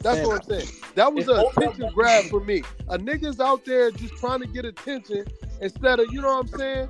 That's 0.01 0.17
Man, 0.17 0.27
what 0.27 0.35
I'm 0.35 0.43
saying. 0.43 0.67
That 0.95 1.13
was 1.13 1.27
an 1.27 1.39
attention 1.39 1.89
grab 1.93 2.29
for 2.29 2.39
me. 2.39 2.63
A 2.89 2.97
niggas 2.97 3.39
out 3.39 3.65
there 3.65 3.91
just 3.91 4.15
trying 4.17 4.39
to 4.41 4.47
get 4.47 4.65
attention 4.65 5.25
instead 5.61 5.99
of, 5.99 6.11
you 6.11 6.21
know 6.21 6.35
what 6.35 6.51
I'm 6.51 6.59
saying? 6.59 6.89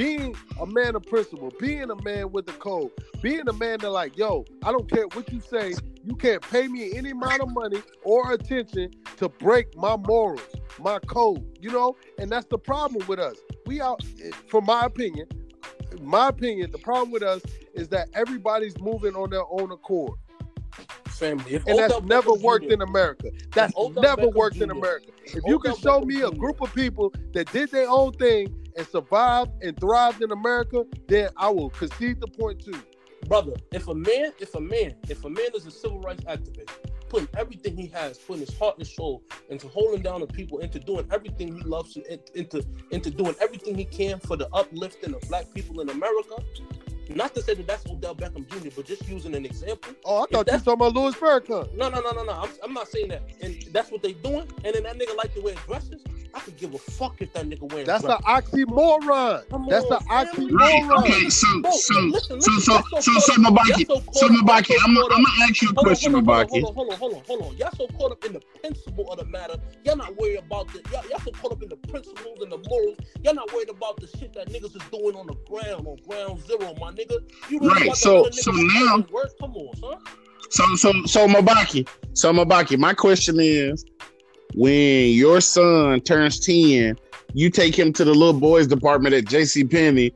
Being 0.00 0.34
a 0.58 0.64
man 0.64 0.96
of 0.96 1.02
principle, 1.02 1.52
being 1.60 1.90
a 1.90 2.02
man 2.02 2.32
with 2.32 2.46
the 2.46 2.52
code, 2.52 2.90
being 3.20 3.46
a 3.46 3.52
man 3.52 3.80
that 3.80 3.90
like, 3.90 4.16
yo, 4.16 4.46
I 4.64 4.72
don't 4.72 4.90
care 4.90 5.04
what 5.12 5.30
you 5.30 5.42
say, 5.42 5.74
you 6.02 6.16
can't 6.16 6.40
pay 6.40 6.68
me 6.68 6.96
any 6.96 7.10
amount 7.10 7.42
of 7.42 7.52
money 7.52 7.82
or 8.02 8.32
attention 8.32 8.92
to 9.18 9.28
break 9.28 9.76
my 9.76 9.98
morals, 9.98 10.40
my 10.78 11.00
code, 11.00 11.44
you 11.60 11.70
know? 11.70 11.96
And 12.18 12.30
that's 12.30 12.46
the 12.46 12.56
problem 12.56 13.06
with 13.08 13.18
us. 13.18 13.36
We 13.66 13.82
out, 13.82 14.02
from 14.46 14.64
my 14.64 14.86
opinion, 14.86 15.26
my 16.00 16.28
opinion, 16.28 16.70
the 16.70 16.78
problem 16.78 17.10
with 17.10 17.22
us 17.22 17.42
is 17.74 17.88
that 17.88 18.08
everybody's 18.14 18.80
moving 18.80 19.14
on 19.14 19.28
their 19.28 19.44
own 19.50 19.70
accord. 19.70 20.18
Family. 21.08 21.56
And 21.66 21.78
that's 21.78 22.00
never 22.04 22.30
Beckham 22.30 22.40
worked 22.40 22.64
Jr. 22.64 22.72
in 22.72 22.80
America. 22.80 23.30
That's 23.52 23.74
never 23.76 24.22
Beckham 24.22 24.32
worked 24.32 24.56
in 24.56 24.70
America. 24.70 25.10
If 25.26 25.44
you 25.44 25.58
can 25.58 25.76
show 25.76 26.00
me 26.00 26.22
a 26.22 26.30
group 26.30 26.62
of 26.62 26.74
people 26.74 27.12
that 27.34 27.52
did 27.52 27.70
their 27.70 27.90
own 27.90 28.14
thing 28.14 28.56
and 28.80 28.88
survived 28.88 29.50
and 29.62 29.78
thrived 29.78 30.22
in 30.22 30.32
America, 30.32 30.86
then 31.06 31.28
I 31.36 31.50
will 31.50 31.68
concede 31.68 32.18
the 32.18 32.26
point 32.26 32.64
too. 32.64 32.82
brother, 33.26 33.52
if 33.72 33.86
a 33.88 33.94
man, 33.94 34.32
if 34.40 34.54
a 34.54 34.60
man, 34.60 34.94
if 35.08 35.22
a 35.24 35.28
man 35.28 35.48
is 35.54 35.66
a 35.66 35.70
civil 35.70 36.00
rights 36.00 36.24
activist, 36.24 36.70
putting 37.10 37.28
everything 37.36 37.76
he 37.76 37.88
has, 37.88 38.16
putting 38.16 38.40
his 38.46 38.56
heart 38.58 38.78
and 38.78 38.86
soul 38.86 39.22
into 39.50 39.68
holding 39.68 40.00
down 40.00 40.20
the 40.20 40.26
people, 40.26 40.60
into 40.60 40.78
doing 40.78 41.06
everything 41.12 41.54
he 41.54 41.62
loves, 41.62 41.92
to, 41.92 42.38
into 42.38 42.64
into 42.90 43.10
doing 43.10 43.34
everything 43.42 43.76
he 43.76 43.84
can 43.84 44.18
for 44.18 44.36
the 44.38 44.48
uplifting 44.54 45.12
of 45.14 45.20
black 45.28 45.52
people 45.52 45.82
in 45.82 45.90
America. 45.90 46.36
Not 47.14 47.34
to 47.34 47.42
say 47.42 47.54
that 47.54 47.66
that's 47.66 47.86
Odell 47.86 48.14
Beckham 48.14 48.46
Jr., 48.48 48.68
but 48.76 48.86
just 48.86 49.08
using 49.08 49.34
an 49.34 49.44
example. 49.44 49.94
Oh, 50.04 50.22
I 50.22 50.26
thought 50.26 50.30
you 50.32 50.38
were 50.38 50.58
talking 50.58 50.72
about 50.74 50.94
Louis 50.94 51.14
Farrakhan. 51.14 51.74
No, 51.74 51.88
no, 51.88 52.00
no, 52.00 52.12
no, 52.12 52.22
no. 52.24 52.32
I'm, 52.32 52.50
I'm 52.62 52.72
not 52.72 52.88
saying 52.88 53.08
that. 53.08 53.22
And 53.42 53.56
that's 53.72 53.90
what 53.90 54.02
they 54.02 54.12
doing. 54.12 54.46
And 54.64 54.74
then 54.74 54.84
that 54.84 54.98
nigga 54.98 55.16
like 55.16 55.34
to 55.34 55.40
wear 55.42 55.54
dresses. 55.66 56.02
I 56.32 56.38
could 56.38 56.56
give 56.58 56.72
a 56.74 56.78
fuck 56.78 57.20
if 57.20 57.32
that 57.32 57.46
nigga 57.48 57.68
wearing 57.72 57.86
That's 57.86 58.04
dresses. 58.04 58.22
an 58.24 58.42
oxymoron. 58.42 59.48
Come 59.50 59.66
That's 59.68 59.90
an 59.90 59.98
family. 60.00 60.52
Right. 60.52 60.82
oxymoron. 60.84 60.98
Okay. 61.00 61.28
So 61.30 61.46
Bro, 61.60 61.70
so 61.72 62.00
listen, 62.00 62.40
so 62.40 62.52
listen, 62.52 62.60
so 62.60 62.72
y'all 62.74 62.82
so 62.82 63.00
so 63.00 63.18
so 63.18 63.32
caught 63.34 63.46
up- 63.46 63.54
Mabaki. 63.56 63.86
so 63.86 63.94
So 64.12 64.28
caught 64.28 64.30
Mabaki, 64.30 64.68
y'all 64.70 64.78
so 64.78 64.84
I'm 64.84 64.96
I'm 64.98 65.10
gonna 65.10 65.26
ask 65.42 65.62
you 65.62 65.68
a 65.70 65.74
Hold 65.74 65.86
question, 65.86 66.14
on, 66.14 66.24
Mabaki. 66.24 66.50
hold 66.50 66.64
on, 66.64 66.74
hold 66.74 66.90
on, 66.92 66.98
hold 66.98 67.14
on, 67.14 67.22
hold 67.26 67.42
on. 67.42 67.56
Y'all 67.56 67.72
so 67.76 67.86
caught 67.98 68.12
up 68.12 68.24
in 68.24 68.32
the 68.34 68.40
principle 68.60 69.10
of 69.10 69.18
the 69.18 69.24
matter. 69.24 69.56
Y'all 69.84 69.96
not 69.96 70.16
worried 70.16 70.38
about 70.38 70.68
the 70.68 70.80
y'all, 70.92 71.04
y'all 71.10 71.18
so 71.18 71.32
caught 71.32 71.50
up 71.52 71.62
in 71.64 71.68
the 71.68 71.76
principles 71.76 72.38
and 72.42 72.52
the 72.52 72.58
morals. 72.68 72.98
Y'all 73.24 73.34
not 73.34 73.52
worried 73.52 73.68
about 73.70 74.00
the 74.00 74.06
shit 74.06 74.32
that 74.34 74.48
niggas 74.50 74.76
is 74.76 74.82
doing 74.92 75.16
on 75.16 75.26
the 75.26 75.34
ground, 75.48 75.88
on 75.88 75.96
ground 76.06 76.40
zero, 76.46 76.72
my 76.80 76.92
nigga. 76.92 76.99
You 77.48 77.58
really 77.60 77.88
Right, 77.88 77.96
so- 77.96 78.28
so 78.30 78.50
now- 78.52 79.04
work? 79.10 79.30
Come 79.38 79.56
on, 79.56 79.76
son. 79.76 79.96
So 80.50 80.76
so 80.76 80.92
so 81.06 81.28
Mabaki. 81.28 81.88
So 82.14 82.32
Mabaki, 82.32 82.76
my 82.76 82.92
question 82.92 83.38
is 83.38 83.84
when 84.54 85.10
your 85.10 85.40
son 85.40 86.00
turns 86.00 86.40
10 86.40 86.96
you 87.34 87.50
take 87.50 87.78
him 87.78 87.92
to 87.92 88.04
the 88.04 88.12
little 88.12 88.38
boys 88.38 88.66
department 88.66 89.14
at 89.14 89.24
J.C. 89.26 89.64
Penney, 89.64 90.12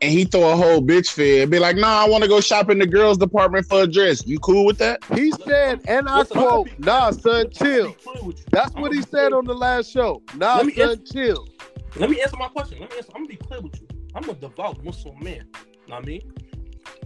and 0.00 0.12
he 0.12 0.24
throw 0.24 0.52
a 0.52 0.56
whole 0.56 0.80
bitch 0.80 1.10
fit 1.10 1.42
and 1.42 1.50
be 1.50 1.58
like, 1.58 1.76
"Nah, 1.76 2.04
I 2.04 2.08
want 2.08 2.22
to 2.22 2.28
go 2.28 2.40
shop 2.40 2.70
in 2.70 2.78
the 2.78 2.86
girls 2.86 3.18
department 3.18 3.66
for 3.66 3.82
a 3.82 3.86
dress." 3.86 4.26
You 4.26 4.38
cool 4.38 4.64
with 4.64 4.78
that? 4.78 5.04
He 5.14 5.32
said, 5.32 5.80
and 5.88 6.08
I 6.08 6.20
Listen, 6.20 6.36
quote, 6.38 6.66
be- 6.66 6.72
"Nah, 6.78 7.10
son, 7.10 7.50
chill." 7.50 7.88
be 7.88 7.94
clear 7.94 8.22
with 8.22 8.38
you. 8.38 8.44
That's 8.50 8.72
what 8.74 8.92
he 8.92 9.02
said 9.02 9.32
on 9.32 9.44
the 9.44 9.54
last 9.54 9.90
show. 9.90 10.22
Nah, 10.36 10.58
son, 10.58 10.70
answer- 10.70 10.96
chill. 11.12 11.48
Let 11.96 12.10
me 12.10 12.20
answer 12.20 12.36
my 12.36 12.48
question. 12.48 12.78
Let 12.80 12.90
me 12.90 12.96
answer. 12.96 13.12
I'm 13.14 13.24
gonna 13.24 13.28
be 13.28 13.36
clear 13.36 13.60
with 13.60 13.80
you. 13.80 13.88
I'm 14.14 14.28
a 14.28 14.34
devout 14.34 14.82
Muslim 14.84 15.22
man. 15.22 15.46
What 15.88 16.02
I 16.02 16.06
mean, 16.06 16.32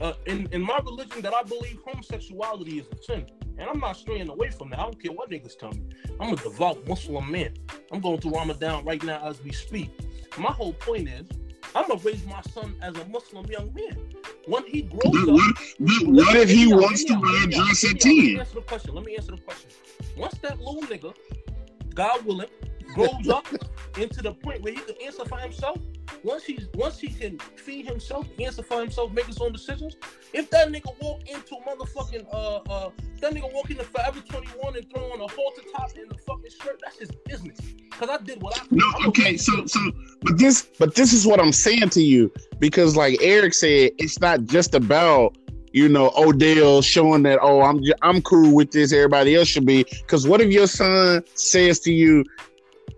uh, 0.01 0.15
in 0.27 0.49
in 0.53 0.63
my 0.63 0.79
religion, 0.85 1.23
that 1.23 1.35
I 1.35 1.43
believe 1.43 1.79
homosexuality 1.87 2.81
is 2.81 2.87
a 2.93 3.03
sin, 3.03 3.27
and 3.59 3.69
I'm 3.69 3.79
not 3.79 3.97
straying 3.97 4.29
away 4.29 4.51
from 4.51 4.71
that. 4.71 4.81
I 4.81 4.83
don't 4.83 5.01
care 5.01 5.13
what 5.13 5.31
niggas 5.31 5.57
tell 5.59 5.71
me. 5.71 5.83
I'm 6.21 6.33
a 6.33 6.37
devout 6.37 6.87
Muslim 6.89 7.31
man. 7.31 7.55
I'm 7.93 8.01
going 8.01 8.21
through 8.21 8.33
Ramadan 8.33 8.85
right 8.85 9.03
now 9.03 9.27
as 9.29 9.43
we 9.43 9.53
speak. 9.53 9.91
My 10.39 10.51
whole 10.51 10.73
point 10.73 11.09
is, 11.09 11.27
I'm 11.75 11.87
gonna 11.87 12.01
raise 12.05 12.25
my 12.27 12.41
son 12.53 12.75
as 12.83 12.97
a 12.97 13.05
Muslim 13.07 13.47
young 13.47 13.73
man. 13.73 13.97
When 14.47 14.67
he 14.67 14.83
grows 14.83 15.01
But 15.03 15.29
up, 15.29 15.29
what, 15.29 16.09
what 16.09 16.37
if 16.37 16.51
he 16.51 16.67
wants 16.67 17.05
to 17.05 17.15
wear 17.15 17.45
a 17.45 17.47
dress 17.47 17.85
at 17.85 18.05
Let 18.05 18.05
me 18.05 18.39
answer 18.39 18.55
the 18.55 18.61
question. 18.63 18.95
Let 18.95 19.05
me 19.05 19.17
answer 19.17 19.31
the 19.33 19.43
question. 19.43 19.71
Once 20.17 20.35
that 20.43 20.59
little 20.59 20.83
nigga, 20.83 21.15
God 21.95 22.25
willing, 22.25 22.49
grows 22.95 23.29
up 23.29 23.47
into 23.99 24.23
the 24.23 24.33
point 24.33 24.63
where 24.63 24.73
he 24.73 24.81
can 24.81 24.97
answer 25.05 25.25
for 25.25 25.39
himself, 25.39 25.79
once 26.25 26.45
he's 26.45 26.69
once 26.75 26.99
he 26.99 27.09
can 27.09 27.39
feed 27.39 27.87
himself, 27.87 28.27
answer 28.39 28.63
for 28.63 28.81
himself, 28.81 29.13
make 29.13 29.27
his 29.27 29.39
own 29.39 29.53
decisions. 29.53 29.97
If 30.33 30.51
that 30.51 30.69
nigga 30.69 30.93
walk 31.01 31.29
into 31.29 31.57
a 31.57 31.61
motherfucking 31.61 32.27
uh 32.33 32.57
uh 32.71 32.91
that 33.21 33.35
nigga 33.35 33.53
walk 33.53 33.71
into 33.71 33.85
Forever 33.85 34.21
21 34.21 34.77
and 34.77 34.91
throw 34.91 35.13
on 35.13 35.21
a 35.21 35.27
halter 35.29 35.63
top 35.75 35.91
and 35.97 36.11
a 36.11 36.19
fucking 36.19 36.51
shirt, 36.51 36.81
that's 36.85 36.99
his 36.99 37.11
business. 37.27 37.59
Cause 37.91 38.09
I 38.09 38.17
did 38.19 38.43
what 38.43 38.61
I. 38.61 38.65
No, 38.71 38.85
okay, 39.07 39.37
so 39.37 39.67
so 39.67 39.81
but 40.23 40.39
this 40.39 40.69
but 40.79 40.95
this 40.95 41.13
is 41.13 41.27
what 41.27 41.41
I'm 41.41 41.53
saying 41.53 41.91
to 41.91 42.03
you 42.03 42.33
because 42.59 42.97
like 42.97 43.19
Eric 43.21 43.55
said, 43.55 43.93
it's 43.99 44.21
not 44.21 44.45
just 44.45 44.75
about 44.75 45.37
you 45.73 45.89
know 45.89 46.13
Odell 46.17 46.83
showing 46.83 47.23
that 47.25 47.39
oh 47.43 47.63
I'm 47.63 47.83
I'm 48.03 48.23
cool 48.23 48.55
with 48.55 48.71
this, 48.73 48.93
everybody 48.93 49.35
else 49.35 49.49
should 49.49 49.67
be. 49.67 49.85
Because 49.85 50.27
what 50.27 50.41
if 50.41 50.51
your 50.51 50.67
son 50.67 51.23
says 51.35 51.81
to 51.81 51.93
you 51.93 52.25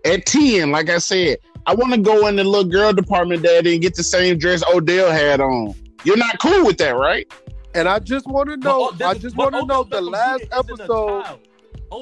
at 0.05 0.25
ten, 0.25 0.71
like 0.71 0.89
I 0.89 0.99
said, 0.99 1.37
I 1.67 1.73
want 1.73 1.93
to 1.93 1.99
go 1.99 2.27
in 2.27 2.35
the 2.35 2.43
little 2.43 2.69
girl 2.69 2.93
department, 2.93 3.43
daddy, 3.43 3.73
and 3.73 3.81
get 3.81 3.95
the 3.95 4.03
same 4.03 4.37
dress 4.37 4.63
Odell 4.73 5.11
had 5.11 5.41
on. 5.41 5.73
You're 6.03 6.17
not 6.17 6.39
cool 6.39 6.65
with 6.65 6.77
that, 6.77 6.95
right? 6.95 7.31
And 7.73 7.87
I 7.89 7.99
just 7.99 8.27
want 8.27 8.49
to 8.49 8.57
know. 8.57 8.87
uh, 8.89 8.91
this 8.91 9.07
I 9.07 9.13
just 9.15 9.35
want 9.35 9.55
to 9.55 9.65
know 9.65 9.83
the 9.83 10.01
last 10.01 10.41
Jr. 10.43 10.45
isn't 10.45 10.79
a 10.79 10.83
episode. 10.83 11.23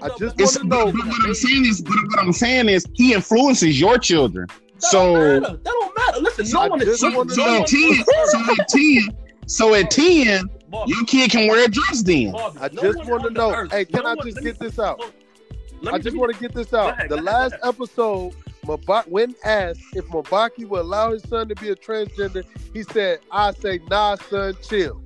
I 0.02 0.10
just 0.18 0.64
wanna 0.64 0.70
know- 0.70 0.92
but 0.92 1.06
what 1.06 1.26
I'm 1.28 1.34
saying 1.34 1.66
is, 1.66 1.82
but 1.82 1.94
what 1.94 2.20
I'm 2.20 2.34
saying 2.34 2.70
is, 2.70 2.86
he 2.94 3.14
influences 3.14 3.80
your 3.80 3.98
children. 3.98 4.48
That 4.48 4.84
So 4.84 5.14
don't 5.16 5.42
matter. 5.42 5.58
That 5.58 5.64
don't 5.64 5.98
matter. 5.98 6.20
Listen, 6.22 6.50
no 6.52 6.60
I 6.62 6.68
one 6.68 6.82
is 6.82 6.88
just 6.88 7.02
so, 7.02 7.28
so 7.28 7.56
at 7.62 7.68
ten, 7.68 8.04
so 8.28 8.40
at 8.60 8.68
ten, 8.70 9.18
so 9.48 9.74
at 9.76 9.92
ten, 9.92 10.50
Bobby, 10.70 10.92
your 10.92 11.06
kid 11.06 11.32
can 11.32 11.48
wear 11.48 11.66
a 11.66 11.68
dress 11.70 12.02
then. 12.04 12.32
Bobby, 12.32 12.60
I 12.62 12.68
just 12.70 12.98
one 13.00 13.08
want 13.08 13.24
to 13.24 13.30
know. 13.32 13.52
earth- 13.54 13.72
Hey, 13.72 13.86
can 13.86 14.04
no 14.04 14.10
I 14.10 14.14
one- 14.16 14.26
just 14.26 14.36
let 14.38 14.44
me- 14.46 14.52
get 14.52 14.60
this 14.60 14.80
out? 14.80 15.00
let 15.00 15.84
me- 15.84 15.90
I 15.92 15.98
just 16.00 16.18
want 16.18 16.34
to 16.34 16.40
get 16.40 16.54
this 16.54 16.74
out. 16.74 16.92
ahead, 16.94 17.10
the 17.10 17.22
last 17.22 17.56
episode, 17.64 18.34
Maba- 18.64 19.08
when 19.08 19.36
asked 19.44 19.82
if 19.94 20.06
Mabaki 20.08 20.68
would 20.68 20.82
allow 20.82 21.12
his 21.12 21.24
son 21.24 21.50
to 21.50 21.56
be 21.56 21.70
a 21.70 21.76
transgender, 21.76 22.44
he 22.74 22.84
said, 22.84 23.20
"I 23.32 23.52
say 23.54 23.80
nah, 23.90 24.16
son, 24.16 24.58
chill." 24.62 25.02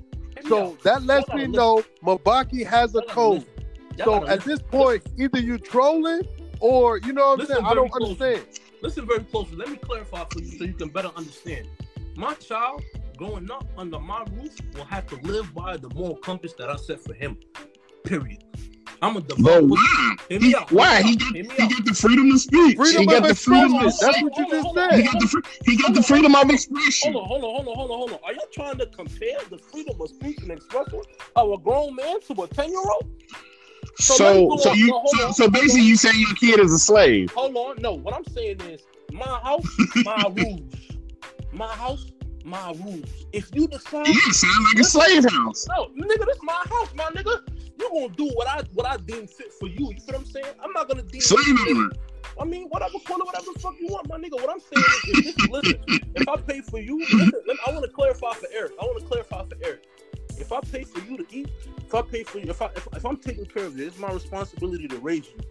So 0.47 0.77
that 0.83 1.03
lets 1.03 1.33
me 1.33 1.47
know 1.47 1.83
Mabaki 2.03 2.65
has 2.65 2.95
a 2.95 3.01
code. 3.01 3.45
So 4.03 4.27
at 4.27 4.43
this 4.43 4.61
point, 4.61 5.03
either 5.17 5.39
you 5.39 5.57
trolling 5.57 6.21
or 6.59 6.97
you 6.99 7.13
know 7.13 7.29
what 7.29 7.41
I'm 7.41 7.45
saying. 7.47 7.65
I 7.65 7.73
don't 7.73 7.91
closely. 7.91 8.33
understand. 8.33 8.59
Listen 8.81 9.07
very 9.07 9.23
closely. 9.23 9.57
Let 9.57 9.69
me 9.69 9.77
clarify 9.77 10.25
for 10.25 10.39
you 10.39 10.57
so 10.57 10.63
you 10.63 10.73
can 10.73 10.89
better 10.89 11.11
understand. 11.15 11.67
My 12.15 12.33
child 12.35 12.83
growing 13.17 13.49
up 13.49 13.65
under 13.77 13.99
my 13.99 14.23
roof 14.33 14.55
will 14.75 14.85
have 14.85 15.07
to 15.07 15.15
live 15.27 15.53
by 15.53 15.77
the 15.77 15.89
moral 15.89 16.15
compass 16.17 16.53
that 16.53 16.69
I 16.69 16.75
set 16.75 17.03
for 17.03 17.13
him. 17.13 17.37
Period. 18.03 18.43
I'm 19.01 19.17
a 19.17 19.21
But 19.21 19.35
devout. 19.37 19.63
why? 19.63 20.15
Hear 20.29 20.39
He, 20.39 20.47
me 20.47 20.55
out. 20.55 20.71
why? 20.71 21.01
He 21.03 21.15
got, 21.15 21.35
he 21.35 21.67
got 21.67 21.85
the 21.85 21.93
freedom 21.93 22.31
to 22.31 22.39
speak. 22.39 22.77
Freedom 22.77 23.01
he 23.01 23.05
got 23.07 23.21
of 23.23 23.27
the 23.29 23.35
freedom 23.35 23.75
of 23.75 23.85
expression. 23.85 23.97
That's 24.01 24.21
what 24.21 24.37
you 24.37 24.45
just 24.49 24.75
said. 24.75 24.97
He 24.97 25.03
got 25.03 25.19
the 25.19 25.27
fr- 25.27 25.49
he 25.65 25.77
got 25.77 25.93
the 25.93 26.03
freedom 26.03 26.35
of 26.35 26.49
expression. 26.49 27.13
Hold 27.13 27.23
on, 27.23 27.27
hold 27.27 27.43
on, 27.43 27.65
hold 27.65 27.67
on, 27.67 27.75
hold 27.75 27.91
on, 27.91 27.97
hold 27.97 28.13
on. 28.13 28.19
Are 28.23 28.33
y'all 28.33 28.45
trying 28.51 28.77
to 28.79 28.85
compare 28.87 29.37
the 29.49 29.57
freedom 29.57 30.01
of 30.01 30.09
speech 30.09 30.39
and 30.41 30.51
expression 30.51 31.01
of 31.35 31.51
a 31.51 31.57
grown 31.57 31.95
man 31.95 32.19
to 32.21 32.43
a 32.43 32.47
10 32.47 32.69
year 32.71 32.79
old? 32.79 33.05
So 33.99 34.15
So 34.15 34.57
so 34.57 34.73
you 34.73 34.87
No, 34.87 35.03
so, 35.05 35.31
so 35.31 35.49
basically 35.49 35.81
you 35.81 35.95
saying 35.95 36.19
your 36.19 36.33
kid 36.35 36.59
is 36.59 36.73
a 36.73 36.79
slave. 36.79 37.31
Hold 37.33 37.55
on. 37.55 37.81
No, 37.81 37.93
what 37.93 38.13
I'm 38.13 38.25
saying 38.25 38.61
is 38.61 38.81
my 39.11 39.39
house, 39.43 39.79
my 40.03 40.27
rules. 40.35 40.73
My 41.53 41.67
house, 41.67 42.11
my 42.47 42.71
rules. 42.73 43.09
If 43.33 43.53
you 43.53 43.67
decide, 43.67 44.07
Yeah, 44.07 44.31
sound 44.31 44.65
like 44.65 44.79
a 44.79 44.83
slave 44.83 45.25
house. 45.29 45.67
no, 45.67 45.87
nigga, 45.97 46.25
this 46.25 46.39
my 46.43 46.53
house, 46.69 46.93
my 46.95 47.05
nigga. 47.05 47.41
You 47.79 47.89
gonna 47.93 48.09
do 48.15 48.29
what 48.33 48.47
I 48.47 48.63
what 48.73 48.87
I 48.87 48.97
deem 48.97 49.27
fit 49.27 49.53
for 49.53 49.67
you. 49.67 49.91
You 49.93 49.99
feel 49.99 50.15
what 50.15 50.15
I'm 50.17 50.25
saying? 50.25 50.45
I'm 50.63 50.71
not 50.71 50.87
gonna 50.87 51.03
deem. 51.03 51.21
Slave 51.21 51.55
owner. 51.69 51.91
I 52.39 52.45
mean, 52.45 52.67
whatever, 52.69 52.95
it 52.95 53.09
whatever 53.09 53.51
the 53.53 53.59
fuck 53.59 53.75
you 53.79 53.87
want, 53.87 54.07
my 54.09 54.17
nigga. 54.17 54.33
What 54.33 54.49
I'm 54.49 54.59
saying 54.59 54.85
is, 54.85 55.01
if 55.07 55.35
this, 55.35 55.49
listen, 55.49 55.79
if 56.15 56.27
I 56.27 56.37
pay 56.37 56.61
for 56.61 56.79
you, 56.79 56.99
listen, 56.99 57.33
I 57.67 57.71
want 57.71 57.83
to 57.85 57.91
clarify 57.91 58.33
for 58.33 58.47
Eric. 58.53 58.73
I 58.81 58.85
want 58.85 58.99
to 59.01 59.05
clarify 59.05 59.43
for 59.43 59.55
Eric. 59.63 59.83
If 60.39 60.51
I 60.51 60.59
pay 60.61 60.83
for 60.83 60.99
you 60.99 61.17
to 61.17 61.25
eat, 61.35 61.49
if 61.85 61.93
I 61.95 62.01
pay 62.03 62.23
for 62.23 62.39
you, 62.39 62.49
if 62.49 62.61
I 62.61 62.67
if, 62.75 62.87
if 62.95 63.05
I'm 63.05 63.17
taking 63.17 63.45
care 63.45 63.65
of 63.65 63.77
you, 63.77 63.87
it's 63.87 63.97
my 63.97 64.11
responsibility 64.11 64.87
to 64.87 64.97
raise 64.99 65.25
you. 65.27 65.41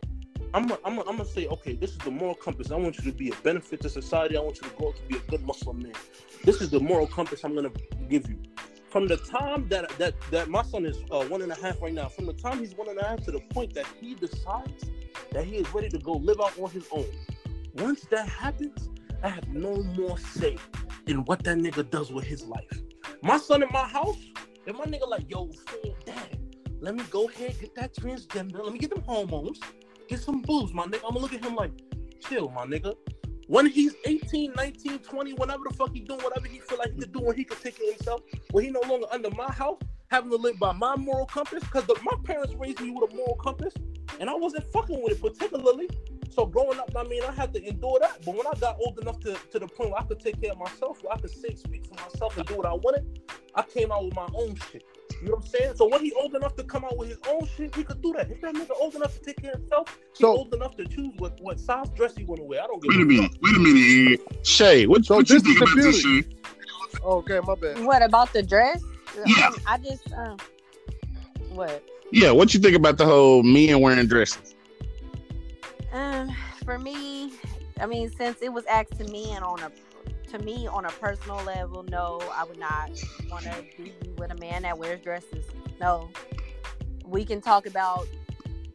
I'm 0.56 0.96
gonna 0.96 1.24
say, 1.24 1.46
okay, 1.48 1.74
this 1.74 1.90
is 1.90 1.98
the 1.98 2.10
moral 2.10 2.34
compass. 2.34 2.70
I 2.70 2.76
want 2.76 2.96
you 2.96 3.04
to 3.10 3.12
be 3.12 3.28
a 3.28 3.34
benefit 3.42 3.82
to 3.82 3.90
society. 3.90 4.38
I 4.38 4.40
want 4.40 4.56
you 4.56 4.68
to 4.70 4.74
grow 4.76 4.88
up 4.88 4.96
to 4.96 5.02
be 5.02 5.16
a 5.16 5.30
good 5.30 5.44
Muslim 5.44 5.82
man. 5.82 5.92
This 6.44 6.62
is 6.62 6.70
the 6.70 6.80
moral 6.80 7.06
compass 7.06 7.44
I'm 7.44 7.54
gonna 7.54 7.72
give 8.08 8.26
you. 8.30 8.38
From 8.88 9.06
the 9.06 9.18
time 9.18 9.68
that 9.68 9.90
that 9.98 10.14
that 10.30 10.48
my 10.48 10.62
son 10.62 10.86
is 10.86 10.96
uh, 11.10 11.24
one 11.24 11.42
and 11.42 11.52
a 11.52 11.56
half 11.56 11.82
right 11.82 11.92
now, 11.92 12.08
from 12.08 12.24
the 12.24 12.32
time 12.32 12.58
he's 12.60 12.74
one 12.74 12.88
and 12.88 12.98
a 12.98 13.04
half 13.04 13.22
to 13.24 13.32
the 13.32 13.40
point 13.50 13.74
that 13.74 13.84
he 14.00 14.14
decides 14.14 14.84
that 15.32 15.44
he 15.44 15.56
is 15.56 15.74
ready 15.74 15.90
to 15.90 15.98
go 15.98 16.12
live 16.12 16.40
out 16.40 16.58
on 16.58 16.70
his 16.70 16.86
own. 16.90 17.04
Once 17.74 18.06
that 18.06 18.26
happens, 18.26 18.88
I 19.22 19.28
have 19.28 19.48
no 19.48 19.82
more 19.82 20.16
say 20.16 20.56
in 21.06 21.24
what 21.26 21.44
that 21.44 21.58
nigga 21.58 21.90
does 21.90 22.10
with 22.10 22.24
his 22.24 22.46
life. 22.46 22.80
My 23.20 23.36
son 23.36 23.62
in 23.62 23.68
my 23.72 23.86
house, 23.86 24.24
if 24.64 24.74
my 24.74 24.86
nigga 24.86 25.06
like, 25.06 25.28
yo, 25.28 25.50
dad, 26.06 26.38
let 26.80 26.94
me 26.94 27.04
go 27.10 27.28
ahead, 27.28 27.56
get 27.60 27.74
that 27.74 27.94
transgender, 27.94 28.64
let 28.64 28.72
me 28.72 28.78
get 28.78 28.90
them 28.90 29.02
hormones, 29.02 29.60
get 30.08 30.20
some 30.20 30.42
boobs, 30.42 30.72
my 30.72 30.84
nigga. 30.84 31.04
I'm 31.06 31.14
gonna 31.14 31.18
look 31.18 31.34
at 31.34 31.44
him 31.44 31.54
like, 31.54 31.72
chill, 32.20 32.50
my 32.50 32.64
nigga. 32.64 32.94
When 33.48 33.66
he's 33.66 33.94
18, 34.04 34.54
19, 34.56 34.98
20, 34.98 35.32
whenever 35.34 35.62
the 35.68 35.74
fuck 35.74 35.92
he 35.94 36.00
doing 36.00 36.20
whatever 36.20 36.48
he 36.48 36.58
feel 36.58 36.78
like 36.78 36.92
he 36.92 37.00
could 37.00 37.12
do 37.12 37.20
and 37.28 37.36
he 37.36 37.44
could 37.44 37.60
take 37.62 37.78
it 37.80 37.94
himself, 37.94 38.22
when 38.50 38.64
he 38.64 38.70
no 38.70 38.80
longer 38.88 39.06
under 39.12 39.30
my 39.30 39.50
house, 39.52 39.78
having 40.08 40.30
to 40.30 40.36
live 40.36 40.58
by 40.58 40.72
my 40.72 40.96
moral 40.96 41.26
compass, 41.26 41.62
because 41.62 41.84
my 42.02 42.16
parents 42.24 42.54
raised 42.54 42.80
me 42.80 42.90
with 42.90 43.12
a 43.12 43.14
moral 43.14 43.36
compass, 43.36 43.72
and 44.18 44.28
I 44.28 44.34
wasn't 44.34 44.70
fucking 44.72 45.00
with 45.02 45.12
it 45.12 45.20
particularly. 45.20 45.88
So 46.30 46.44
growing 46.44 46.78
up, 46.78 46.90
I 46.96 47.04
mean, 47.04 47.22
I 47.22 47.32
had 47.32 47.54
to 47.54 47.64
endure 47.64 47.98
that. 48.00 48.24
But 48.24 48.34
when 48.34 48.46
I 48.46 48.58
got 48.58 48.76
old 48.84 48.98
enough 48.98 49.20
to, 49.20 49.34
to 49.52 49.58
the 49.58 49.68
point 49.68 49.90
where 49.90 50.00
I 50.00 50.04
could 50.04 50.20
take 50.20 50.40
care 50.42 50.52
of 50.52 50.58
myself, 50.58 51.02
where 51.02 51.14
I 51.14 51.18
could 51.18 51.30
say, 51.30 51.54
speak 51.54 51.86
for 51.86 51.94
myself 51.94 52.36
and 52.36 52.46
do 52.46 52.56
what 52.56 52.66
I 52.66 52.72
wanted, 52.72 53.20
I 53.54 53.62
came 53.62 53.92
out 53.92 54.04
with 54.04 54.14
my 54.14 54.28
own 54.34 54.56
shit. 54.70 54.84
You 55.22 55.28
know 55.28 55.36
what 55.36 55.44
I'm 55.44 55.46
saying? 55.50 55.72
So 55.76 55.88
when 55.88 56.02
he 56.04 56.12
old 56.12 56.34
enough 56.34 56.54
to 56.56 56.64
come 56.64 56.84
out 56.84 56.96
with 56.98 57.08
his 57.08 57.18
own 57.28 57.46
shit, 57.56 57.74
he 57.74 57.82
could 57.84 58.02
do 58.02 58.12
that. 58.16 58.30
If 58.30 58.40
that 58.42 58.54
nigga 58.54 58.70
old 58.80 58.94
enough 58.94 59.14
to 59.14 59.20
take 59.24 59.40
care 59.42 59.52
of 59.52 59.60
himself, 59.60 59.98
he 60.14 60.22
So- 60.22 60.36
old 60.36 60.54
enough 60.54 60.76
to 60.76 60.84
choose 60.86 61.10
what, 61.18 61.38
what 61.40 61.58
size 61.58 61.88
dress 61.96 62.14
he 62.16 62.24
want 62.24 62.40
to 62.40 62.44
wear. 62.44 62.62
I 62.62 62.66
don't 62.66 62.82
give 62.82 62.90
Wait 62.90 62.98
a 63.00 63.02
a 63.02 63.06
minute. 63.06 63.32
fuck. 63.32 63.42
Wait 63.42 63.56
a 63.56 63.58
minute, 63.58 64.20
Eric. 64.32 64.44
Shay, 64.44 64.86
what, 64.86 65.04
So 65.04 65.16
what 65.16 65.30
you 65.30 65.40
think 65.40 65.54
is 65.54 65.58
the 65.60 65.64
about 65.64 65.76
this, 65.76 66.02
beauty. 66.02 66.22
Shay? 66.22 66.36
Oh, 67.04 67.16
Okay, 67.18 67.40
my 67.44 67.54
bad. 67.54 67.84
What 67.84 68.02
about 68.02 68.32
the 68.32 68.42
dress? 68.42 68.82
Yeah. 69.26 69.50
I, 69.66 69.74
I 69.74 69.78
just 69.78 70.12
uh, 70.12 70.36
what? 71.50 71.82
Yeah, 72.12 72.30
what 72.32 72.52
you 72.54 72.60
think 72.60 72.76
about 72.76 72.98
the 72.98 73.06
whole 73.06 73.42
men 73.42 73.80
wearing 73.80 74.06
dresses? 74.06 74.54
Um, 75.92 76.30
for 76.64 76.78
me, 76.78 77.32
I 77.80 77.86
mean, 77.86 78.10
since 78.10 78.42
it 78.42 78.52
was 78.52 78.64
asked 78.66 78.98
to 78.98 79.04
me 79.04 79.32
and 79.32 79.42
on 79.44 79.60
a 79.62 79.70
to 80.28 80.38
me 80.40 80.66
on 80.66 80.84
a 80.84 80.90
personal 80.90 81.42
level, 81.44 81.84
no, 81.84 82.20
I 82.32 82.44
would 82.44 82.58
not 82.58 82.90
want 83.30 83.44
to 83.44 83.64
be 83.76 83.94
with 84.18 84.30
a 84.30 84.36
man 84.36 84.62
that 84.62 84.76
wears 84.78 85.00
dresses. 85.00 85.44
No, 85.80 86.10
we 87.04 87.24
can 87.24 87.40
talk 87.40 87.66
about 87.66 88.06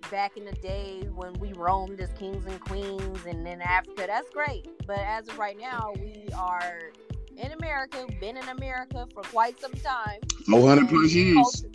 back 0.10 0.36
in 0.38 0.46
the 0.46 0.54
day 0.54 1.08
when 1.16 1.34
we 1.34 1.54
roamed 1.54 2.00
as 2.02 2.10
kings 2.14 2.46
and 2.46 2.60
queens 2.60 3.26
and 3.26 3.48
in 3.48 3.62
Africa. 3.62 4.04
That's 4.08 4.30
great, 4.30 4.68
but 4.86 5.00
as 5.00 5.28
of 5.28 5.38
right 5.38 5.58
now, 5.60 5.94
we 5.96 6.28
are 6.38 6.92
in 7.38 7.52
America, 7.54 8.06
been 8.20 8.38
in 8.38 8.48
America 8.50 9.08
for 9.14 9.24
quite 9.24 9.60
some 9.60 9.74
time. 9.74 10.20
400 10.50 10.90
plus 10.90 11.14
years. 11.14 11.66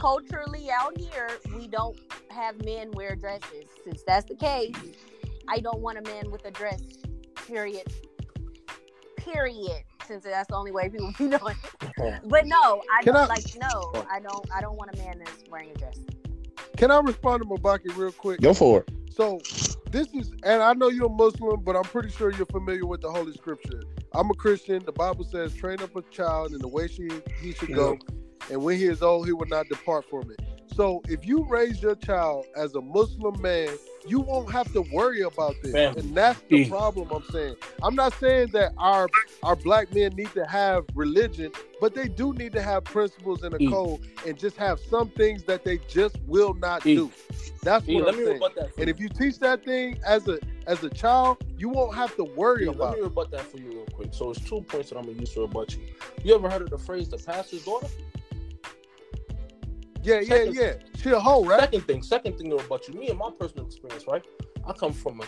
Culturally 0.00 0.68
out 0.70 0.96
here, 0.98 1.28
we 1.56 1.68
don't 1.68 1.96
have 2.30 2.62
men 2.64 2.90
wear 2.92 3.14
dresses. 3.16 3.66
Since 3.84 4.02
that's 4.06 4.26
the 4.26 4.34
case, 4.34 4.74
I 5.48 5.60
don't 5.60 5.80
want 5.80 5.98
a 5.98 6.02
man 6.02 6.30
with 6.30 6.44
a 6.44 6.50
dress. 6.50 6.82
Period. 7.46 7.86
Period. 9.24 9.82
Since 10.06 10.24
that's 10.24 10.48
the 10.48 10.56
only 10.56 10.72
way 10.72 10.88
people 10.88 11.12
be 11.18 11.28
doing. 11.38 11.56
it. 11.80 12.20
But 12.24 12.46
no, 12.46 12.82
I 12.92 13.02
Can 13.02 13.14
don't 13.14 13.24
I- 13.24 13.26
like. 13.26 13.44
No, 13.60 13.92
I 14.10 14.20
don't. 14.20 14.46
I 14.54 14.60
don't 14.60 14.76
want 14.76 14.94
a 14.94 14.98
man 14.98 15.18
that's 15.18 15.44
wearing 15.50 15.70
a 15.70 15.74
dress. 15.74 15.98
Can 16.76 16.90
I 16.90 16.98
respond 17.00 17.42
to 17.42 17.48
Mabaki 17.48 17.96
real 17.96 18.12
quick? 18.12 18.40
Go 18.40 18.52
for 18.54 18.80
it. 18.80 18.90
So 19.10 19.38
this 19.90 20.08
is, 20.14 20.32
and 20.42 20.62
I 20.62 20.72
know 20.72 20.88
you're 20.88 21.06
a 21.06 21.10
Muslim, 21.10 21.60
but 21.62 21.76
I'm 21.76 21.82
pretty 21.84 22.08
sure 22.08 22.32
you're 22.32 22.46
familiar 22.46 22.86
with 22.86 23.02
the 23.02 23.10
Holy 23.10 23.32
Scripture. 23.32 23.82
I'm 24.14 24.30
a 24.30 24.34
Christian. 24.34 24.82
The 24.84 24.92
Bible 24.92 25.24
says, 25.24 25.54
"Train 25.54 25.80
up 25.82 25.94
a 25.94 26.02
child 26.02 26.52
in 26.52 26.58
the 26.58 26.68
way 26.68 26.88
she 26.88 27.08
he 27.40 27.52
should 27.52 27.74
go, 27.74 27.98
and 28.50 28.62
when 28.62 28.76
he 28.78 28.86
is 28.86 29.02
old, 29.02 29.26
he 29.26 29.32
will 29.32 29.46
not 29.46 29.68
depart 29.68 30.06
from 30.08 30.30
it." 30.30 30.40
So 30.66 31.02
if 31.08 31.26
you 31.26 31.44
raise 31.48 31.82
your 31.82 31.94
child 31.94 32.46
as 32.56 32.74
a 32.74 32.80
Muslim 32.80 33.40
man, 33.40 33.68
you 34.06 34.20
won't 34.20 34.50
have 34.50 34.72
to 34.72 34.82
worry 34.92 35.20
about 35.22 35.54
this, 35.62 35.72
Family. 35.72 36.00
and 36.00 36.14
that's 36.14 36.40
the 36.48 36.68
problem. 36.68 37.10
I'm 37.12 37.22
saying. 37.30 37.56
I'm 37.82 37.94
not 37.94 38.14
saying 38.14 38.48
that 38.48 38.72
our 38.78 39.08
our 39.42 39.56
black 39.56 39.92
men 39.94 40.14
need 40.14 40.32
to 40.34 40.44
have 40.46 40.84
religion, 40.94 41.52
but 41.80 41.94
they 41.94 42.08
do 42.08 42.32
need 42.32 42.52
to 42.52 42.62
have 42.62 42.84
principles 42.84 43.42
and 43.42 43.54
a 43.54 43.58
code, 43.70 44.00
and 44.26 44.38
just 44.38 44.56
have 44.56 44.80
some 44.80 45.08
things 45.10 45.44
that 45.44 45.64
they 45.64 45.78
just 45.88 46.16
will 46.26 46.54
not 46.54 46.82
do. 46.82 47.10
That's 47.62 47.86
what 47.86 48.04
let 48.04 48.14
I'm 48.14 48.18
me 48.18 48.24
saying. 48.24 48.42
And 48.78 48.88
if 48.88 48.98
you 48.98 49.08
teach 49.08 49.38
that 49.38 49.64
thing 49.64 49.98
as 50.04 50.26
a 50.26 50.38
as 50.66 50.82
a 50.82 50.90
child, 50.90 51.44
you 51.56 51.68
won't 51.68 51.94
have 51.94 52.16
to 52.16 52.24
worry 52.24 52.66
about 52.66 52.90
let 52.90 52.98
me 52.98 53.04
rebut 53.04 53.30
that 53.30 53.42
for 53.42 53.58
you 53.58 53.70
real 53.70 53.86
quick. 53.92 54.12
So 54.12 54.30
it's 54.30 54.40
two 54.40 54.62
points 54.62 54.90
that 54.90 54.98
I'm 54.98 55.04
gonna 55.04 55.18
use 55.18 55.32
to 55.34 55.42
rebut 55.42 55.74
you. 55.74 55.82
You 56.24 56.34
ever 56.34 56.50
heard 56.50 56.62
of 56.62 56.70
the 56.70 56.78
phrase 56.78 57.08
"the 57.08 57.18
pastor's 57.18 57.64
daughter"? 57.64 57.88
Yeah, 60.02 60.20
yeah, 60.20 60.28
Second- 60.28 60.54
yeah. 60.54 60.72
She 60.96 61.10
a 61.10 61.20
hoe, 61.20 61.44
right? 61.44 61.60
Second 61.60 61.86
thing, 61.86 62.02
second 62.02 62.38
thing 62.38 62.50
to 62.50 62.56
rebut 62.56 62.88
you. 62.88 62.94
Me 62.94 63.08
and 63.08 63.18
my 63.18 63.30
personal 63.38 63.66
experience, 63.66 64.04
right? 64.06 64.24
I 64.66 64.72
come 64.72 64.92
from 64.92 65.20
a, 65.20 65.24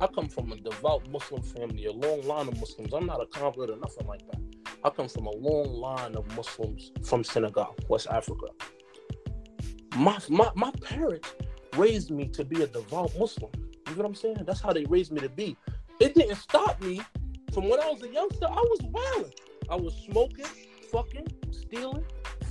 I 0.00 0.06
come 0.06 0.28
from 0.28 0.52
a 0.52 0.56
devout 0.56 1.08
Muslim 1.10 1.42
family, 1.42 1.86
a 1.86 1.92
long 1.92 2.22
line 2.22 2.48
of 2.48 2.58
Muslims. 2.58 2.92
I'm 2.92 3.06
not 3.06 3.20
a 3.22 3.26
convert 3.26 3.70
or 3.70 3.76
nothing 3.76 4.06
like 4.06 4.20
that. 4.30 4.40
I 4.84 4.90
come 4.90 5.08
from 5.08 5.26
a 5.26 5.30
long 5.34 5.72
line 5.74 6.14
of 6.16 6.26
Muslims 6.36 6.92
from 7.04 7.24
Senegal, 7.24 7.74
West 7.88 8.06
Africa. 8.10 8.46
My 9.96 10.18
my 10.28 10.50
my 10.54 10.70
parents 10.82 11.34
raised 11.76 12.10
me 12.10 12.28
to 12.28 12.44
be 12.44 12.62
a 12.62 12.66
devout 12.66 13.12
Muslim. 13.18 13.50
You 13.88 13.96
know 13.96 14.02
what 14.02 14.06
I'm 14.06 14.14
saying? 14.14 14.36
That's 14.46 14.60
how 14.60 14.72
they 14.72 14.84
raised 14.84 15.12
me 15.12 15.20
to 15.20 15.28
be. 15.28 15.56
It 15.98 16.14
didn't 16.14 16.36
stop 16.36 16.80
me 16.82 17.00
from 17.52 17.68
when 17.68 17.80
I 17.80 17.90
was 17.90 18.02
a 18.02 18.08
youngster. 18.08 18.46
I 18.46 18.52
was 18.54 18.80
wild. 18.84 19.34
I 19.68 19.76
was 19.76 19.94
smoking, 20.10 20.46
fucking, 20.90 21.26
stealing, 21.50 22.04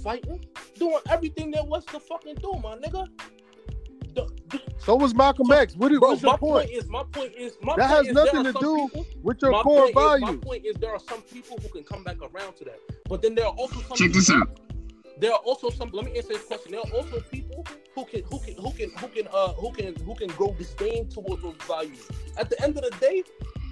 fighting, 0.03 0.45
doing 0.77 0.99
everything 1.09 1.51
there 1.51 1.63
was 1.63 1.85
to 1.85 1.99
fucking 1.99 2.35
do, 2.35 2.53
my 2.63 2.75
nigga. 2.77 3.07
The- 4.15 4.29
the- 4.49 4.61
So 4.79 4.95
was 4.95 5.13
Malcolm 5.13 5.51
X. 5.51 5.75
What 5.75 5.91
is, 5.91 5.99
Bro, 5.99 6.09
what's 6.09 6.23
my 6.23 6.29
your 6.31 6.37
point? 6.37 6.67
point 6.67 6.71
is, 6.71 6.87
my 6.89 7.03
point 7.11 7.33
is, 7.37 7.53
my 7.61 7.75
That 7.75 7.89
point 7.89 7.97
has 7.97 8.07
is 8.07 8.13
nothing 8.13 8.43
to 8.45 8.53
do 8.53 8.87
people- 8.87 9.05
With 9.21 9.41
your 9.41 9.61
core 9.63 9.91
point 9.91 10.15
is, 10.15 10.21
my 10.21 10.35
point 10.37 10.65
is, 10.65 10.75
there 10.77 10.91
are 10.91 10.99
some 10.99 11.21
people 11.23 11.57
who 11.61 11.69
can 11.69 11.83
come 11.83 12.03
back 12.03 12.17
around 12.21 12.55
to 12.57 12.65
that, 12.65 12.79
but 13.07 13.21
then 13.21 13.35
there 13.35 13.45
are 13.45 13.53
also 13.53 13.79
some. 13.81 13.97
Check 13.97 14.11
this 14.13 14.29
out. 14.31 14.59
There 15.19 15.31
are 15.33 15.39
also 15.39 15.69
some. 15.69 15.89
Let 15.91 16.05
me 16.05 16.15
answer 16.17 16.29
this 16.29 16.45
question. 16.45 16.71
There 16.71 16.79
are 16.79 16.93
also 16.93 17.19
people 17.29 17.65
who 17.93 18.05
can, 18.05 18.23
who 18.23 18.39
can, 18.39 18.55
who 18.55 18.71
can, 18.71 18.89
who 18.91 19.07
can, 19.09 19.27
uh, 19.33 19.53
who 19.53 19.71
can, 19.73 19.93
who 20.05 20.15
can 20.15 20.29
grow 20.29 20.53
disdain 20.57 21.09
towards 21.09 21.43
those 21.43 21.55
values. 21.67 22.07
At 22.37 22.49
the 22.49 22.61
end 22.63 22.77
of 22.77 22.83
the 22.89 22.95
day, 22.99 23.23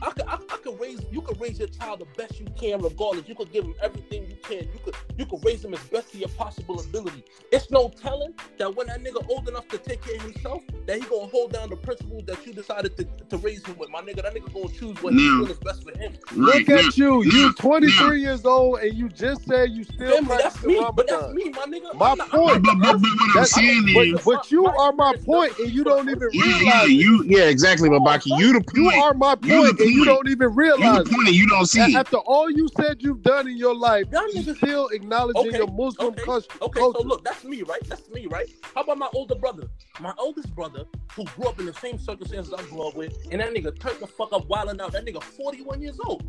I 0.02 0.11
could, 0.11 0.26
I, 0.28 0.34
I 0.36 0.57
could 0.64 0.80
raise, 0.80 0.99
you 1.11 1.22
could 1.22 1.40
raise 1.41 1.60
your 1.60 1.68
child 1.69 1.99
the 1.99 2.06
best 2.18 2.40
you 2.40 2.45
can, 2.60 2.82
regardless. 2.82 3.28
You 3.28 3.36
could 3.36 3.52
give 3.52 3.64
him 3.65 3.74
everything 3.82 4.28
you 4.30 4.36
can. 4.44 4.60
You 4.74 4.80
could, 4.84 4.95
you 5.18 5.26
could 5.26 5.44
raise 5.44 5.64
him 5.65 5.74
as 5.74 5.80
best 5.86 6.11
to 6.11 6.18
your 6.18 6.30
possible 6.30 6.80
ability. 6.80 7.24
It's 7.52 7.72
no 7.72 7.90
telling 7.90 8.34
that 8.60 8.76
when 8.76 8.88
that 8.88 9.03
nigga 9.03 9.28
old 9.30 9.48
enough 9.49 9.68
to 9.69 9.78
take 9.78 10.02
care 10.03 10.15
of 10.15 10.22
himself, 10.22 10.61
that 10.86 10.98
he 11.02 11.06
gonna 11.07 11.28
hold 11.28 11.53
down 11.53 11.69
the 11.69 11.76
principles 11.78 12.24
that 12.28 12.45
you 12.45 12.53
decided 12.53 12.95
to, 12.98 13.06
to 13.30 13.38
raise 13.38 13.65
him 13.65 13.78
with. 13.78 13.90
My 13.90 14.02
nigga, 14.02 14.22
that 14.24 14.36
nigga 14.36 14.53
gonna 14.53 14.69
choose 14.69 15.02
what 15.02 15.14
he 15.14 15.19
Now- 15.28 15.44
feel 15.45 15.52
is 15.52 15.57
best 15.60 15.84
for 15.84 15.98
him. 15.98 16.14
Look 16.36 16.68
now, 16.68 16.76
at 16.76 16.98
you. 16.98 17.24
now- 17.24 17.32
You 17.32 17.53
23 17.53 18.22
years 18.22 18.45
old 18.45 18.80
and 18.80 18.94
you 18.94 19.10
just 19.10 19.45
said 19.45 19.72
you 19.72 19.84
still 19.84 20.18
Family, 20.18 20.38
that's 20.41 20.64
me, 20.64 20.80
but 20.95 21.07
that's 21.07 21.34
me, 21.34 21.49
my 21.49 21.64
nigga. 21.65 21.94
My 21.95 22.14
not- 22.14 22.30
point. 22.30 22.64
But, 22.64 22.76
but, 22.80 22.82
but 22.82 23.02
what 23.02 23.11
I'm 23.22 23.28
That's- 23.34 23.52
saying 23.53 23.90
but, 23.94 24.07
is, 24.07 24.22
but 24.24 24.52
you 24.52 24.65
are 24.68 24.94
my 24.94 25.15
point 25.26 25.57
and 25.60 25.72
you 25.72 25.84
don't 25.84 26.07
even 26.10 26.30
yeah, 26.34 26.45
yeah, 26.45 26.57
realize 26.60 26.90
it. 26.90 26.91
you, 26.91 27.24
yeah, 27.26 27.44
exactly, 27.45 27.90
Babaki. 27.90 28.38
You 28.38 28.53
the 28.53 28.64
You 28.76 28.84
point. 28.84 28.98
are 29.03 29.14
my 29.14 29.36
point 29.36 29.78
the 29.78 29.86
and 29.88 29.95
you 29.95 30.05
don't 30.05 30.27
even 30.30 30.49
You 30.49 30.55
realize 30.55 31.03
the 31.05 31.09
it. 31.11 31.15
point, 31.15 31.34
you 31.34 31.47
don't 31.47 31.65
see 31.65 31.81
it. 31.81 31.95
after 31.95 32.18
all 32.18 32.49
you 32.49 32.68
said 32.80 33.01
you've 33.01 33.22
done 33.23 33.47
in 33.47 33.57
your 33.57 33.76
life, 33.76 34.05
Y'all 34.11 34.27
you 34.34 34.41
niggas- 34.41 34.57
still 34.57 34.88
acknowledging 34.89 35.47
Okay, 35.47 35.57
your 35.57 35.68
Muslim 35.72 36.09
okay, 36.09 36.23
cus- 36.23 36.47
Okay, 36.61 36.80
so 36.80 37.01
look, 37.03 37.23
that's 37.23 37.43
me, 37.43 37.64
right? 37.64 37.84
That's 37.88 38.09
me, 38.09 38.27
right? 38.27 38.49
How 38.76 38.81
about 38.81 38.97
my 38.97 39.09
older 39.14 39.35
brother? 39.35 39.68
My 39.99 40.14
oldest 40.18 40.53
brother, 40.55 40.85
who 41.15 41.23
grew 41.26 41.45
up 41.49 41.59
in 41.59 41.65
the 41.65 41.73
same 41.73 41.97
circumstances 41.97 42.53
I 42.53 42.61
grew 42.64 42.84
up 42.88 42.95
with, 42.95 43.18
and 43.31 43.41
that 43.41 43.53
nigga 43.53 43.77
turned 43.80 43.99
the 43.99 44.07
fuck 44.07 44.31
up 44.34 44.47
wilding 44.47 44.80
out. 44.81 44.91
That 44.91 45.05
nigga 45.05 45.23
41 45.23 45.81
years 45.81 45.99
old. 46.05 46.23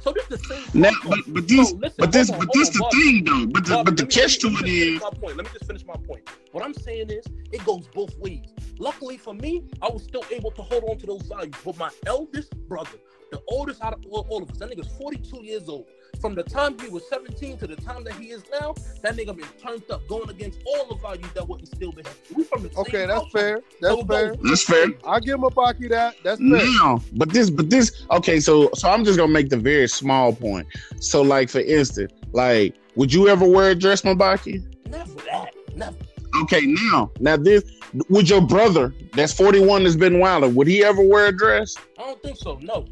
So 0.00 0.12
this 0.12 0.26
the 0.26 0.38
same. 0.38 0.64
Now, 0.74 0.90
but, 1.08 1.20
but 1.28 1.48
this, 1.48 1.70
So, 1.70 1.76
listen, 1.76 1.94
but 1.98 2.12
this, 2.12 2.30
on, 2.30 2.38
but 2.40 2.48
this 2.52 2.68
the 2.70 2.78
hold 2.80 2.92
thing 2.92 3.24
though. 3.24 3.46
But 3.46 3.64
the, 3.64 3.70
Bobby, 3.74 3.84
but 3.90 3.96
the 3.96 4.02
me- 4.04 4.10
catch 4.10 4.38
to 4.40 4.48
let 4.50 4.60
it 4.60 4.64
me 4.64 4.70
just 4.70 4.82
is, 4.82 5.00
finish 5.00 5.02
my 5.02 5.10
point. 5.20 5.36
Let 5.36 5.46
me 5.46 5.50
just 5.52 5.64
finish 5.66 5.86
my 5.86 5.94
point. 5.94 6.30
What 6.52 6.64
I'm 6.64 6.74
saying 6.74 7.10
is, 7.10 7.24
it 7.52 7.64
goes 7.64 7.86
both 7.86 8.16
ways. 8.18 8.44
Luckily 8.78 9.16
for 9.16 9.32
me, 9.34 9.62
I 9.80 9.88
was 9.88 10.02
still 10.02 10.24
able 10.30 10.50
to 10.50 10.62
hold 10.62 10.84
on 10.90 10.98
to 10.98 11.06
those 11.06 11.22
values. 11.22 11.54
But 11.64 11.78
my 11.78 11.90
eldest 12.06 12.54
brother, 12.68 12.93
the 13.34 13.42
oldest 13.48 13.82
out 13.82 13.92
of 13.92 14.06
all, 14.10 14.26
all 14.30 14.42
of 14.42 14.50
us, 14.50 14.58
that 14.58 14.70
nigga's 14.70 14.88
42 14.96 15.44
years 15.44 15.68
old. 15.68 15.86
From 16.20 16.36
the 16.36 16.44
time 16.44 16.78
he 16.78 16.88
was 16.88 17.02
17 17.08 17.58
to 17.58 17.66
the 17.66 17.74
time 17.76 18.04
that 18.04 18.14
he 18.14 18.26
is 18.26 18.44
now, 18.60 18.74
that 19.02 19.16
nigga 19.16 19.36
been 19.36 19.48
turned 19.60 19.90
up, 19.90 20.06
going 20.08 20.30
against 20.30 20.60
all 20.64 20.86
the 20.86 20.94
values 20.94 21.30
that 21.34 21.46
were 21.46 21.58
instilled 21.58 21.98
in 21.98 22.06
him. 22.06 22.14
We 22.34 22.44
from 22.44 22.62
the 22.62 22.70
same 22.70 22.78
Okay, 22.82 23.06
that's 23.06 23.28
fair. 23.32 23.60
That's 23.80 23.94
So 23.94 24.04
fair. 24.04 24.36
goes 24.36 24.48
That's 24.48 24.62
fair. 24.62 24.86
I 25.04 25.18
give 25.18 25.40
Mabaki 25.40 25.88
that. 25.90 26.14
That's 26.22 26.38
fair. 26.38 26.48
now, 26.48 27.00
but 27.14 27.30
this, 27.30 27.50
but 27.50 27.68
this, 27.68 28.06
okay. 28.12 28.38
So, 28.38 28.70
so 28.74 28.88
I'm 28.88 29.04
just 29.04 29.18
gonna 29.18 29.32
make 29.32 29.48
the 29.48 29.56
very 29.56 29.88
small 29.88 30.32
point. 30.32 30.68
So, 31.00 31.20
like 31.20 31.50
for 31.50 31.60
instance, 31.60 32.12
like, 32.32 32.76
would 32.94 33.12
you 33.12 33.28
ever 33.28 33.46
wear 33.46 33.70
a 33.70 33.74
dress, 33.74 34.02
Mabaki? 34.02 34.62
Never 34.88 35.12
that. 35.22 35.52
Never. 35.74 35.96
Okay, 36.42 36.62
now, 36.62 37.10
now 37.20 37.36
this, 37.36 37.64
would 38.08 38.28
your 38.28 38.40
brother 38.40 38.94
that's 39.12 39.32
41 39.32 39.84
that's 39.84 39.96
been 39.96 40.18
wilder, 40.20 40.48
would 40.48 40.66
he 40.66 40.84
ever 40.84 41.02
wear 41.02 41.26
a 41.26 41.36
dress? 41.36 41.76
I 41.98 42.02
don't 42.02 42.22
think 42.22 42.36
so. 42.36 42.58
No. 42.62 42.86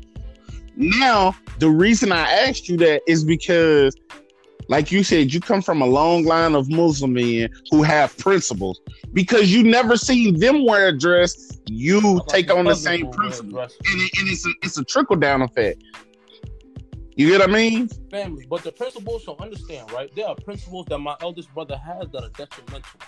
Now, 0.77 1.35
the 1.59 1.69
reason 1.69 2.13
I 2.13 2.31
asked 2.31 2.69
you 2.69 2.77
that 2.79 3.03
is 3.07 3.25
because, 3.25 3.95
like 4.69 4.91
you 4.91 5.05
said, 5.05 5.33
you 5.33 5.41
come 5.41 5.63
from 5.63 5.83
a 5.83 5.87
long 5.87 6.25
line 6.25 6.55
of 6.55 6.71
Muslim 6.71 7.15
men 7.15 7.51
who 7.71 7.83
have 7.83 8.17
principles. 8.19 8.81
Because 9.13 9.53
you 9.53 9.63
never 9.63 9.97
seen 9.97 10.39
them 10.39 10.65
wear 10.65 10.89
a 10.89 10.99
dress, 10.99 11.61
you 11.67 12.21
take 12.29 12.51
on 12.51 12.65
the 12.65 12.75
same 12.75 13.11
principle, 13.11 13.61
and, 13.61 13.71
it, 13.71 14.11
and 14.19 14.29
it's 14.29 14.47
a 14.47 14.51
it's 14.63 14.79
a 14.79 14.85
trickle 14.85 15.17
down 15.17 15.43
effect. 15.43 15.83
You 17.15 17.29
get 17.29 17.41
what 17.41 17.51
I 17.51 17.53
mean? 17.53 17.89
family. 18.11 18.47
But 18.49 18.63
the 18.63 18.73
principles, 18.73 19.25
so 19.25 19.37
understand, 19.39 19.93
right? 19.93 20.11
There 20.17 20.27
are 20.27 20.35
principles 20.35 20.87
that 20.89 20.99
my 20.99 21.15
eldest 21.21 21.53
brother 21.53 21.77
has 21.77 22.09
that 22.11 22.25
are 22.25 22.31
detrimental 22.31 23.01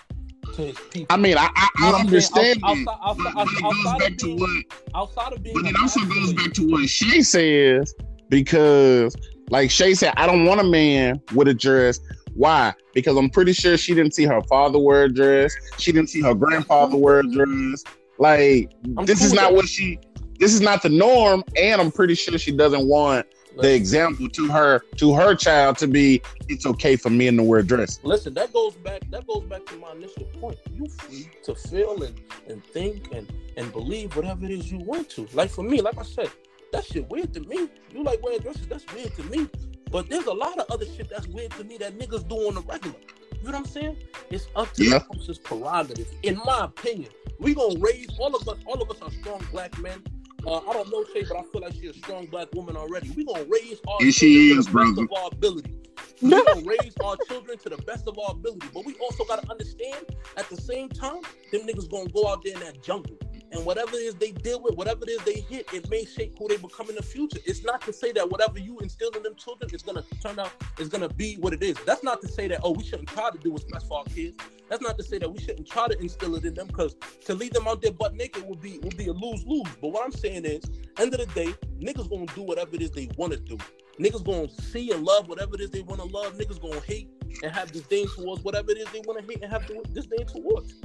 to 0.55 0.73
people. 0.91 1.07
I 1.09 1.17
mean, 1.17 1.37
I 1.37 1.49
I, 1.55 1.69
I 1.79 1.99
understand 1.99 2.59
Outside- 2.63 2.85
but, 2.85 2.99
outside- 3.03 3.47
it 3.57 3.63
goes 3.63 3.73
outside 3.85 3.99
back 3.99 4.17
to 4.17 4.35
what 4.35 4.63
outside 4.95 5.33
of 5.33 5.43
being, 5.43 5.55
But 5.61 5.65
it 5.69 5.75
also 5.81 5.99
goes 6.05 6.33
back 6.33 6.53
to 6.53 6.67
what 6.67 6.87
Shay 6.89 7.21
says 7.21 7.93
because, 8.29 9.15
like 9.49 9.69
Shay 9.71 9.93
said, 9.93 10.13
I 10.17 10.25
don't 10.27 10.45
want 10.45 10.61
a 10.61 10.63
man 10.63 11.21
with 11.33 11.47
a 11.47 11.53
dress. 11.53 11.99
Why? 12.33 12.73
Because 12.93 13.15
I'm 13.17 13.29
pretty 13.29 13.53
sure 13.53 13.77
she 13.77 13.93
didn't 13.93 14.13
see 14.13 14.25
her 14.25 14.41
father 14.43 14.77
wear 14.79 15.03
a 15.03 15.09
dress. 15.13 15.55
She 15.77 15.91
didn't 15.91 16.09
see 16.09 16.21
her 16.21 16.33
grandfather 16.35 16.97
wear 16.97 17.19
a 17.19 17.23
dress. 17.23 17.83
Like 18.17 18.71
I'm 18.97 19.05
this 19.05 19.19
cool 19.19 19.27
is 19.27 19.33
not 19.33 19.53
what 19.53 19.67
she. 19.67 19.99
This 20.37 20.53
is 20.53 20.59
not 20.59 20.81
the 20.81 20.89
norm, 20.89 21.45
and 21.57 21.79
I'm 21.79 21.91
pretty 21.91 22.13
sure 22.13 22.37
she 22.37 22.51
doesn't 22.51 22.85
want 22.87 23.25
the 23.57 23.73
example 23.73 24.29
to 24.29 24.47
her 24.47 24.79
to 24.97 25.13
her 25.13 25.35
child 25.35 25.77
to 25.79 25.87
be. 25.87 26.21
It's 26.47 26.65
okay 26.65 26.95
for 26.95 27.09
men 27.09 27.37
to 27.37 27.43
wear 27.43 27.61
dress. 27.63 27.99
listen, 28.03 28.33
that 28.35 28.53
goes 28.53 28.75
back. 28.75 29.01
That 29.11 29.25
goes 29.27 29.43
back 29.43 29.65
to 29.67 29.75
my 29.77 29.91
initial 29.91 30.23
point. 30.39 30.57
You 30.73 30.87
free 30.87 31.29
to 31.43 31.55
feel 31.55 32.03
and 32.03 32.19
and 32.47 32.63
think 32.63 33.11
and 33.13 33.31
and 33.57 33.71
believe 33.71 34.15
whatever 34.15 34.45
it 34.45 34.51
is 34.51 34.71
you 34.71 34.79
want 34.79 35.09
to. 35.11 35.27
Like 35.33 35.49
for 35.49 35.63
me, 35.63 35.81
like 35.81 35.97
I 35.97 36.03
said, 36.03 36.29
that 36.71 36.85
shit 36.85 37.09
weird 37.09 37.33
to 37.33 37.39
me. 37.41 37.69
You 37.91 38.03
like 38.03 38.21
wearing 38.23 38.39
dresses? 38.39 38.67
That's 38.67 38.85
weird 38.93 39.15
to 39.15 39.23
me. 39.23 39.49
But 39.91 40.09
there's 40.09 40.25
a 40.25 40.33
lot 40.33 40.59
of 40.59 40.65
other 40.69 40.85
shit 40.85 41.09
that's 41.09 41.27
weird 41.27 41.51
to 41.51 41.63
me 41.63 41.77
that 41.77 41.97
niggas 41.97 42.27
do 42.27 42.35
on 42.47 42.55
the 42.55 42.61
regular. 42.61 42.95
You 43.31 43.51
know 43.51 43.51
what 43.51 43.55
I'm 43.55 43.65
saying? 43.65 43.97
It's 44.31 44.47
up 44.55 44.73
to 44.73 44.83
Yeah. 44.83 44.99
the 45.27 45.39
prerogative. 45.43 46.07
In 46.23 46.37
my 46.45 46.65
opinion, 46.65 47.09
we 47.39 47.53
gonna 47.53 47.79
raise 47.79 48.07
all 48.17 48.35
of 48.35 48.47
us. 48.49 48.57
All 48.65 48.81
of 48.81 48.89
us 48.89 48.97
are 49.01 49.11
strong 49.11 49.45
black 49.51 49.77
men. 49.79 50.03
Uh, 50.45 50.57
I 50.69 50.73
don't 50.73 50.91
know 50.91 51.03
Shay, 51.13 51.25
but 51.27 51.37
I 51.37 51.43
feel 51.43 51.61
like 51.61 51.73
she's 51.73 51.91
a 51.91 51.93
strong 51.93 52.25
black 52.27 52.53
woman 52.53 52.75
already. 52.77 53.09
We 53.11 53.25
gonna 53.25 53.45
raise 53.49 53.79
our 53.87 53.97
And 54.01 54.13
she 54.13 54.51
is, 54.51 54.65
to 54.67 54.71
the 54.73 54.77
best 54.79 54.95
brother. 54.95 55.03
of 55.03 55.13
our 55.13 55.29
ability. 55.31 55.73
We 56.21 56.29
gonna 56.31 56.61
raise 56.65 56.93
our 57.03 57.17
children 57.27 57.57
to 57.59 57.69
the 57.69 57.77
best 57.79 58.07
of 58.07 58.17
our 58.17 58.31
ability. 58.31 58.67
But 58.73 58.85
we 58.85 58.95
also 58.95 59.25
gotta 59.25 59.49
understand 59.51 60.05
at 60.37 60.49
the 60.49 60.55
same 60.55 60.87
time, 60.89 61.21
them 61.51 61.61
niggas 61.63 61.89
gonna 61.89 62.09
go 62.09 62.27
out 62.29 62.43
there 62.43 62.53
in 62.53 62.59
that 62.61 62.81
jungle. 62.81 63.17
And 63.51 63.65
whatever 63.65 63.91
it 63.95 64.01
is 64.03 64.15
they 64.15 64.31
deal 64.31 64.61
with, 64.61 64.75
whatever 64.75 65.01
it 65.03 65.09
is 65.09 65.19
they 65.23 65.41
hit, 65.41 65.67
it 65.73 65.89
may 65.89 66.05
shape 66.05 66.35
who 66.39 66.47
they 66.47 66.57
become 66.57 66.89
in 66.89 66.95
the 66.95 67.03
future. 67.03 67.39
It's 67.45 67.63
not 67.63 67.81
to 67.81 67.93
say 67.93 68.11
that 68.13 68.29
whatever 68.29 68.59
you 68.59 68.79
instill 68.79 69.09
in 69.11 69.23
them 69.23 69.35
children 69.35 69.69
is 69.73 69.81
gonna 69.81 70.03
turn 70.23 70.39
out 70.39 70.51
is 70.79 70.89
gonna 70.89 71.09
be 71.09 71.35
what 71.35 71.53
it 71.53 71.61
is. 71.63 71.75
That's 71.85 72.03
not 72.03 72.21
to 72.21 72.27
say 72.27 72.47
that 72.47 72.61
oh 72.63 72.71
we 72.71 72.83
shouldn't 72.83 73.09
try 73.09 73.29
to 73.29 73.37
do 73.37 73.51
what's 73.51 73.65
best 73.65 73.87
for 73.87 73.99
our 73.99 74.05
kids. 74.05 74.37
That's 74.69 74.81
not 74.81 74.97
to 74.97 75.03
say 75.03 75.19
that 75.19 75.31
we 75.31 75.39
shouldn't 75.39 75.67
try 75.67 75.87
to 75.87 75.99
instill 75.99 76.35
it 76.35 76.45
in 76.45 76.53
them 76.53 76.67
because 76.67 76.95
to 77.25 77.33
leave 77.33 77.53
them 77.53 77.67
out 77.67 77.81
there 77.81 77.91
butt 77.91 78.15
naked 78.15 78.47
would 78.47 78.61
be 78.61 78.79
would 78.79 78.97
be 78.97 79.07
a 79.07 79.13
lose 79.13 79.45
lose. 79.45 79.67
But 79.81 79.89
what 79.89 80.03
I'm 80.03 80.11
saying 80.11 80.45
is, 80.45 80.63
end 80.97 81.13
of 81.13 81.19
the 81.19 81.27
day, 81.33 81.53
niggas 81.79 82.09
gonna 82.09 82.25
do 82.33 82.41
whatever 82.41 82.75
it 82.75 82.81
is 82.81 82.91
they 82.91 83.09
want 83.17 83.33
to 83.33 83.39
do. 83.39 83.57
Niggas 83.99 84.23
gonna 84.23 84.49
see 84.49 84.91
and 84.91 85.03
love 85.03 85.27
whatever 85.27 85.55
it 85.55 85.61
is 85.61 85.69
they 85.69 85.81
want 85.81 86.01
to 86.01 86.07
love. 86.07 86.33
Niggas 86.37 86.61
gonna 86.61 86.81
hate 86.81 87.09
and 87.43 87.51
have 87.51 87.71
disdain 87.71 88.07
towards 88.15 88.43
whatever 88.43 88.71
it 88.71 88.77
is 88.77 88.91
they 88.91 89.01
want 89.05 89.19
to 89.19 89.25
hate 89.25 89.41
and 89.41 89.51
have 89.51 89.65
disdain 89.93 90.25
towards. 90.25 90.81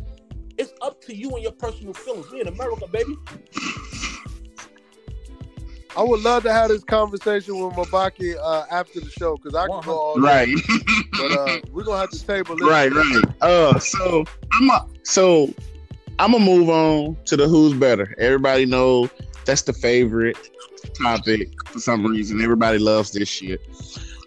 It's 0.58 0.72
up 0.82 1.00
to 1.02 1.14
you 1.14 1.30
and 1.30 1.42
your 1.42 1.52
personal 1.52 1.94
feelings. 1.94 2.30
We 2.30 2.42
in 2.42 2.48
America, 2.48 2.86
baby. 2.86 3.16
I 5.96 6.02
would 6.02 6.20
love 6.20 6.44
to 6.44 6.52
have 6.52 6.68
this 6.68 6.84
conversation 6.84 7.58
with 7.58 7.74
Mabaki 7.74 8.36
uh, 8.40 8.64
after 8.70 9.00
the 9.00 9.10
show 9.10 9.36
because 9.36 9.54
I 9.54 9.66
can 9.66 9.80
go 9.80 9.98
all 9.98 10.14
day. 10.16 10.20
Right. 10.20 10.58
But 11.12 11.32
uh, 11.32 11.60
we're 11.72 11.82
gonna 11.82 12.00
have 12.00 12.10
to 12.10 12.26
table 12.26 12.56
this. 12.56 12.66
right, 12.66 12.90
right. 12.90 13.22
Uh, 13.42 13.78
so 13.78 14.24
I'm 14.52 14.70
a, 14.70 14.86
so 15.02 15.52
I'm 16.18 16.32
gonna 16.32 16.44
move 16.44 16.70
on 16.70 17.16
to 17.26 17.36
the 17.36 17.46
who's 17.46 17.74
better. 17.74 18.14
Everybody 18.18 18.64
know 18.64 19.10
that's 19.44 19.62
the 19.62 19.74
favorite 19.74 20.38
topic 20.94 21.50
for 21.66 21.78
some 21.78 22.06
reason. 22.06 22.40
Everybody 22.40 22.78
loves 22.78 23.10
this 23.10 23.28
shit. 23.28 23.60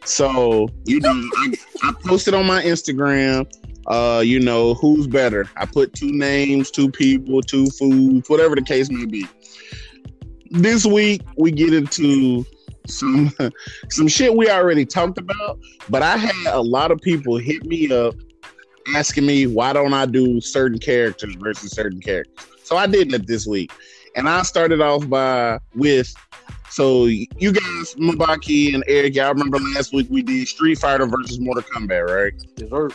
So 0.06 0.70
you 0.86 1.00
know, 1.00 1.10
I, 1.38 1.54
I 1.84 1.94
posted 2.06 2.36
on 2.36 2.46
my 2.46 2.62
Instagram. 2.62 3.52
Uh, 3.88 4.22
you 4.24 4.40
know 4.40 4.76
who's 4.76 5.08
better. 5.08 5.50
I 5.58 5.66
put 5.66 5.94
two 5.94 6.12
names, 6.12 6.70
two 6.70 6.92
people, 6.92 7.42
two 7.42 7.66
foods, 7.68 8.30
whatever 8.30 8.56
the 8.56 8.62
case 8.62 8.92
may 8.92 9.06
be. 9.06 9.26
This 10.54 10.86
week 10.86 11.24
we 11.36 11.50
get 11.50 11.74
into 11.74 12.46
some 12.88 13.32
some 13.90 14.08
shit 14.08 14.36
we 14.36 14.52
already 14.52 14.86
talked 14.86 15.18
about, 15.18 15.58
but 15.90 16.04
I 16.04 16.16
had 16.16 16.54
a 16.54 16.62
lot 16.62 16.92
of 16.92 17.02
people 17.02 17.38
hit 17.38 17.66
me 17.66 17.92
up 17.92 18.14
asking 18.96 19.26
me 19.26 19.48
why 19.48 19.74
don't 19.74 19.96
I 19.96 20.06
do 20.06 20.40
certain 20.40 20.78
characters 20.78 21.36
versus 21.40 21.72
certain 21.72 22.00
characters. 22.00 22.46
So 22.64 22.78
I 22.78 22.86
did 22.86 23.12
it 23.12 23.26
this 23.26 23.48
week, 23.48 23.72
and 24.16 24.30
I 24.30 24.44
started 24.44 24.80
off 24.80 25.10
by 25.10 25.58
with. 25.74 26.14
So 26.70 27.06
you 27.06 27.52
guys, 27.52 27.96
Mabaki 27.96 28.76
and 28.76 28.84
Eric, 28.88 29.16
y'all 29.16 29.34
remember 29.34 29.58
last 29.76 29.92
week 29.92 30.08
we 30.12 30.22
did 30.22 30.48
Street 30.48 30.78
Fighter 30.78 31.08
versus 31.08 31.40
Mortal 31.40 31.64
Kombat, 31.64 32.06
right? 32.08 32.56
Deserve. 32.56 32.94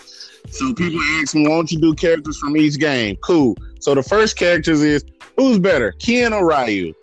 So 0.51 0.75
people 0.75 1.01
ask 1.21 1.35
me, 1.35 1.43
why 1.43 1.57
don't 1.57 1.73
you 1.73 1.81
do 1.81 1.95
characters 1.95 2.39
from 2.39 2.57
each 2.57 2.79
game? 2.79 3.17
Cool. 3.17 3.57
So 3.81 3.97
the 3.97 4.03
first 4.03 4.37
characters 4.37 4.81
is 4.81 5.05
who's 5.37 5.59
better, 5.59 5.91
Ken 5.93 6.33
or 6.33 6.47
Ryu? 6.47 6.95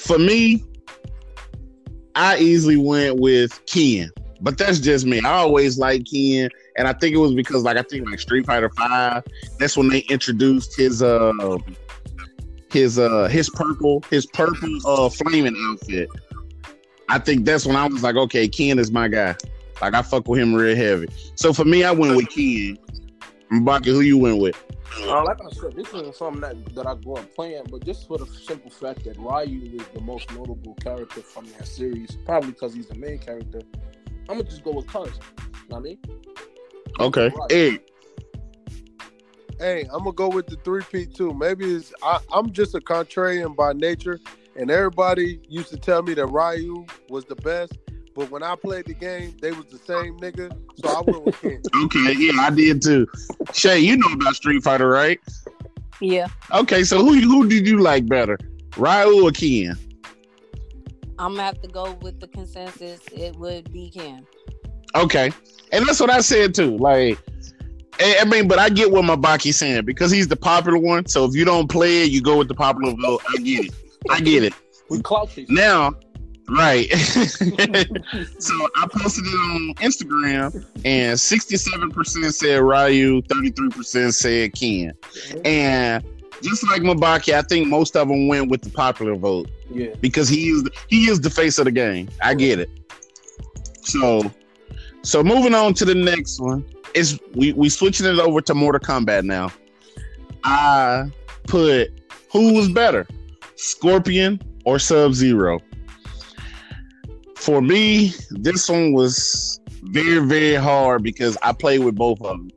For 0.00 0.18
me, 0.18 0.64
I 2.14 2.38
easily 2.38 2.76
went 2.76 3.20
with 3.20 3.64
Ken, 3.66 4.10
but 4.40 4.58
that's 4.58 4.80
just 4.80 5.06
me. 5.06 5.20
I 5.20 5.30
always 5.34 5.78
like 5.78 6.06
Ken, 6.10 6.48
and 6.76 6.88
I 6.88 6.94
think 6.94 7.14
it 7.14 7.18
was 7.18 7.34
because, 7.34 7.62
like, 7.62 7.76
I 7.76 7.82
think 7.82 8.08
like 8.08 8.18
Street 8.18 8.46
Fighter 8.46 8.70
Five. 8.70 9.24
That's 9.58 9.76
when 9.76 9.88
they 9.88 10.00
introduced 10.08 10.76
his 10.76 11.02
uh 11.02 11.58
his 12.72 12.98
uh 12.98 13.28
his 13.28 13.50
purple 13.50 14.02
his 14.10 14.26
purple 14.26 14.78
uh 14.86 15.10
flaming 15.10 15.54
outfit. 15.68 16.08
I 17.08 17.18
think 17.18 17.44
that's 17.44 17.66
when 17.66 17.76
I 17.76 17.86
was 17.86 18.02
like, 18.02 18.16
okay, 18.16 18.48
Ken 18.48 18.78
is 18.78 18.90
my 18.90 19.06
guy. 19.06 19.36
Like 19.82 19.94
I 19.94 20.02
fuck 20.02 20.26
with 20.26 20.40
him 20.40 20.54
real 20.54 20.74
heavy. 20.74 21.08
So 21.34 21.52
for 21.52 21.64
me, 21.64 21.84
I 21.84 21.92
went 21.92 22.16
with 22.16 22.30
Ken. 22.30 22.78
Mbaki, 23.52 23.86
who 23.86 24.00
you 24.00 24.18
went 24.18 24.38
with? 24.40 24.56
Uh, 24.96 25.24
like 25.24 25.38
I 25.40 25.50
said, 25.50 25.74
this 25.74 25.88
isn't 25.88 26.14
something 26.14 26.40
that, 26.40 26.74
that 26.74 26.86
I 26.86 26.94
grew 26.94 27.14
up 27.14 27.34
playing, 27.34 27.64
but 27.70 27.84
just 27.84 28.06
for 28.06 28.18
the 28.18 28.26
simple 28.26 28.70
fact 28.70 29.04
that 29.04 29.16
Ryu 29.18 29.76
is 29.76 29.86
the 29.94 30.00
most 30.00 30.30
notable 30.32 30.74
character 30.74 31.20
from 31.20 31.46
that 31.58 31.66
series, 31.66 32.16
probably 32.24 32.52
because 32.52 32.74
he's 32.74 32.86
the 32.86 32.96
main 32.96 33.18
character. 33.18 33.60
I'm 34.28 34.38
gonna 34.38 34.44
just 34.44 34.62
go 34.62 34.72
with 34.72 34.86
Cuz. 34.86 35.08
You 35.08 35.12
know 35.68 35.76
what 35.76 35.78
I 35.78 35.80
mean? 35.80 35.98
Okay, 37.00 37.32
hey, 37.48 37.78
Hey, 39.60 39.82
I'm 39.92 40.04
gonna 40.04 40.12
go 40.12 40.30
with 40.30 40.46
the 40.46 40.56
three 40.64 40.82
P 40.90 41.04
too. 41.04 41.34
Maybe 41.34 41.70
it's 41.70 41.92
I, 42.02 42.18
I'm 42.32 42.50
just 42.50 42.74
a 42.74 42.80
contrarian 42.80 43.54
by 43.54 43.74
nature, 43.74 44.18
and 44.56 44.70
everybody 44.70 45.38
used 45.50 45.68
to 45.68 45.76
tell 45.76 46.02
me 46.02 46.14
that 46.14 46.26
Ryu 46.28 46.86
was 47.10 47.26
the 47.26 47.36
best. 47.36 47.76
But 48.14 48.30
when 48.30 48.42
I 48.42 48.56
played 48.56 48.86
the 48.86 48.94
game, 48.94 49.36
they 49.40 49.52
was 49.52 49.66
the 49.66 49.78
same 49.78 50.18
nigga, 50.18 50.52
so 50.82 50.88
I 50.88 51.00
went 51.00 51.24
with 51.24 51.40
Ken. 51.40 51.62
okay, 51.84 52.14
yeah, 52.18 52.40
I 52.40 52.50
did 52.50 52.82
too. 52.82 53.06
Shay, 53.52 53.78
you 53.78 53.96
know 53.96 54.12
about 54.12 54.34
Street 54.34 54.62
Fighter, 54.62 54.88
right? 54.88 55.20
Yeah, 56.00 56.28
Okay, 56.52 56.82
so 56.82 56.98
who 57.04 57.20
who 57.20 57.48
did 57.48 57.66
you 57.66 57.78
like 57.78 58.06
better, 58.06 58.38
Ryu 58.76 59.26
or 59.26 59.30
Ken? 59.30 59.76
I'm 61.18 61.32
gonna 61.32 61.42
have 61.42 61.60
to 61.60 61.68
go 61.68 61.92
with 62.00 62.18
the 62.20 62.28
consensus. 62.28 63.00
It 63.12 63.36
would 63.36 63.70
be 63.70 63.90
Ken. 63.90 64.26
Okay, 64.96 65.30
and 65.72 65.86
that's 65.86 66.00
what 66.00 66.10
I 66.10 66.20
said 66.20 66.54
too. 66.54 66.78
Like, 66.78 67.18
I 68.00 68.18
I 68.22 68.24
mean, 68.24 68.48
but 68.48 68.58
I 68.58 68.70
get 68.70 68.90
what 68.90 69.04
my 69.04 69.14
Mabaki's 69.14 69.56
saying 69.56 69.84
because 69.84 70.10
he's 70.10 70.26
the 70.26 70.36
popular 70.36 70.78
one. 70.78 71.06
So 71.06 71.26
if 71.26 71.34
you 71.34 71.44
don't 71.44 71.68
play 71.68 72.04
it, 72.04 72.10
you 72.10 72.22
go 72.22 72.38
with 72.38 72.48
the 72.48 72.54
popular 72.54 72.94
vote. 73.00 73.22
I 73.28 73.36
get 73.42 73.66
it. 73.66 73.74
I 74.10 74.20
get 74.20 74.42
it. 74.42 74.54
We 74.88 75.00
clout 75.02 75.28
chasing. 75.28 75.54
Now, 75.54 75.92
right. 76.50 76.90
so 78.38 78.54
I 78.76 78.86
posted 78.92 79.24
it 79.26 79.34
on 79.34 79.74
Instagram, 79.76 80.64
and 80.84 81.16
67% 81.18 82.32
said 82.32 82.56
Ryu, 82.62 83.22
33% 83.22 84.12
said 84.14 84.52
Ken. 84.54 84.92
And 85.44 86.04
just 86.42 86.64
like 86.68 86.82
Mabaki, 86.82 87.34
I 87.34 87.42
think 87.42 87.68
most 87.68 87.96
of 87.96 88.08
them 88.08 88.28
went 88.28 88.50
with 88.50 88.62
the 88.62 88.70
popular 88.70 89.14
vote 89.14 89.50
Yeah. 89.70 89.94
because 90.00 90.28
he 90.28 90.48
is 90.48 90.68
he 90.88 91.08
is 91.08 91.20
the 91.20 91.30
face 91.30 91.58
of 91.58 91.66
the 91.66 91.72
game. 91.72 92.08
I 92.22 92.34
get 92.34 92.58
it. 92.58 92.70
So, 93.82 94.30
so 95.02 95.22
moving 95.22 95.54
on 95.54 95.74
to 95.74 95.84
the 95.84 95.94
next 95.94 96.40
one 96.40 96.64
is 96.94 97.20
we 97.34 97.52
we 97.52 97.68
switching 97.68 98.06
it 98.06 98.18
over 98.18 98.40
to 98.40 98.54
Mortal 98.54 98.80
Kombat 98.80 99.24
now. 99.24 99.52
I 100.44 101.10
put 101.44 101.92
who 102.32 102.54
was 102.54 102.68
better, 102.70 103.06
Scorpion 103.56 104.40
or 104.64 104.78
Sub 104.78 105.12
Zero. 105.12 105.60
For 107.40 107.62
me, 107.62 108.12
this 108.30 108.68
one 108.68 108.92
was 108.92 109.60
very 109.82 110.24
very 110.26 110.54
hard 110.54 111.02
because 111.02 111.36
I 111.42 111.52
played 111.52 111.80
with 111.80 111.96
both 111.96 112.20
of 112.20 112.26
them. 112.28 112.50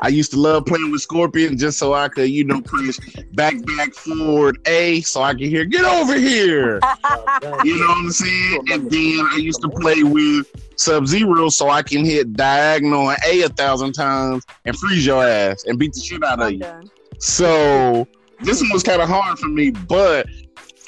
I 0.00 0.08
used 0.08 0.30
to 0.32 0.38
love 0.38 0.66
playing 0.66 0.90
with 0.92 1.00
Scorpion 1.00 1.56
just 1.56 1.78
so 1.78 1.94
I 1.94 2.08
could, 2.08 2.28
you 2.28 2.44
know, 2.44 2.60
press 2.60 2.98
back, 3.32 3.54
back, 3.64 3.94
forward, 3.94 4.58
A, 4.66 5.00
so 5.00 5.22
I 5.22 5.32
could 5.32 5.48
hear, 5.48 5.64
get 5.64 5.84
over 5.84 6.14
here. 6.14 6.80
You 7.64 7.78
know 7.78 7.86
what 7.88 7.98
I'm 7.98 8.10
saying? 8.10 8.64
And 8.70 8.90
then 8.90 9.26
I 9.30 9.36
used 9.36 9.62
to 9.62 9.68
play 9.68 10.02
with 10.02 10.46
Sub 10.76 11.06
Zero 11.06 11.48
so 11.48 11.70
I 11.70 11.82
can 11.82 12.04
hit 12.04 12.34
diagonal 12.34 13.10
and 13.10 13.18
A 13.26 13.42
a 13.42 13.48
thousand 13.48 13.92
times 13.92 14.44
and 14.64 14.76
freeze 14.76 15.06
your 15.06 15.24
ass 15.24 15.64
and 15.64 15.78
beat 15.78 15.92
the 15.94 16.00
shit 16.00 16.22
out 16.22 16.40
of 16.40 16.52
you. 16.52 16.66
So 17.18 18.06
this 18.42 18.60
one 18.60 18.70
was 18.72 18.82
kind 18.82 19.00
of 19.00 19.08
hard 19.08 19.38
for 19.38 19.48
me, 19.48 19.70
but 19.70 20.26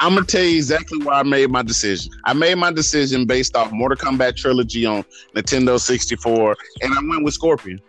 I'm 0.03 0.15
gonna 0.15 0.27
tell 0.27 0.43
you 0.43 0.57
exactly 0.57 0.99
why 1.05 1.20
I 1.20 1.23
made 1.23 1.49
my 1.49 1.62
decision. 1.62 2.11
I 2.24 2.33
made 2.33 2.57
my 2.57 2.73
decision 2.73 3.24
based 3.24 3.55
off 3.55 3.70
Mortal 3.70 3.97
Kombat 3.97 4.35
trilogy 4.35 4.85
on 4.85 5.05
Nintendo 5.37 5.79
64, 5.79 6.57
and 6.83 6.93
I 6.93 6.99
went 7.09 7.23
with 7.23 7.35
Scorpion 7.35 7.81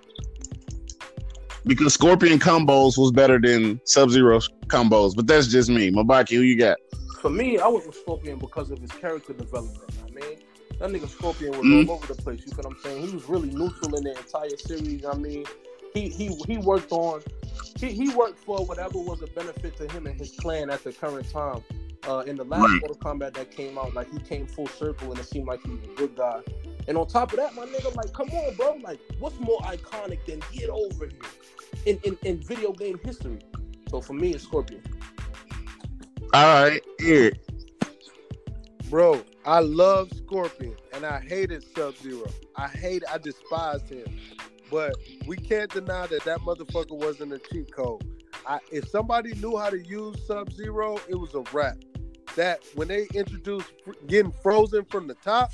because 1.65 1.95
Scorpion 1.95 2.38
combos 2.38 2.99
was 2.99 3.11
better 3.11 3.40
than 3.41 3.81
Sub 3.85 4.11
Zero 4.11 4.40
combos. 4.68 5.15
But 5.15 5.26
that's 5.26 5.48
just 5.48 5.72
me. 5.72 5.90
Mabaki, 5.90 6.35
who 6.35 6.41
you 6.41 6.56
got? 6.56 6.77
For 7.19 7.31
me, 7.31 7.57
I 7.57 7.68
went 7.68 7.88
with 7.88 7.95
Scorpion 7.95 8.38
because 8.38 8.69
of 8.69 8.77
his 8.77 8.91
character 8.91 9.34
development. 9.34 9.90
I 10.07 10.11
mean, 10.11 10.38
that 10.77 10.91
nigga 10.91 11.10
Scorpion 11.10 11.53
was 11.53 11.65
Mhm. 11.65 11.88
all 11.88 11.95
over 11.95 12.14
the 12.14 12.22
place. 12.22 12.41
You 12.45 12.53
feel 12.53 12.65
what 12.65 12.76
I'm 12.76 12.84
saying? 12.84 13.07
He 13.07 13.15
was 13.15 13.27
really 13.27 13.49
neutral 13.49 13.95
in 13.95 14.03
the 14.03 14.11
entire 14.15 14.56
series. 14.57 15.03
I 15.03 15.15
mean, 15.15 15.45
he 15.95 16.10
he 16.10 16.27
he 16.45 16.57
worked 16.60 16.91
on 16.91 17.23
he, 17.80 17.88
he 17.91 18.10
worked 18.10 18.38
for 18.40 18.64
whatever 18.65 18.99
was 18.99 19.23
a 19.23 19.27
benefit 19.27 19.76
to 19.77 19.88
him 19.91 20.06
and 20.06 20.19
his 20.19 20.31
clan 20.38 20.69
at 20.69 20.84
the 20.84 20.94
current 20.94 21.27
time. 21.31 21.64
Uh, 22.07 22.19
in 22.27 22.35
the 22.35 22.43
last 22.43 22.61
Right. 22.61 22.81
Mortal 22.81 22.97
Kombat 22.97 23.34
that 23.35 23.51
came 23.51 23.77
out, 23.77 23.93
like 23.93 24.11
he 24.11 24.19
came 24.19 24.45
full 24.45 24.67
circle 24.67 25.11
and 25.11 25.19
it 25.19 25.25
seemed 25.25 25.47
like 25.47 25.61
he 25.63 25.69
was 25.69 25.84
a 25.84 25.95
good 25.95 26.15
guy. 26.15 26.41
And 26.88 26.97
on 26.97 27.07
top 27.07 27.31
of 27.31 27.39
that, 27.39 27.55
my 27.55 27.65
nigga, 27.65 27.95
like, 27.95 28.11
come 28.11 28.30
on, 28.30 28.55
bro, 28.55 28.77
like, 28.84 28.99
what's 29.19 29.39
more 29.39 29.59
iconic 29.59 30.25
than 30.25 30.41
get 30.51 30.69
over 30.69 31.05
here 31.05 31.85
in 31.85 31.99
in, 32.03 32.17
in 32.23 32.38
video 32.39 32.73
game 32.73 32.99
history? 33.03 33.39
So 33.89 34.01
for 34.01 34.13
me, 34.13 34.31
it's 34.31 34.43
Scorpion. 34.43 34.81
All 36.34 36.63
right, 36.63 36.81
Eric. 37.01 37.39
Bro, 38.89 39.23
I 39.45 39.59
love 39.59 40.11
Scorpion 40.13 40.75
and 40.93 41.05
I 41.05 41.19
hated 41.19 41.63
Sub 41.75 41.95
Zero. 41.97 42.25
I 42.55 42.67
hate, 42.67 43.03
I 43.09 43.17
despised 43.17 43.89
him. 43.89 44.05
But 44.69 44.95
we 45.27 45.38
can't 45.38 45.71
deny 45.71 46.07
that 46.07 46.23
that 46.25 46.39
motherfucker 46.39 46.97
wasn't 46.97 47.34
a 47.34 47.39
cheat 47.39 47.71
code. 47.71 48.03
I, 48.47 48.59
if 48.71 48.88
somebody 48.89 49.35
knew 49.35 49.57
how 49.57 49.69
to 49.69 49.80
use 49.80 50.25
Sub 50.25 50.51
Zero, 50.51 50.99
it 51.07 51.15
was 51.15 51.34
a 51.34 51.43
wrap. 51.53 51.77
That 52.36 52.64
when 52.76 52.88
they 52.88 53.08
introduced 53.14 53.72
getting 54.08 54.32
frozen 54.32 54.86
from 54.86 55.08
the 55.08 55.16
top, 55.16 55.52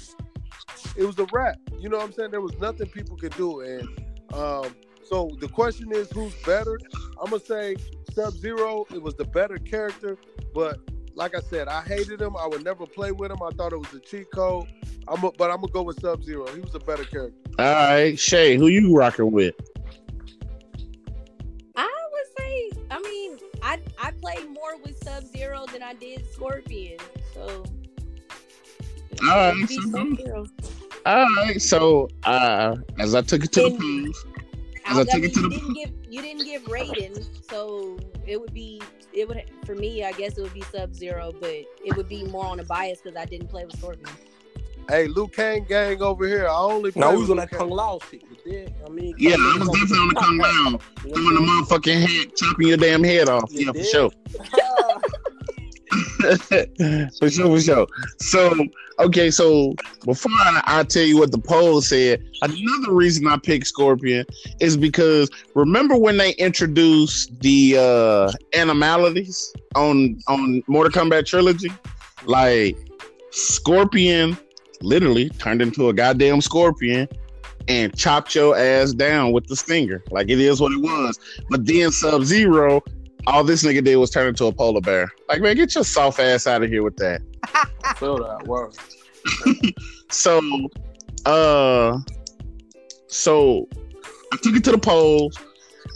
it 0.95 1.03
was 1.03 1.17
a 1.19 1.27
wrap. 1.31 1.57
You 1.77 1.89
know 1.89 1.97
what 1.97 2.05
I'm 2.05 2.13
saying? 2.13 2.31
There 2.31 2.41
was 2.41 2.57
nothing 2.59 2.87
people 2.87 3.17
could 3.17 3.35
do. 3.35 3.61
And 3.61 3.87
um, 4.33 4.75
so 5.03 5.31
the 5.39 5.47
question 5.47 5.91
is, 5.91 6.11
who's 6.11 6.33
better? 6.43 6.79
I'm 7.21 7.29
gonna 7.29 7.41
say 7.41 7.75
Sub 8.13 8.33
Zero. 8.33 8.85
It 8.93 9.01
was 9.01 9.15
the 9.15 9.25
better 9.25 9.57
character, 9.57 10.17
but 10.53 10.79
like 11.15 11.35
I 11.35 11.41
said, 11.41 11.67
I 11.67 11.81
hated 11.81 12.21
him. 12.21 12.37
I 12.37 12.47
would 12.47 12.63
never 12.63 12.85
play 12.85 13.11
with 13.11 13.31
him. 13.31 13.39
I 13.43 13.49
thought 13.51 13.73
it 13.73 13.77
was 13.77 13.93
a 13.93 13.99
cheat 13.99 14.31
code. 14.31 14.67
I'm 15.07 15.23
a, 15.23 15.31
but 15.31 15.51
I'm 15.51 15.61
gonna 15.61 15.73
go 15.73 15.81
with 15.81 15.99
Sub 15.99 16.23
Zero. 16.23 16.47
He 16.53 16.61
was 16.61 16.75
a 16.75 16.79
better 16.79 17.03
character. 17.03 17.35
All 17.57 17.65
right, 17.65 18.17
Shay, 18.17 18.55
who 18.55 18.67
you 18.67 18.95
rocking 18.95 19.31
with? 19.31 19.55
I 23.61 23.79
I 24.01 24.11
played 24.11 24.49
more 24.49 24.77
with 24.83 25.01
Sub 25.03 25.23
Zero 25.25 25.65
than 25.71 25.83
I 25.83 25.93
did 25.93 26.25
Scorpion, 26.31 26.97
so. 27.33 27.63
All 29.23 29.27
right, 29.27 29.69
so-. 29.69 30.45
All 31.05 31.35
right, 31.37 31.61
so 31.61 32.07
uh, 32.23 32.75
as 32.97 33.15
I 33.15 33.21
took 33.21 33.43
it 33.43 33.51
to 33.53 33.61
the 33.61 33.75
And- 33.75 34.15
As 34.85 34.97
I 34.97 35.01
I, 35.01 35.03
took 35.03 35.13
mean, 35.15 35.23
it 35.25 35.33
to 35.33 35.41
you 35.41 35.49
the 35.49 35.55
didn't 35.55 35.73
give 35.73 35.91
you 36.13 36.21
didn't 36.21 36.45
give 36.45 36.63
Raiden, 36.63 37.25
so 37.49 37.99
it 38.25 38.39
would 38.39 38.53
be 38.53 38.81
it 39.13 39.27
would 39.27 39.43
for 39.65 39.75
me. 39.75 40.03
I 40.03 40.11
guess 40.13 40.37
it 40.37 40.41
would 40.41 40.53
be 40.53 40.61
Sub 40.61 40.93
Zero, 40.95 41.31
but 41.39 41.49
it 41.49 41.95
would 41.95 42.07
be 42.09 42.23
more 42.25 42.45
on 42.45 42.59
a 42.59 42.63
bias 42.63 43.01
because 43.01 43.17
I 43.17 43.25
didn't 43.25 43.47
play 43.49 43.65
with 43.65 43.77
Scorpion. 43.77 44.09
Hey, 44.89 45.07
Liu 45.07 45.27
Kang 45.27 45.65
gang 45.65 46.01
over 46.01 46.27
here. 46.27 46.47
I 46.47 46.57
only 46.57 46.91
play 46.91 47.01
Now 47.01 47.11
we 47.11 47.17
was 47.19 47.29
on 47.29 47.37
Liu 47.37 47.45
that 47.45 47.51
Kang. 47.51 47.59
Kung 47.59 47.69
Lao 47.69 47.99
shit. 48.09 48.23
Did? 48.43 48.73
I 48.83 48.89
mean, 48.89 49.13
Yeah, 49.19 49.35
I 49.37 49.57
was 49.59 49.67
definitely 49.69 49.99
on 49.99 50.07
the 50.07 50.15
come 50.15 50.37
down, 50.39 50.65
You 51.05 51.11
know 51.11 51.15
throwing 51.15 51.35
the 51.35 51.41
motherfucking 51.41 52.07
head, 52.07 52.35
chopping 52.35 52.67
your 52.67 52.77
damn 52.77 53.03
head 53.03 53.29
off. 53.29 53.51
You 53.51 53.67
Yeah, 53.67 53.73
for 53.73 53.83
sure. 53.83 54.09
for 57.19 57.29
sure, 57.29 57.45
for 57.45 57.61
sure. 57.61 57.87
So, 58.17 58.65
okay, 58.97 59.29
so 59.29 59.75
before 60.05 60.31
I, 60.31 60.63
I 60.65 60.83
tell 60.83 61.03
you 61.03 61.19
what 61.19 61.31
the 61.31 61.37
poll 61.37 61.81
said, 61.81 62.23
another 62.41 62.93
reason 62.93 63.27
I 63.27 63.37
picked 63.37 63.67
Scorpion 63.67 64.25
is 64.59 64.75
because 64.75 65.29
remember 65.53 65.97
when 65.97 66.17
they 66.17 66.31
introduced 66.33 67.39
the 67.41 67.77
uh 67.77 68.31
animalities 68.57 69.53
on 69.75 70.17
on 70.27 70.63
Mortal 70.65 70.91
Kombat 70.91 71.27
trilogy, 71.27 71.71
like 72.25 72.75
Scorpion 73.31 74.35
literally 74.81 75.29
turned 75.29 75.61
into 75.61 75.89
a 75.89 75.93
goddamn 75.93 76.41
scorpion 76.41 77.07
and 77.67 77.95
chopped 77.95 78.33
your 78.35 78.57
ass 78.57 78.93
down 78.93 79.31
with 79.31 79.47
the 79.47 79.55
stinger. 79.55 80.03
Like 80.11 80.29
it 80.29 80.39
is 80.39 80.59
what 80.59 80.71
it 80.71 80.81
was. 80.81 81.19
But 81.49 81.65
then 81.65 81.91
Sub 81.91 82.23
Zero, 82.23 82.81
all 83.27 83.43
this 83.43 83.63
nigga 83.63 83.83
did 83.83 83.95
was 83.97 84.09
turn 84.09 84.27
into 84.27 84.45
a 84.45 84.51
polar 84.51 84.81
bear. 84.81 85.11
Like, 85.27 85.41
man, 85.41 85.55
get 85.55 85.75
your 85.75 85.83
soft 85.83 86.19
ass 86.19 86.47
out 86.47 86.63
of 86.63 86.69
here 86.69 86.83
with 86.83 86.97
that. 86.97 87.21
I 87.83 87.93
feel 87.95 88.17
that 88.17 88.47
word. 88.47 88.75
So, 90.11 90.41
uh, 91.25 91.99
so 93.07 93.67
I 94.33 94.37
took 94.41 94.55
it 94.55 94.63
to 94.65 94.71
the 94.71 94.77
polls. 94.77 95.37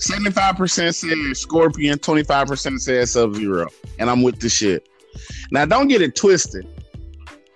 75% 0.07 0.93
said 0.93 1.37
Scorpion, 1.37 1.97
25% 1.97 2.79
said 2.79 3.09
Sub 3.09 3.35
Zero. 3.35 3.67
And 3.99 4.09
I'm 4.09 4.21
with 4.21 4.39
the 4.39 4.49
shit. 4.49 4.87
Now, 5.51 5.65
don't 5.65 5.87
get 5.87 6.01
it 6.01 6.15
twisted. 6.15 6.67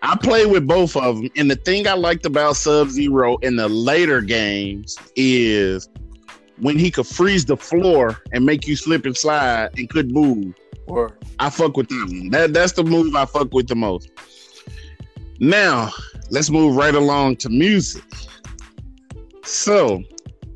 I 0.01 0.15
played 0.15 0.51
with 0.51 0.67
both 0.67 0.95
of 0.95 1.17
them. 1.17 1.29
And 1.35 1.49
the 1.49 1.55
thing 1.55 1.87
I 1.87 1.93
liked 1.93 2.25
about 2.25 2.55
Sub 2.55 2.89
Zero 2.89 3.37
in 3.37 3.55
the 3.55 3.67
later 3.67 4.21
games 4.21 4.97
is 5.15 5.89
when 6.59 6.77
he 6.77 6.91
could 6.91 7.07
freeze 7.07 7.45
the 7.45 7.57
floor 7.57 8.21
and 8.31 8.45
make 8.45 8.67
you 8.67 8.75
slip 8.75 9.05
and 9.05 9.15
slide 9.15 9.69
and 9.77 9.89
couldn't 9.89 10.13
move. 10.13 10.53
Or 10.87 11.17
I 11.39 11.49
fuck 11.49 11.77
with 11.77 11.89
that 11.89 12.07
one. 12.09 12.29
That 12.29 12.53
that's 12.53 12.73
the 12.73 12.83
move 12.83 13.15
I 13.15 13.25
fuck 13.25 13.53
with 13.53 13.67
the 13.67 13.75
most. 13.75 14.11
Now, 15.39 15.91
let's 16.29 16.49
move 16.49 16.75
right 16.75 16.95
along 16.95 17.37
to 17.37 17.49
music. 17.49 18.03
So, 19.43 20.03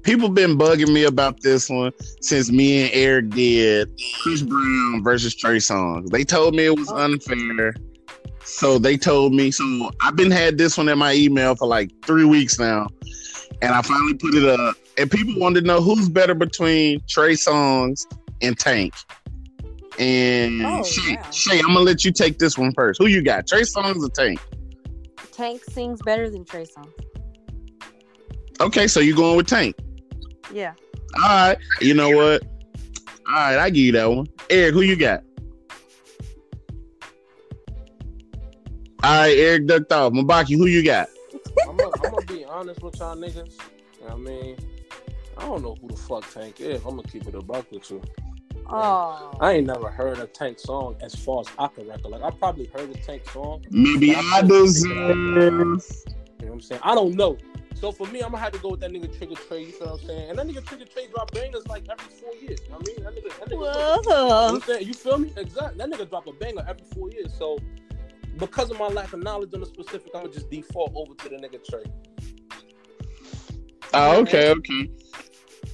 people 0.04 0.30
been 0.30 0.58
bugging 0.58 0.92
me 0.92 1.04
about 1.04 1.42
this 1.42 1.70
one 1.70 1.92
since 2.22 2.52
me 2.52 2.84
and 2.84 2.92
Eric 2.94 3.30
did 3.30 3.92
Chris 4.22 4.42
Brown 4.42 5.04
versus 5.04 5.36
Trey 5.36 5.58
Songz. 5.58 6.10
They 6.10 6.24
told 6.24 6.56
me 6.56 6.66
it 6.66 6.78
was 6.78 6.90
oh. 6.92 6.98
unfair. 6.98 7.76
So 8.52 8.78
they 8.78 8.98
told 8.98 9.34
me. 9.34 9.50
So 9.52 9.92
I've 10.02 10.16
been 10.16 10.30
had 10.30 10.58
this 10.58 10.78
one 10.78 10.90
in 10.90 10.98
my 11.00 11.14
email 11.14 11.56
for 11.56 11.68
like 11.68 11.90
three 12.06 12.26
weeks 12.26 12.60
now, 12.60 12.88
and 13.62 13.74
I 13.74 13.82
finally 13.82 14.14
put 14.14 14.36
it 14.36 14.48
up. 14.48 14.76
And 14.98 15.10
people 15.10 15.40
wanted 15.40 15.62
to 15.62 15.68
know 15.68 15.82
who's 15.82 16.10
better 16.10 16.34
between 16.36 17.02
Trey 17.08 17.34
Songz 17.34 18.06
and 18.42 18.60
Tank. 18.60 18.94
And 19.98 20.66
Oh, 20.66 20.84
Shay, 20.84 21.16
wow. 21.16 21.32
Shay, 21.32 21.60
I'm 21.60 21.68
gonna 21.68 21.80
let 21.80 22.04
you 22.06 22.12
take 22.12 22.40
this 22.40 22.58
one 22.58 22.74
first. 22.74 23.00
Who 23.02 23.08
you 23.08 23.24
got? 23.24 23.48
Trey 23.48 23.62
Songz 23.62 24.04
or 24.06 24.10
Tank? 24.10 24.40
Tank 25.32 25.64
sings 25.64 26.02
better 26.02 26.30
than 26.30 26.46
Trey 26.46 26.66
Songz. 26.66 26.92
Okay, 28.60 28.88
so 28.88 29.00
you 29.00 29.16
going 29.16 29.38
with 29.38 29.48
Tank? 29.48 29.76
Yeah. 30.54 30.74
All 31.16 31.22
right. 31.22 31.58
You 31.80 31.94
know 31.94 32.10
what? 32.10 32.44
All 33.28 33.34
right, 33.34 33.58
I 33.58 33.70
give 33.70 33.86
you 33.86 33.92
that 33.94 34.06
one. 34.12 34.28
Eric, 34.50 34.74
who 34.74 34.82
you 34.82 34.96
got? 34.96 35.24
All 39.04 39.22
right, 39.22 39.36
Eric 39.36 39.66
ducked 39.66 39.92
off. 39.92 40.14
Mabaki, 40.14 40.56
who 40.56 40.68
you 40.68 40.84
got? 40.86 41.10
I'm 41.68 41.76
gonna 41.76 42.26
be 42.28 42.46
honest 42.46 42.84
with 42.84 43.00
y'all 43.00 43.16
niggas. 43.16 43.58
You 44.00 44.08
know 44.08 44.08
what 44.08 44.14
I 44.14 44.18
mean, 44.18 44.58
I 45.38 45.42
don't 45.42 45.64
know 45.64 45.76
who 45.82 45.88
the 45.88 45.98
fuck 45.98 46.32
Tank 46.32 46.62
is. 46.62 46.84
I'm 46.86 46.98
gonna 46.98 47.04
keep 47.04 47.28
it 47.28 47.34
a 47.34 47.42
buck 47.42 47.72
with 47.72 47.90
you. 47.90 48.00
Oh. 48.68 49.36
I 49.42 49.54
ain't 49.54 49.66
never 49.66 49.90
heard 49.90 50.20
a 50.20 50.28
Tank 50.28 50.60
song 50.60 50.98
as 51.02 51.16
far 51.16 51.42
as 51.42 51.48
I 51.58 51.68
can 51.68 51.88
recollect. 51.88 52.24
I 52.24 52.30
probably 52.30 52.70
heard 52.76 52.92
a 52.92 52.94
Tank 52.94 53.28
song. 53.32 53.66
Maybe 53.72 54.16
I 54.16 54.44
deserve. 54.44 54.90
You 54.92 55.16
know 55.16 55.72
what 56.38 56.52
I'm 56.52 56.62
saying? 56.62 56.82
I 56.84 56.94
don't 56.94 57.16
know. 57.16 57.38
So 57.74 57.92
for 57.92 58.06
me, 58.06 58.20
I'm 58.20 58.32
gonna 58.32 58.44
have 58.44 58.52
to 58.54 58.60
go 58.60 58.70
with 58.70 58.82
that 58.82 58.92
nigga 58.92 59.08
Trigga 59.18 59.36
Trey. 59.48 59.66
You 59.66 59.72
feel 59.72 59.88
what 59.88 60.02
I'm 60.02 60.08
saying? 60.08 60.30
And 60.30 60.38
that 60.38 60.46
nigga 60.46 60.64
Trigga 60.64 60.94
Trey 60.94 61.08
drop 61.08 61.32
bangers 61.32 61.68
like 61.68 61.88
every 61.90 62.14
four 62.14 62.36
years. 62.36 62.60
You 62.66 62.70
know 62.70 62.78
what 62.78 62.88
I 62.88 62.94
mean? 62.94 63.04
That 63.04 63.16
nigga, 63.16 63.40
that 63.40 63.50
nigga 63.50 63.52
you 63.52 63.60
know 63.60 64.02
Whoa. 64.06 64.28
what 64.28 64.54
I'm 64.54 64.62
saying? 64.62 64.88
You 64.88 64.94
feel 64.94 65.18
me? 65.18 65.34
Exactly. 65.36 65.78
That 65.80 65.90
nigga 65.90 66.08
drop 66.08 66.28
a 66.28 66.34
banger 66.34 66.64
every 66.68 66.86
four 66.94 67.10
years. 67.10 67.34
So 67.36 67.58
because 68.38 68.72
of 68.72 68.80
my 68.80 68.88
lack 68.88 69.14
of 69.14 69.24
knowledge 69.24 69.54
on 69.54 69.60
the 69.60 69.66
specific, 69.66 70.12
I'm 70.16 70.24
gonna 70.24 70.34
just 70.34 70.50
default 70.50 70.92
over 70.96 71.14
to 71.14 71.30
the 71.30 71.36
nigga 71.36 71.64
Trey. 71.64 71.84
Oh, 73.94 74.20
okay, 74.22 74.52
okay. 74.52 74.90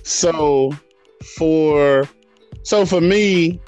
So 0.04 0.72
for 1.38 2.08
so 2.64 2.86
for 2.86 3.02
me, 3.02 3.60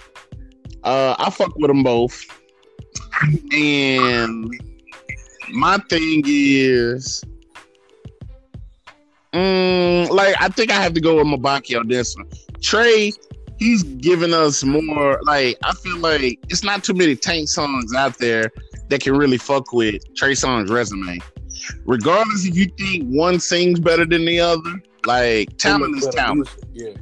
uh, 0.83 1.15
I 1.17 1.29
fuck 1.29 1.55
with 1.55 1.67
them 1.67 1.83
both, 1.83 2.25
and 3.51 4.51
my 5.51 5.77
thing 5.89 6.23
is, 6.25 7.23
mm, 9.33 10.09
like 10.09 10.35
I 10.39 10.49
think 10.49 10.71
I 10.71 10.81
have 10.81 10.93
to 10.93 11.01
go 11.01 11.17
with 11.17 11.27
Mabaki 11.27 11.79
on 11.79 11.87
this 11.87 12.15
one. 12.15 12.27
Trey, 12.61 13.11
he's 13.59 13.83
giving 13.83 14.33
us 14.33 14.63
more. 14.63 15.19
Like 15.23 15.57
I 15.63 15.73
feel 15.73 15.97
like 15.97 16.39
it's 16.49 16.63
not 16.63 16.83
too 16.83 16.93
many 16.93 17.15
Tank 17.15 17.49
songs 17.49 17.93
out 17.93 18.17
there 18.17 18.51
that 18.89 19.01
can 19.01 19.15
really 19.15 19.37
fuck 19.37 19.71
with 19.71 20.01
Trey 20.15 20.33
Songz' 20.33 20.69
resume. 20.69 21.19
Regardless 21.85 22.45
if 22.45 22.55
you 22.55 22.65
think 22.77 23.05
one 23.05 23.39
sings 23.39 23.79
better 23.79 24.05
than 24.05 24.25
the 24.25 24.39
other, 24.39 24.81
like 25.05 25.57
talent 25.57 25.97
is 25.97 26.07
talent. 26.07 26.49
Yeah. 26.73 26.93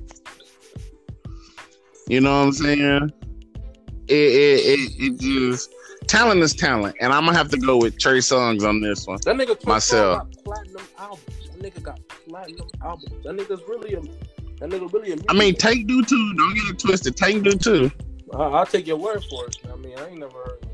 You 2.07 2.21
know 2.21 2.39
what 2.39 2.45
I'm 2.47 2.51
saying? 2.53 3.11
It 4.07 4.13
it, 4.13 4.79
it, 4.79 4.91
it 4.99 5.19
just 5.19 5.73
talent 6.07 6.41
is 6.41 6.53
talent, 6.53 6.95
and 7.01 7.11
I'm 7.11 7.25
gonna 7.25 7.37
have 7.37 7.49
to 7.49 7.57
go 7.57 7.77
with 7.77 7.99
Trey 7.99 8.19
Songz 8.19 8.67
on 8.67 8.81
this 8.81 9.05
one. 9.05 9.19
That 9.25 9.35
nigga 9.35 9.65
Myself. 9.65 10.19
Got 10.19 10.43
platinum 10.43 10.87
albums. 10.97 11.21
That 11.51 11.59
nigga 11.59 11.83
got 11.83 11.99
platinum 12.07 12.67
albums. 12.81 13.23
That 13.23 13.35
nigga's 13.35 13.61
really 13.67 13.93
a 13.93 14.01
that 14.59 14.69
nigga 14.69 14.91
really 14.91 15.11
a 15.11 15.17
I 15.29 15.33
mean. 15.33 15.55
Tank 15.55 15.87
do 15.87 16.03
too. 16.03 16.33
Don't 16.37 16.55
get 16.55 16.63
it 16.69 16.79
twisted. 16.79 17.17
Tank 17.17 17.43
do 17.43 17.51
too. 17.51 17.91
I, 18.33 18.37
I'll 18.37 18.65
take 18.65 18.87
your 18.87 18.97
word 18.97 19.23
for 19.29 19.45
it. 19.47 19.57
I 19.71 19.75
mean, 19.75 19.97
I 19.99 20.07
ain't 20.07 20.19
never 20.19 20.33
heard 20.33 20.66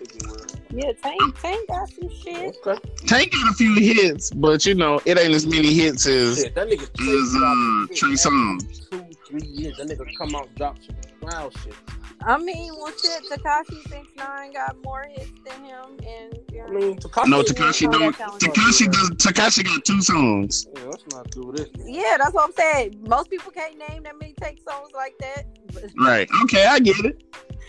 of 0.00 0.08
Tank. 0.08 0.46
Take. 0.46 0.84
Yeah, 0.84 0.92
Tank 1.02 1.40
Tank 1.40 1.68
got 1.68 1.88
some 1.90 2.08
shit. 2.08 2.56
Okay. 2.66 2.80
Tank 3.06 3.32
got 3.32 3.50
a 3.50 3.54
few 3.54 3.74
hits, 3.74 4.30
but 4.30 4.64
you 4.66 4.74
know 4.74 5.00
it 5.04 5.18
ain't 5.18 5.34
as 5.34 5.46
many 5.46 5.74
hits 5.74 6.06
as 6.06 6.38
Shit, 6.42 6.54
that 6.54 6.68
nigga 6.68 6.88
is, 7.00 7.34
uh, 7.36 7.94
Trey 7.96 8.14
Songz. 8.14 8.88
Two, 8.90 9.04
three 9.26 9.48
years. 9.48 9.76
That 9.78 9.88
nigga 9.88 10.06
come 10.16 10.34
out, 10.34 10.54
drop 10.54 10.76
some 10.84 10.96
wow 11.22 11.50
shit. 11.62 11.74
I 12.22 12.36
mean, 12.36 12.74
well, 12.76 12.92
shit, 12.92 13.22
Tekashi 13.30 13.82
6ix9ine 13.84 14.52
got 14.52 14.76
more 14.84 15.06
hits 15.10 15.30
than 15.46 15.64
him, 15.64 15.96
and 16.06 16.38
you 16.52 16.62
I 16.62 16.70
mean, 16.70 16.98
Tekashi. 16.98 17.28
no 17.28 17.42
Tekashi 17.42 17.90
don't. 17.90 18.14
Tekashi 18.14 18.92
does. 18.92 19.10
Tekashi 19.12 19.64
got 19.64 19.82
two 19.86 20.02
songs. 20.02 20.66
Yeah, 20.76 20.84
let's 20.84 21.04
not 21.14 21.30
do 21.30 21.50
this. 21.56 21.68
yeah, 21.86 22.16
that's 22.18 22.34
what 22.34 22.44
I'm 22.44 22.52
saying. 22.52 23.02
Most 23.08 23.30
people 23.30 23.50
can't 23.52 23.78
name 23.88 24.02
that 24.02 24.18
many 24.20 24.34
take 24.34 24.60
songs 24.68 24.90
like 24.94 25.14
that. 25.20 25.44
But, 25.72 25.84
Right. 25.98 26.28
Okay, 26.44 26.66
I 26.66 26.78
get 26.78 27.02
it. 27.06 27.22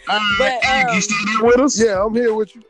All 0.10 0.18
right, 0.18 0.36
But, 0.38 0.70
Eric, 0.70 0.88
um, 0.90 0.96
you 0.96 1.02
still 1.02 1.18
there 1.26 1.46
with 1.46 1.60
us? 1.60 1.82
Yeah, 1.82 2.04
I'm 2.04 2.14
here 2.14 2.34
with 2.34 2.56
you. 2.56 2.64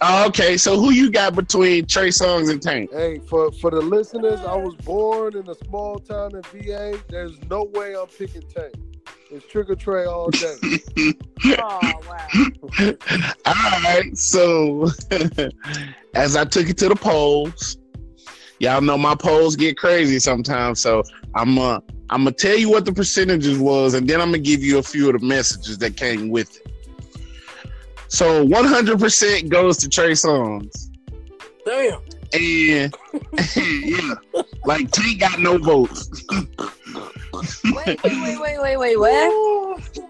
Oh, 0.00 0.26
okay, 0.28 0.56
so 0.56 0.78
who 0.78 0.92
you 0.92 1.10
got 1.10 1.34
between 1.34 1.86
Trey 1.86 2.08
Songz 2.08 2.50
and 2.50 2.62
Tank? 2.62 2.90
Hey, 2.92 3.18
for 3.18 3.50
for 3.50 3.70
the 3.72 3.80
listeners, 3.80 4.38
I 4.40 4.54
was 4.54 4.76
born 4.76 5.36
in 5.36 5.48
a 5.48 5.54
small 5.56 5.98
town 5.98 6.36
in 6.36 6.42
VA. 6.42 6.96
There's 7.08 7.36
no 7.50 7.64
way 7.74 7.96
I'm 7.96 8.06
picking 8.06 8.42
Tank. 8.42 8.74
It's 9.30 9.44
Trigga 9.46 9.76
Trey 9.78 10.04
all 10.04 10.30
day. 10.30 10.54
oh 11.58 11.90
wow. 12.08 12.28
All 13.46 13.80
right, 13.82 14.16
so 14.16 14.88
as 16.14 16.36
I 16.36 16.44
took 16.44 16.68
it 16.68 16.78
to 16.78 16.88
the 16.88 16.96
polls, 16.96 17.76
y'all 18.58 18.80
know 18.80 18.98
my 18.98 19.14
polls 19.14 19.56
get 19.56 19.76
crazy 19.76 20.18
sometimes. 20.18 20.80
So 20.80 21.02
I'm 21.34 21.58
uh, 21.58 21.80
I'm 22.10 22.24
gonna 22.24 22.32
tell 22.32 22.56
you 22.56 22.70
what 22.70 22.84
the 22.84 22.92
percentages 22.92 23.58
was, 23.58 23.94
and 23.94 24.08
then 24.08 24.20
I'm 24.20 24.28
gonna 24.28 24.38
give 24.38 24.62
you 24.62 24.78
a 24.78 24.82
few 24.82 25.08
of 25.10 25.20
the 25.20 25.26
messages 25.26 25.78
that 25.78 25.96
came 25.96 26.28
with 26.28 26.56
it. 26.56 26.72
So 28.08 28.46
100% 28.46 29.48
goes 29.50 29.76
to 29.78 29.88
Trey 29.88 30.12
Songz, 30.12 30.88
Damn. 31.66 32.00
and 32.32 32.96
yeah, 33.56 34.14
like 34.64 34.90
Tank 34.90 35.20
got 35.20 35.38
no 35.38 35.58
votes. 35.58 36.24
Wait, 37.64 38.02
wait, 38.02 38.02
wait, 38.02 38.40
wait, 38.40 38.58
wait, 38.60 38.76
wait, 38.76 38.98
what? 38.98 40.00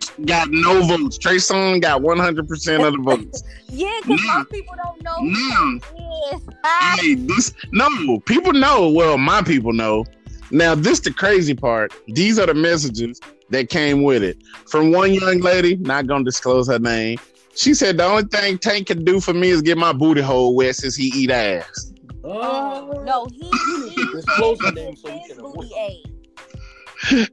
Tank 0.00 0.26
got 0.26 0.48
no 0.50 0.82
votes. 0.86 1.18
Trey 1.18 1.36
Songz 1.36 1.80
got 1.82 2.00
100% 2.02 2.86
of 2.86 2.92
the 2.94 2.98
votes. 3.02 3.42
Yeah, 3.74 3.90
because 4.02 4.20
most 4.24 4.50
people 4.50 4.74
don't 4.84 5.02
know 5.02 5.16
who 5.16 5.30
now- 5.32 6.36
is. 6.36 6.42
Ah, 6.62 6.96
hey, 7.00 7.14
this 7.14 7.52
no 7.72 8.20
people 8.20 8.52
know. 8.52 8.88
Well, 8.88 9.18
my 9.18 9.42
people 9.42 9.72
know 9.72 10.04
Now, 10.52 10.76
this 10.76 11.00
the 11.00 11.10
crazy 11.12 11.54
part. 11.56 11.92
These 12.06 12.38
are 12.38 12.46
the 12.46 12.54
messages 12.54 13.20
that 13.50 13.70
came 13.70 14.04
with 14.04 14.22
it. 14.22 14.38
From 14.68 14.92
one 14.92 15.12
young 15.12 15.40
lady, 15.40 15.74
not 15.78 16.06
gonna 16.06 16.22
disclose 16.22 16.68
her 16.68 16.78
name. 16.78 17.18
She 17.56 17.74
said 17.74 17.96
the 17.96 18.04
only 18.04 18.22
thing 18.24 18.58
Tank 18.58 18.86
can 18.86 19.04
do 19.04 19.18
for 19.18 19.34
me 19.34 19.48
is 19.48 19.60
get 19.60 19.76
my 19.76 19.92
booty 19.92 20.20
hole 20.20 20.54
wet 20.54 20.76
since 20.76 20.94
he 20.94 21.06
eat 21.06 21.32
ass. 21.32 21.92
Oh, 22.22 23.02
No, 23.04 23.26
he 23.32 23.50
he 23.90 24.04
Disclose 24.12 24.60
her 24.60 24.66
said 24.66 24.74
name 24.76 24.94
so 24.96 25.08
we 25.10 25.18
his 25.18 25.32
can 25.32 25.42
booty 25.42 26.04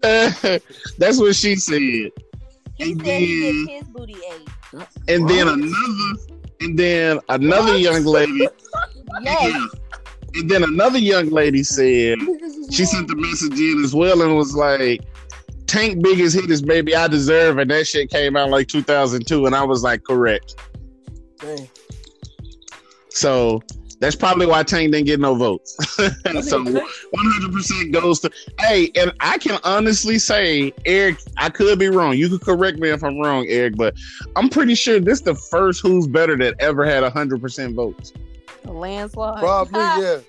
avoid- 0.02 0.62
That's 0.98 1.20
what 1.20 1.36
she 1.36 1.56
said. 1.56 2.10
He 2.84 2.92
And 2.92 3.02
said 3.06 3.20
he 3.22 3.42
then- 3.42 3.66
gets 3.66 3.80
his 3.86 3.94
booty 3.94 4.16
ate. 4.16 4.88
And 5.08 5.30
then 5.30 5.48
another, 5.48 6.36
and 6.62 6.80
then 6.80 7.20
another 7.30 7.78
young 7.78 8.04
lady. 8.04 8.48
Yes. 9.24 9.52
Yeah. 9.54 10.40
And 10.40 10.50
then 10.50 10.64
another 10.64 10.98
young 10.98 11.30
lady 11.32 11.64
said 11.64 12.18
she 12.72 12.86
sent 12.86 13.10
the 13.10 13.16
message 13.18 13.60
in 13.60 13.84
as 13.84 13.94
well 13.94 14.22
and 14.22 14.38
was 14.38 14.56
like, 14.56 15.02
Tank 15.68 16.02
biggest 16.02 16.34
hit 16.36 16.50
is 16.50 16.64
maybe 16.64 16.96
I 16.96 17.10
deserve, 17.10 17.58
and 17.58 17.70
that 17.72 17.88
shit 17.88 18.10
came 18.10 18.38
out 18.38 18.50
like 18.50 18.70
2002, 18.70 19.46
and 19.46 19.54
I 19.54 19.64
was 19.66 19.84
like, 19.84 20.04
correct. 20.06 20.56
dang. 21.40 21.68
So 23.10 23.62
that's 24.02 24.16
probably 24.16 24.48
why 24.48 24.64
Tank 24.64 24.92
didn't 24.92 25.06
get 25.06 25.20
no 25.20 25.36
votes. 25.36 25.78
So 26.42 26.64
100% 26.64 27.92
goes 27.94 28.20
to 28.22 28.32
hey, 28.60 28.92
and 28.96 29.14
I 29.20 29.38
can 29.38 29.60
honestly 29.64 30.18
say, 30.18 30.74
Eric, 30.86 31.20
I 31.38 31.50
could 31.50 31.78
be 31.78 31.90
wrong. 31.90 32.18
You 32.18 32.28
could 32.30 32.42
correct 32.42 32.80
me 32.80 32.90
if 32.90 33.04
I'm 33.04 33.20
wrong, 33.20 33.46
Eric, 33.48 33.76
but 33.78 33.96
I'm 34.36 34.50
pretty 34.50 34.74
sure 34.76 35.00
this 35.00 35.20
is 35.20 35.24
the 35.24 35.36
first 35.36 35.82
Who's 35.82 36.08
Better 36.08 36.36
that 36.38 36.56
ever 36.60 36.84
had 36.84 37.04
100% 37.04 37.76
votes. 37.76 38.12
A 38.66 38.72
landslide. 38.72 39.40
Probably, 39.40 39.80
yeah. 39.80 40.20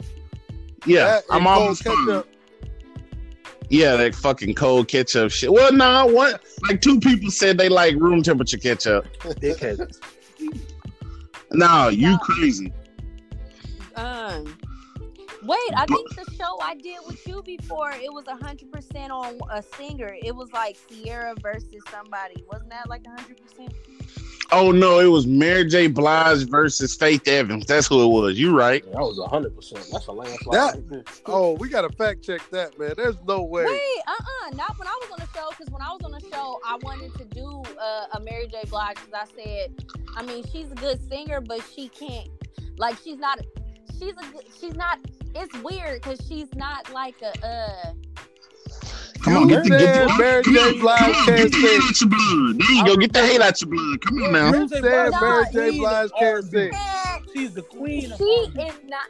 Yeah, 0.85 1.05
That 1.05 1.25
I'm 1.31 1.39
and 1.39 1.47
almost 1.49 1.85
cold 1.85 1.97
fine. 1.97 2.07
ketchup. 2.07 2.29
Yeah, 3.71 3.97
that 3.97 4.15
fucking 4.15 4.55
cold 4.55 4.89
ketchup 4.89 5.31
shit. 5.31 5.51
Well, 5.51 5.73
no, 5.73 6.07
one 6.07 6.35
like 6.69 6.83
two 6.83 7.01
people 7.01 7.31
said 7.31 7.57
they 7.57 7.71
like 7.71 7.95
room 7.97 8.23
temperature 8.23 8.59
ketchup. 8.59 9.07
Dickhead. 9.23 9.97
No, 11.53 11.89
you 11.89 12.19
crazy. 12.19 12.71
Um, 14.03 14.57
wait, 15.45 15.59
I 15.77 15.87
think 15.87 16.09
the 16.17 16.35
show 16.37 16.59
I 16.61 16.75
did 16.75 16.99
with 17.07 17.25
you 17.27 17.43
before 17.43 17.93
it 17.93 18.13
was 18.13 18.25
hundred 18.27 18.73
percent 18.73 19.13
on 19.13 19.39
a 19.51 19.63
singer. 19.63 20.17
It 20.23 20.35
was 20.35 20.53
like 20.53 20.77
Ciara 20.89 21.35
versus 21.41 21.83
somebody. 21.91 22.45
Wasn't 22.51 22.71
that 22.71 22.89
like 22.89 23.07
hundred 23.07 23.41
percent? 23.41 23.73
Oh 24.51 24.71
no, 24.71 24.99
it 24.99 25.07
was 25.07 25.27
Mary 25.27 25.65
J. 25.67 25.87
Blige 25.87 26.49
versus 26.49 26.95
Faith 26.97 27.27
Evans. 27.27 27.65
That's 27.67 27.87
who 27.87 28.03
it 28.05 28.09
was. 28.09 28.39
You 28.39 28.57
right. 28.57 28.85
That 28.85 29.01
was 29.01 29.21
hundred 29.31 29.55
percent. 29.55 29.87
That's 29.93 30.07
a 30.09 30.13
landslide. 30.13 30.91
That- 30.91 31.05
Oh, 31.27 31.53
we 31.53 31.69
gotta 31.69 31.89
fact 31.91 32.23
check 32.23 32.41
that, 32.51 32.79
man. 32.79 32.95
There's 32.97 33.17
no 33.27 33.43
way. 33.43 33.65
Wait, 33.65 34.03
uh, 34.09 34.13
uh 34.13 34.57
not 34.57 34.77
when 34.79 34.89
I 34.89 34.99
was 35.01 35.11
on 35.13 35.21
the 35.21 35.29
show. 35.39 35.49
Because 35.51 35.71
when 35.71 35.81
I 35.81 35.93
was 35.93 36.03
on 36.05 36.11
the 36.11 36.21
show, 36.21 36.61
I 36.67 36.77
wanted 36.83 37.15
to 37.15 37.25
do 37.27 37.63
uh, 37.81 38.07
a 38.15 38.21
Mary 38.21 38.49
J. 38.49 38.65
Blige. 38.69 38.97
Because 38.97 39.15
I 39.15 39.43
said, 39.43 39.85
I 40.17 40.23
mean, 40.23 40.45
she's 40.53 40.71
a 40.73 40.75
good 40.75 41.01
singer, 41.09 41.41
but 41.41 41.61
she 41.75 41.89
can't. 41.89 42.29
Like, 42.77 42.99
she's 43.03 43.19
not. 43.19 43.41
She's 44.03 44.15
a. 44.17 44.59
She's 44.61 44.75
not. 44.75 44.99
It's 45.35 45.55
weird 45.63 46.03
because 46.03 46.21
she's 46.27 46.53
not 46.55 46.93
like 46.93 47.15
a. 47.23 47.47
uh 47.47 47.93
Come 49.23 49.37
on, 49.37 49.47
get 49.49 49.63
the, 49.63 49.69
get 49.69 50.09
the, 50.09 50.15
Mary 50.19 50.43
come 50.43 50.55
J. 50.55 50.81
Blige 50.81 50.99
come 50.99 51.13
on, 51.15 51.27
get 51.27 51.53
the 51.53 51.59
hate 51.59 51.81
out 51.81 52.01
your 52.01 52.11
blood. 52.11 52.59
There 52.59 52.73
you 52.73 52.85
go, 52.85 52.97
get 52.97 53.13
the 53.13 53.23
hate 53.25 53.41
out 53.41 53.61
your 53.61 53.71
blood. 53.71 54.01
Come 54.01 54.23
on 54.25 54.33
now. 54.33 54.47
You 54.47 54.53
Mary 54.53 54.67
J. 54.67 54.81
said 54.81 55.11
Blige 55.13 55.53
J. 55.53 55.71
the 55.71 55.79
Blige 55.79 56.11
queen 56.11 56.19
can't 56.19 56.39
of 56.39 56.45
sing. 56.51 56.73
She's 57.33 57.55
the 57.55 57.63
queen. 57.63 58.13
she 58.19 58.25
is 58.25 58.75
not. 58.89 59.07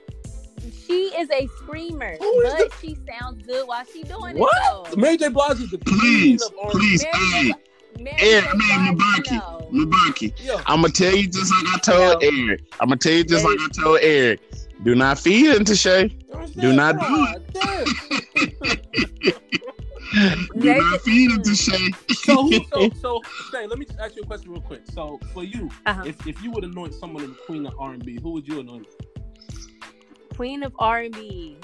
She 0.86 1.04
is 1.16 1.30
a 1.30 1.46
screamer, 1.58 2.16
Who 2.20 2.40
is 2.42 2.54
but 2.54 2.72
she 2.80 2.96
sounds 3.08 3.44
good 3.46 3.66
while 3.66 3.84
she 3.90 4.02
doing 4.02 4.36
What? 4.36 4.52
it. 4.86 4.90
though. 4.94 5.00
Mary 5.00 5.16
J. 5.16 5.28
Blige 5.28 5.60
is 5.60 5.70
the 5.70 5.78
queen 5.78 5.98
Please, 5.98 6.42
of 6.42 6.52
R&B. 6.62 6.78
please, 6.78 7.04
Mary 7.04 7.14
J. 7.30 8.02
Mary 8.02 8.16
Eric, 8.20 8.44
J. 8.44 8.48
I 8.50 8.82
mean, 8.84 8.94
Blige, 8.96 9.06
Mabaki, 9.28 9.70
no. 9.72 9.86
Mabaki. 9.86 10.32
Yeah. 10.38 10.62
I'm 10.66 10.82
gonna 10.82 10.92
tell 10.92 11.14
you 11.16 11.26
just 11.26 11.50
like 11.52 11.74
I 11.74 11.78
told 11.78 12.22
Eric. 12.22 12.60
I'm 12.80 12.88
gonna 12.88 12.96
tell 12.96 13.12
you 13.12 13.24
just 13.24 13.44
like 13.46 13.58
I 13.58 13.68
told 13.68 13.98
Eric. 14.02 14.40
Do 14.82 14.94
not 14.94 15.18
feed 15.18 15.54
into 15.56 15.76
Shay. 15.76 16.08
Do 16.58 16.72
not 16.72 16.94
do 17.00 17.06
God 17.08 17.42
damn. 17.52 17.96
Do 20.58 20.74
not 20.74 21.00
feed 21.02 21.30
into 21.32 21.54
Shay. 21.54 21.90
So, 22.24 22.42
who, 22.42 22.64
so, 22.64 22.90
so, 23.00 23.20
Shane, 23.50 23.68
let 23.68 23.78
me 23.78 23.84
just 23.84 23.98
ask 24.00 24.16
you 24.16 24.22
a 24.22 24.26
question 24.26 24.50
real 24.52 24.60
quick. 24.60 24.82
So, 24.92 25.20
for 25.32 25.44
you, 25.44 25.68
Uh-huh. 25.86 26.02
if, 26.06 26.26
if 26.26 26.42
you 26.42 26.50
would 26.52 26.64
anoint 26.64 26.94
someone 26.94 27.22
in 27.24 27.30
the 27.30 27.36
queen 27.36 27.66
of 27.66 27.74
R&B, 27.78 28.18
who 28.22 28.30
would 28.32 28.46
you 28.46 28.60
anoint? 28.60 28.86
Queen 30.36 30.62
of 30.62 30.72
R 30.78 31.00
and 31.00 31.14
B. 31.14 31.58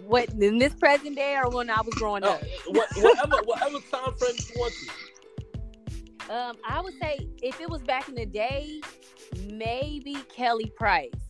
What 0.00 0.30
in 0.30 0.58
this 0.58 0.74
present 0.74 1.16
day 1.16 1.36
or 1.36 1.50
when 1.50 1.70
I 1.70 1.80
was 1.82 1.94
growing 1.94 2.24
Uh, 2.24 2.28
up? 2.30 2.42
what, 2.68 2.88
whatever, 2.96 3.36
whatever 3.44 3.78
time 3.90 4.14
frame 4.18 4.34
you 4.38 4.54
want 4.60 4.74
to. 4.74 6.34
Um, 6.34 6.56
I 6.68 6.80
would 6.80 6.94
say 7.00 7.18
if 7.42 7.60
it 7.60 7.68
was 7.68 7.82
back 7.82 8.08
in 8.08 8.14
the 8.14 8.26
day, 8.26 8.80
maybe 9.36 10.16
Kelly 10.34 10.72
Price. 10.76 11.27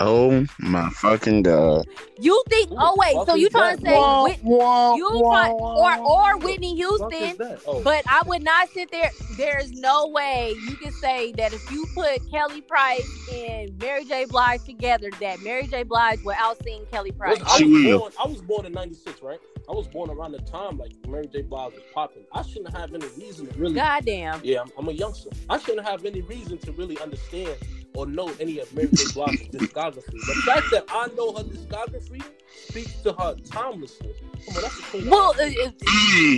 Oh 0.00 0.46
my 0.58 0.90
fucking 0.90 1.42
god. 1.42 1.86
You 2.18 2.42
think? 2.48 2.70
Oh 2.72 2.94
wait, 2.96 3.14
so 3.26 3.34
you 3.34 3.46
is 3.46 3.52
trying 3.52 3.76
to 3.78 3.82
say 3.84 3.94
Wah, 3.94 4.24
Whit- 4.24 4.40
wah, 4.42 4.94
you 4.94 5.08
wah, 5.12 5.44
try, 5.44 5.50
or 5.50 5.98
or 5.98 6.38
Whitney 6.38 6.74
Houston? 6.76 7.36
Oh, 7.66 7.82
But 7.82 8.04
I 8.08 8.22
would 8.26 8.42
not 8.42 8.68
sit 8.70 8.90
there. 8.90 9.10
There's 9.36 9.72
no 9.72 10.08
way 10.08 10.54
you 10.68 10.76
can 10.76 10.92
say 10.92 11.32
that 11.32 11.52
if 11.52 11.70
you 11.70 11.86
put 11.94 12.28
Kelly 12.30 12.60
Price 12.62 13.08
and 13.32 13.76
Mary 13.78 14.04
J. 14.04 14.26
Blige 14.26 14.64
together, 14.64 15.10
that 15.20 15.40
Mary 15.42 15.66
J. 15.66 15.82
Blige 15.82 16.22
will 16.24 16.34
outsing 16.34 16.88
Kelly 16.90 17.12
Price. 17.12 17.38
I 17.46 17.62
was 17.64 17.98
born. 17.98 18.12
I 18.22 18.26
was 18.28 18.42
born 18.42 18.66
in 18.66 18.72
'96, 18.72 19.22
right? 19.22 19.38
I 19.68 19.72
was 19.72 19.88
born 19.88 20.10
around 20.10 20.32
the 20.32 20.38
time 20.38 20.78
like 20.78 20.92
Mary 21.08 21.26
J. 21.26 21.42
Blige 21.42 21.72
was 21.72 21.82
popping. 21.92 22.24
I 22.32 22.42
shouldn't 22.42 22.76
have 22.76 22.94
any 22.94 23.06
reason 23.18 23.46
to 23.46 23.58
really. 23.58 23.74
Goddamn. 23.74 24.40
Yeah, 24.44 24.60
I'm, 24.62 24.70
I'm 24.78 24.88
a 24.88 24.92
youngster. 24.92 25.30
I 25.48 25.58
shouldn't 25.58 25.86
have 25.86 26.04
any 26.04 26.20
reason 26.22 26.58
to 26.58 26.72
really 26.72 26.98
understand 27.00 27.56
or 27.94 28.06
know 28.06 28.30
any 28.40 28.58
of 28.58 28.72
Mary 28.74 28.88
J. 28.92 29.04
Blige's 29.14 29.48
discography. 29.48 30.04
The 30.12 30.42
fact 30.44 30.66
that 30.72 30.84
I 30.90 31.06
know 31.16 31.32
her 31.34 31.44
discography 31.44 32.22
speaks 32.68 32.94
to 33.02 33.12
her 33.14 33.34
timelessness. 33.50 34.16
Come 34.46 34.56
on, 34.56 34.62
that's 34.62 34.76
the 34.76 34.82
queen. 34.90 35.10
Well, 35.10 35.34
uh, 35.38 35.44
uh, 35.44 35.70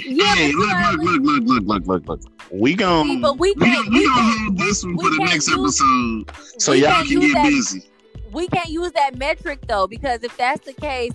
Yeah, 0.06 0.34
hey, 0.34 0.52
look, 0.52 0.70
look, 0.70 1.00
look, 1.00 1.22
look, 1.22 1.42
look, 1.44 1.86
look, 1.86 1.86
look, 1.86 2.08
look. 2.08 2.20
We 2.50 2.70
see, 2.70 2.76
gon' 2.76 3.20
but 3.20 3.38
we 3.38 3.52
we 3.52 3.66
can't. 3.66 3.88
we 3.90 3.98
We 4.00 4.06
gonna 4.08 4.22
hold 4.38 4.58
this 4.58 4.84
one 4.84 4.96
for 4.98 5.10
the 5.10 5.18
next 5.18 5.48
use- 5.48 5.58
episode, 5.58 6.30
so 6.60 6.72
y'all 6.72 6.90
can't 6.92 7.08
can 7.08 7.20
use 7.22 7.32
get 7.32 7.42
that- 7.42 7.48
busy. 7.50 7.90
we 8.32 8.48
can't 8.48 8.68
use 8.70 8.92
that 8.92 9.16
metric 9.18 9.58
though 9.68 9.86
because 9.86 10.22
if 10.22 10.34
that's 10.36 10.64
the 10.64 10.72
case 10.72 11.12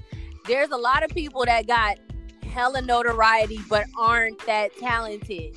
there's 0.48 0.70
a 0.72 0.78
lot 0.78 1.04
of 1.04 1.10
people 1.12 1.44
that 1.46 1.66
got 1.68 1.98
hella 2.54 2.82
notoriety 2.82 3.60
but 3.68 3.86
aren't 3.98 4.40
that 4.46 4.78
talented. 4.78 5.56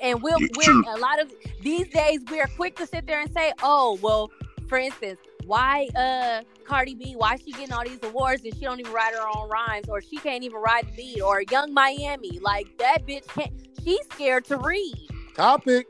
And 0.00 0.22
we'll, 0.22 0.38
we're 0.38 0.94
a 0.94 0.98
lot 0.98 1.20
of 1.20 1.32
these 1.60 1.88
days 1.88 2.20
we're 2.30 2.46
quick 2.46 2.76
to 2.76 2.86
sit 2.86 3.06
there 3.06 3.20
and 3.20 3.32
say 3.32 3.52
oh 3.62 3.98
well 4.00 4.30
for 4.68 4.78
instance 4.78 5.18
why 5.44 5.88
uh 5.96 6.42
Cardi 6.64 6.94
B 6.94 7.14
why 7.16 7.36
she 7.36 7.52
getting 7.52 7.72
all 7.72 7.84
these 7.84 8.02
awards 8.02 8.44
and 8.44 8.54
she 8.54 8.60
don't 8.60 8.80
even 8.80 8.92
write 8.92 9.14
her 9.14 9.26
own 9.36 9.48
rhymes 9.48 9.88
or 9.88 10.00
she 10.00 10.16
can't 10.16 10.42
even 10.44 10.60
ride 10.60 10.86
the 10.86 10.92
beat 10.92 11.20
or 11.20 11.42
Yung 11.50 11.72
Miami 11.72 12.38
like 12.40 12.66
that 12.78 13.06
bitch 13.06 13.26
can't 13.28 13.52
she's 13.82 14.04
scared 14.12 14.44
to 14.46 14.56
read. 14.56 15.08
Topic. 15.34 15.86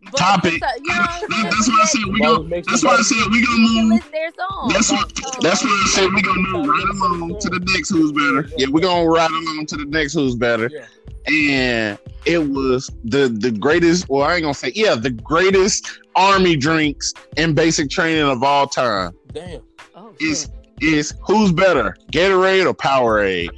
But 0.00 0.16
Topic. 0.18 0.54
it's 0.54 0.62
a- 0.62 0.80
you 0.80 0.88
know 0.90 1.02
what 1.02 1.32
I'm? 1.32 1.42
That's 1.44 1.68
why 1.68 1.78
I 1.82 1.84
said 1.86 2.02
we 2.12 2.24
Always 2.24 2.48
gonna. 2.48 2.62
That's 2.62 2.82
me 2.82 2.88
why 2.88 2.94
I 2.94 3.02
said 3.02 3.30
we 3.30 3.46
gonna 3.46 3.58
move. 3.58 4.10
their 4.12 4.30
songs. 4.32 4.72
That's 4.72 4.92
what. 4.92 5.14
That's 5.42 5.62
what 5.64 5.70
I 5.72 5.86
said 5.92 6.12
we 6.12 6.22
gonna 6.22 6.40
move 6.48 6.66
right 6.66 6.84
along 6.88 7.38
to 7.40 7.48
the 7.50 7.60
next 7.74 7.90
who's 7.90 8.12
better. 8.12 8.48
Yeah, 8.56 8.68
we 8.70 8.80
gonna 8.80 9.08
ride 9.08 9.30
along 9.30 9.66
to 9.66 9.76
the 9.76 9.84
next 9.86 10.14
who's 10.14 10.34
better. 10.36 10.70
Yeah. 10.72 10.86
And 11.26 11.98
it 12.24 12.38
was 12.38 12.90
the 13.04 13.28
the 13.28 13.50
greatest. 13.50 14.08
Well, 14.08 14.22
I 14.22 14.34
ain't 14.36 14.42
gonna 14.42 14.54
say 14.54 14.72
yeah, 14.74 14.94
the 14.94 15.10
greatest 15.10 16.00
army 16.16 16.56
drinks 16.56 17.12
and 17.36 17.54
basic 17.54 17.90
training 17.90 18.22
of 18.28 18.42
all 18.42 18.66
time 18.66 19.12
Damn. 19.32 19.62
oh, 19.94 20.14
is 20.20 20.48
is 20.80 21.12
who's 21.22 21.52
better, 21.52 21.96
Gatorade 22.12 22.66
or 22.66 22.74
Powerade? 22.74 23.50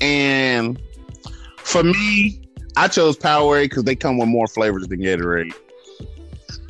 And 0.00 0.80
for 1.58 1.82
me, 1.82 2.40
I 2.78 2.86
chose 2.86 3.18
Powerade 3.18 3.64
because 3.64 3.82
they 3.82 3.96
come 3.96 4.18
with 4.18 4.28
more 4.28 4.46
flavors 4.46 4.86
than 4.86 5.00
Gatorade. 5.00 5.52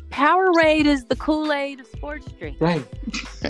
Powerade 0.09 0.85
is 0.85 1.05
the 1.05 1.15
Kool 1.15 1.53
Aid 1.53 1.81
of 1.81 1.85
sports 1.85 2.25
drink. 2.39 2.57
Dang. 2.57 2.83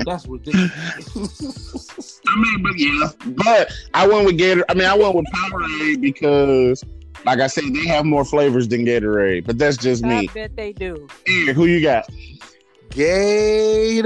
That's 0.05 0.27
ridiculous. 0.27 0.69
I 2.27 2.35
mean, 2.37 2.61
but 2.61 2.77
yeah, 2.77 3.11
but 3.45 3.71
I 3.93 4.05
went 4.05 4.25
with 4.25 4.37
Gator. 4.37 4.65
I 4.67 4.73
mean, 4.73 4.87
I 4.87 4.93
went 4.97 5.15
with 5.15 5.25
Powerade 5.27 6.01
because, 6.01 6.83
like 7.25 7.39
I 7.39 7.47
said, 7.47 7.63
they 7.73 7.85
have 7.87 8.03
more 8.03 8.25
flavors 8.25 8.67
than 8.67 8.85
Gatorade. 8.85 9.45
But 9.45 9.57
that's 9.57 9.77
just 9.77 10.03
I 10.03 10.23
me. 10.23 10.27
bet 10.27 10.53
they 10.57 10.73
do. 10.73 11.07
Eric, 11.29 11.55
who 11.55 11.65
you 11.65 11.81
got? 11.81 12.09
Gatorade. 12.89 14.03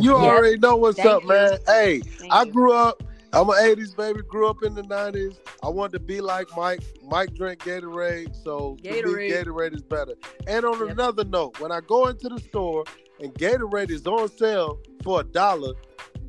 You 0.00 0.12
Yep. 0.12 0.24
already 0.24 0.58
know 0.58 0.76
what's 0.76 0.98
Thank 0.98 1.08
up, 1.10 1.22
you. 1.22 1.28
man. 1.28 1.58
Hey, 1.66 2.02
Thank 2.02 2.32
I 2.32 2.44
grew 2.44 2.72
up. 2.72 3.02
I'm 3.36 3.48
an 3.50 3.56
'80s 3.56 3.94
baby. 3.96 4.22
Grew 4.22 4.48
up 4.48 4.62
in 4.62 4.74
the 4.74 4.82
'90s. 4.82 5.38
I 5.62 5.68
wanted 5.68 5.92
to 5.92 6.00
be 6.00 6.20
like 6.20 6.48
Mike. 6.56 6.82
Mike 7.04 7.34
drank 7.34 7.60
Gatorade, 7.60 8.34
so 8.42 8.76
to 8.82 8.90
me, 8.90 9.02
Gatorade. 9.02 9.30
Gatorade 9.30 9.74
is 9.74 9.82
better. 9.82 10.14
And 10.46 10.64
on 10.64 10.80
Yep. 10.80 10.90
another 10.90 11.24
note, 11.24 11.60
when 11.60 11.70
I 11.70 11.80
go 11.80 12.06
into 12.08 12.28
the 12.30 12.38
store 12.40 12.84
and 13.20 13.34
Gatorade 13.34 13.90
is 13.90 14.06
on 14.06 14.28
sale 14.28 14.78
for 15.04 15.20
a 15.20 15.24
dollar. 15.24 15.74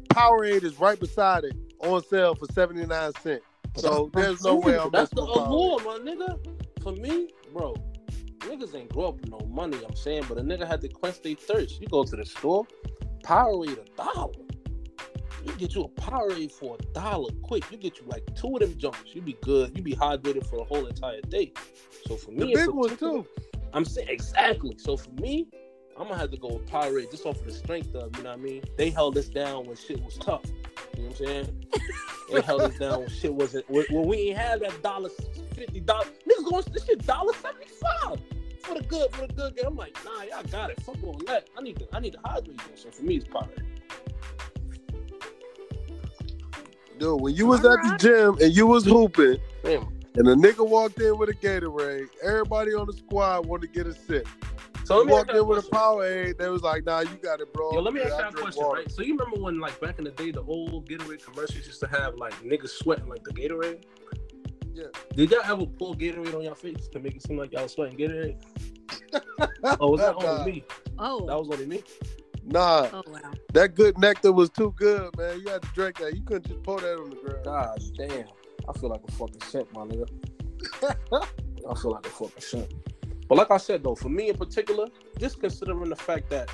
Powerade 0.10 0.64
is 0.64 0.80
right 0.80 1.00
beside 1.00 1.44
it 1.44 1.56
on 1.80 2.04
sale 2.04 2.36
for 2.36 2.46
79 2.48 3.12
cents. 3.22 3.46
So 3.76 4.10
there's 4.16 4.42
no 4.44 4.56
way 4.56 4.78
I'm 4.78 4.90
That's 4.92 5.12
the 5.12 5.22
messing 5.22 5.30
with 5.30 5.30
Powerade. 5.30 5.48
allure, 5.48 5.80
my 5.84 6.00
nigga. 6.00 6.40
For 6.82 6.92
me, 6.94 7.30
bro, 7.54 7.76
niggas 8.40 8.76
ain't 8.76 8.90
grow 8.92 9.10
up 9.10 9.22
with 9.22 9.30
no 9.30 9.40
money. 9.48 9.78
I'm 9.88 9.96
saying, 9.96 10.26
but 10.28 10.38
a 10.38 10.42
nigga 10.42 10.68
had 10.68 10.82
to 10.82 10.90
quench 10.90 11.22
their 11.22 11.36
thirst. 11.36 11.80
You 11.82 11.88
go 11.88 12.04
to 12.04 12.16
the 12.16 12.26
store, 12.26 12.66
Powerade 13.24 13.78
a 13.80 13.86
dollar. 13.96 14.34
You 15.48 15.56
get 15.56 15.76
you 15.76 15.84
a 15.84 15.90
Powerade 15.90 16.52
for 16.52 16.76
a 16.78 16.84
dollar, 16.94 17.32
quick. 17.42 17.64
You 17.72 17.78
get 17.78 18.00
you 18.00 18.06
like 18.08 18.24
two 18.36 18.54
of 18.56 18.60
them 18.60 18.78
jumps. 18.78 19.16
You 19.16 19.22
be 19.22 19.38
good. 19.42 19.76
You 19.78 19.82
be 19.82 19.96
hydrated 19.96 20.46
for 20.46 20.58
the 20.58 20.66
whole 20.66 20.86
entire 20.86 21.22
day. 21.22 21.54
So 22.06 22.18
for 22.18 22.32
me, 22.32 22.52
in 22.52 22.60
big 22.60 22.70
one 22.70 22.98
too. 22.98 23.26
I'm 23.74 23.86
saying 23.86 24.10
exactly. 24.10 24.76
So 24.78 24.98
for 24.98 25.12
me, 25.12 25.48
I'm 25.98 26.08
gonna 26.08 26.20
have 26.20 26.32
to 26.32 26.38
go 26.38 26.50
with 26.50 26.66
Powerade 26.68 27.10
just 27.12 27.26
off 27.26 27.40
of 27.40 27.46
the 27.46 27.54
strength 27.54 27.96
of, 27.96 28.16
you 28.18 28.24
know 28.24 28.30
what 28.32 28.40
I 28.40 28.42
mean? 28.42 28.64
They 28.78 28.90
held 28.90 29.18
us 29.18 29.30
down 29.30 29.66
when 29.66 29.78
shit 29.78 30.04
was 30.04 30.18
tough. 30.18 30.44
You 30.96 31.04
know 31.04 31.10
what 31.10 31.20
I'm 31.22 31.26
saying? 31.26 31.66
they 32.34 32.42
held 32.42 32.62
us 32.64 32.78
down 32.78 33.00
when 33.00 33.10
shit 33.10 33.34
wasn't 33.34 33.70
when, 33.70 33.86
when 33.90 34.06
we 34.06 34.18
ain't 34.18 34.38
had 34.38 34.60
that 34.62 34.84
dollar 34.84 35.10
fifty 35.56 35.80
dollars. 35.80 36.10
Niggas 36.30 36.50
going 36.50 36.64
this 36.74 36.86
shit 36.86 37.06
dollar 37.06 37.34
seventy 37.42 37.68
five 37.68 38.20
for 38.64 38.76
the 38.76 38.84
good 38.84 39.12
for 39.14 39.26
the 39.26 39.34
good 39.34 39.56
game. 39.56 39.66
I'm 39.68 39.76
like, 39.78 39.98
nah, 40.04 40.24
y'all 40.24 40.44
got 40.44 40.72
it. 40.72 40.82
Fuck 40.82 40.98
all 41.04 41.20
that. 41.28 41.48
I 41.58 41.62
need 41.62 41.80
to 41.80 41.88
I 41.94 42.00
need 42.00 42.14
to 42.14 42.20
hydrate. 42.26 42.60
So 42.76 42.92
for 42.92 43.04
me, 43.04 43.16
it's 43.16 43.26
Powerade. 43.26 43.64
Dude, 47.00 47.22
when 47.22 47.36
you 47.36 47.46
was 47.46 47.60
at 47.64 47.82
the 47.84 47.98
gym 48.00 48.38
and 48.42 48.56
you 48.56 48.68
was 48.68 48.86
hooping 48.86 49.38
Damn. 49.64 49.88
and 50.16 50.28
a 50.28 50.36
nigga 50.36 50.68
walked 50.68 51.00
in 51.00 51.18
with 51.18 51.30
a 51.30 51.34
Gatorade, 51.34 52.08
everybody 52.24 52.74
on 52.74 52.88
the 52.88 52.94
squad 52.94 53.46
wanted 53.46 53.68
to 53.68 53.74
get 53.74 53.88
a 53.88 53.94
sip. 53.94 54.28
So 54.84 55.00
let 55.00 55.06
You 55.06 55.12
walked 55.12 55.32
in 55.32 55.46
with 55.46 55.66
a. 55.66 55.70
Powerade, 55.70 56.38
they 56.38 56.48
was 56.48 56.62
like, 56.62 56.86
nah, 56.86 57.02
you 57.02 57.16
got 57.22 57.42
it, 57.42 57.52
bro. 57.54 57.74
Yo, 57.74 57.82
let 57.82 57.94
me 57.94 58.02
ask 58.02 58.14
I 58.14 58.22
you 58.22 58.28
a 58.30 58.32
question, 58.32 58.64
water. 58.64 58.80
right? 58.80 58.92
So 58.92 59.02
you 59.02 59.18
remember 59.18 59.42
when, 59.42 59.60
like, 59.60 59.80
back 59.82 60.00
in 60.00 60.06
the 60.06 60.12
day, 60.12 60.32
the 60.32 60.44
old 60.44 60.88
Gatorade 60.88 61.24
commercials 61.24 61.68
used 61.68 61.82
to 61.82 61.88
have 61.88 62.16
like 62.16 62.34
niggas 62.42 62.70
sweating 62.70 63.10
like 63.10 63.24
the 63.26 63.34
Gatorade? 63.34 63.84
Yeah. 64.74 64.86
Did 65.14 65.32
y'all 65.32 65.42
ever 65.44 65.66
pull 65.66 65.94
Gatorade 65.94 66.34
on 66.34 66.42
your 66.42 66.56
face 66.56 66.88
to 66.88 67.00
make 67.00 67.16
it 67.16 67.24
seem 67.24 67.38
like 67.38 67.52
y'all 67.52 67.64
was 67.64 67.74
sweating 67.74 67.98
Gatorade? 67.98 68.38
Oh, 69.80 69.92
was 69.92 70.00
that 70.02 70.16
only 70.16 70.52
me? 70.52 70.64
Oh, 70.98 71.26
that 71.28 71.38
was 71.38 71.50
only 71.52 71.66
me. 71.66 71.84
Nah, 72.50 72.88
oh 72.94 73.04
wow. 73.08 73.20
that 73.54 73.76
good 73.76 73.98
nectar 73.98 74.32
was 74.32 74.50
too 74.50 74.74
good, 74.78 75.16
man. 75.18 75.42
You 75.42 75.50
had 75.50 75.62
to 75.62 75.70
drink 75.74 75.98
that. 75.98 76.16
You 76.16 76.24
couldn't 76.24 76.48
just 76.48 76.64
pour 76.64 76.80
that 76.80 76.98
on 76.98 77.10
the 77.10 77.18
ground. 77.18 77.44
God 77.44 77.80
damn. 77.98 78.26
I 78.70 78.80
feel 78.80 78.90
like 78.90 79.02
a 79.06 79.12
fucking 79.12 79.42
shit, 79.52 79.68
my 79.74 79.82
nigga. 79.82 80.08
I 81.70 81.76
feel 81.76 81.92
like 81.92 82.06
a 82.06 82.10
fucking 82.10 82.40
simp. 82.42 82.74
But 83.28 83.38
like 83.38 83.52
I 83.52 83.58
said 83.58 83.84
though, 83.84 83.96
for 83.96 84.08
me 84.08 84.30
in 84.30 84.38
particular, 84.38 84.88
just 85.20 85.42
considering 85.42 85.90
the 85.90 85.96
fact 85.98 86.30
that 86.30 86.50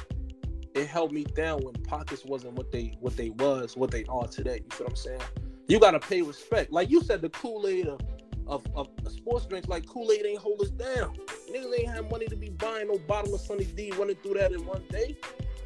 it 0.74 0.88
held 0.88 1.12
me 1.12 1.24
down 1.24 1.62
when 1.62 1.74
pockets 1.84 2.26
wasn't 2.26 2.54
what 2.54 2.72
they 2.72 2.98
what 3.00 3.16
they 3.16 3.30
was, 3.30 3.78
what 3.78 3.92
they 3.92 4.04
are 4.06 4.28
today. 4.28 4.62
You 4.64 4.76
feel 4.76 4.86
what 4.86 4.94
I'm 4.94 4.96
saying? 4.96 5.22
You 5.68 5.80
gotta 5.80 6.00
pay 6.00 6.24
respect. 6.24 6.72
Like 6.72 6.90
you 6.90 7.04
said, 7.04 7.22
the 7.22 7.30
Kool-Aid 7.30 7.88
of, 7.88 8.02
of, 8.48 8.66
of 8.76 8.90
sports 9.12 9.46
drinks 9.46 9.68
like 9.68 9.86
Kool-Aid 9.86 10.26
ain't 10.26 10.40
hold 10.40 10.60
us 10.62 10.72
down. 10.72 11.16
Niggas 11.52 11.80
ain't 11.80 11.90
have 11.90 12.10
money 12.10 12.26
to 12.26 12.36
be 12.36 12.50
buying 12.50 12.88
no 12.88 12.98
bottle 13.08 13.36
of 13.36 13.42
Sunny 13.42 13.66
D 13.66 13.92
running 13.98 14.16
through 14.18 14.34
that 14.36 14.52
in 14.52 14.66
one 14.66 14.84
day. 14.90 15.16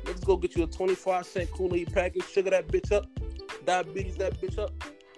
Niggas 0.07 0.25
go 0.25 0.37
get 0.37 0.55
you 0.55 0.63
a 0.63 0.67
25 0.67 1.25
cent 1.25 1.51
Kool-Aid 1.51 1.93
package, 1.93 2.25
sugar 2.27 2.49
that 2.51 2.67
bitch 2.69 2.91
up, 2.91 3.05
diabetes 3.65 4.15
that 4.17 4.39
bitch 4.41 4.57
up. 4.57 4.71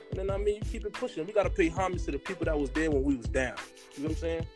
And 0.10 0.18
then 0.20 0.32
I 0.32 0.38
mean 0.38 0.56
you 0.56 0.62
keep 0.62 0.86
it 0.86 0.94
pushing. 0.94 1.26
We 1.28 1.34
gotta 1.34 1.52
pay 1.52 1.70
homage 1.70 2.04
to 2.06 2.12
the 2.12 2.18
people 2.20 2.46
that 2.46 2.60
was 2.60 2.72
there 2.72 2.90
when 2.90 3.04
we 3.04 3.16
was 3.16 3.28
down. 3.28 3.54
You 3.96 4.04
know 4.04 4.10
what 4.10 4.12
I'm 4.12 4.16
saying? 4.18 4.48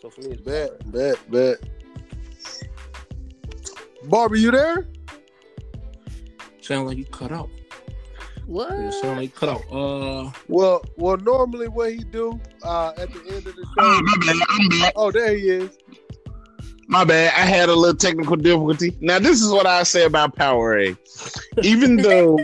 So 0.00 0.10
for 0.10 0.20
me 0.20 0.30
it's 0.30 0.40
Bet, 0.42 0.92
bet, 0.92 1.30
bet. 1.30 1.58
Barbie, 4.04 4.40
you 4.40 4.50
there? 4.52 4.86
Sound 6.60 6.86
like 6.86 6.98
you 6.98 7.04
cut 7.06 7.32
out. 7.32 7.50
What? 8.46 8.70
Yeah, 8.78 8.90
sound 8.90 9.16
like 9.18 9.30
you 9.30 9.30
cut 9.30 9.48
out. 9.48 9.62
Uh 9.72 10.30
Well, 10.48 10.82
well, 10.96 11.16
normally 11.16 11.66
what 11.68 11.92
he 11.92 11.98
do 12.04 12.40
uh, 12.62 12.92
at 12.96 13.12
the 13.12 13.20
end 13.34 13.46
of 13.46 13.56
the 13.56 13.66
Oh, 13.78 13.96
show. 13.96 14.02
my 14.02 14.16
bad. 14.26 14.36
I'm 14.48 14.68
back. 14.80 14.92
Oh, 14.96 15.10
there 15.10 15.34
he 15.36 15.48
is. 15.50 15.78
My 16.92 17.04
bad. 17.04 17.32
I 17.32 17.46
had 17.46 17.70
a 17.70 17.74
little 17.74 17.96
technical 17.96 18.36
difficulty. 18.36 18.94
Now, 19.00 19.18
this 19.18 19.40
is 19.40 19.50
what 19.50 19.64
I 19.64 19.82
say 19.82 20.04
about 20.04 20.36
Powerade. 20.36 20.98
Even 21.64 21.96
though, 22.02 22.36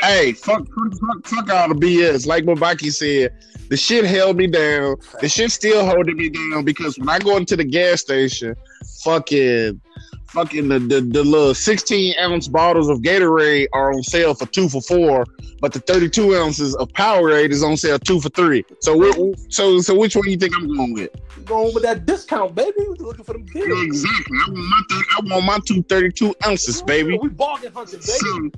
hey, 0.00 0.32
fuck, 0.32 0.66
fuck, 0.66 0.92
fuck, 0.98 1.26
fuck 1.26 1.50
all 1.50 1.68
the 1.68 1.74
BS. 1.74 2.26
Like 2.26 2.44
Mabaki 2.44 2.90
said, 2.90 3.36
the 3.68 3.76
shit 3.76 4.06
held 4.06 4.38
me 4.38 4.46
down. 4.46 4.96
The 5.20 5.28
shit 5.28 5.52
still 5.52 5.84
holding 5.84 6.16
me 6.16 6.30
down 6.30 6.64
because 6.64 6.98
when 6.98 7.10
I 7.10 7.18
go 7.18 7.36
into 7.36 7.56
the 7.56 7.64
gas 7.64 8.00
station, 8.00 8.56
fucking, 9.04 9.82
fucking 10.36 10.68
the, 10.68 10.78
the, 10.78 11.00
the 11.00 11.24
little 11.24 11.54
16 11.54 12.14
ounce 12.20 12.46
bottles 12.46 12.90
of 12.90 12.98
Gatorade 13.00 13.68
are 13.72 13.92
on 13.92 14.02
sale 14.02 14.34
for 14.34 14.44
two 14.46 14.68
for 14.68 14.82
four, 14.82 15.24
but 15.60 15.72
the 15.72 15.80
32 15.80 16.36
ounces 16.36 16.76
of 16.76 16.92
Powerade 16.92 17.50
is 17.50 17.62
on 17.62 17.76
sale 17.78 17.98
two 17.98 18.20
for 18.20 18.28
three. 18.28 18.62
So, 18.80 18.96
we, 18.96 19.34
so, 19.48 19.80
so 19.80 19.98
which 19.98 20.14
one 20.14 20.26
do 20.26 20.30
you 20.30 20.36
think 20.36 20.54
I'm 20.54 20.76
going 20.76 20.92
with? 20.92 21.10
going 21.46 21.72
with 21.72 21.84
that 21.84 22.04
discount, 22.04 22.54
baby. 22.54 22.72
We 22.78 22.96
looking 22.98 23.24
for 23.24 23.32
them 23.32 23.46
deals. 23.46 23.82
Exactly. 23.82 24.38
I 24.44 24.50
want 24.50 24.68
my 24.68 24.82
th- 24.90 25.04
I 25.10 25.34
want 25.34 25.46
my 25.46 25.58
two 25.64 25.82
thirty 25.84 26.10
two 26.10 26.34
ounces, 26.46 26.82
baby. 26.82 27.18
We 27.18 27.28
bargain 27.28 27.72
hunting, 27.72 28.00
baby. 28.00 28.52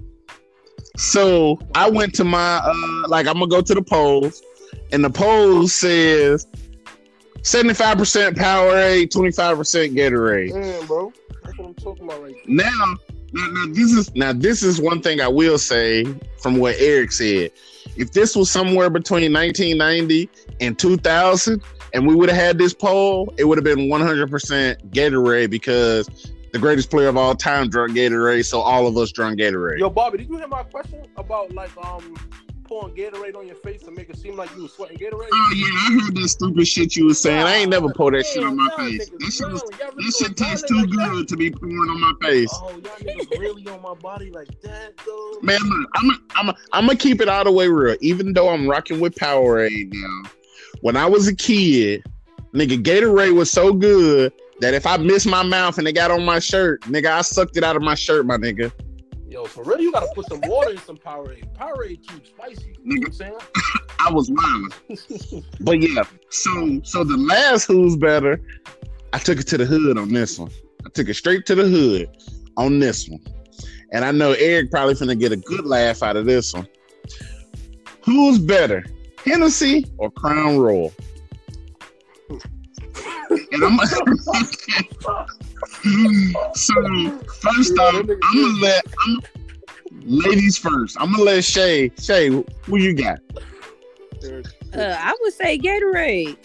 So, 0.96 1.56
so 1.56 1.58
I 1.74 1.88
went 1.88 2.14
to 2.14 2.24
my 2.24 2.60
uh 2.64 3.08
like 3.08 3.26
I'm 3.26 3.34
gonna 3.34 3.46
go 3.46 3.60
to 3.60 3.74
the 3.74 3.82
polls, 3.82 4.42
and 4.90 5.04
the 5.04 5.10
polls 5.10 5.74
says 5.74 6.46
seventy 7.42 7.74
five 7.74 7.98
percent 7.98 8.36
Powerade, 8.36 9.10
twenty 9.10 9.30
five 9.30 9.56
percent 9.56 9.94
Gatorade. 9.94 10.52
Damn, 10.52 10.86
bro. 10.86 11.12
What 11.58 11.68
I'm 11.68 11.74
talking 11.74 12.04
about 12.04 12.22
right 12.22 12.34
now. 12.46 12.70
Now, 12.70 12.96
now, 13.32 13.48
now 13.50 13.66
this 13.72 13.92
is 13.92 14.14
now 14.14 14.32
this 14.32 14.62
is 14.62 14.80
one 14.80 15.02
thing 15.02 15.20
I 15.20 15.28
will 15.28 15.58
say 15.58 16.04
from 16.40 16.58
what 16.58 16.76
Eric 16.78 17.10
said. 17.10 17.50
If 17.96 18.12
this 18.12 18.36
was 18.36 18.48
somewhere 18.48 18.90
between 18.90 19.32
1990 19.32 20.30
and 20.60 20.78
2000, 20.78 21.60
and 21.94 22.06
we 22.06 22.14
would 22.14 22.28
have 22.28 22.38
had 22.38 22.58
this 22.58 22.72
poll, 22.72 23.34
it 23.38 23.44
would 23.44 23.58
have 23.58 23.64
been 23.64 23.88
100% 23.88 24.92
Gatorade 24.92 25.50
because 25.50 26.08
the 26.52 26.58
greatest 26.60 26.90
player 26.90 27.08
of 27.08 27.16
all 27.16 27.34
time 27.34 27.68
drunk 27.68 27.96
Gatorade, 27.96 28.44
so 28.44 28.60
all 28.60 28.86
of 28.86 28.96
us 28.96 29.10
drunk 29.10 29.40
Gatorade. 29.40 29.78
Yo, 29.78 29.90
Bobby, 29.90 30.18
did 30.18 30.28
you 30.28 30.36
hear 30.36 30.48
my 30.48 30.62
question 30.62 31.02
about 31.16 31.52
like 31.52 31.76
um 31.84 32.14
pouring 32.68 32.94
Gatorade 32.94 33.34
on 33.34 33.46
your 33.46 33.56
face 33.56 33.82
to 33.82 33.90
make 33.90 34.10
it 34.10 34.18
seem 34.18 34.36
like 34.36 34.54
you 34.54 34.62
was 34.62 34.72
sweating 34.74 34.98
Gatorade? 34.98 35.28
Oh 35.32 35.52
yeah, 35.56 35.66
I 35.66 36.00
heard 36.04 36.14
that 36.14 36.28
stupid 36.28 36.68
shit 36.68 36.94
you 36.94 37.06
was 37.06 37.20
saying. 37.20 37.42
I 37.42 37.56
ain't 37.56 37.70
never 37.70 37.88
pour 37.92 38.10
that 38.12 38.26
shit 38.26 38.44
on 38.44 38.56
my 38.56 38.68
face. 38.76 39.08
That 39.08 39.32
shit, 39.32 39.50
was. 39.50 39.62
That 39.62 40.14
shit 40.18 40.36
tastes 40.36 40.68
too 40.68 40.86
good 40.86 41.26
to 41.28 41.36
be 41.36 41.50
pouring 41.50 41.76
on 41.76 42.00
my 42.00 42.12
face. 42.22 42.50
Oh, 42.52 42.70
y'all 42.70 42.80
niggas 42.80 43.38
really 43.38 43.66
on 43.68 43.80
my 43.80 43.94
body 43.94 44.30
like 44.30 44.48
that, 44.62 44.96
though. 45.06 45.38
Man, 45.42 45.58
look, 45.62 45.90
I'm 45.96 46.10
a, 46.10 46.14
I'm 46.36 46.48
a, 46.50 46.54
I'm 46.72 46.86
gonna 46.86 46.98
keep 46.98 47.20
it 47.20 47.28
all 47.28 47.44
the 47.44 47.52
way 47.52 47.68
real. 47.68 47.96
Even 48.00 48.34
though 48.34 48.50
I'm 48.50 48.68
rocking 48.68 49.00
with 49.00 49.14
Powerade 49.14 49.90
now, 49.92 50.30
when 50.82 50.96
I 50.96 51.06
was 51.06 51.26
a 51.26 51.34
kid, 51.34 52.04
nigga, 52.54 52.82
Gatorade 52.82 53.34
was 53.34 53.50
so 53.50 53.72
good 53.72 54.32
that 54.60 54.74
if 54.74 54.86
I 54.86 54.96
missed 54.96 55.26
my 55.26 55.42
mouth 55.42 55.78
and 55.78 55.88
it 55.88 55.92
got 55.92 56.10
on 56.10 56.24
my 56.24 56.38
shirt, 56.38 56.82
nigga, 56.82 57.06
I 57.06 57.22
sucked 57.22 57.56
it 57.56 57.64
out 57.64 57.76
of 57.76 57.82
my 57.82 57.94
shirt, 57.94 58.26
my 58.26 58.36
nigga. 58.36 58.72
Yo, 59.28 59.44
for 59.44 59.62
real, 59.62 59.78
you 59.78 59.92
gotta 59.92 60.08
put 60.14 60.26
some 60.26 60.40
water 60.46 60.70
in 60.70 60.78
some 60.78 60.96
Powerade. 60.96 61.46
Powerade 61.54 62.06
too 62.06 62.18
spicy. 62.24 62.74
You 62.82 62.94
know 62.94 63.00
what 63.00 63.06
I'm 63.08 63.12
saying? 63.12 63.38
I 64.00 64.10
was 64.10 64.30
lying. 64.30 65.44
But 65.60 65.82
yeah, 65.82 66.02
so 66.30 66.80
so 66.82 67.04
the 67.04 67.18
last 67.18 67.66
who's 67.66 67.94
better, 67.96 68.40
I 69.12 69.18
took 69.18 69.38
it 69.38 69.46
to 69.48 69.58
the 69.58 69.66
hood 69.66 69.98
on 69.98 70.08
this 70.14 70.38
one. 70.38 70.50
I 70.86 70.88
took 70.88 71.10
it 71.10 71.14
straight 71.14 71.44
to 71.46 71.54
the 71.54 71.68
hood 71.68 72.08
on 72.56 72.78
this 72.78 73.06
one. 73.06 73.20
And 73.92 74.02
I 74.04 74.12
know 74.12 74.32
Eric 74.32 74.70
probably 74.70 74.94
finna 74.94 75.18
get 75.18 75.32
a 75.32 75.36
good 75.36 75.66
laugh 75.66 76.02
out 76.02 76.16
of 76.16 76.24
this 76.24 76.54
one. 76.54 76.66
Who's 78.04 78.38
better, 78.38 78.82
Hennessy 79.26 79.84
or 79.98 80.10
Crown 80.10 80.58
Royal? 80.58 80.92
And 83.52 83.62
I'm 83.62 83.78
so 86.54 86.74
first 87.40 87.78
off, 87.78 87.94
I'm 87.94 88.06
gonna 88.06 88.60
let 88.60 88.84
I'm 89.06 89.18
ladies 90.04 90.58
first. 90.58 90.96
I'm 91.00 91.12
gonna 91.12 91.24
let 91.24 91.44
Shay. 91.44 91.90
Shay, 91.98 92.28
who 92.28 92.76
you 92.76 92.94
got? 92.94 93.20
Uh, 94.74 94.96
I 94.98 95.14
would 95.20 95.32
say 95.32 95.58
Gatorade. 95.58 96.36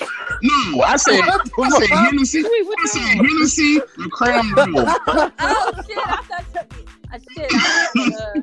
No, 0.43 0.81
I 0.84 0.95
said 0.95 1.19
I 1.60 1.69
said 1.69 1.89
Hennessy. 1.89 2.43
Wait, 2.43 2.51
I 2.80 2.85
said 2.85 3.01
Hennessy 3.26 3.80
and 3.97 4.11
Crown 4.11 4.51
Royal. 4.53 4.85
Oh 5.39 5.72
shit! 5.88 5.97
I 5.97 6.22
thought 6.23 6.45
you. 6.55 6.85
Uh, 7.11 7.19
shit. 7.35 7.49
I, 7.53 8.41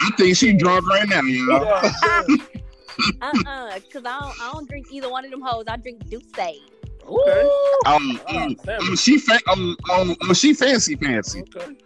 I 0.02 0.10
think 0.16 0.36
she 0.36 0.52
drunk 0.54 0.86
right 0.88 1.08
now, 1.08 1.20
y'all. 1.22 1.64
uh, 1.64 1.90
Uh 3.20 3.32
uh, 3.46 3.78
cause 3.92 4.02
I 4.04 4.18
don't, 4.20 4.40
I 4.40 4.52
don't 4.52 4.68
drink 4.68 4.86
either 4.90 5.08
one 5.10 5.24
of 5.24 5.30
them 5.30 5.40
hoes. 5.40 5.64
I 5.68 5.76
drink 5.76 6.00
D'USSÉ. 6.08 6.56
Okay. 7.08 7.48
Um, 7.86 8.20
um, 8.28 8.56
um, 8.68 8.96
she 8.96 9.18
fa- 9.18 9.40
um, 9.50 9.76
um, 9.90 10.16
um, 10.22 10.34
she 10.34 10.52
fancy 10.52 10.94
fancy. 10.96 11.40
Okay. 11.40 11.76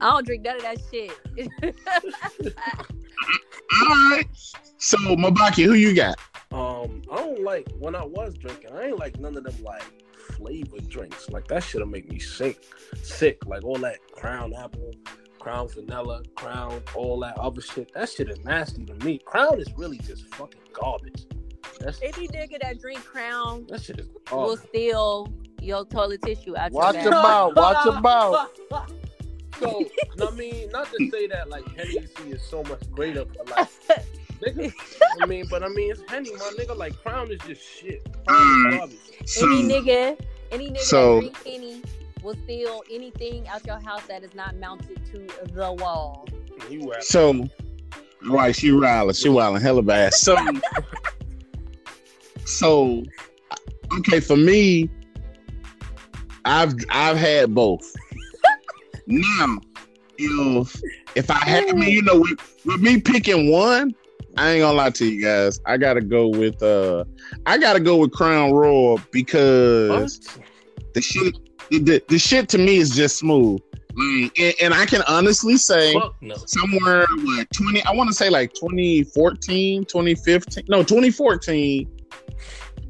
I 0.00 0.10
don't 0.10 0.26
drink 0.26 0.42
none 0.44 0.56
of 0.56 0.62
that 0.62 0.78
shit. 0.90 1.12
All 3.72 4.10
right. 4.10 4.26
So 4.76 4.98
Mabaki, 4.98 5.64
who 5.64 5.74
you 5.74 5.94
got? 5.94 6.18
Um, 6.52 7.02
I 7.10 7.16
don't 7.16 7.42
like 7.42 7.68
when 7.78 7.94
I 7.94 8.04
was 8.04 8.34
drinking. 8.34 8.72
I 8.74 8.88
ain't 8.88 8.98
like 8.98 9.18
none 9.18 9.36
of 9.36 9.44
them 9.44 9.64
like 9.64 9.82
flavored 10.36 10.88
drinks. 10.88 11.30
Like 11.30 11.48
that 11.48 11.62
shit'll 11.62 11.86
make 11.86 12.10
me 12.10 12.18
sick, 12.18 12.64
sick. 13.02 13.44
Like 13.46 13.64
all 13.64 13.78
that 13.78 13.98
Crown 14.12 14.52
Apple, 14.54 14.92
Crown 15.38 15.68
vanilla, 15.68 16.22
Crown, 16.36 16.82
all 16.94 17.18
that 17.20 17.38
other 17.38 17.60
shit. 17.62 17.92
That 17.94 18.10
shit 18.10 18.28
is 18.28 18.44
nasty 18.44 18.84
to 18.84 18.94
me. 19.04 19.18
Crown 19.24 19.58
is 19.58 19.68
really 19.76 19.98
just 19.98 20.26
fucking 20.34 20.60
garbage. 20.72 21.24
That's 21.80 22.00
Any 22.02 22.28
nigga 22.28 22.60
that 22.62 22.80
drink 22.80 23.04
Crown 23.04 23.66
that 23.68 23.82
shit 23.82 24.00
is 24.00 24.06
will 24.30 24.56
steal 24.56 25.32
your 25.60 25.84
toilet 25.84 26.22
tissue 26.22 26.56
out 26.56 26.72
Watch 26.72 26.94
your 26.94 27.04
your 27.04 27.12
bag. 27.12 27.22
mouth. 27.22 27.52
Watch 27.56 27.84
your 27.84 28.00
mouth. 28.00 28.50
So, 29.58 29.82
I 30.20 30.30
mean, 30.32 30.70
not 30.70 30.86
to 30.92 31.10
say 31.10 31.26
that 31.28 31.48
like 31.48 31.66
Hennessy 31.74 32.30
is 32.30 32.42
so 32.42 32.62
much 32.64 32.90
greater, 32.90 33.24
but 33.24 33.48
like, 33.50 33.68
nigga, 34.42 34.70
I 35.22 35.24
mean, 35.24 35.46
but 35.48 35.62
I 35.62 35.68
mean, 35.68 35.92
it's 35.92 36.02
Henny, 36.10 36.30
my 36.32 36.52
nigga. 36.58 36.76
Like, 36.76 36.94
Crown 37.02 37.32
is 37.32 37.40
just 37.40 37.62
shit. 37.62 38.06
Crown 38.26 38.90
is 38.90 39.38
mm. 39.38 39.42
any 39.42 39.62
nigga, 39.62 40.20
any 40.50 40.70
nigga 40.72 40.80
So- 40.80 41.22
that 41.22 41.32
drink 41.32 41.46
Henny 41.46 41.82
will 42.22 42.34
steal 42.44 42.82
anything 42.90 43.48
out 43.48 43.64
your 43.66 43.78
house 43.78 44.02
that 44.08 44.22
is 44.22 44.34
not 44.34 44.56
mounted 44.56 45.00
to 45.06 45.26
the 45.52 45.72
wall. 45.72 46.28
So, 47.00 47.48
right, 48.28 48.54
she 48.54 48.72
wilding, 48.72 49.14
she 49.14 49.28
wilding 49.28 49.62
hella 49.62 49.82
bad. 49.82 50.12
So, 50.12 50.36
so, 52.46 53.02
okay, 53.98 54.20
for 54.20 54.36
me, 54.36 54.88
I've 56.44 56.74
I've 56.90 57.16
had 57.16 57.54
both. 57.54 57.84
now, 59.06 59.58
if 60.16 60.80
if 61.14 61.30
I 61.30 61.38
had, 61.38 61.68
I 61.68 61.72
mean, 61.72 61.90
you 61.90 62.02
know, 62.02 62.20
with, 62.20 62.62
with 62.64 62.80
me 62.80 63.00
picking 63.00 63.50
one, 63.50 63.94
I 64.36 64.52
ain't 64.52 64.62
gonna 64.62 64.76
lie 64.76 64.90
to 64.90 65.06
you 65.06 65.22
guys. 65.22 65.60
I 65.66 65.76
gotta 65.76 66.00
go 66.00 66.28
with 66.28 66.62
uh, 66.62 67.04
I 67.46 67.58
gotta 67.58 67.80
go 67.80 67.96
with 67.96 68.12
Crown 68.12 68.52
Royal 68.52 69.00
because 69.10 70.20
the 70.94 71.00
shit, 71.00 71.34
the, 71.70 72.02
the, 72.08 72.18
shit 72.18 72.48
to 72.50 72.58
me 72.58 72.76
is 72.76 72.94
just 72.94 73.18
smooth. 73.18 73.60
Like, 73.96 74.38
and, 74.38 74.54
and 74.62 74.74
I 74.74 74.86
can 74.86 75.02
honestly 75.08 75.56
say 75.56 75.94
no. 76.20 76.36
somewhere 76.46 77.06
what 77.24 77.46
20 77.50 77.82
i 77.84 77.92
want 77.92 78.10
to 78.10 78.14
say 78.14 78.28
like 78.28 78.52
2014 78.52 79.86
2015 79.86 80.64
no 80.68 80.82
2014 80.82 81.95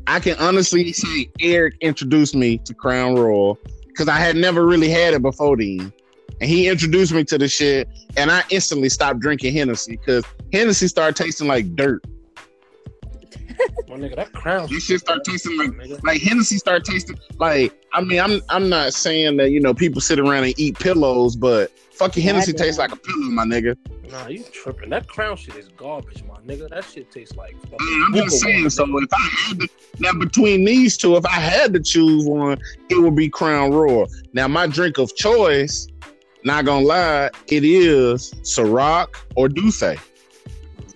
i 0.07 0.21
can 0.21 0.37
honestly 0.39 0.93
say 0.93 1.29
eric 1.41 1.75
introduced 1.81 2.35
me 2.35 2.59
to 2.59 2.75
crown 2.75 3.15
royal 3.15 3.59
because 3.87 4.09
i 4.09 4.17
had 4.17 4.37
never 4.37 4.67
really 4.67 4.89
had 4.89 5.15
it 5.15 5.23
before 5.23 5.57
then 5.57 5.93
and 6.41 6.51
he 6.51 6.69
introduced 6.69 7.13
me 7.13 7.25
to 7.25 7.39
the 7.39 7.49
shit 7.49 7.89
and 8.17 8.31
i 8.31 8.43
instantly 8.51 8.89
stopped 8.89 9.21
drinking 9.21 9.53
hennessy 9.53 9.97
because 9.97 10.25
hennessy 10.53 10.89
started 10.89 11.17
tasting 11.17 11.49
like 11.49 11.75
dirt 11.77 12.05
My 13.89 13.97
nigga, 13.97 14.17
that 14.17 14.33
Crown. 14.33 14.69
This 14.71 14.85
shit 14.85 15.01
start 15.01 15.25
tasting 15.25 15.57
like 15.57 15.71
nigga. 15.71 16.03
like 16.05 16.21
Hennessy 16.21 16.59
start 16.59 16.85
tasting 16.85 17.19
like 17.39 17.73
I 17.93 18.01
mean 18.01 18.21
I'm 18.21 18.41
I'm 18.49 18.69
not 18.69 18.93
saying 18.93 19.37
that 19.39 19.51
you 19.51 19.61
know 19.61 19.75
people 19.75 20.01
sit 20.01 20.19
around 20.19 20.45
and 20.45 20.55
eat 20.59 20.79
pillows, 20.79 21.37
but 21.37 21.71
fucking 21.93 22.23
Hennessy 22.23 22.53
tastes 22.53 22.79
like 22.79 22.93
a 22.93 22.97
pillow, 22.97 23.31
my 23.31 23.45
nigga. 23.45 23.77
Nah, 24.11 24.29
you 24.29 24.45
tripping. 24.53 24.91
That 24.91 25.09
Crown 25.09 25.37
shit 25.37 25.57
is 25.57 25.69
garbage, 25.69 26.23
my 26.25 26.36
nigga. 26.47 26.69
That 26.71 26.85
shit 26.85 27.11
tastes 27.11 27.37
like 27.37 27.61
fucking. 27.63 28.05
I'm 28.07 28.15
just 28.15 28.41
saying. 28.41 28.71
So 28.71 28.85
water, 28.85 29.05
if 29.05 29.13
I 29.13 29.29
had 29.49 29.61
to 29.61 29.69
now 29.99 30.13
between 30.13 30.65
these 30.65 30.97
two, 30.97 31.17
if 31.17 31.27
I 31.27 31.41
had 31.41 31.73
to 31.75 31.81
choose 31.81 32.25
one, 32.27 32.59
it 32.89 33.01
would 33.01 33.17
be 33.17 33.29
Crown 33.29 33.73
Royal. 33.73 34.09
Now 34.33 34.49
my 34.49 34.67
drink 34.67 34.99
of 34.99 35.15
choice, 35.17 35.89
not 36.45 36.65
gonna 36.65 36.85
lie, 36.85 37.31
it 37.49 37.65
is 37.65 38.33
Ciroc 38.43 39.09
or 39.35 39.49
D'USSÉ. 39.49 39.99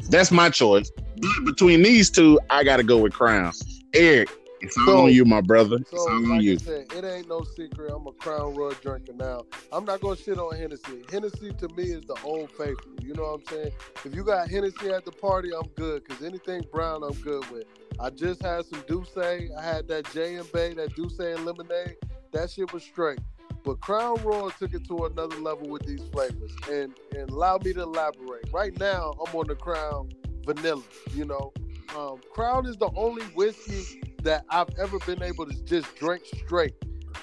That's 0.09 0.31
my 0.31 0.51
choice. 0.51 0.91
But 1.17 1.45
between 1.45 1.83
these 1.83 2.11
two, 2.11 2.41
I 2.51 2.65
gotta 2.65 2.83
go 2.83 2.99
with 2.99 3.13
Crown. 3.13 3.53
Eric, 3.95 4.29
it's 4.61 4.77
all 4.79 4.85
So- 4.87 5.05
on 5.05 5.13
you, 5.13 5.25
my 5.25 5.41
brother. 5.41 5.77
It's 5.77 5.93
all 5.93 6.09
on 6.11 6.29
like 6.29 6.43
you. 6.43 6.55
I 6.55 6.57
said, 6.57 6.93
it 6.93 7.05
ain't 7.05 7.29
no 7.29 7.43
secret. 7.43 7.93
I'm 7.95 8.07
a 8.07 8.13
Crown 8.13 8.55
Royal 8.55 8.73
drinker 8.83 9.13
now. 9.15 9.45
I'm 9.73 9.85
not 9.85 10.01
gonna 10.01 10.17
shit 10.17 10.39
on 10.39 10.55
Hennessy. 10.57 11.03
Hennessy 11.11 11.53
to 11.53 11.69
me 11.77 11.85
is 11.85 12.05
the 12.05 12.17
old 12.25 12.51
faithful. 12.53 12.93
You 13.03 13.15
know 13.15 13.23
what 13.23 13.41
I'm 13.41 13.47
saying? 13.47 13.73
If 14.05 14.15
you 14.15 14.25
got 14.25 14.49
Hennessy 14.49 14.89
at 14.91 15.05
the 15.05 15.13
party, 15.13 15.51
I'm 15.55 15.69
good. 15.77 16.07
Cause 16.09 16.23
anything 16.23 16.65
brown, 16.73 17.03
I'm 17.03 17.15
good 17.21 17.49
with. 17.51 17.65
I 17.99 18.11
just 18.11 18.43
had 18.43 18.65
some 18.67 18.81
D'USSÉ. 18.87 19.55
I 19.57 19.63
had 19.63 19.89
that 19.89 20.11
J 20.13 20.37
and 20.37 20.51
Bay, 20.53 20.73
that 20.75 20.95
D'USSÉ 20.95 21.37
and 21.37 21.45
lemonade. 21.45 21.97
That 22.33 22.51
shit 22.51 22.73
was 22.73 22.83
straight. 22.83 23.19
But 23.63 23.81
Crown 23.81 24.17
Royal 24.23 24.51
took 24.51 24.73
it 24.73 24.87
to 24.89 25.05
another 25.05 25.37
level 25.37 25.69
with 25.69 25.83
these 25.87 26.03
flavors. 26.13 26.53
And 26.71 26.95
and 27.17 27.29
allow 27.31 27.59
me 27.63 27.73
to 27.75 27.83
elaborate. 27.83 28.51
Right 28.53 28.79
now, 28.79 29.15
I'm 29.21 29.35
on 29.37 29.49
the 29.49 29.55
Crown 29.55 30.11
Vanilla. 30.47 30.83
You 31.15 31.27
know, 31.27 31.53
um, 31.97 32.21
Crown 32.33 32.67
is 32.67 32.77
the 32.77 32.91
only 32.97 33.25
whiskey 33.35 34.01
that 34.23 34.45
I've 34.51 34.69
ever 34.79 34.99
been 35.01 35.23
able 35.23 35.47
to 35.47 35.65
just 35.65 35.95
drink 35.97 36.25
straight. 36.25 36.75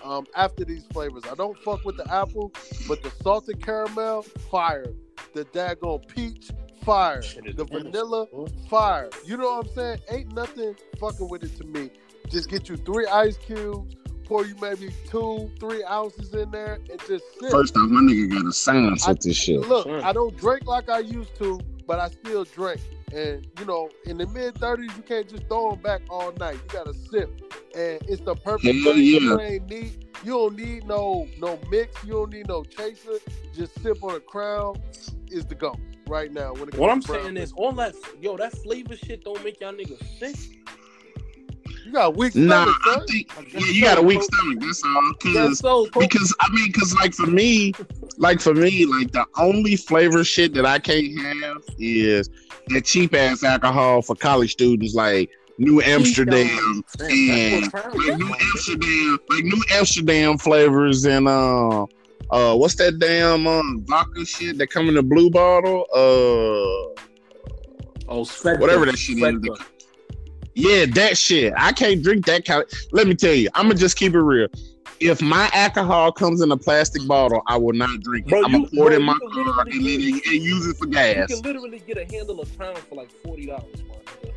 Um, 0.03 0.26
after 0.36 0.64
these 0.64 0.86
flavors, 0.91 1.24
I 1.30 1.36
don't 1.36 1.57
fuck 1.60 1.84
with 1.86 1.98
the 1.98 2.11
apple, 2.14 2.53
but 2.88 3.02
the 3.03 3.11
salted 3.24 3.64
caramel, 3.64 4.24
fire. 4.52 4.86
The 5.34 5.45
daggone 5.45 6.07
peach, 6.07 6.52
fire. 6.84 7.22
The 7.22 7.65
vanilla, 7.65 8.28
fire. 8.69 9.10
You 9.26 9.38
know 9.38 9.57
what 9.57 9.68
I'm 9.68 9.74
saying? 9.74 9.99
Ain't 10.10 10.34
nothing 10.34 10.76
fucking 10.99 11.30
with 11.30 11.44
it 11.44 11.57
to 11.57 11.64
me. 11.65 11.90
Just 12.30 12.49
get 12.49 12.69
you 12.69 12.78
three 12.78 13.06
ice 13.07 13.38
cubes, 13.38 13.95
pour 14.26 14.45
you 14.45 14.56
maybe 14.61 14.90
two, 15.10 15.49
three 15.60 15.84
ounces 15.86 16.34
in 16.34 16.52
there, 16.52 16.80
and 16.90 16.99
just 17.07 17.24
sip. 17.40 17.52
First 17.52 17.76
off, 17.78 17.90
my 17.90 18.02
nigga 18.02 18.32
got 18.32 18.45
a 18.45 18.53
science 18.53 19.07
with 19.07 19.22
this 19.22 19.38
shit. 19.38 19.61
Look. 19.61 19.88
I 19.88 20.11
don't 20.11 20.36
drink 20.38 20.65
like 20.65 20.90
I 20.90 20.99
used 20.99 21.36
to, 21.38 21.60
but 21.86 21.99
I 21.99 22.10
still 22.10 22.44
drink. 22.44 22.82
And 23.13 23.47
you 23.59 23.65
know, 23.65 23.89
in 24.05 24.17
the 24.17 24.27
mid 24.27 24.55
thirties, 24.55 24.91
you 24.97 25.03
can't 25.03 25.29
just 25.29 25.47
throw 25.47 25.71
them 25.71 25.81
back 25.81 26.01
all 26.09 26.31
night. 26.34 26.55
You 26.55 26.61
gotta 26.73 26.93
sip, 26.93 27.29
and 27.75 28.01
it's 28.07 28.21
the 28.21 28.35
perfect 28.35 28.81
mm, 28.81 28.84
Hell 28.84 28.97
thing. 28.97 29.03
yeah. 29.03 29.19
You 29.19 29.39
ain't 29.39 29.69
need, 29.69 30.05
you 30.23 30.31
don't 30.34 30.55
need 30.57 30.85
no 30.85 31.27
no 31.39 31.59
mix. 31.69 32.03
You 32.03 32.13
don't 32.13 32.34
need 32.34 32.47
no 32.47 32.63
chaser. 32.63 33.19
Just 33.53 33.81
sip 33.81 34.03
on 34.03 34.15
a 34.15 34.19
crown 34.19 34.75
is 35.29 35.45
the 35.45 35.55
go 35.55 35.75
right 36.07 36.31
now. 36.31 36.53
When 36.53 36.67
it 36.69 36.75
What 36.75 36.89
I'm 36.89 37.01
comes 37.01 37.05
to 37.05 37.13
saying 37.13 37.38
is, 37.38 37.53
all 37.53 37.71
that 37.73 37.95
yo, 38.21 38.35
that 38.38 38.53
flavor 38.57 38.95
shit 38.97 39.23
don't 39.23 39.41
make 39.43 39.61
y'all 39.61 39.73
niggas 39.73 40.03
sick. 40.19 40.35
you 41.85 41.93
got 41.93 42.15
weak 42.17 42.34
Nah, 42.34 42.65
stomach, 42.65 42.75
I 42.84 42.97
son. 42.97 43.07
think 43.07 43.31
yeah, 43.53 43.67
you 43.67 43.81
got 43.84 43.97
a 43.97 44.01
weak 44.01 44.21
Coach. 44.21 44.34
stomach. 44.34 44.59
That's 44.61 44.84
all. 44.84 45.13
Yes, 45.23 45.34
Cause 45.47 45.59
so 45.59 45.89
because 45.97 46.35
I 46.41 46.51
mean, 46.53 46.71
cause 46.73 46.93
like 46.95 47.13
for 47.13 47.27
me, 47.27 47.73
like 48.17 48.41
for 48.41 48.53
me, 48.53 48.85
like 48.85 49.11
the 49.11 49.25
only 49.38 49.75
flavor 49.77 50.23
shit 50.23 50.53
that 50.55 50.65
I 50.65 50.79
can't 50.79 51.17
have 51.19 51.63
is 51.79 52.29
that 52.69 52.85
cheap 52.85 53.14
ass 53.14 53.44
alcohol 53.44 54.02
for 54.02 54.15
college 54.15 54.52
students, 54.53 54.94
like 54.95 55.30
New 55.57 55.81
Amsterdam 55.81 56.48
and 56.48 56.84
that's 56.99 57.73
what 57.73 57.84
Crown 57.94 58.07
like 58.07 58.18
New. 58.19 58.35
Amsterdam, 58.41 59.19
like 59.30 59.44
New 59.44 59.64
Amsterdam 59.72 60.38
flavors 60.38 61.06
and 61.06 61.27
uh, 61.27 61.84
uh, 62.30 62.56
what's 62.56 62.76
that 62.76 62.99
damn 62.99 63.48
um 63.48 63.84
vodka 63.85 64.26
shit 64.26 64.57
that 64.57 64.68
come 64.69 64.88
in 64.89 64.95
the 64.95 65.03
blue 65.03 65.30
bottle? 65.30 65.85
Uh, 65.94 67.03
Oh, 68.10 68.22
Svedka. 68.22 68.60
whatever 68.61 68.85
that 68.85 68.98
shit 68.98 69.18
is. 69.18 69.60
Yeah, 70.53 70.85
that 70.94 71.18
shit. 71.18 71.53
I 71.57 71.72
can't 71.73 72.02
drink 72.02 72.26
that 72.27 72.45
kind. 72.45 72.64
Of, 72.64 72.72
let 72.94 73.06
me 73.06 73.15
tell 73.15 73.34
you, 73.34 73.49
I'm 73.53 73.68
gonna 73.68 73.76
just 73.76 73.98
keep 73.98 74.14
it 74.14 74.19
real. 74.22 74.48
If 74.99 75.22
my 75.22 75.49
alcohol 75.53 76.11
comes 76.11 76.41
in 76.41 76.52
a 76.52 76.57
plastic 76.57 77.06
bottle, 77.07 77.41
I 77.48 77.57
will 77.57 77.74
not 77.74 77.99
drink 78.02 78.26
it. 78.26 78.30
Bro, 78.30 78.44
I'm 78.45 78.52
gonna 78.52 78.57
you- 78.72 78.80
pour 78.80 78.91
it 78.91 78.95
in 78.95 79.03
my 79.03 79.18
car 79.32 79.61
and, 79.61 79.74
and 79.74 79.84
use 79.84 80.68
it 80.68 80.78
for 80.78 80.88
gas. 80.88 81.30
You 81.30 81.36
can 81.36 81.44
literally 81.45 81.80
get 81.80 81.98
a 81.98 82.06
handle 82.06 82.40
of 82.41 82.57
Crown 82.57 82.76
for 82.76 82.95
like 82.95 83.11
forty 83.24 83.45
dollars, 83.45 83.64
nigga. 83.76 84.32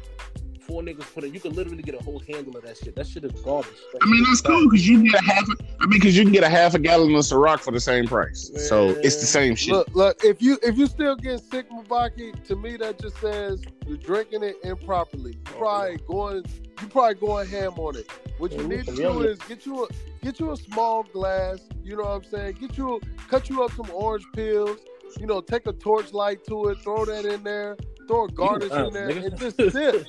Four 0.70 0.82
niggas 0.82 1.12
put 1.12 1.24
it. 1.24 1.34
You 1.34 1.40
can 1.40 1.52
literally 1.52 1.82
get 1.82 1.96
a 1.96 2.04
whole 2.04 2.20
handle 2.28 2.56
of 2.56 2.62
that 2.62 2.76
shit. 2.76 2.94
That 2.94 3.08
shit 3.08 3.24
is 3.24 3.32
garbage. 3.42 3.72
That 3.92 4.02
I 4.02 4.06
mean, 4.06 4.18
shit 4.18 4.26
that's 4.28 4.40
cool 4.40 4.70
because 4.70 4.86
you 4.86 4.98
can 4.98 5.06
get 5.10 5.20
a 5.20 5.24
half. 5.24 5.44
I 5.80 5.86
mean, 5.86 5.98
because 5.98 6.16
you 6.16 6.22
can 6.22 6.32
get 6.32 6.44
a 6.44 6.48
half 6.48 6.74
a 6.74 6.78
gallon 6.78 7.12
of 7.12 7.24
Ciroc 7.24 7.58
for 7.58 7.72
the 7.72 7.80
same 7.80 8.06
price. 8.06 8.52
So 8.68 8.90
it's 8.90 9.16
the 9.16 9.26
same 9.26 9.56
shit. 9.56 9.74
Look, 9.74 9.88
look. 9.96 10.24
If 10.24 10.40
you 10.40 10.58
if 10.62 10.78
you 10.78 10.86
still 10.86 11.16
get 11.16 11.40
sick, 11.40 11.68
Baki, 11.88 12.40
to 12.44 12.54
me 12.54 12.76
that 12.76 13.00
just 13.00 13.16
says 13.16 13.64
you're 13.84 13.96
drinking 13.96 14.44
it 14.44 14.58
improperly. 14.62 15.32
You 15.32 15.40
oh, 15.48 15.58
probably 15.58 15.96
going 16.06 16.44
you 16.80 16.86
probably 16.86 17.14
going 17.14 17.48
ham 17.48 17.72
on 17.72 17.96
it. 17.96 18.08
What 18.38 18.52
you 18.52 18.62
need 18.68 18.86
to 18.86 18.94
do 18.94 19.22
is 19.22 19.40
get 19.40 19.66
you 19.66 19.84
a 19.84 19.88
get 20.22 20.38
you 20.38 20.52
a 20.52 20.56
small 20.56 21.02
glass. 21.02 21.58
You 21.82 21.96
know 21.96 22.04
what 22.04 22.10
I'm 22.10 22.24
saying? 22.24 22.58
Get 22.60 22.78
you 22.78 22.96
a, 22.96 23.00
cut 23.28 23.50
you 23.50 23.64
up 23.64 23.72
some 23.72 23.90
orange 23.92 24.24
peels. 24.36 24.78
You 25.18 25.26
know, 25.26 25.40
take 25.40 25.66
a 25.66 25.72
torch 25.72 26.12
light 26.12 26.44
to 26.44 26.68
it, 26.68 26.78
throw 26.78 27.04
that 27.06 27.24
in 27.24 27.42
there, 27.42 27.76
throw 28.10 28.24
a 28.24 28.28
garnish 28.32 28.72
in 28.72 28.92
there, 28.92 29.08
and 29.08 29.38
just 29.38 29.56
sip. 29.72 30.06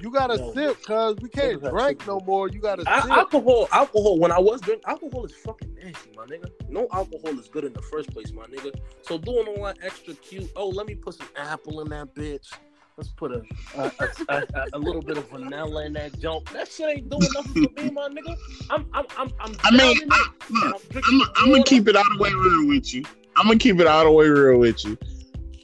You 0.00 0.10
gotta 0.10 0.38
No. 0.38 0.52
sip, 0.52 0.82
cause 0.82 1.16
we 1.20 1.28
can't 1.28 1.62
drink 1.62 2.06
no 2.06 2.20
more. 2.20 2.48
You 2.48 2.60
gotta 2.60 2.84
Al- 2.86 3.02
sip. 3.02 3.10
alcohol, 3.12 3.68
alcohol. 3.72 4.18
When 4.18 4.32
I 4.32 4.38
was 4.40 4.60
drinking, 4.60 4.84
alcohol 4.88 5.24
is 5.24 5.32
fucking 5.32 5.74
nasty, 5.74 6.10
my 6.16 6.26
nigga. 6.26 6.50
No 6.68 6.88
alcohol 6.92 7.38
is 7.38 7.48
good 7.48 7.64
in 7.64 7.72
the 7.72 7.82
first 7.82 8.10
place, 8.12 8.32
my 8.32 8.46
nigga. 8.46 8.74
So 9.02 9.18
doing 9.18 9.46
all 9.46 9.64
that 9.64 9.78
extra 9.82 10.14
cute. 10.14 10.50
Oh, 10.56 10.68
let 10.68 10.86
me 10.86 10.94
put 10.94 11.14
some 11.14 11.28
apple 11.36 11.80
in 11.80 11.88
that 11.90 12.14
bitch. 12.14 12.52
Let's 12.96 13.10
put 13.10 13.32
a 13.32 13.42
a, 13.76 13.90
a, 13.98 14.08
a, 14.28 14.42
a 14.74 14.78
little 14.78 15.02
bit 15.02 15.16
of 15.16 15.28
vanilla 15.28 15.84
in 15.86 15.92
that 15.94 16.18
junk. 16.20 16.48
That 16.52 16.68
shit 16.68 16.88
ain't 16.98 17.10
doing 17.10 17.32
nothing 17.32 17.54
for 17.54 17.70
me, 17.82 17.90
my 17.90 18.08
nigga. 18.08 18.36
I'm 18.70 18.86
I'm 18.92 19.06
I'm 19.16 19.32
I'm. 19.40 19.54
I 19.64 19.70
mean, 19.72 20.12
I, 20.12 20.24
look, 20.50 20.82
I'm, 20.94 21.20
I'm, 21.22 21.28
I'm 21.36 21.50
gonna 21.50 21.64
keep 21.64 21.88
it 21.88 21.96
all 21.96 22.04
the 22.16 22.18
way 22.18 22.32
real 22.32 22.68
with 22.68 22.94
you. 22.94 23.04
I'm 23.36 23.46
gonna 23.46 23.58
keep 23.58 23.80
it 23.80 23.86
all 23.86 24.04
the 24.04 24.12
way 24.12 24.28
real 24.28 24.58
with 24.60 24.84
you. 24.84 24.96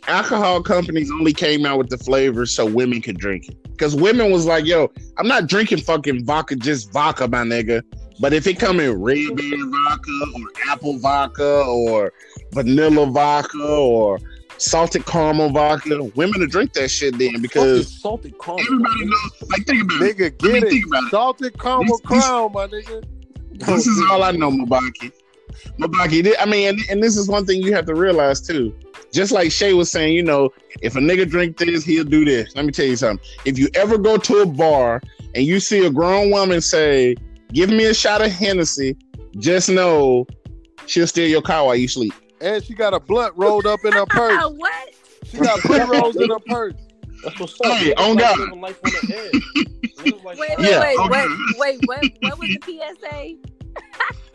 Alcohol 0.06 0.62
companies 0.62 1.10
only 1.10 1.32
came 1.32 1.66
out 1.66 1.78
with 1.78 1.88
the 1.88 1.98
flavors 1.98 2.54
so 2.54 2.66
women 2.66 3.00
could 3.02 3.18
drink 3.18 3.48
it. 3.48 3.62
Because 3.72 3.94
women 3.94 4.30
was 4.30 4.46
like, 4.46 4.64
"Yo, 4.66 4.90
I'm 5.18 5.28
not 5.28 5.46
drinking 5.46 5.78
fucking 5.78 6.24
vodka, 6.24 6.56
just 6.56 6.92
vodka, 6.92 7.28
my 7.28 7.42
nigga. 7.42 7.82
But 8.18 8.32
if 8.34 8.46
it 8.46 8.58
come 8.58 8.80
in 8.80 9.00
red 9.00 9.34
berry 9.36 9.56
vodka 9.62 10.10
or 10.34 10.42
apple 10.68 10.98
vodka 10.98 11.62
or 11.66 12.12
vanilla 12.52 13.06
vodka 13.06 13.62
or 13.64 14.18
salted 14.58 15.06
caramel 15.06 15.48
vodka, 15.50 16.02
women 16.16 16.40
to 16.40 16.46
drink 16.46 16.74
that 16.74 16.90
shit 16.90 17.16
then 17.18 17.40
because 17.40 17.88
salted 18.00 18.34
caramel. 18.38 18.60
everybody 18.66 19.04
knows. 19.06 19.50
Like 19.50 19.66
think 19.66 19.82
about 19.84 20.02
it. 20.02 20.16
Nigga, 20.18 20.44
I 20.44 20.52
mean, 20.52 20.60
get 20.60 20.68
think 20.70 20.84
it. 20.84 20.88
about 20.88 21.04
it. 21.04 21.10
Salted 21.10 21.58
caramel 21.58 21.84
This- 21.86 22.00
this- 22.10 22.24
crown, 22.26 22.52
my 22.52 22.66
nigga. 22.66 23.04
This 23.52 23.86
is 23.86 24.02
all 24.10 24.22
I 24.22 24.30
know, 24.32 24.50
Mabaki. 24.50 25.12
Mabaki, 25.78 26.34
I 26.38 26.44
mean, 26.46 26.68
and, 26.68 26.80
and 26.90 27.02
this 27.02 27.16
is 27.16 27.28
one 27.28 27.44
thing 27.46 27.62
you 27.62 27.74
have 27.74 27.84
to 27.86 27.94
realize 27.94 28.40
too. 28.40 28.74
Just 29.12 29.32
like 29.32 29.50
Shay 29.50 29.72
was 29.74 29.90
saying, 29.90 30.14
you 30.14 30.22
know, 30.22 30.50
if 30.82 30.94
a 30.96 31.00
nigga 31.00 31.28
drink 31.28 31.56
this, 31.56 31.84
he'll 31.84 32.04
do 32.04 32.24
this. 32.24 32.54
Let 32.54 32.64
me 32.64 32.72
tell 32.72 32.86
you 32.86 32.96
something. 32.96 33.24
If 33.44 33.58
you 33.58 33.68
ever 33.74 33.98
go 33.98 34.16
to 34.16 34.38
a 34.38 34.46
bar 34.46 35.00
and 35.34 35.44
you 35.44 35.58
see 35.60 35.84
a 35.84 35.90
grown 35.90 36.30
woman 36.30 36.60
say, 36.60 37.16
"Give 37.52 37.70
me 37.70 37.86
a 37.86 37.94
shot 37.94 38.20
of 38.24 38.30
Hennessy," 38.30 38.96
just 39.38 39.68
know 39.68 40.26
she'll 40.86 41.06
steal 41.06 41.28
your 41.28 41.42
car 41.42 41.66
while 41.66 41.76
you 41.76 41.88
sleep. 41.88 42.14
And 42.40 42.62
she 42.64 42.74
got 42.74 42.94
a 42.94 43.00
blunt 43.00 43.34
rolled 43.36 43.66
up 43.66 43.84
in 43.84 43.92
her 43.92 44.06
purse. 44.10 44.44
what? 44.56 44.88
She 45.24 45.38
got 45.38 45.62
blunt 45.62 45.90
rolls 45.90 46.16
in 46.16 46.30
her 46.30 46.38
purse. 46.46 46.74
That's 47.22 47.38
what's 47.38 47.60
up. 47.60 47.76
Hey, 47.78 47.92
on 47.94 48.16
God. 48.16 48.38
living 48.38 48.60
life 48.60 48.78
on 48.84 48.90
the 48.92 49.16
edge. 49.16 49.42
Niggas 49.96 50.24
like 50.24 50.38
Wait, 50.38 50.50
wait, 50.58 50.70
Yeah, 50.70 50.80
wait, 50.80 50.98
okay. 50.98 51.10
wait, 51.10 51.30
wait, 51.58 51.86
wait. 51.86 52.12
What 52.20 52.38
was 52.38 52.50
the 52.50 52.60
PSA? 52.64 53.36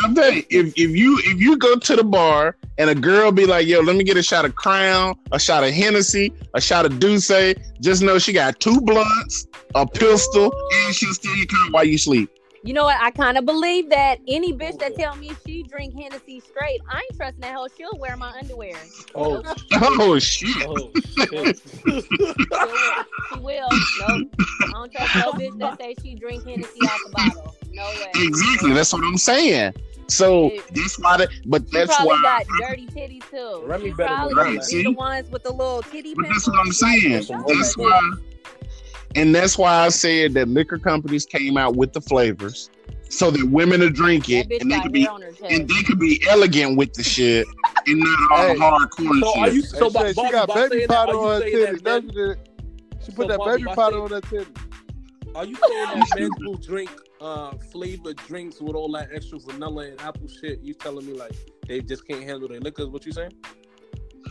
I'm 0.00 0.14
telling 0.14 0.36
you, 0.36 0.44
if 0.50 0.66
if 0.76 0.90
you 0.90 1.18
if 1.24 1.40
you 1.40 1.56
go 1.58 1.76
to 1.76 1.96
the 1.96 2.04
bar 2.04 2.56
and 2.78 2.88
a 2.88 2.94
girl 2.94 3.32
be 3.32 3.46
like, 3.46 3.66
"Yo, 3.66 3.80
let 3.80 3.96
me 3.96 4.04
get 4.04 4.16
a 4.16 4.22
shot 4.22 4.44
of 4.44 4.54
Crown, 4.54 5.16
a 5.32 5.38
shot 5.40 5.64
of 5.64 5.70
Hennessy, 5.70 6.32
a 6.54 6.60
shot 6.60 6.86
of 6.86 7.00
D'USSÉ," 7.00 7.56
just 7.80 8.02
know 8.02 8.18
she 8.18 8.32
got 8.32 8.60
two 8.60 8.80
blunts, 8.80 9.46
a 9.74 9.86
pistol, 9.86 10.52
and 10.84 10.94
she'll 10.94 11.12
steal 11.14 11.34
your 11.34 11.46
car 11.46 11.70
while 11.72 11.84
you 11.84 11.98
sleep. 11.98 12.30
You 12.62 12.74
know 12.74 12.84
what? 12.84 12.96
I 13.00 13.10
kind 13.10 13.38
of 13.38 13.44
believe 13.44 13.88
that 13.90 14.18
any 14.28 14.52
bitch 14.52 14.78
that 14.80 14.96
tell 14.96 15.16
me 15.16 15.32
she 15.46 15.62
drink 15.64 15.94
Hennessy 15.94 16.40
straight, 16.40 16.80
I 16.90 16.98
ain't 16.98 17.16
trusting 17.16 17.40
that 17.40 17.54
hoe. 17.54 17.66
She'll 17.76 17.98
wear 17.98 18.16
my 18.16 18.30
underwear. 18.38 18.76
Oh, 19.14 19.42
Oh 19.72 20.18
shit! 20.18 20.56
oh, 20.62 20.92
shit. 20.94 21.60
She'll 21.84 22.80
wear- 22.80 23.06
she 23.32 23.38
will. 23.38 23.70
Nope. 23.98 24.32
I 24.60 24.72
don't 24.72 24.92
trust 24.92 25.14
no 25.14 25.32
bitch 25.32 25.58
that 25.58 25.78
say 25.78 25.94
she 26.02 26.14
drink 26.14 26.44
Hennessy 26.44 26.86
out 26.86 27.00
the 27.04 27.10
bottle. 27.10 27.54
No 27.78 27.84
way. 28.02 28.10
Exactly. 28.16 28.72
That's 28.72 28.92
what 28.92 29.04
I'm 29.04 29.16
saying. 29.16 29.72
So 30.08 30.50
that's 30.74 30.98
why. 30.98 31.18
The, 31.18 31.28
but 31.46 31.68
She 31.70 31.76
that's 31.76 31.94
probably 31.94 32.16
why. 32.16 32.22
got 32.22 32.68
dirty 32.68 32.86
titties 32.86 33.30
too. 33.30 33.62
Remy 33.66 33.90
she 33.90 33.94
better 33.94 34.14
probably 34.14 34.56
be. 34.56 34.62
See? 34.62 34.82
the 34.82 34.90
ones 34.92 35.30
with 35.30 35.42
the 35.44 35.52
little 35.52 35.82
titty 35.82 36.14
But 36.14 36.26
that's 36.28 36.46
what 36.48 36.58
I'm 36.58 36.72
saying. 36.72 37.12
That's 37.12 37.28
That's 37.28 37.76
why. 37.76 38.10
And 39.14 39.34
that's 39.34 39.56
why 39.56 39.84
I 39.84 39.88
said 39.90 40.34
that 40.34 40.48
liquor 40.48 40.78
companies 40.78 41.24
came 41.26 41.56
out 41.56 41.76
with 41.76 41.92
the 41.92 42.00
flavors 42.00 42.70
so 43.08 43.30
that 43.30 43.48
women 43.48 43.80
to 43.80 43.90
drink 43.90 44.28
it 44.28 44.50
and 44.60 44.70
they 44.70 44.80
could 44.80 44.92
be 44.92 45.02
hair 45.02 45.10
on 45.12 45.22
her 45.22 45.32
chest. 45.32 45.44
and 45.50 45.68
they 45.68 45.82
could 45.82 45.98
be 45.98 46.20
elegant 46.28 46.76
with 46.76 46.92
the 46.92 47.02
shit 47.02 47.46
and 47.86 47.98
not 48.00 48.30
all 48.32 48.38
Hey. 48.54 48.58
hardcore 48.58 49.20
So 49.20 49.40
are 49.40 49.46
shit. 49.46 49.54
you 49.54 49.62
Hey, 49.62 49.68
so 49.78 49.90
by, 49.90 50.06
shit, 50.08 50.16
by, 50.16 50.24
she 50.26 50.30
got 50.32 50.48
by 50.48 50.68
baby 50.68 50.86
powder 50.86 51.12
on 51.12 51.28
her 51.42 51.48
you 51.48 51.52
saying 51.52 51.74
that 51.76 51.84
That's 51.84 52.04
men, 52.04 52.06
what 52.14 52.30
it- 52.30 52.48
She 53.04 53.12
put 53.12 53.28
So, 53.30 53.38
that 53.38 53.56
baby 53.56 53.64
powder 53.74 54.02
on 54.02 54.10
her 54.10 54.20
titties. 54.20 54.67
Are 55.34 55.44
you 55.44 55.56
saying 55.56 56.00
that 56.00 56.06
men 56.18 56.30
who 56.38 56.56
drink 56.58 56.90
uh 57.20 57.52
flavored 57.72 58.16
drinks 58.16 58.60
with 58.60 58.74
all 58.74 58.90
that 58.92 59.08
extra 59.12 59.38
vanilla 59.38 59.86
and 59.86 60.00
apple 60.00 60.28
shit, 60.28 60.60
you 60.60 60.74
telling 60.74 61.06
me 61.06 61.12
like 61.12 61.32
they 61.66 61.80
just 61.80 62.06
can't 62.06 62.22
handle 62.22 62.48
their 62.48 62.60
liquor? 62.60 62.88
What 62.88 63.04
you 63.06 63.12
saying? 63.12 63.32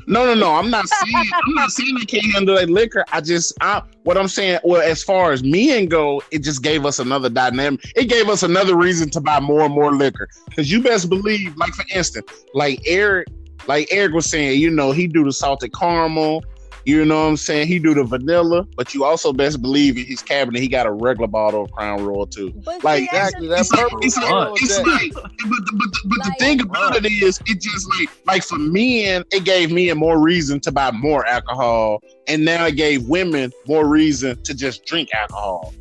No, 0.06 0.26
no, 0.26 0.34
no. 0.34 0.54
I'm 0.54 0.70
not 0.70 0.88
saying 0.88 1.14
I'm 1.16 1.54
not 1.54 1.72
saying 1.72 1.96
they 2.00 2.06
can't 2.06 2.32
handle 2.34 2.56
that 2.56 2.70
liquor. 2.70 3.04
I 3.12 3.20
just 3.20 3.54
I, 3.62 3.82
what 4.04 4.18
I'm 4.18 4.28
saying. 4.28 4.60
Well, 4.64 4.82
as 4.82 5.04
far 5.04 5.34
as 5.34 5.44
me 5.44 5.78
and 5.78 5.90
go, 5.90 6.22
it 6.32 6.40
just 6.44 6.64
gave 6.64 6.86
us 6.86 7.00
another 7.00 7.30
dynamic. 7.30 7.82
It 7.96 8.06
gave 8.06 8.30
us 8.30 8.44
another 8.44 8.78
reason 8.78 9.10
to 9.12 9.22
buy 9.22 9.40
more 9.40 9.62
and 9.62 9.74
more 9.74 9.94
liquor. 9.94 10.30
Because 10.46 10.72
you 10.72 10.82
best 10.82 11.10
believe, 11.10 11.58
like 11.58 11.74
for 11.74 11.84
instance, 11.94 12.26
like 12.54 12.80
Eric, 12.86 13.28
like 13.68 13.88
Eric 13.92 14.14
was 14.14 14.30
saying, 14.30 14.62
you 14.62 14.70
know, 14.70 14.92
he 14.92 15.08
do 15.08 15.26
the 15.26 15.34
salted 15.34 15.74
caramel. 15.74 16.44
You 16.88 17.04
know 17.04 17.22
what 17.24 17.28
I'm 17.32 17.36
saying? 17.36 17.68
He 17.68 17.80
do 17.80 17.94
the 17.94 18.06
vanilla, 18.06 18.66
but 18.78 18.94
you 18.94 19.04
also 19.04 19.34
best 19.34 19.62
believe 19.62 19.98
in 19.98 20.06
his 20.06 20.22
cabinet 20.22 20.62
he 20.62 20.70
got 20.70 20.86
a 20.86 20.92
regular 20.94 21.28
bottle 21.28 21.66
of 21.66 21.72
Crown 21.74 22.02
Royal 22.06 22.26
too. 22.26 22.54
But 22.64 22.82
Like, 22.82 23.00
see, 23.02 23.08
that's 23.12 23.34
Exactly. 23.36 23.48
the 23.50 23.56
That 23.56 23.60
It's 23.60 23.72
like, 23.74 23.82
purple 23.82 24.00
it's 24.04 24.18
like, 24.18 24.62
it's 24.62 24.78
like, 24.80 25.14
but 25.14 25.24
the, 25.38 25.72
but 25.74 25.92
the, 25.92 26.00
but 26.06 26.24
the 26.24 26.30
Like- 26.30 26.40
thing 26.40 26.62
about 26.62 26.96
it 26.96 27.06
is, 27.12 27.42
it 27.46 27.60
just 27.60 27.90
like, 28.00 28.10
like 28.26 28.42
for 28.42 28.58
men, 28.58 29.26
it 29.34 29.44
gave 29.44 29.70
men 29.70 29.98
more 29.98 30.18
reason 30.18 30.62
to 30.62 30.72
buy 30.72 30.92
more 30.92 31.26
alcohol, 31.26 32.02
and 32.30 32.46
now 32.46 32.68
it 32.68 32.78
gave 32.78 33.04
women 33.10 33.52
more 33.68 33.86
reason 33.86 34.42
to 34.44 34.54
just 34.54 34.86
drink 34.86 35.10
alcohol. 35.14 35.74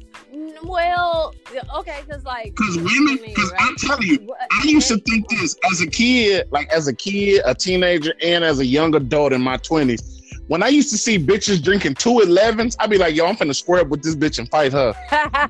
Well, 0.64 1.32
okay, 1.76 2.00
because 2.04 2.24
like, 2.24 2.46
Because 2.56 2.78
women, 2.78 3.20
because 3.24 3.52
right? 3.52 3.60
I'm 3.60 3.76
telling 3.76 4.08
you, 4.08 4.16
What- 4.24 4.38
I 4.50 4.64
used 4.66 4.88
to 4.88 4.98
think 4.98 5.28
this 5.28 5.54
as 5.70 5.80
a 5.80 5.86
kid, 5.86 6.48
like 6.50 6.68
as 6.72 6.88
a 6.88 6.92
kid, 6.92 7.42
a 7.44 7.54
teenager, 7.54 8.12
and 8.20 8.42
as 8.42 8.58
a 8.58 8.66
young 8.66 8.92
adult 8.96 9.32
in 9.32 9.40
my 9.40 9.56
twenties. 9.58 10.15
When 10.48 10.62
I 10.62 10.68
used 10.68 10.90
to 10.90 10.98
see 10.98 11.18
bitches 11.18 11.62
drinking 11.62 11.94
two 11.94 12.10
11s, 12.10 12.76
I'd 12.78 12.90
be 12.90 12.98
like, 12.98 13.16
yo, 13.16 13.26
I'm 13.26 13.36
finna 13.36 13.54
square 13.54 13.80
up 13.80 13.88
with 13.88 14.02
this 14.02 14.14
bitch 14.14 14.38
and 14.38 14.48
fight 14.48 14.72
her. 14.72 14.94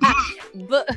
but 0.55 0.89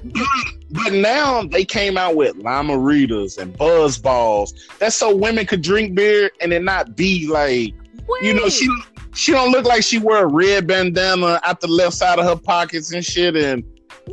But, 0.71 0.93
now 0.93 1.43
they 1.43 1.65
came 1.65 1.97
out 1.97 2.15
with 2.15 2.37
Lime-A-Ritas 2.37 3.37
and 3.37 3.57
buzz 3.57 3.97
balls. 3.97 4.53
That's 4.79 4.95
so 4.95 5.13
women 5.13 5.45
could 5.45 5.61
drink 5.61 5.95
beer 5.95 6.31
and 6.39 6.53
it 6.53 6.63
not 6.63 6.95
be 6.95 7.27
like, 7.27 7.73
wait, 8.07 8.23
you 8.23 8.33
know, 8.33 8.47
she 8.47 8.67
don't 8.67 8.85
she 9.13 9.31
don't 9.31 9.51
look 9.51 9.65
like 9.65 9.83
she 9.83 9.97
wear 9.97 10.23
a 10.23 10.27
red 10.27 10.67
bandana 10.67 11.39
out 11.43 11.59
the 11.59 11.67
left 11.67 11.95
side 11.95 12.19
of 12.19 12.25
her 12.25 12.35
pockets 12.35 12.93
and 12.93 13.03
shit 13.03 13.35
and 13.35 13.63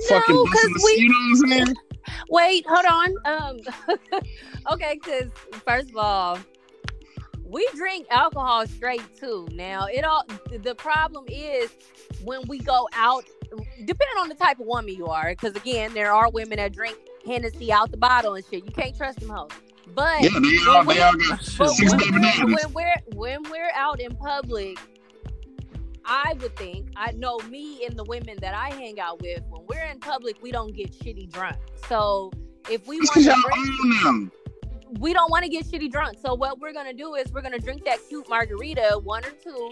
fucking 0.09 0.35
no, 0.35 0.45
busting 0.47 0.73
because 0.73 0.83
we 0.85 1.03
you 1.03 1.09
know 1.09 1.15
what 1.15 1.31
I'm 1.31 1.67
saying? 1.67 1.77
Wait, 2.29 2.65
hold 2.69 2.87
on. 2.87 3.15
Um, 3.25 4.21
okay, 4.73 4.95
because 4.95 5.31
first 5.65 5.91
of 5.91 5.97
all, 5.97 6.39
we 7.47 7.67
drink 7.75 8.07
alcohol 8.11 8.67
straight 8.67 9.03
too. 9.19 9.49
Now, 9.53 9.87
it 9.87 10.05
all 10.05 10.25
the 10.51 10.75
problem 10.75 11.25
is 11.29 11.71
when 12.25 12.43
we 12.49 12.59
go 12.59 12.89
out, 12.93 13.25
depending 13.79 14.17
on 14.19 14.29
the 14.29 14.35
type 14.35 14.59
of 14.59 14.67
woman 14.67 14.95
you 14.95 15.07
are. 15.07 15.31
Because 15.31 15.55
again, 15.55 15.95
there 15.95 16.13
are 16.13 16.31
women 16.31 16.59
that 16.59 16.73
drink 16.73 16.99
Hennessy 17.25 17.73
out 17.73 17.91
the 17.91 17.97
bottle 17.97 18.35
and 18.35 18.45
shit. 18.45 18.65
You 18.65 18.73
can't 18.73 18.97
trust 18.97 19.21
them 19.21 19.29
hoes. 19.31 19.51
But 19.95 20.23
Yeah, 20.23 20.31
they 20.41 20.71
all 20.71 20.85
they 20.85 21.01
all 21.01 21.15
got 21.15 21.43
six 21.45 21.81
when 21.81 21.99
we're, 22.01 22.55
when 22.55 22.73
we're 22.73 22.95
when 23.15 23.43
we're 23.45 23.71
out 23.75 24.01
in 24.01 24.17
public, 24.17 24.79
I 26.05 26.35
would 26.41 26.57
think 26.57 26.91
I 26.97 27.13
know 27.13 27.39
me 27.49 27.85
and 27.87 27.97
the 27.97 28.05
women 28.05 28.37
that 28.41 28.55
I 28.55 28.71
hang 28.71 28.99
out 28.99 29.23
with. 29.23 29.43
When 29.49 29.63
we're 29.69 29.85
in 29.85 30.01
public, 30.01 30.43
we 30.43 30.51
don't 30.51 30.75
get 30.75 30.93
shitty 30.93 31.33
drunk. 31.33 31.57
So 31.89 32.33
if 32.69 32.87
we 32.89 32.99
want 32.99 33.25
to 33.25 33.35
own 33.53 34.03
them. 34.03 34.33
We 34.99 35.13
don't 35.13 35.31
want 35.31 35.45
to 35.45 35.51
get 35.51 35.67
shitty 35.67 35.91
drunk. 35.91 36.19
So 36.25 36.35
what 36.35 36.61
we're 36.61 36.73
gonna 36.73 36.95
do 36.95 37.15
is 37.15 37.33
we're 37.33 37.43
gonna 37.43 37.59
drink 37.59 37.85
that 37.85 37.99
cute 38.09 38.29
margarita, 38.29 39.01
one 39.03 39.25
or 39.25 39.31
two, 39.31 39.71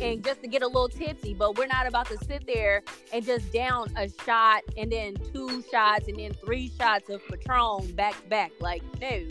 and 0.00 0.24
just 0.24 0.42
to 0.42 0.48
get 0.48 0.62
a 0.62 0.66
little 0.66 0.88
tipsy. 0.88 1.34
But 1.34 1.58
we're 1.58 1.66
not 1.66 1.86
about 1.86 2.06
to 2.06 2.18
sit 2.24 2.46
there 2.46 2.82
and 3.12 3.24
just 3.24 3.52
down 3.52 3.92
a 3.96 4.08
shot 4.24 4.62
and 4.76 4.90
then 4.90 5.16
two 5.32 5.62
shots 5.70 6.08
and 6.08 6.18
then 6.18 6.32
three 6.34 6.72
shots 6.78 7.10
of 7.10 7.26
Patron 7.28 7.92
back 7.92 8.20
to 8.22 8.28
back. 8.28 8.52
Like 8.60 8.82
no, 9.00 9.22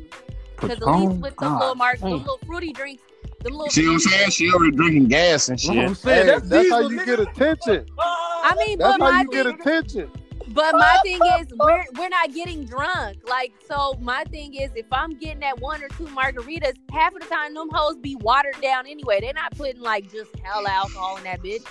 because 0.56 0.82
at 0.82 0.88
least 0.88 1.22
with 1.22 1.36
the 1.38 1.50
little 1.50 1.76
mar- 1.76 1.98
the 1.98 2.10
little 2.10 2.40
fruity 2.46 2.72
drinks, 2.72 3.04
the 3.42 3.50
little. 3.50 3.70
See 3.70 3.88
what 3.88 3.94
I'm 3.94 4.00
saying? 4.00 4.30
She 4.32 4.52
already 4.52 4.76
drinking 4.76 5.08
gas 5.08 5.50
and 5.50 5.60
shit. 5.60 5.74
Hey, 5.74 6.40
that's, 6.40 6.70
how 6.70 6.88
you 6.88 7.06
get 7.06 7.20
attention. 7.20 7.86
I 7.98 8.54
mean, 8.58 8.78
That's 8.78 8.98
but 8.98 9.06
how 9.06 9.12
my 9.12 9.22
you 9.22 9.30
get 9.30 9.48
attention. 9.48 10.12
But 10.56 10.74
my 10.74 10.98
thing 11.04 11.20
oh, 11.22 11.40
is 11.42 11.48
we're 11.60 11.82
oh. 11.82 11.84
we're 11.98 12.10
not 12.10 12.34
getting 12.34 12.66
drunk. 12.66 13.18
Like 13.28 13.54
so, 13.68 13.98
my 14.02 14.24
thing 14.26 14.56
is 14.56 14.72
if 14.76 14.88
I'm 14.92 15.12
getting 15.12 15.42
that 15.42 15.60
one 15.60 15.84
or 15.84 15.90
two 15.90 16.06
margaritas, 16.06 16.76
half 16.92 17.14
of 17.14 17.22
the 17.22 17.28
time 17.28 17.54
them 17.54 17.70
hoes 17.72 17.98
be 17.98 18.16
watered 18.16 18.60
down 18.62 18.88
anyway. 18.88 19.20
They're 19.22 19.34
not 19.34 19.56
putting 19.56 19.82
like 19.82 20.12
just 20.12 20.32
hell 20.40 20.66
alcohol 20.68 21.18
in 21.18 21.24
that 21.26 21.44
bitch. 21.44 21.66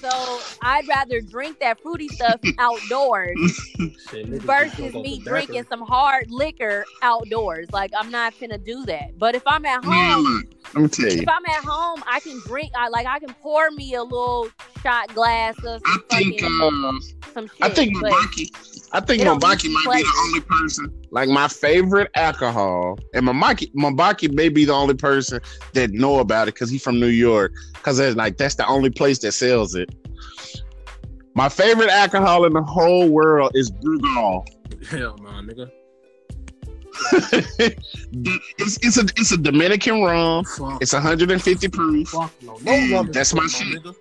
So 0.00 0.40
I'd 0.62 0.88
rather 0.88 1.20
drink 1.20 1.60
that 1.60 1.78
fruity 1.80 2.08
stuff 2.08 2.40
outdoors 2.58 3.38
versus 4.12 4.94
me 4.94 5.20
drinking 5.20 5.66
some 5.68 5.82
hard 5.82 6.30
liquor 6.30 6.86
outdoors. 7.02 7.70
Like 7.70 7.90
I'm 7.98 8.10
not 8.10 8.32
gonna 8.40 8.56
do 8.56 8.86
that. 8.86 9.18
But 9.18 9.34
if 9.34 9.42
I'm 9.46 9.66
at 9.66 9.84
home, 9.84 10.24
look, 10.24 10.46
let 10.74 10.82
me 10.82 10.88
tell 10.88 11.12
you. 11.12 11.22
if 11.22 11.28
I'm 11.28 11.44
at 11.46 11.64
home, 11.64 12.02
I 12.06 12.20
can 12.20 12.40
drink. 12.46 12.72
I 12.74 12.88
like 12.88 13.06
I 13.06 13.18
can 13.18 13.34
pour 13.42 13.70
me 13.70 13.94
a 13.94 14.02
little 14.02 14.48
shot 14.82 15.12
glass 15.14 15.56
of 15.64 15.82
I 15.84 15.92
some 15.92 16.02
think 16.08 16.40
fucking 16.40 16.84
uh, 16.84 16.92
some 17.34 17.46
shit. 17.46 17.62
I 17.62 17.68
think 17.68 17.96
Mabaki. 17.96 18.86
I 18.92 19.00
think 19.00 19.22
Mabaki 19.22 19.70
might 19.72 19.84
flavor. 19.84 19.98
be 19.98 20.02
the 20.02 20.22
only 20.26 20.40
person. 20.40 20.96
Like 21.10 21.28
my 21.28 21.48
favorite 21.48 22.10
alcohol, 22.14 22.98
and 23.14 23.26
Mabaki, 23.26 23.72
Mabaki 23.74 24.32
may 24.32 24.48
be 24.48 24.64
the 24.64 24.72
only 24.72 24.94
person 24.94 25.40
that 25.74 25.90
know 25.90 26.20
about 26.20 26.48
it 26.48 26.54
because 26.54 26.70
he's 26.70 26.82
from 26.82 27.00
New 27.00 27.08
York. 27.08 27.52
Because 27.74 28.00
like 28.16 28.36
that's 28.36 28.54
the 28.54 28.66
only 28.66 28.90
place 28.90 29.18
that 29.20 29.32
sells 29.32 29.74
it. 29.74 29.89
My 31.34 31.48
favorite 31.48 31.90
alcohol 31.90 32.44
in 32.44 32.52
the 32.52 32.62
whole 32.62 33.08
world 33.08 33.52
is 33.54 33.70
Brugal. 33.70 34.44
Hell 34.88 35.16
nah, 35.22 35.40
nigga. 35.42 35.70
it's 38.58 38.78
it's 38.82 38.98
a 38.98 39.04
it's 39.16 39.32
a 39.32 39.38
Dominican 39.38 40.02
rum. 40.02 40.44
Fuck, 40.44 40.82
It's 40.82 40.92
150 40.92 41.68
proof. 41.68 42.08
fuck 42.08 42.32
no. 42.42 42.56
No 42.62 42.96
rum. 42.96 43.10
that's 43.12 43.32
my 43.34 43.42
my 43.42 43.48
shit. 43.48 43.82
Nigga. 43.82 43.94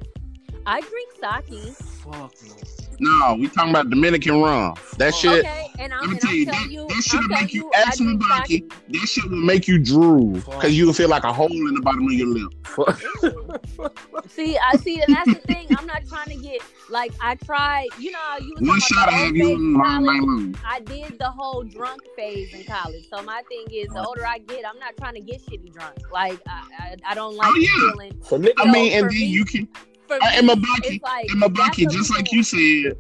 I 0.66 0.82
drink 0.82 1.12
sake. 1.14 1.76
Fuck 2.04 2.34
no. 2.48 2.56
No, 3.00 3.38
we 3.40 3.48
talking 3.48 3.70
about 3.70 3.90
Dominican 3.90 4.42
rum. 4.42 4.76
That 4.98 5.14
oh, 5.14 5.18
shit. 5.18 5.46
Okay, 5.46 5.72
and 5.80 5.94
I'm, 5.94 6.02
Let 6.02 6.10
me 6.10 6.14
and 6.14 6.22
tell 6.22 6.30
I'm 6.30 6.36
you, 6.36 6.46
telling 6.46 6.62
that, 6.62 6.72
you, 6.72 6.88
that 6.88 7.04
shit 7.04 7.22
will 7.22 7.28
make 7.30 7.54
you 7.54 7.62
you, 7.64 7.72
I 7.74 7.82
ask 7.82 8.00
me 8.02 8.18
drink. 8.18 8.74
That 8.90 9.08
shit 9.08 9.30
will 9.30 9.38
make 9.38 9.68
you 9.68 9.80
drool 9.80 10.34
because 10.34 10.78
you 10.78 10.86
will 10.88 10.94
feel 10.94 11.10
like 11.10 11.24
a 11.24 11.32
hole 11.32 11.50
in 11.50 11.76
the 11.76 11.82
bottom 11.82 12.06
of 12.06 12.12
your 12.12 12.28
lip. 12.28 12.54
See, 14.30 14.58
I 14.58 14.76
see, 14.78 15.02
and 15.02 15.16
that's 15.16 15.34
the 15.34 15.40
thing. 15.48 15.68
I'm 15.78 15.88
not 15.88 16.06
trying 16.08 16.30
to 16.30 16.36
get 16.36 16.62
like 16.90 17.14
I 17.22 17.36
tried. 17.36 17.88
You 17.98 18.12
know, 18.12 18.20
you 18.40 18.54
was 18.60 18.68
One 18.68 18.80
shot 18.80 19.08
about 19.08 19.14
I 19.14 19.30
the 19.30 19.38
you 19.38 19.44
phase 19.44 19.56
in 19.56 19.74
long, 19.74 20.04
long, 20.04 20.26
long. 20.26 20.56
I 20.66 20.80
did 20.82 21.20
the 21.20 21.30
whole 21.30 21.64
drunk 21.64 22.02
phase 22.16 22.54
in 22.54 22.64
college. 22.66 23.08
So 23.10 23.22
my 23.24 23.42
thing 23.50 23.66
is, 23.72 23.88
the 23.90 24.06
older 24.06 24.26
I 24.26 24.40
get, 24.40 24.66
I'm 24.68 24.80
not 24.80 24.98
trying 24.98 25.16
to 25.16 25.22
get 25.22 25.42
shitty 25.46 25.74
drunk. 25.74 25.96
Like 26.12 26.40
I, 26.48 26.64
I, 26.80 26.96
I 27.12 27.16
don't 27.16 27.34
oh, 27.34 27.38
like 27.38 27.50
Oh, 27.50 27.56
yeah. 27.56 27.92
feeling. 27.92 28.20
For 28.22 28.38
niggas, 28.38 28.54
I 28.58 28.72
mean, 28.72 28.94
and 28.94 29.10
then 29.10 29.18
me- 29.18 29.26
you 29.26 29.46
can 29.46 29.68
For 30.10 30.16
Uh, 30.16 30.32
and 30.34 30.48
me, 30.48 30.56
Mabaki, 30.56 30.96
it's 30.96 31.04
like 31.04 31.30
and 31.30 31.40
Mabaki, 31.40 31.92
just 31.92 32.16
like 32.16 32.32
you 32.32 32.42
said, 32.42 32.98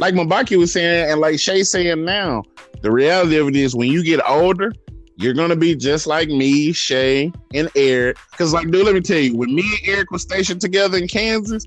like 0.00 0.14
Mabaki 0.14 0.58
was 0.58 0.72
saying, 0.72 1.08
and 1.08 1.20
like 1.20 1.38
Shay 1.38 1.62
saying 1.62 2.04
now, 2.04 2.42
the 2.82 2.90
reality 2.90 3.36
of 3.36 3.46
it 3.46 3.54
is 3.54 3.76
when 3.76 3.88
you 3.88 4.02
get 4.02 4.20
older, 4.28 4.72
you're 5.16 5.32
gonna 5.32 5.54
be 5.54 5.76
just 5.76 6.08
like 6.08 6.28
me, 6.28 6.72
Shay, 6.72 7.30
and 7.54 7.70
Eric. 7.76 8.16
Cause 8.36 8.52
like, 8.52 8.68
dude, 8.72 8.84
let 8.84 8.94
me 8.94 9.00
tell 9.00 9.20
you, 9.20 9.36
when 9.36 9.54
me 9.54 9.62
and 9.62 9.88
Eric 9.88 10.10
were 10.10 10.18
stationed 10.18 10.60
together 10.60 10.98
in 10.98 11.06
Kansas, 11.06 11.66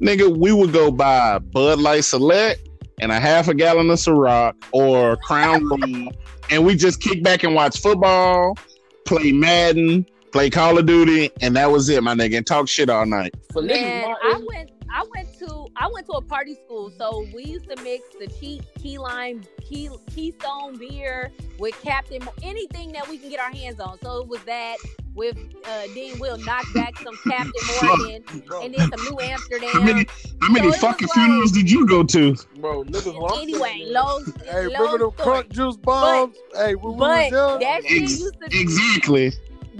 nigga, 0.00 0.34
we 0.34 0.52
would 0.52 0.72
go 0.72 0.90
buy 0.90 1.38
Bud 1.38 1.78
Light 1.78 2.04
Select 2.04 2.66
and 3.02 3.12
a 3.12 3.20
half 3.20 3.48
a 3.48 3.52
gallon 3.54 3.90
of 3.90 3.98
Ciroc 3.98 4.54
or 4.72 5.18
Crown 5.18 5.68
Royal, 5.68 6.12
and 6.48 6.64
we 6.64 6.76
just 6.76 7.02
kick 7.02 7.22
back 7.22 7.42
and 7.42 7.54
watch 7.54 7.78
football, 7.78 8.56
play 9.04 9.32
Madden, 9.32 10.06
play 10.32 10.50
Call 10.50 10.78
of 10.78 10.86
Duty, 10.86 11.30
and 11.40 11.54
that 11.56 11.70
was 11.70 11.88
it, 11.88 12.02
my 12.02 12.14
nigga, 12.14 12.38
and 12.38 12.46
talk 12.46 12.68
shit 12.68 12.90
all 12.90 13.06
night. 13.06 13.34
for 13.52 13.62
Man, 13.62 14.08
my 14.10 14.16
I 14.22 14.42
went. 14.46 14.70
I 14.94 15.04
went 15.16 15.38
to 15.38 15.66
I 15.76 15.88
went 15.90 16.04
to 16.04 16.12
a 16.12 16.20
party 16.20 16.54
school, 16.66 16.92
so 16.98 17.26
we 17.34 17.44
used 17.44 17.66
to 17.70 17.82
mix 17.82 18.04
the 18.20 18.26
cheap 18.26 18.62
key 18.78 18.98
lime 18.98 19.40
key 19.62 19.88
Keystone 20.14 20.76
beer 20.76 21.30
with 21.58 21.80
Captain 21.82 22.20
anything 22.42 22.92
that 22.92 23.08
we 23.08 23.16
can 23.16 23.30
get 23.30 23.40
our 23.40 23.50
hands 23.50 23.80
on. 23.80 23.98
So 24.02 24.20
it 24.20 24.28
was 24.28 24.42
that 24.44 24.76
with 25.14 25.34
uh, 25.66 25.82
Dean 25.94 26.18
Will 26.18 26.36
knock 26.36 26.66
back 26.74 26.94
some 26.98 27.16
Captain 27.26 27.52
Morgan 27.82 28.22
and 28.62 28.74
then 28.74 28.90
some 28.90 29.02
New 29.10 29.18
Amsterdam. 29.18 29.70
How 29.72 29.80
many 29.82 30.06
how 30.42 30.52
many 30.52 30.58
So 30.60 30.64
it 30.64 30.66
was 30.72 30.76
fucking 30.76 31.08
like- 31.08 31.14
funerals 31.14 31.52
did 31.52 31.70
you 31.70 31.86
go 31.86 32.02
to? 32.02 32.36
bro, 32.58 32.84
niggas. 32.84 33.18
what 33.18 33.32
I'm 33.34 33.40
Anyway, 33.44 33.60
saying, 33.70 33.92
low, 33.94 34.18
Hey, 34.44 34.66
low 34.66 34.72
remember 34.92 34.98
them 34.98 35.10
crunk 35.12 35.48
juice 35.48 35.78
bombs? 35.78 36.36
hey, 36.54 36.74
when 36.74 36.92
we 36.92 36.98
But 36.98 37.08
was 37.08 37.30
young, 37.32 37.58
that 37.60 37.82
shit 37.84 38.02
Ex- 38.02 38.20
used 38.20 38.40
to 38.42 38.48
be 38.50 38.60
Exactly. 38.60 39.32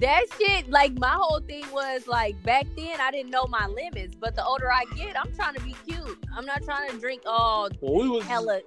That 0.03 0.25
shit 0.39 0.69
like 0.69 0.93
my 0.99 1.15
whole 1.17 1.41
thing 1.41 1.65
was 1.73 2.07
like 2.07 2.41
back 2.43 2.67
then 2.77 3.01
I 3.01 3.11
didn't 3.11 3.31
know 3.31 3.47
my 3.49 3.67
limits, 3.69 4.15
but 4.17 4.35
the 4.37 4.45
older 4.45 4.71
I 4.71 4.85
get, 4.97 5.19
I'm 5.19 5.33
trying 5.35 5.55
to 5.55 5.61
be 5.63 5.75
cute. 5.87 6.19
I'm 6.37 6.45
not 6.45 6.63
trying 6.65 6.91
to 6.91 6.99
drink 6.99 7.23
all 7.27 7.71
When 7.81 8.03
we 8.03 8.09
was 8.09 8.25
hella. 8.25 8.61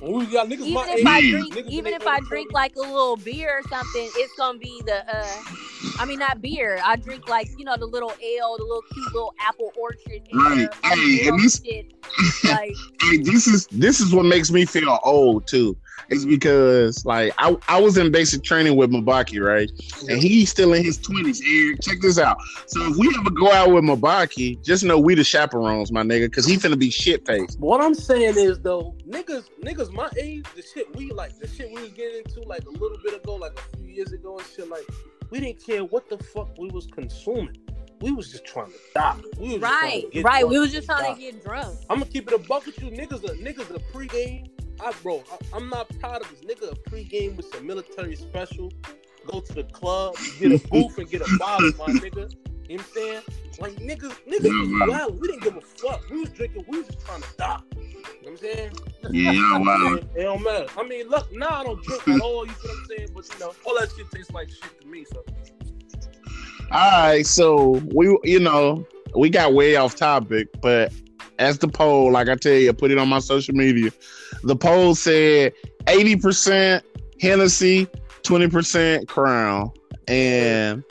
when 0.00 0.12
we 0.12 0.26
got 0.26 0.48
niggas 0.48 0.60
Even 0.60 0.74
my 0.74 0.86
if 0.88 1.00
age, 1.00 1.06
I 1.06 1.20
drink, 1.30 1.54
niggas 1.54 1.70
even 1.70 1.92
if 1.94 2.06
I 2.06 2.20
drink 2.20 2.52
like 2.52 2.76
a 2.76 2.80
little 2.80 3.16
beer 3.16 3.58
or 3.58 3.62
something, 3.68 4.08
it's 4.16 4.34
gonna 4.38 4.58
be 4.58 4.82
the. 4.86 5.04
uh 5.14 5.42
I 5.98 6.06
mean, 6.06 6.18
not 6.18 6.40
beer. 6.40 6.80
I 6.84 6.96
drink 6.96 7.28
like 7.28 7.48
you 7.58 7.64
know 7.64 7.76
the 7.76 7.86
little 7.86 8.12
ale, 8.22 8.56
the 8.56 8.64
little 8.64 8.82
cute 8.94 9.12
little 9.12 9.34
apple 9.40 9.72
orchard. 9.78 10.22
Right. 10.32 10.68
Hey, 10.84 11.28
and 11.28 11.38
this- 11.40 11.60
shit. 11.64 11.92
Like 12.44 12.74
Hey, 13.02 13.16
this 13.18 13.46
is 13.46 13.66
this 13.68 14.00
is 14.00 14.14
what 14.14 14.24
makes 14.24 14.50
me 14.50 14.64
feel 14.64 14.98
old 15.04 15.46
too. 15.46 15.76
It's 16.08 16.24
because 16.24 17.04
like 17.04 17.32
I, 17.38 17.56
I 17.68 17.80
was 17.80 17.96
in 17.96 18.10
basic 18.10 18.42
training 18.42 18.76
with 18.76 18.90
Mabaki, 18.90 19.40
right? 19.44 19.70
And 20.08 20.18
he's 20.20 20.50
still 20.50 20.72
in 20.72 20.84
his 20.84 20.98
twenties. 20.98 21.42
Eric, 21.46 21.80
check 21.82 22.00
this 22.00 22.18
out. 22.18 22.38
So 22.66 22.90
if 22.90 22.96
we 22.96 23.14
ever 23.18 23.30
go 23.30 23.52
out 23.52 23.72
with 23.72 23.84
Mabaki, 23.84 24.62
just 24.64 24.84
know 24.84 24.98
we 24.98 25.14
the 25.14 25.24
chaperones, 25.24 25.92
my 25.92 26.02
nigga, 26.02 26.26
because 26.26 26.46
he 26.46 26.56
finna 26.56 26.78
be 26.78 26.90
shit 26.90 27.26
faced. 27.26 27.58
What 27.58 27.80
I'm 27.80 27.94
saying 27.94 28.36
is 28.36 28.58
though, 28.60 28.94
niggas, 29.08 29.48
niggas 29.62 29.92
my 29.92 30.08
age, 30.18 30.46
the 30.56 30.62
shit 30.62 30.94
we 30.96 31.10
like, 31.10 31.38
the 31.38 31.46
shit 31.46 31.70
we 31.72 31.82
was 31.82 31.90
getting 31.90 32.22
into 32.24 32.42
like 32.42 32.64
a 32.66 32.70
little 32.70 32.98
bit 33.02 33.14
ago, 33.14 33.36
like 33.36 33.58
a 33.58 33.76
few 33.76 33.86
years 33.86 34.12
ago 34.12 34.38
and 34.38 34.46
shit, 34.46 34.68
like 34.68 34.86
we 35.30 35.40
didn't 35.40 35.64
care 35.64 35.84
what 35.84 36.08
the 36.08 36.18
fuck 36.18 36.48
we 36.58 36.68
was 36.70 36.86
consuming. 36.86 37.56
We 38.00 38.12
was 38.12 38.30
just 38.30 38.46
trying 38.46 38.68
to 38.68 38.78
die. 38.94 39.16
We 39.38 39.58
was 39.58 39.62
right, 39.62 40.04
right. 40.22 40.48
We 40.48 40.58
was 40.58 40.72
just 40.72 40.86
trying 40.86 41.14
to 41.14 41.20
get 41.20 41.44
drunk. 41.44 41.78
I'm 41.90 41.98
gonna 41.98 42.10
keep 42.10 42.28
it 42.28 42.34
a 42.34 42.38
buck 42.38 42.64
with 42.64 42.80
you, 42.80 42.90
niggas. 42.90 43.24
A 43.24 43.34
niggas 43.34 43.74
a 43.74 43.78
pregame. 43.92 44.48
I 44.82 44.92
bro, 45.02 45.22
I, 45.30 45.56
I'm 45.56 45.68
not 45.68 45.88
proud 46.00 46.22
of 46.22 46.30
this 46.30 46.40
nigga. 46.40 46.72
A 46.72 46.90
pregame 46.90 47.36
with 47.36 47.46
some 47.52 47.66
military 47.66 48.16
special. 48.16 48.72
Go 49.26 49.40
to 49.40 49.52
the 49.52 49.64
club, 49.64 50.16
get 50.38 50.52
a 50.52 50.68
booth 50.68 50.96
and 50.98 51.08
get 51.08 51.20
a 51.20 51.38
bottle, 51.38 51.72
my 51.78 51.86
nigga. 51.92 52.32
You 52.68 52.76
know 52.76 52.82
what 52.84 52.86
I'm 52.86 52.92
saying? 52.94 53.22
Like 53.58 53.72
niggas, 53.74 54.16
niggas 54.26 54.60
was 54.60 54.90
wild. 54.90 55.20
We 55.20 55.28
didn't 55.28 55.42
give 55.42 55.56
a 55.56 55.60
fuck. 55.60 56.08
We 56.10 56.20
was 56.20 56.30
drinking. 56.30 56.64
We 56.68 56.78
was 56.78 56.86
just 56.86 57.04
trying 57.04 57.20
to 57.20 57.28
die. 57.36 57.60
You 57.74 57.76
know 57.76 58.02
what 58.22 58.30
I'm 58.30 58.36
saying? 58.36 58.72
Yeah, 59.10 59.58
wow. 59.58 59.98
It, 60.14 60.22
don't 60.22 60.42
matter. 60.42 60.66
I 60.76 60.82
mean, 60.84 61.08
look, 61.08 61.32
now 61.32 61.60
I 61.60 61.64
don't 61.64 61.82
drink 61.82 62.06
at 62.08 62.20
all. 62.20 62.46
You 62.46 62.52
feel 62.52 62.70
what 62.70 62.78
I'm 62.78 62.84
saying? 62.86 63.08
But 63.14 63.28
you 63.32 63.38
know, 63.40 63.52
all 63.66 63.78
that 63.78 63.92
shit 63.96 64.10
tastes 64.10 64.32
like 64.32 64.48
shit 64.50 64.80
to 64.80 64.86
me. 64.86 65.04
So 65.12 65.24
All 66.70 66.90
right, 67.02 67.26
so 67.26 67.82
we 67.94 68.16
you 68.24 68.40
know, 68.40 68.86
we 69.16 69.30
got 69.30 69.52
way 69.52 69.76
off 69.76 69.96
topic, 69.96 70.48
but 70.60 70.92
as 71.40 71.58
the 71.58 71.66
poll, 71.66 72.12
like 72.12 72.28
I 72.28 72.36
tell 72.36 72.52
you, 72.52 72.68
I 72.68 72.72
put 72.72 72.90
it 72.90 72.98
on 72.98 73.08
my 73.08 73.18
social 73.18 73.54
media. 73.54 73.90
The 74.44 74.54
poll 74.54 74.94
said 74.94 75.54
80% 75.86 76.82
Hennessy, 77.20 77.86
20% 78.22 79.08
Crown. 79.08 79.70
And 80.06 80.84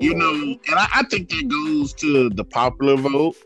you 0.00 0.14
know, 0.14 0.32
and 0.32 0.58
I, 0.68 0.88
I 0.96 1.02
think 1.04 1.30
that 1.30 1.48
goes 1.48 1.92
to 1.94 2.28
the 2.30 2.44
popular 2.44 2.96
vote 2.96 3.36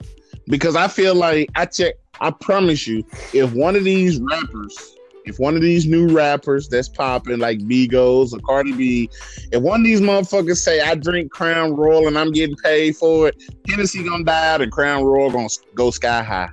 because 0.46 0.74
I 0.74 0.88
feel 0.88 1.14
like 1.14 1.50
I 1.54 1.66
check. 1.66 1.94
I 2.20 2.30
promise 2.30 2.86
you, 2.86 3.04
if 3.34 3.52
one 3.52 3.76
of 3.76 3.84
these 3.84 4.18
rappers, 4.20 4.95
if 5.26 5.40
one 5.40 5.56
of 5.56 5.60
these 5.60 5.86
new 5.86 6.08
rappers 6.08 6.68
that's 6.68 6.88
popping 6.88 7.38
like 7.38 7.58
Migos 7.58 8.32
or 8.32 8.38
Cardi 8.40 8.72
B, 8.72 9.10
if 9.52 9.60
one 9.60 9.80
of 9.80 9.84
these 9.84 10.00
motherfuckers 10.00 10.58
say 10.58 10.80
I 10.80 10.94
drink 10.94 11.32
Crown 11.32 11.74
Royal 11.74 12.06
and 12.06 12.16
I'm 12.16 12.32
getting 12.32 12.56
paid 12.56 12.96
for 12.96 13.28
it, 13.28 13.42
Hennessy 13.68 14.04
gonna 14.04 14.24
die 14.24 14.54
out 14.54 14.62
and 14.62 14.70
Crown 14.70 15.04
Royal 15.04 15.30
gonna 15.30 15.48
go 15.74 15.90
sky 15.90 16.22
high. 16.22 16.48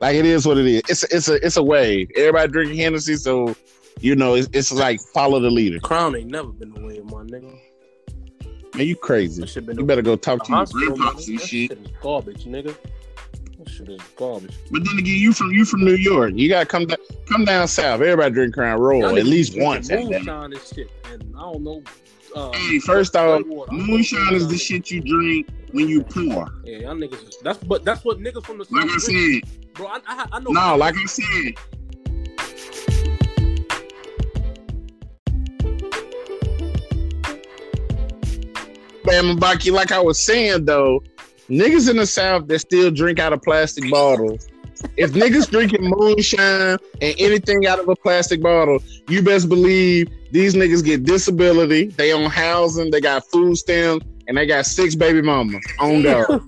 Like 0.00 0.16
it 0.16 0.26
is 0.26 0.46
what 0.46 0.58
it 0.58 0.66
is. 0.66 0.82
It's 0.88 1.04
a, 1.04 1.16
it's 1.16 1.28
a 1.28 1.46
it's 1.46 1.56
a 1.56 1.62
wave. 1.62 2.08
Everybody 2.16 2.52
drinking 2.52 2.78
Hennessy, 2.78 3.16
so 3.16 3.54
you 4.00 4.16
know 4.16 4.34
it's, 4.34 4.48
it's 4.52 4.72
like 4.72 5.00
follow 5.14 5.38
the 5.38 5.50
leader. 5.50 5.78
Crown 5.78 6.16
ain't 6.16 6.30
never 6.30 6.50
been 6.50 6.72
the 6.72 6.80
way, 6.80 7.00
my 7.04 7.22
nigga. 7.22 7.56
Man, 8.74 8.86
you 8.86 8.96
crazy. 8.96 9.42
That 9.42 9.48
shit 9.48 9.66
been 9.66 9.78
You 9.78 9.84
better 9.84 10.02
go 10.02 10.16
talk 10.16 10.44
to 10.44 10.52
your 10.52 10.66
grandpops 10.66 11.28
and 11.28 11.40
shit. 11.40 12.00
garbage, 12.00 12.44
nigga. 12.44 12.76
Shit 13.68 13.88
is 13.88 14.00
garbage. 14.16 14.54
But 14.70 14.84
then 14.84 14.98
again, 14.98 15.18
you 15.18 15.32
from 15.32 15.52
you 15.52 15.64
from 15.64 15.84
New 15.84 15.94
York. 15.96 16.32
You 16.34 16.48
gotta 16.48 16.66
come 16.66 16.86
down 16.86 16.98
come 17.30 17.44
down 17.44 17.68
south. 17.68 18.00
Everybody 18.00 18.34
drink 18.34 18.54
Crown 18.54 18.80
Royal 18.80 19.16
at 19.18 19.24
least 19.26 19.58
once. 19.58 19.90
Moonshine 19.90 20.52
and 20.52 20.60
shit, 20.62 20.90
and 21.12 21.22
I 21.36 21.40
don't 21.42 21.62
know. 21.62 21.82
Uh, 22.34 22.52
Hey, 22.52 22.78
first 22.78 23.16
off, 23.16 23.40
Whitewater. 23.42 23.72
I 23.72 23.76
don't 23.76 23.86
know 23.86 23.92
moonshine 23.92 24.34
is 24.34 24.48
the 24.48 24.58
shit 24.58 24.90
you 24.90 25.00
drink 25.00 25.48
when 25.72 25.88
you 25.88 26.02
pour. 26.02 26.48
Yeah, 26.64 26.78
y'all 26.78 26.94
niggas. 26.94 27.28
Is, 27.28 27.38
that's 27.42 27.58
but 27.58 27.84
that's 27.84 28.04
what 28.04 28.18
niggas 28.18 28.44
from 28.44 28.58
the 28.58 28.66
Like 28.70 28.84
I 28.84 28.98
drink, 28.98 29.44
said, 29.44 29.74
bro. 29.74 29.86
I, 29.86 30.00
I, 30.06 30.26
I 30.32 30.40
know. 30.40 30.50
no, 30.50 30.76
like 30.76 30.96
I 30.96 31.04
said, 31.06 31.54
Mabaki, 39.04 39.72
like 39.72 39.92
I 39.92 40.00
was 40.00 40.18
saying 40.18 40.64
though, 40.64 41.02
niggas 41.50 41.90
in 41.90 41.96
the 41.96 42.06
South 42.06 42.46
that 42.48 42.58
still 42.58 42.90
drink 42.90 43.18
out 43.18 43.32
of 43.32 43.42
plastic 43.42 43.90
bottles. 43.90 44.48
If 44.96 45.12
niggas 45.12 45.50
drinking 45.50 45.82
moonshine 45.82 46.78
and 47.00 47.14
anything 47.18 47.66
out 47.66 47.80
of 47.80 47.88
a 47.88 47.96
plastic 47.96 48.40
bottle, 48.40 48.78
you 49.08 49.22
best 49.22 49.48
believe 49.48 50.08
these 50.30 50.54
niggas 50.54 50.84
get 50.84 51.04
disability. 51.04 51.86
They 51.86 52.12
on 52.12 52.30
housing, 52.30 52.90
they 52.90 53.00
got 53.00 53.26
food 53.26 53.56
stamps, 53.56 54.06
and 54.28 54.36
they 54.36 54.46
got 54.46 54.66
six 54.66 54.94
baby 54.94 55.22
mamas 55.22 55.64
on 55.80 56.02
go. 56.02 56.24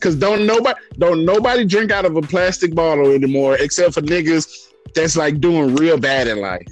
Cause 0.00 0.14
don't 0.16 0.46
nobody 0.46 0.80
don't 0.96 1.26
nobody 1.26 1.66
drink 1.66 1.90
out 1.90 2.06
of 2.06 2.16
a 2.16 2.22
plastic 2.22 2.74
bottle 2.74 3.10
anymore, 3.12 3.56
except 3.56 3.92
for 3.92 4.00
niggas 4.00 4.68
that's 4.94 5.14
like 5.14 5.40
doing 5.40 5.74
real 5.74 5.98
bad 5.98 6.26
in 6.26 6.40
life. 6.40 6.66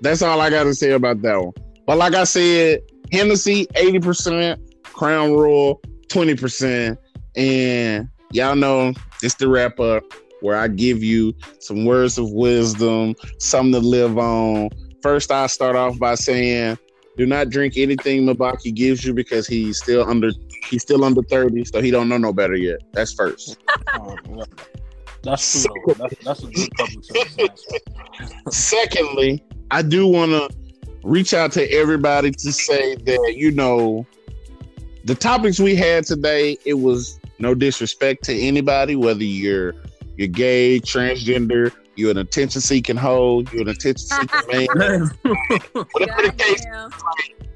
That's 0.00 0.22
all 0.22 0.40
I 0.40 0.48
gotta 0.48 0.74
say 0.74 0.92
about 0.92 1.20
that 1.22 1.36
one. 1.36 1.52
But 1.86 1.98
like 1.98 2.14
I 2.14 2.24
said, 2.24 2.80
Hennessy 3.12 3.66
80%, 3.74 4.58
Crown 4.84 5.32
Royal 5.32 5.80
20%. 6.08 6.96
And 7.36 8.08
y'all 8.32 8.56
know 8.56 8.92
it's 9.22 9.34
the 9.34 9.48
wrap 9.48 9.78
up 9.80 10.04
where 10.40 10.56
I 10.56 10.68
give 10.68 11.02
you 11.02 11.34
some 11.60 11.84
words 11.84 12.18
of 12.18 12.30
wisdom, 12.30 13.14
something 13.38 13.80
to 13.80 13.86
live 13.86 14.18
on. 14.18 14.70
First, 15.02 15.30
I 15.30 15.46
start 15.46 15.76
off 15.76 15.98
by 15.98 16.14
saying, 16.14 16.78
do 17.16 17.26
not 17.26 17.50
drink 17.50 17.74
anything 17.76 18.24
Mabaki 18.26 18.72
gives 18.72 19.04
you 19.04 19.12
because 19.12 19.46
he's 19.46 19.78
still 19.78 20.08
under 20.08 20.30
he's 20.68 20.82
still 20.82 21.04
under 21.04 21.22
30, 21.22 21.64
so 21.64 21.80
he 21.80 21.90
don't 21.90 22.08
know 22.08 22.18
no 22.18 22.32
better 22.32 22.54
yet. 22.54 22.78
That's 22.92 23.12
first. 23.12 23.58
Oh. 23.94 24.16
That's 25.24 25.64
true. 25.64 25.94
That's, 25.94 26.14
that's 26.24 26.42
a 26.44 26.46
good 26.46 26.70
public. 26.76 27.58
Secondly, 28.50 29.44
I 29.72 29.82
do 29.82 30.06
want 30.06 30.30
to 30.30 30.57
reach 31.04 31.34
out 31.34 31.52
to 31.52 31.70
everybody 31.70 32.30
to 32.30 32.52
say 32.52 32.96
that 32.96 33.34
you 33.36 33.50
know 33.50 34.06
the 35.04 35.14
topics 35.14 35.58
we 35.58 35.74
had 35.74 36.04
today. 36.04 36.58
It 36.64 36.74
was 36.74 37.18
no 37.38 37.54
disrespect 37.54 38.24
to 38.24 38.38
anybody, 38.38 38.96
whether 38.96 39.24
you're 39.24 39.74
you're 40.16 40.28
gay, 40.28 40.80
transgender, 40.80 41.72
you're 41.96 42.10
an 42.10 42.18
attention 42.18 42.60
seeking 42.60 42.96
hoe, 42.96 43.44
you're 43.52 43.62
an 43.62 43.68
attention 43.68 44.06
seeking 44.08 44.40
man, 44.48 44.66
whatever 45.92 46.22
the 46.22 46.34
case 46.36 46.66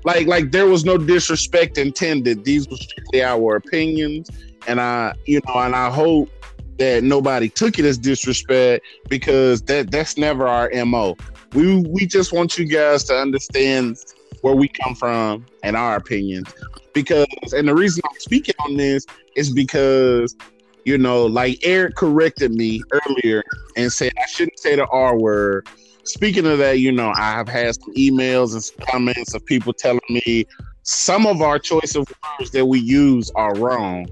like 0.05 0.27
like 0.27 0.51
there 0.51 0.66
was 0.66 0.85
no 0.85 0.98
disrespect 0.98 1.78
intended. 1.78 2.44
These 2.44 2.69
were 2.69 2.77
strictly 2.77 3.23
our 3.23 3.56
opinions, 3.56 4.31
and 4.66 4.81
I 4.81 5.14
you 5.27 5.40
know, 5.47 5.55
and 5.60 5.74
I 5.74 5.90
hope 5.90 6.31
that 6.78 7.05
nobody 7.05 7.48
took 7.48 7.78
it 7.78 7.85
as 7.85 7.98
disrespect 7.98 8.85
because 9.09 9.62
that 9.62 9.90
that's 9.90 10.16
never 10.16 10.47
our 10.47 10.70
mo. 10.85 11.16
We 11.54 11.80
we 11.82 12.06
just 12.06 12.32
want 12.32 12.58
you 12.58 12.66
guys 12.66 13.04
to 13.04 13.14
understand 13.14 13.96
where 14.40 14.54
we 14.54 14.68
come 14.68 14.94
from 14.94 15.46
and 15.62 15.76
our 15.76 15.96
opinions. 15.96 16.52
Because 16.92 17.26
and 17.52 17.68
the 17.68 17.74
reason 17.74 18.02
I'm 18.08 18.20
speaking 18.20 18.54
on 18.60 18.76
this 18.76 19.06
is 19.36 19.52
because 19.52 20.36
you 20.84 20.98
know, 20.98 21.26
like 21.26 21.58
Eric 21.62 21.94
corrected 21.94 22.52
me 22.52 22.82
earlier 22.92 23.42
and 23.76 23.92
said 23.92 24.12
I 24.18 24.26
shouldn't 24.26 24.58
say 24.58 24.76
the 24.76 24.86
R 24.88 25.16
word. 25.16 25.68
Speaking 26.04 26.46
of 26.46 26.58
that, 26.58 26.80
you 26.80 26.90
know, 26.90 27.12
I 27.14 27.30
have 27.30 27.48
had 27.48 27.74
some 27.76 27.94
emails 27.94 28.54
and 28.54 28.64
some 28.64 28.84
comments 28.90 29.34
of 29.34 29.44
people 29.46 29.72
telling 29.72 30.00
me 30.08 30.46
some 30.82 31.26
of 31.26 31.40
our 31.40 31.60
choice 31.60 31.94
of 31.94 32.12
words 32.38 32.50
that 32.50 32.66
we 32.66 32.80
use 32.80 33.30
are 33.36 33.54
wrong. 33.54 34.08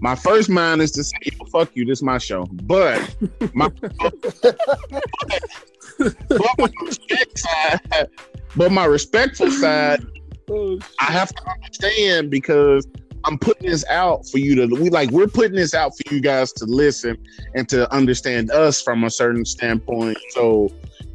My 0.00 0.14
first 0.14 0.48
mind 0.48 0.80
is 0.80 0.90
to 0.92 1.04
say, 1.04 1.18
"Fuck 1.52 1.76
you, 1.76 1.84
this 1.84 1.98
is 1.98 2.02
my 2.02 2.18
show," 2.18 2.44
but 2.44 3.14
my, 3.52 3.70
but 5.98 6.58
my 6.58 6.70
respect 6.82 7.38
side, 7.38 8.08
but 8.56 8.72
my 8.72 8.84
respectful 8.84 9.50
side, 9.50 10.04
Oh, 10.50 10.78
I 11.00 11.04
have 11.04 11.34
to 11.34 11.50
understand 11.50 12.30
because 12.30 12.86
I'm 13.24 13.38
putting 13.38 13.70
this 13.70 13.84
out 13.88 14.28
for 14.28 14.38
you 14.38 14.54
to 14.56 14.66
we 14.66 14.90
like 14.90 15.10
we're 15.10 15.26
putting 15.26 15.56
this 15.56 15.72
out 15.72 15.92
for 15.96 16.14
you 16.14 16.20
guys 16.20 16.52
to 16.54 16.66
listen 16.66 17.16
and 17.54 17.68
to 17.70 17.90
understand 17.92 18.50
us 18.50 18.82
from 18.82 19.04
a 19.04 19.10
certain 19.10 19.46
standpoint. 19.46 20.18
So, 20.30 20.70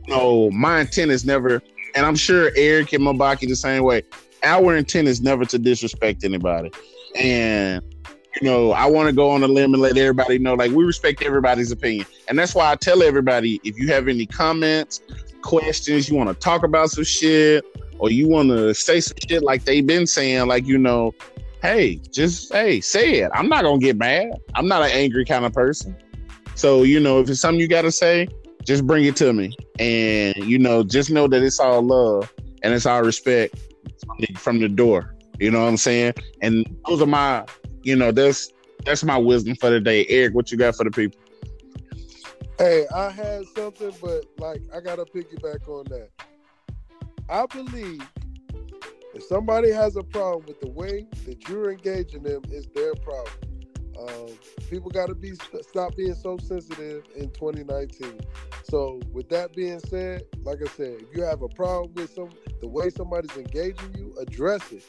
you 0.08 0.16
know, 0.16 0.50
my 0.50 0.82
intent 0.82 1.12
is 1.12 1.26
never, 1.26 1.62
and 1.96 2.06
I'm 2.06 2.16
sure 2.16 2.52
Eric 2.56 2.94
and 2.94 3.04
Mabaki 3.04 3.48
the 3.48 3.56
same 3.56 3.84
way. 3.84 4.02
Our 4.44 4.76
intent 4.76 5.08
is 5.08 5.22
never 5.22 5.46
to 5.46 5.60
disrespect 5.60 6.24
anybody, 6.24 6.72
and 7.16 7.84
you 8.36 8.48
know, 8.48 8.72
I 8.72 8.86
want 8.86 9.08
to 9.08 9.14
go 9.14 9.30
on 9.32 9.44
a 9.44 9.48
limb 9.48 9.74
and 9.74 9.82
let 9.82 9.98
everybody 9.98 10.40
know, 10.40 10.54
like 10.54 10.72
we 10.72 10.84
respect 10.84 11.22
everybody's 11.22 11.72
opinion, 11.72 12.06
and 12.28 12.38
that's 12.38 12.56
why 12.56 12.72
I 12.72 12.76
tell 12.76 13.02
everybody 13.02 13.60
if 13.64 13.78
you 13.78 13.88
have 13.90 14.08
any 14.08 14.26
comments, 14.26 15.02
questions, 15.42 16.10
you 16.10 16.16
want 16.16 16.30
to 16.30 16.36
talk 16.36 16.64
about 16.64 16.92
some 16.92 17.04
shit, 17.04 17.66
or 17.98 18.12
you 18.12 18.28
want 18.28 18.50
to 18.50 18.74
say 18.74 19.00
some 19.02 19.18
shit 19.28 19.44
like 19.44 19.66
they've 19.66 19.86
been 19.86 20.08
saying, 20.08 20.48
like 20.48 20.66
you 20.66 20.78
know, 20.78 21.14
hey, 21.62 21.96
just 22.12 22.54
hey, 22.54 22.82
say 22.82 23.20
it. 23.20 23.32
I'm 23.34 23.50
not 23.50 23.64
gonna 23.64 23.80
get 23.80 23.98
mad. 23.98 24.32
I'm 24.56 24.68
not 24.68 24.84
an 24.84 24.92
angry 24.92 25.26
kind 25.26 25.46
of 25.46 25.54
person. 25.54 25.96
So 26.56 26.84
you 26.84 27.00
know, 27.00 27.20
if 27.20 27.30
it's 27.30 27.42
something 27.42 27.60
you 27.60 27.68
gotta 27.68 27.92
say, 27.92 28.28
just 28.64 28.86
bring 28.86 29.06
it 29.06 29.16
to 29.18 29.34
me, 29.34 29.56
and 29.80 30.36
you 30.38 30.60
know, 30.60 30.84
just 30.84 31.10
know 31.10 31.28
that 31.28 31.42
it's 31.42 31.60
all 31.60 31.82
love 31.82 32.32
and 32.62 32.74
it's 32.74 32.86
all 32.86 33.02
respect 33.02 33.58
from 34.06 34.18
the, 34.20 34.34
from 34.36 34.60
the 34.60 34.70
door. 34.70 35.16
You 35.40 35.52
know 35.52 35.62
what 35.62 35.70
I'm 35.70 35.78
saying? 35.78 36.14
And 36.42 36.66
those 36.88 37.02
are 37.02 37.06
my, 37.06 37.46
you 37.84 37.96
know, 37.96 38.12
that's 38.12 38.52
that's 38.86 39.04
my 39.04 39.18
wisdom 39.18 39.56
for 39.56 39.70
the 39.70 39.80
day. 39.80 40.06
Eric, 40.08 40.34
what 40.34 40.52
you 40.52 40.58
got 40.58 40.76
for 40.76 40.84
the 40.84 40.92
people? 40.92 41.20
Hey, 42.58 42.86
I 42.94 43.10
had 43.10 43.46
something, 43.56 43.94
but 44.02 44.26
like 44.38 44.62
I 44.74 44.80
gotta 44.80 45.06
piggyback 45.06 45.68
on 45.68 45.86
that. 45.86 46.10
I 47.30 47.46
believe 47.46 48.02
if 49.14 49.24
somebody 49.24 49.72
has 49.72 49.96
a 49.96 50.04
problem 50.04 50.46
with 50.48 50.60
the 50.60 50.70
way 50.70 51.08
that 51.26 51.48
you're 51.48 51.72
engaging 51.72 52.24
them, 52.24 52.42
it's 52.50 52.68
their 52.68 52.96
problem. 52.96 53.49
Um, 54.00 54.30
people 54.70 54.90
got 54.90 55.08
to 55.08 55.16
be 55.16 55.34
stop 55.62 55.96
being 55.96 56.16
so 56.16 56.38
sensitive 56.38 57.04
in 57.16 57.30
2019. 57.32 58.20
So, 58.64 59.02
with 59.12 59.30
that 59.30 59.54
being 59.54 59.80
said, 59.80 60.24
like 60.44 60.60
I 60.62 60.68
said, 60.68 60.98
if 61.02 61.16
you 61.16 61.24
have 61.24 61.42
a 61.42 61.50
problem 61.50 61.94
with 61.96 62.14
some 62.14 62.30
the 62.62 62.68
way 62.68 62.90
somebody's 62.90 63.36
engaging 63.36 63.94
you, 63.98 64.16
address 64.20 64.72
it. 64.72 64.84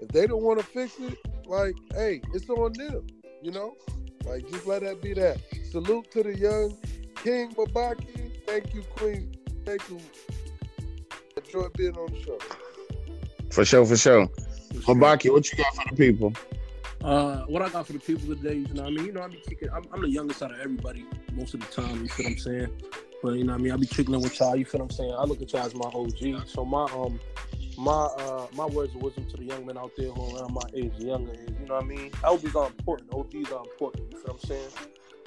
If 0.00 0.08
they 0.08 0.26
don't 0.26 0.42
want 0.42 0.58
to 0.60 0.66
fix 0.66 0.98
it, 0.98 1.18
like, 1.46 1.74
hey, 1.94 2.22
it's 2.34 2.48
on 2.48 2.72
them. 2.72 3.06
You 3.42 3.52
know, 3.52 3.76
like 4.24 4.48
just 4.48 4.66
let 4.66 4.82
that 4.82 5.00
be 5.02 5.14
that. 5.14 5.38
Salute 5.70 6.10
to 6.12 6.22
the 6.22 6.36
young 6.36 6.76
King 7.16 7.52
Mabaki. 7.54 8.32
Thank 8.46 8.74
you, 8.74 8.82
Queen. 8.96 9.32
Thank 9.64 9.88
you. 9.90 10.00
Enjoy 11.36 11.68
being 11.76 11.96
on 11.96 12.12
the 12.12 12.22
show. 12.22 12.38
For 13.50 13.64
sure, 13.64 13.84
for 13.84 13.96
sure. 13.96 14.26
for 14.26 14.80
sure. 14.80 14.94
Mabaki, 14.94 15.30
what 15.30 15.50
you 15.50 15.58
got 15.58 15.74
for 15.74 15.84
the 15.90 15.96
people? 15.96 16.32
Uh, 17.06 17.44
what 17.46 17.62
I 17.62 17.68
got 17.68 17.86
for 17.86 17.92
the 17.92 18.00
people 18.00 18.34
today, 18.34 18.54
you 18.56 18.74
know, 18.74 18.84
I 18.84 18.90
mean, 18.90 19.06
you 19.06 19.12
know, 19.12 19.22
I 19.22 19.28
be 19.28 19.36
kicking. 19.36 19.68
I'm, 19.72 19.84
I'm 19.92 20.02
the 20.02 20.10
youngest 20.10 20.42
out 20.42 20.50
of 20.50 20.58
everybody 20.58 21.06
most 21.34 21.54
of 21.54 21.60
the 21.60 21.66
time. 21.66 22.02
You 22.02 22.08
feel 22.08 22.24
what 22.26 22.32
I'm 22.32 22.38
saying? 22.38 22.82
But 23.22 23.34
you 23.34 23.44
know, 23.44 23.54
I 23.54 23.58
mean, 23.58 23.70
I 23.70 23.76
be 23.76 23.86
kicking 23.86 24.20
with 24.20 24.40
y'all. 24.40 24.56
You 24.56 24.64
feel 24.64 24.80
what 24.80 24.90
I'm 24.90 24.96
saying? 24.96 25.14
I 25.16 25.22
look 25.22 25.40
at 25.40 25.52
y'all 25.52 25.62
as 25.62 25.72
my 25.76 25.86
OG. 25.86 26.48
So 26.48 26.64
my 26.64 26.82
um, 26.86 27.20
my 27.78 27.92
uh, 27.92 28.48
my 28.56 28.66
words 28.66 28.92
of 28.96 29.02
wisdom 29.02 29.24
to 29.30 29.36
the 29.36 29.44
young 29.44 29.64
men 29.64 29.78
out 29.78 29.92
there 29.96 30.10
who 30.10 30.20
are 30.20 30.40
around 30.40 30.54
my 30.54 30.68
age, 30.74 30.94
the 30.98 31.04
younger 31.04 31.30
age. 31.30 31.54
You 31.60 31.66
know 31.66 31.76
what 31.76 31.84
I 31.84 31.86
mean? 31.86 32.10
Elders 32.24 32.56
are 32.56 32.66
important. 32.66 33.14
OGs 33.14 33.52
are 33.52 33.62
important. 33.62 34.12
You 34.12 34.18
feel 34.18 34.34
what 34.34 34.42
I'm 34.42 34.48
saying? 34.48 34.70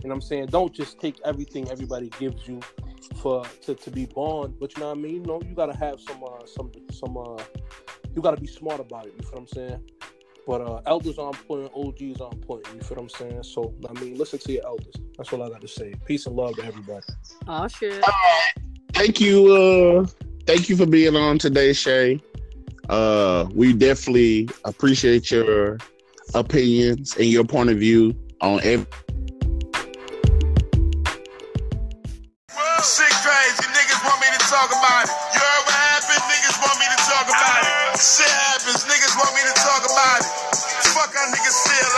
You 0.04 0.10
know 0.10 0.16
what 0.16 0.16
I'm 0.16 0.22
saying? 0.22 0.46
Don't 0.48 0.74
just 0.74 1.00
take 1.00 1.22
everything 1.24 1.72
everybody 1.72 2.10
gives 2.20 2.46
you 2.46 2.60
for 3.22 3.46
to, 3.62 3.74
to 3.74 3.90
be 3.90 4.06
born. 4.06 4.54
But 4.60 4.76
you 4.76 4.82
know 4.82 4.90
what 4.90 4.98
I 4.98 5.02
mean? 5.02 5.16
You 5.16 5.22
know, 5.22 5.42
you 5.48 5.56
gotta 5.56 5.78
have 5.78 6.02
some 6.02 6.26
uh, 6.26 6.46
some 6.46 6.74
some 6.92 7.16
uh, 7.16 7.42
you 8.14 8.22
gotta 8.22 8.42
be 8.42 8.48
smart 8.48 8.82
about 8.82 9.06
it. 9.06 9.14
You 9.16 9.24
feel 9.24 9.32
what 9.32 9.40
I'm 9.40 9.48
saying? 9.48 9.82
But 10.50 10.62
uh, 10.62 10.82
elders 10.88 11.20
are 11.20 11.28
important, 11.28 11.72
OGs 11.76 12.22
are 12.22 12.32
important. 12.32 12.74
You 12.74 12.82
feel 12.82 12.98
what 12.98 13.04
I'm 13.04 13.10
saying? 13.10 13.44
So 13.44 13.72
I 13.88 13.94
mean, 14.02 14.18
listen 14.18 14.40
to 14.40 14.52
your 14.52 14.66
elders. 14.66 14.96
That's 15.16 15.32
all 15.32 15.44
I 15.44 15.50
got 15.50 15.62
to 15.62 15.68
say. 15.68 15.94
Peace 16.08 16.26
and 16.26 16.36
love 16.36 16.56
to 16.56 16.64
everybody. 16.64 17.06
Oh 17.48 17.68
shit. 17.68 18.04
Thank 18.94 19.22
you, 19.22 19.54
uh, 19.54 20.08
thank 20.48 20.68
you 20.68 20.76
for 20.76 20.88
being 20.88 21.16
on 21.16 21.38
today, 21.38 21.72
Shay. 21.72 22.20
Uh, 22.90 23.48
we 23.54 23.74
definitely 23.74 24.50
appreciate 24.66 25.30
your 25.30 25.78
opinions 26.34 27.16
and 27.18 27.28
your 27.28 27.44
point 27.44 27.70
of 27.70 27.78
view 27.78 28.16
on 28.42 28.60
every. 28.64 28.88
Niggas 41.28 41.69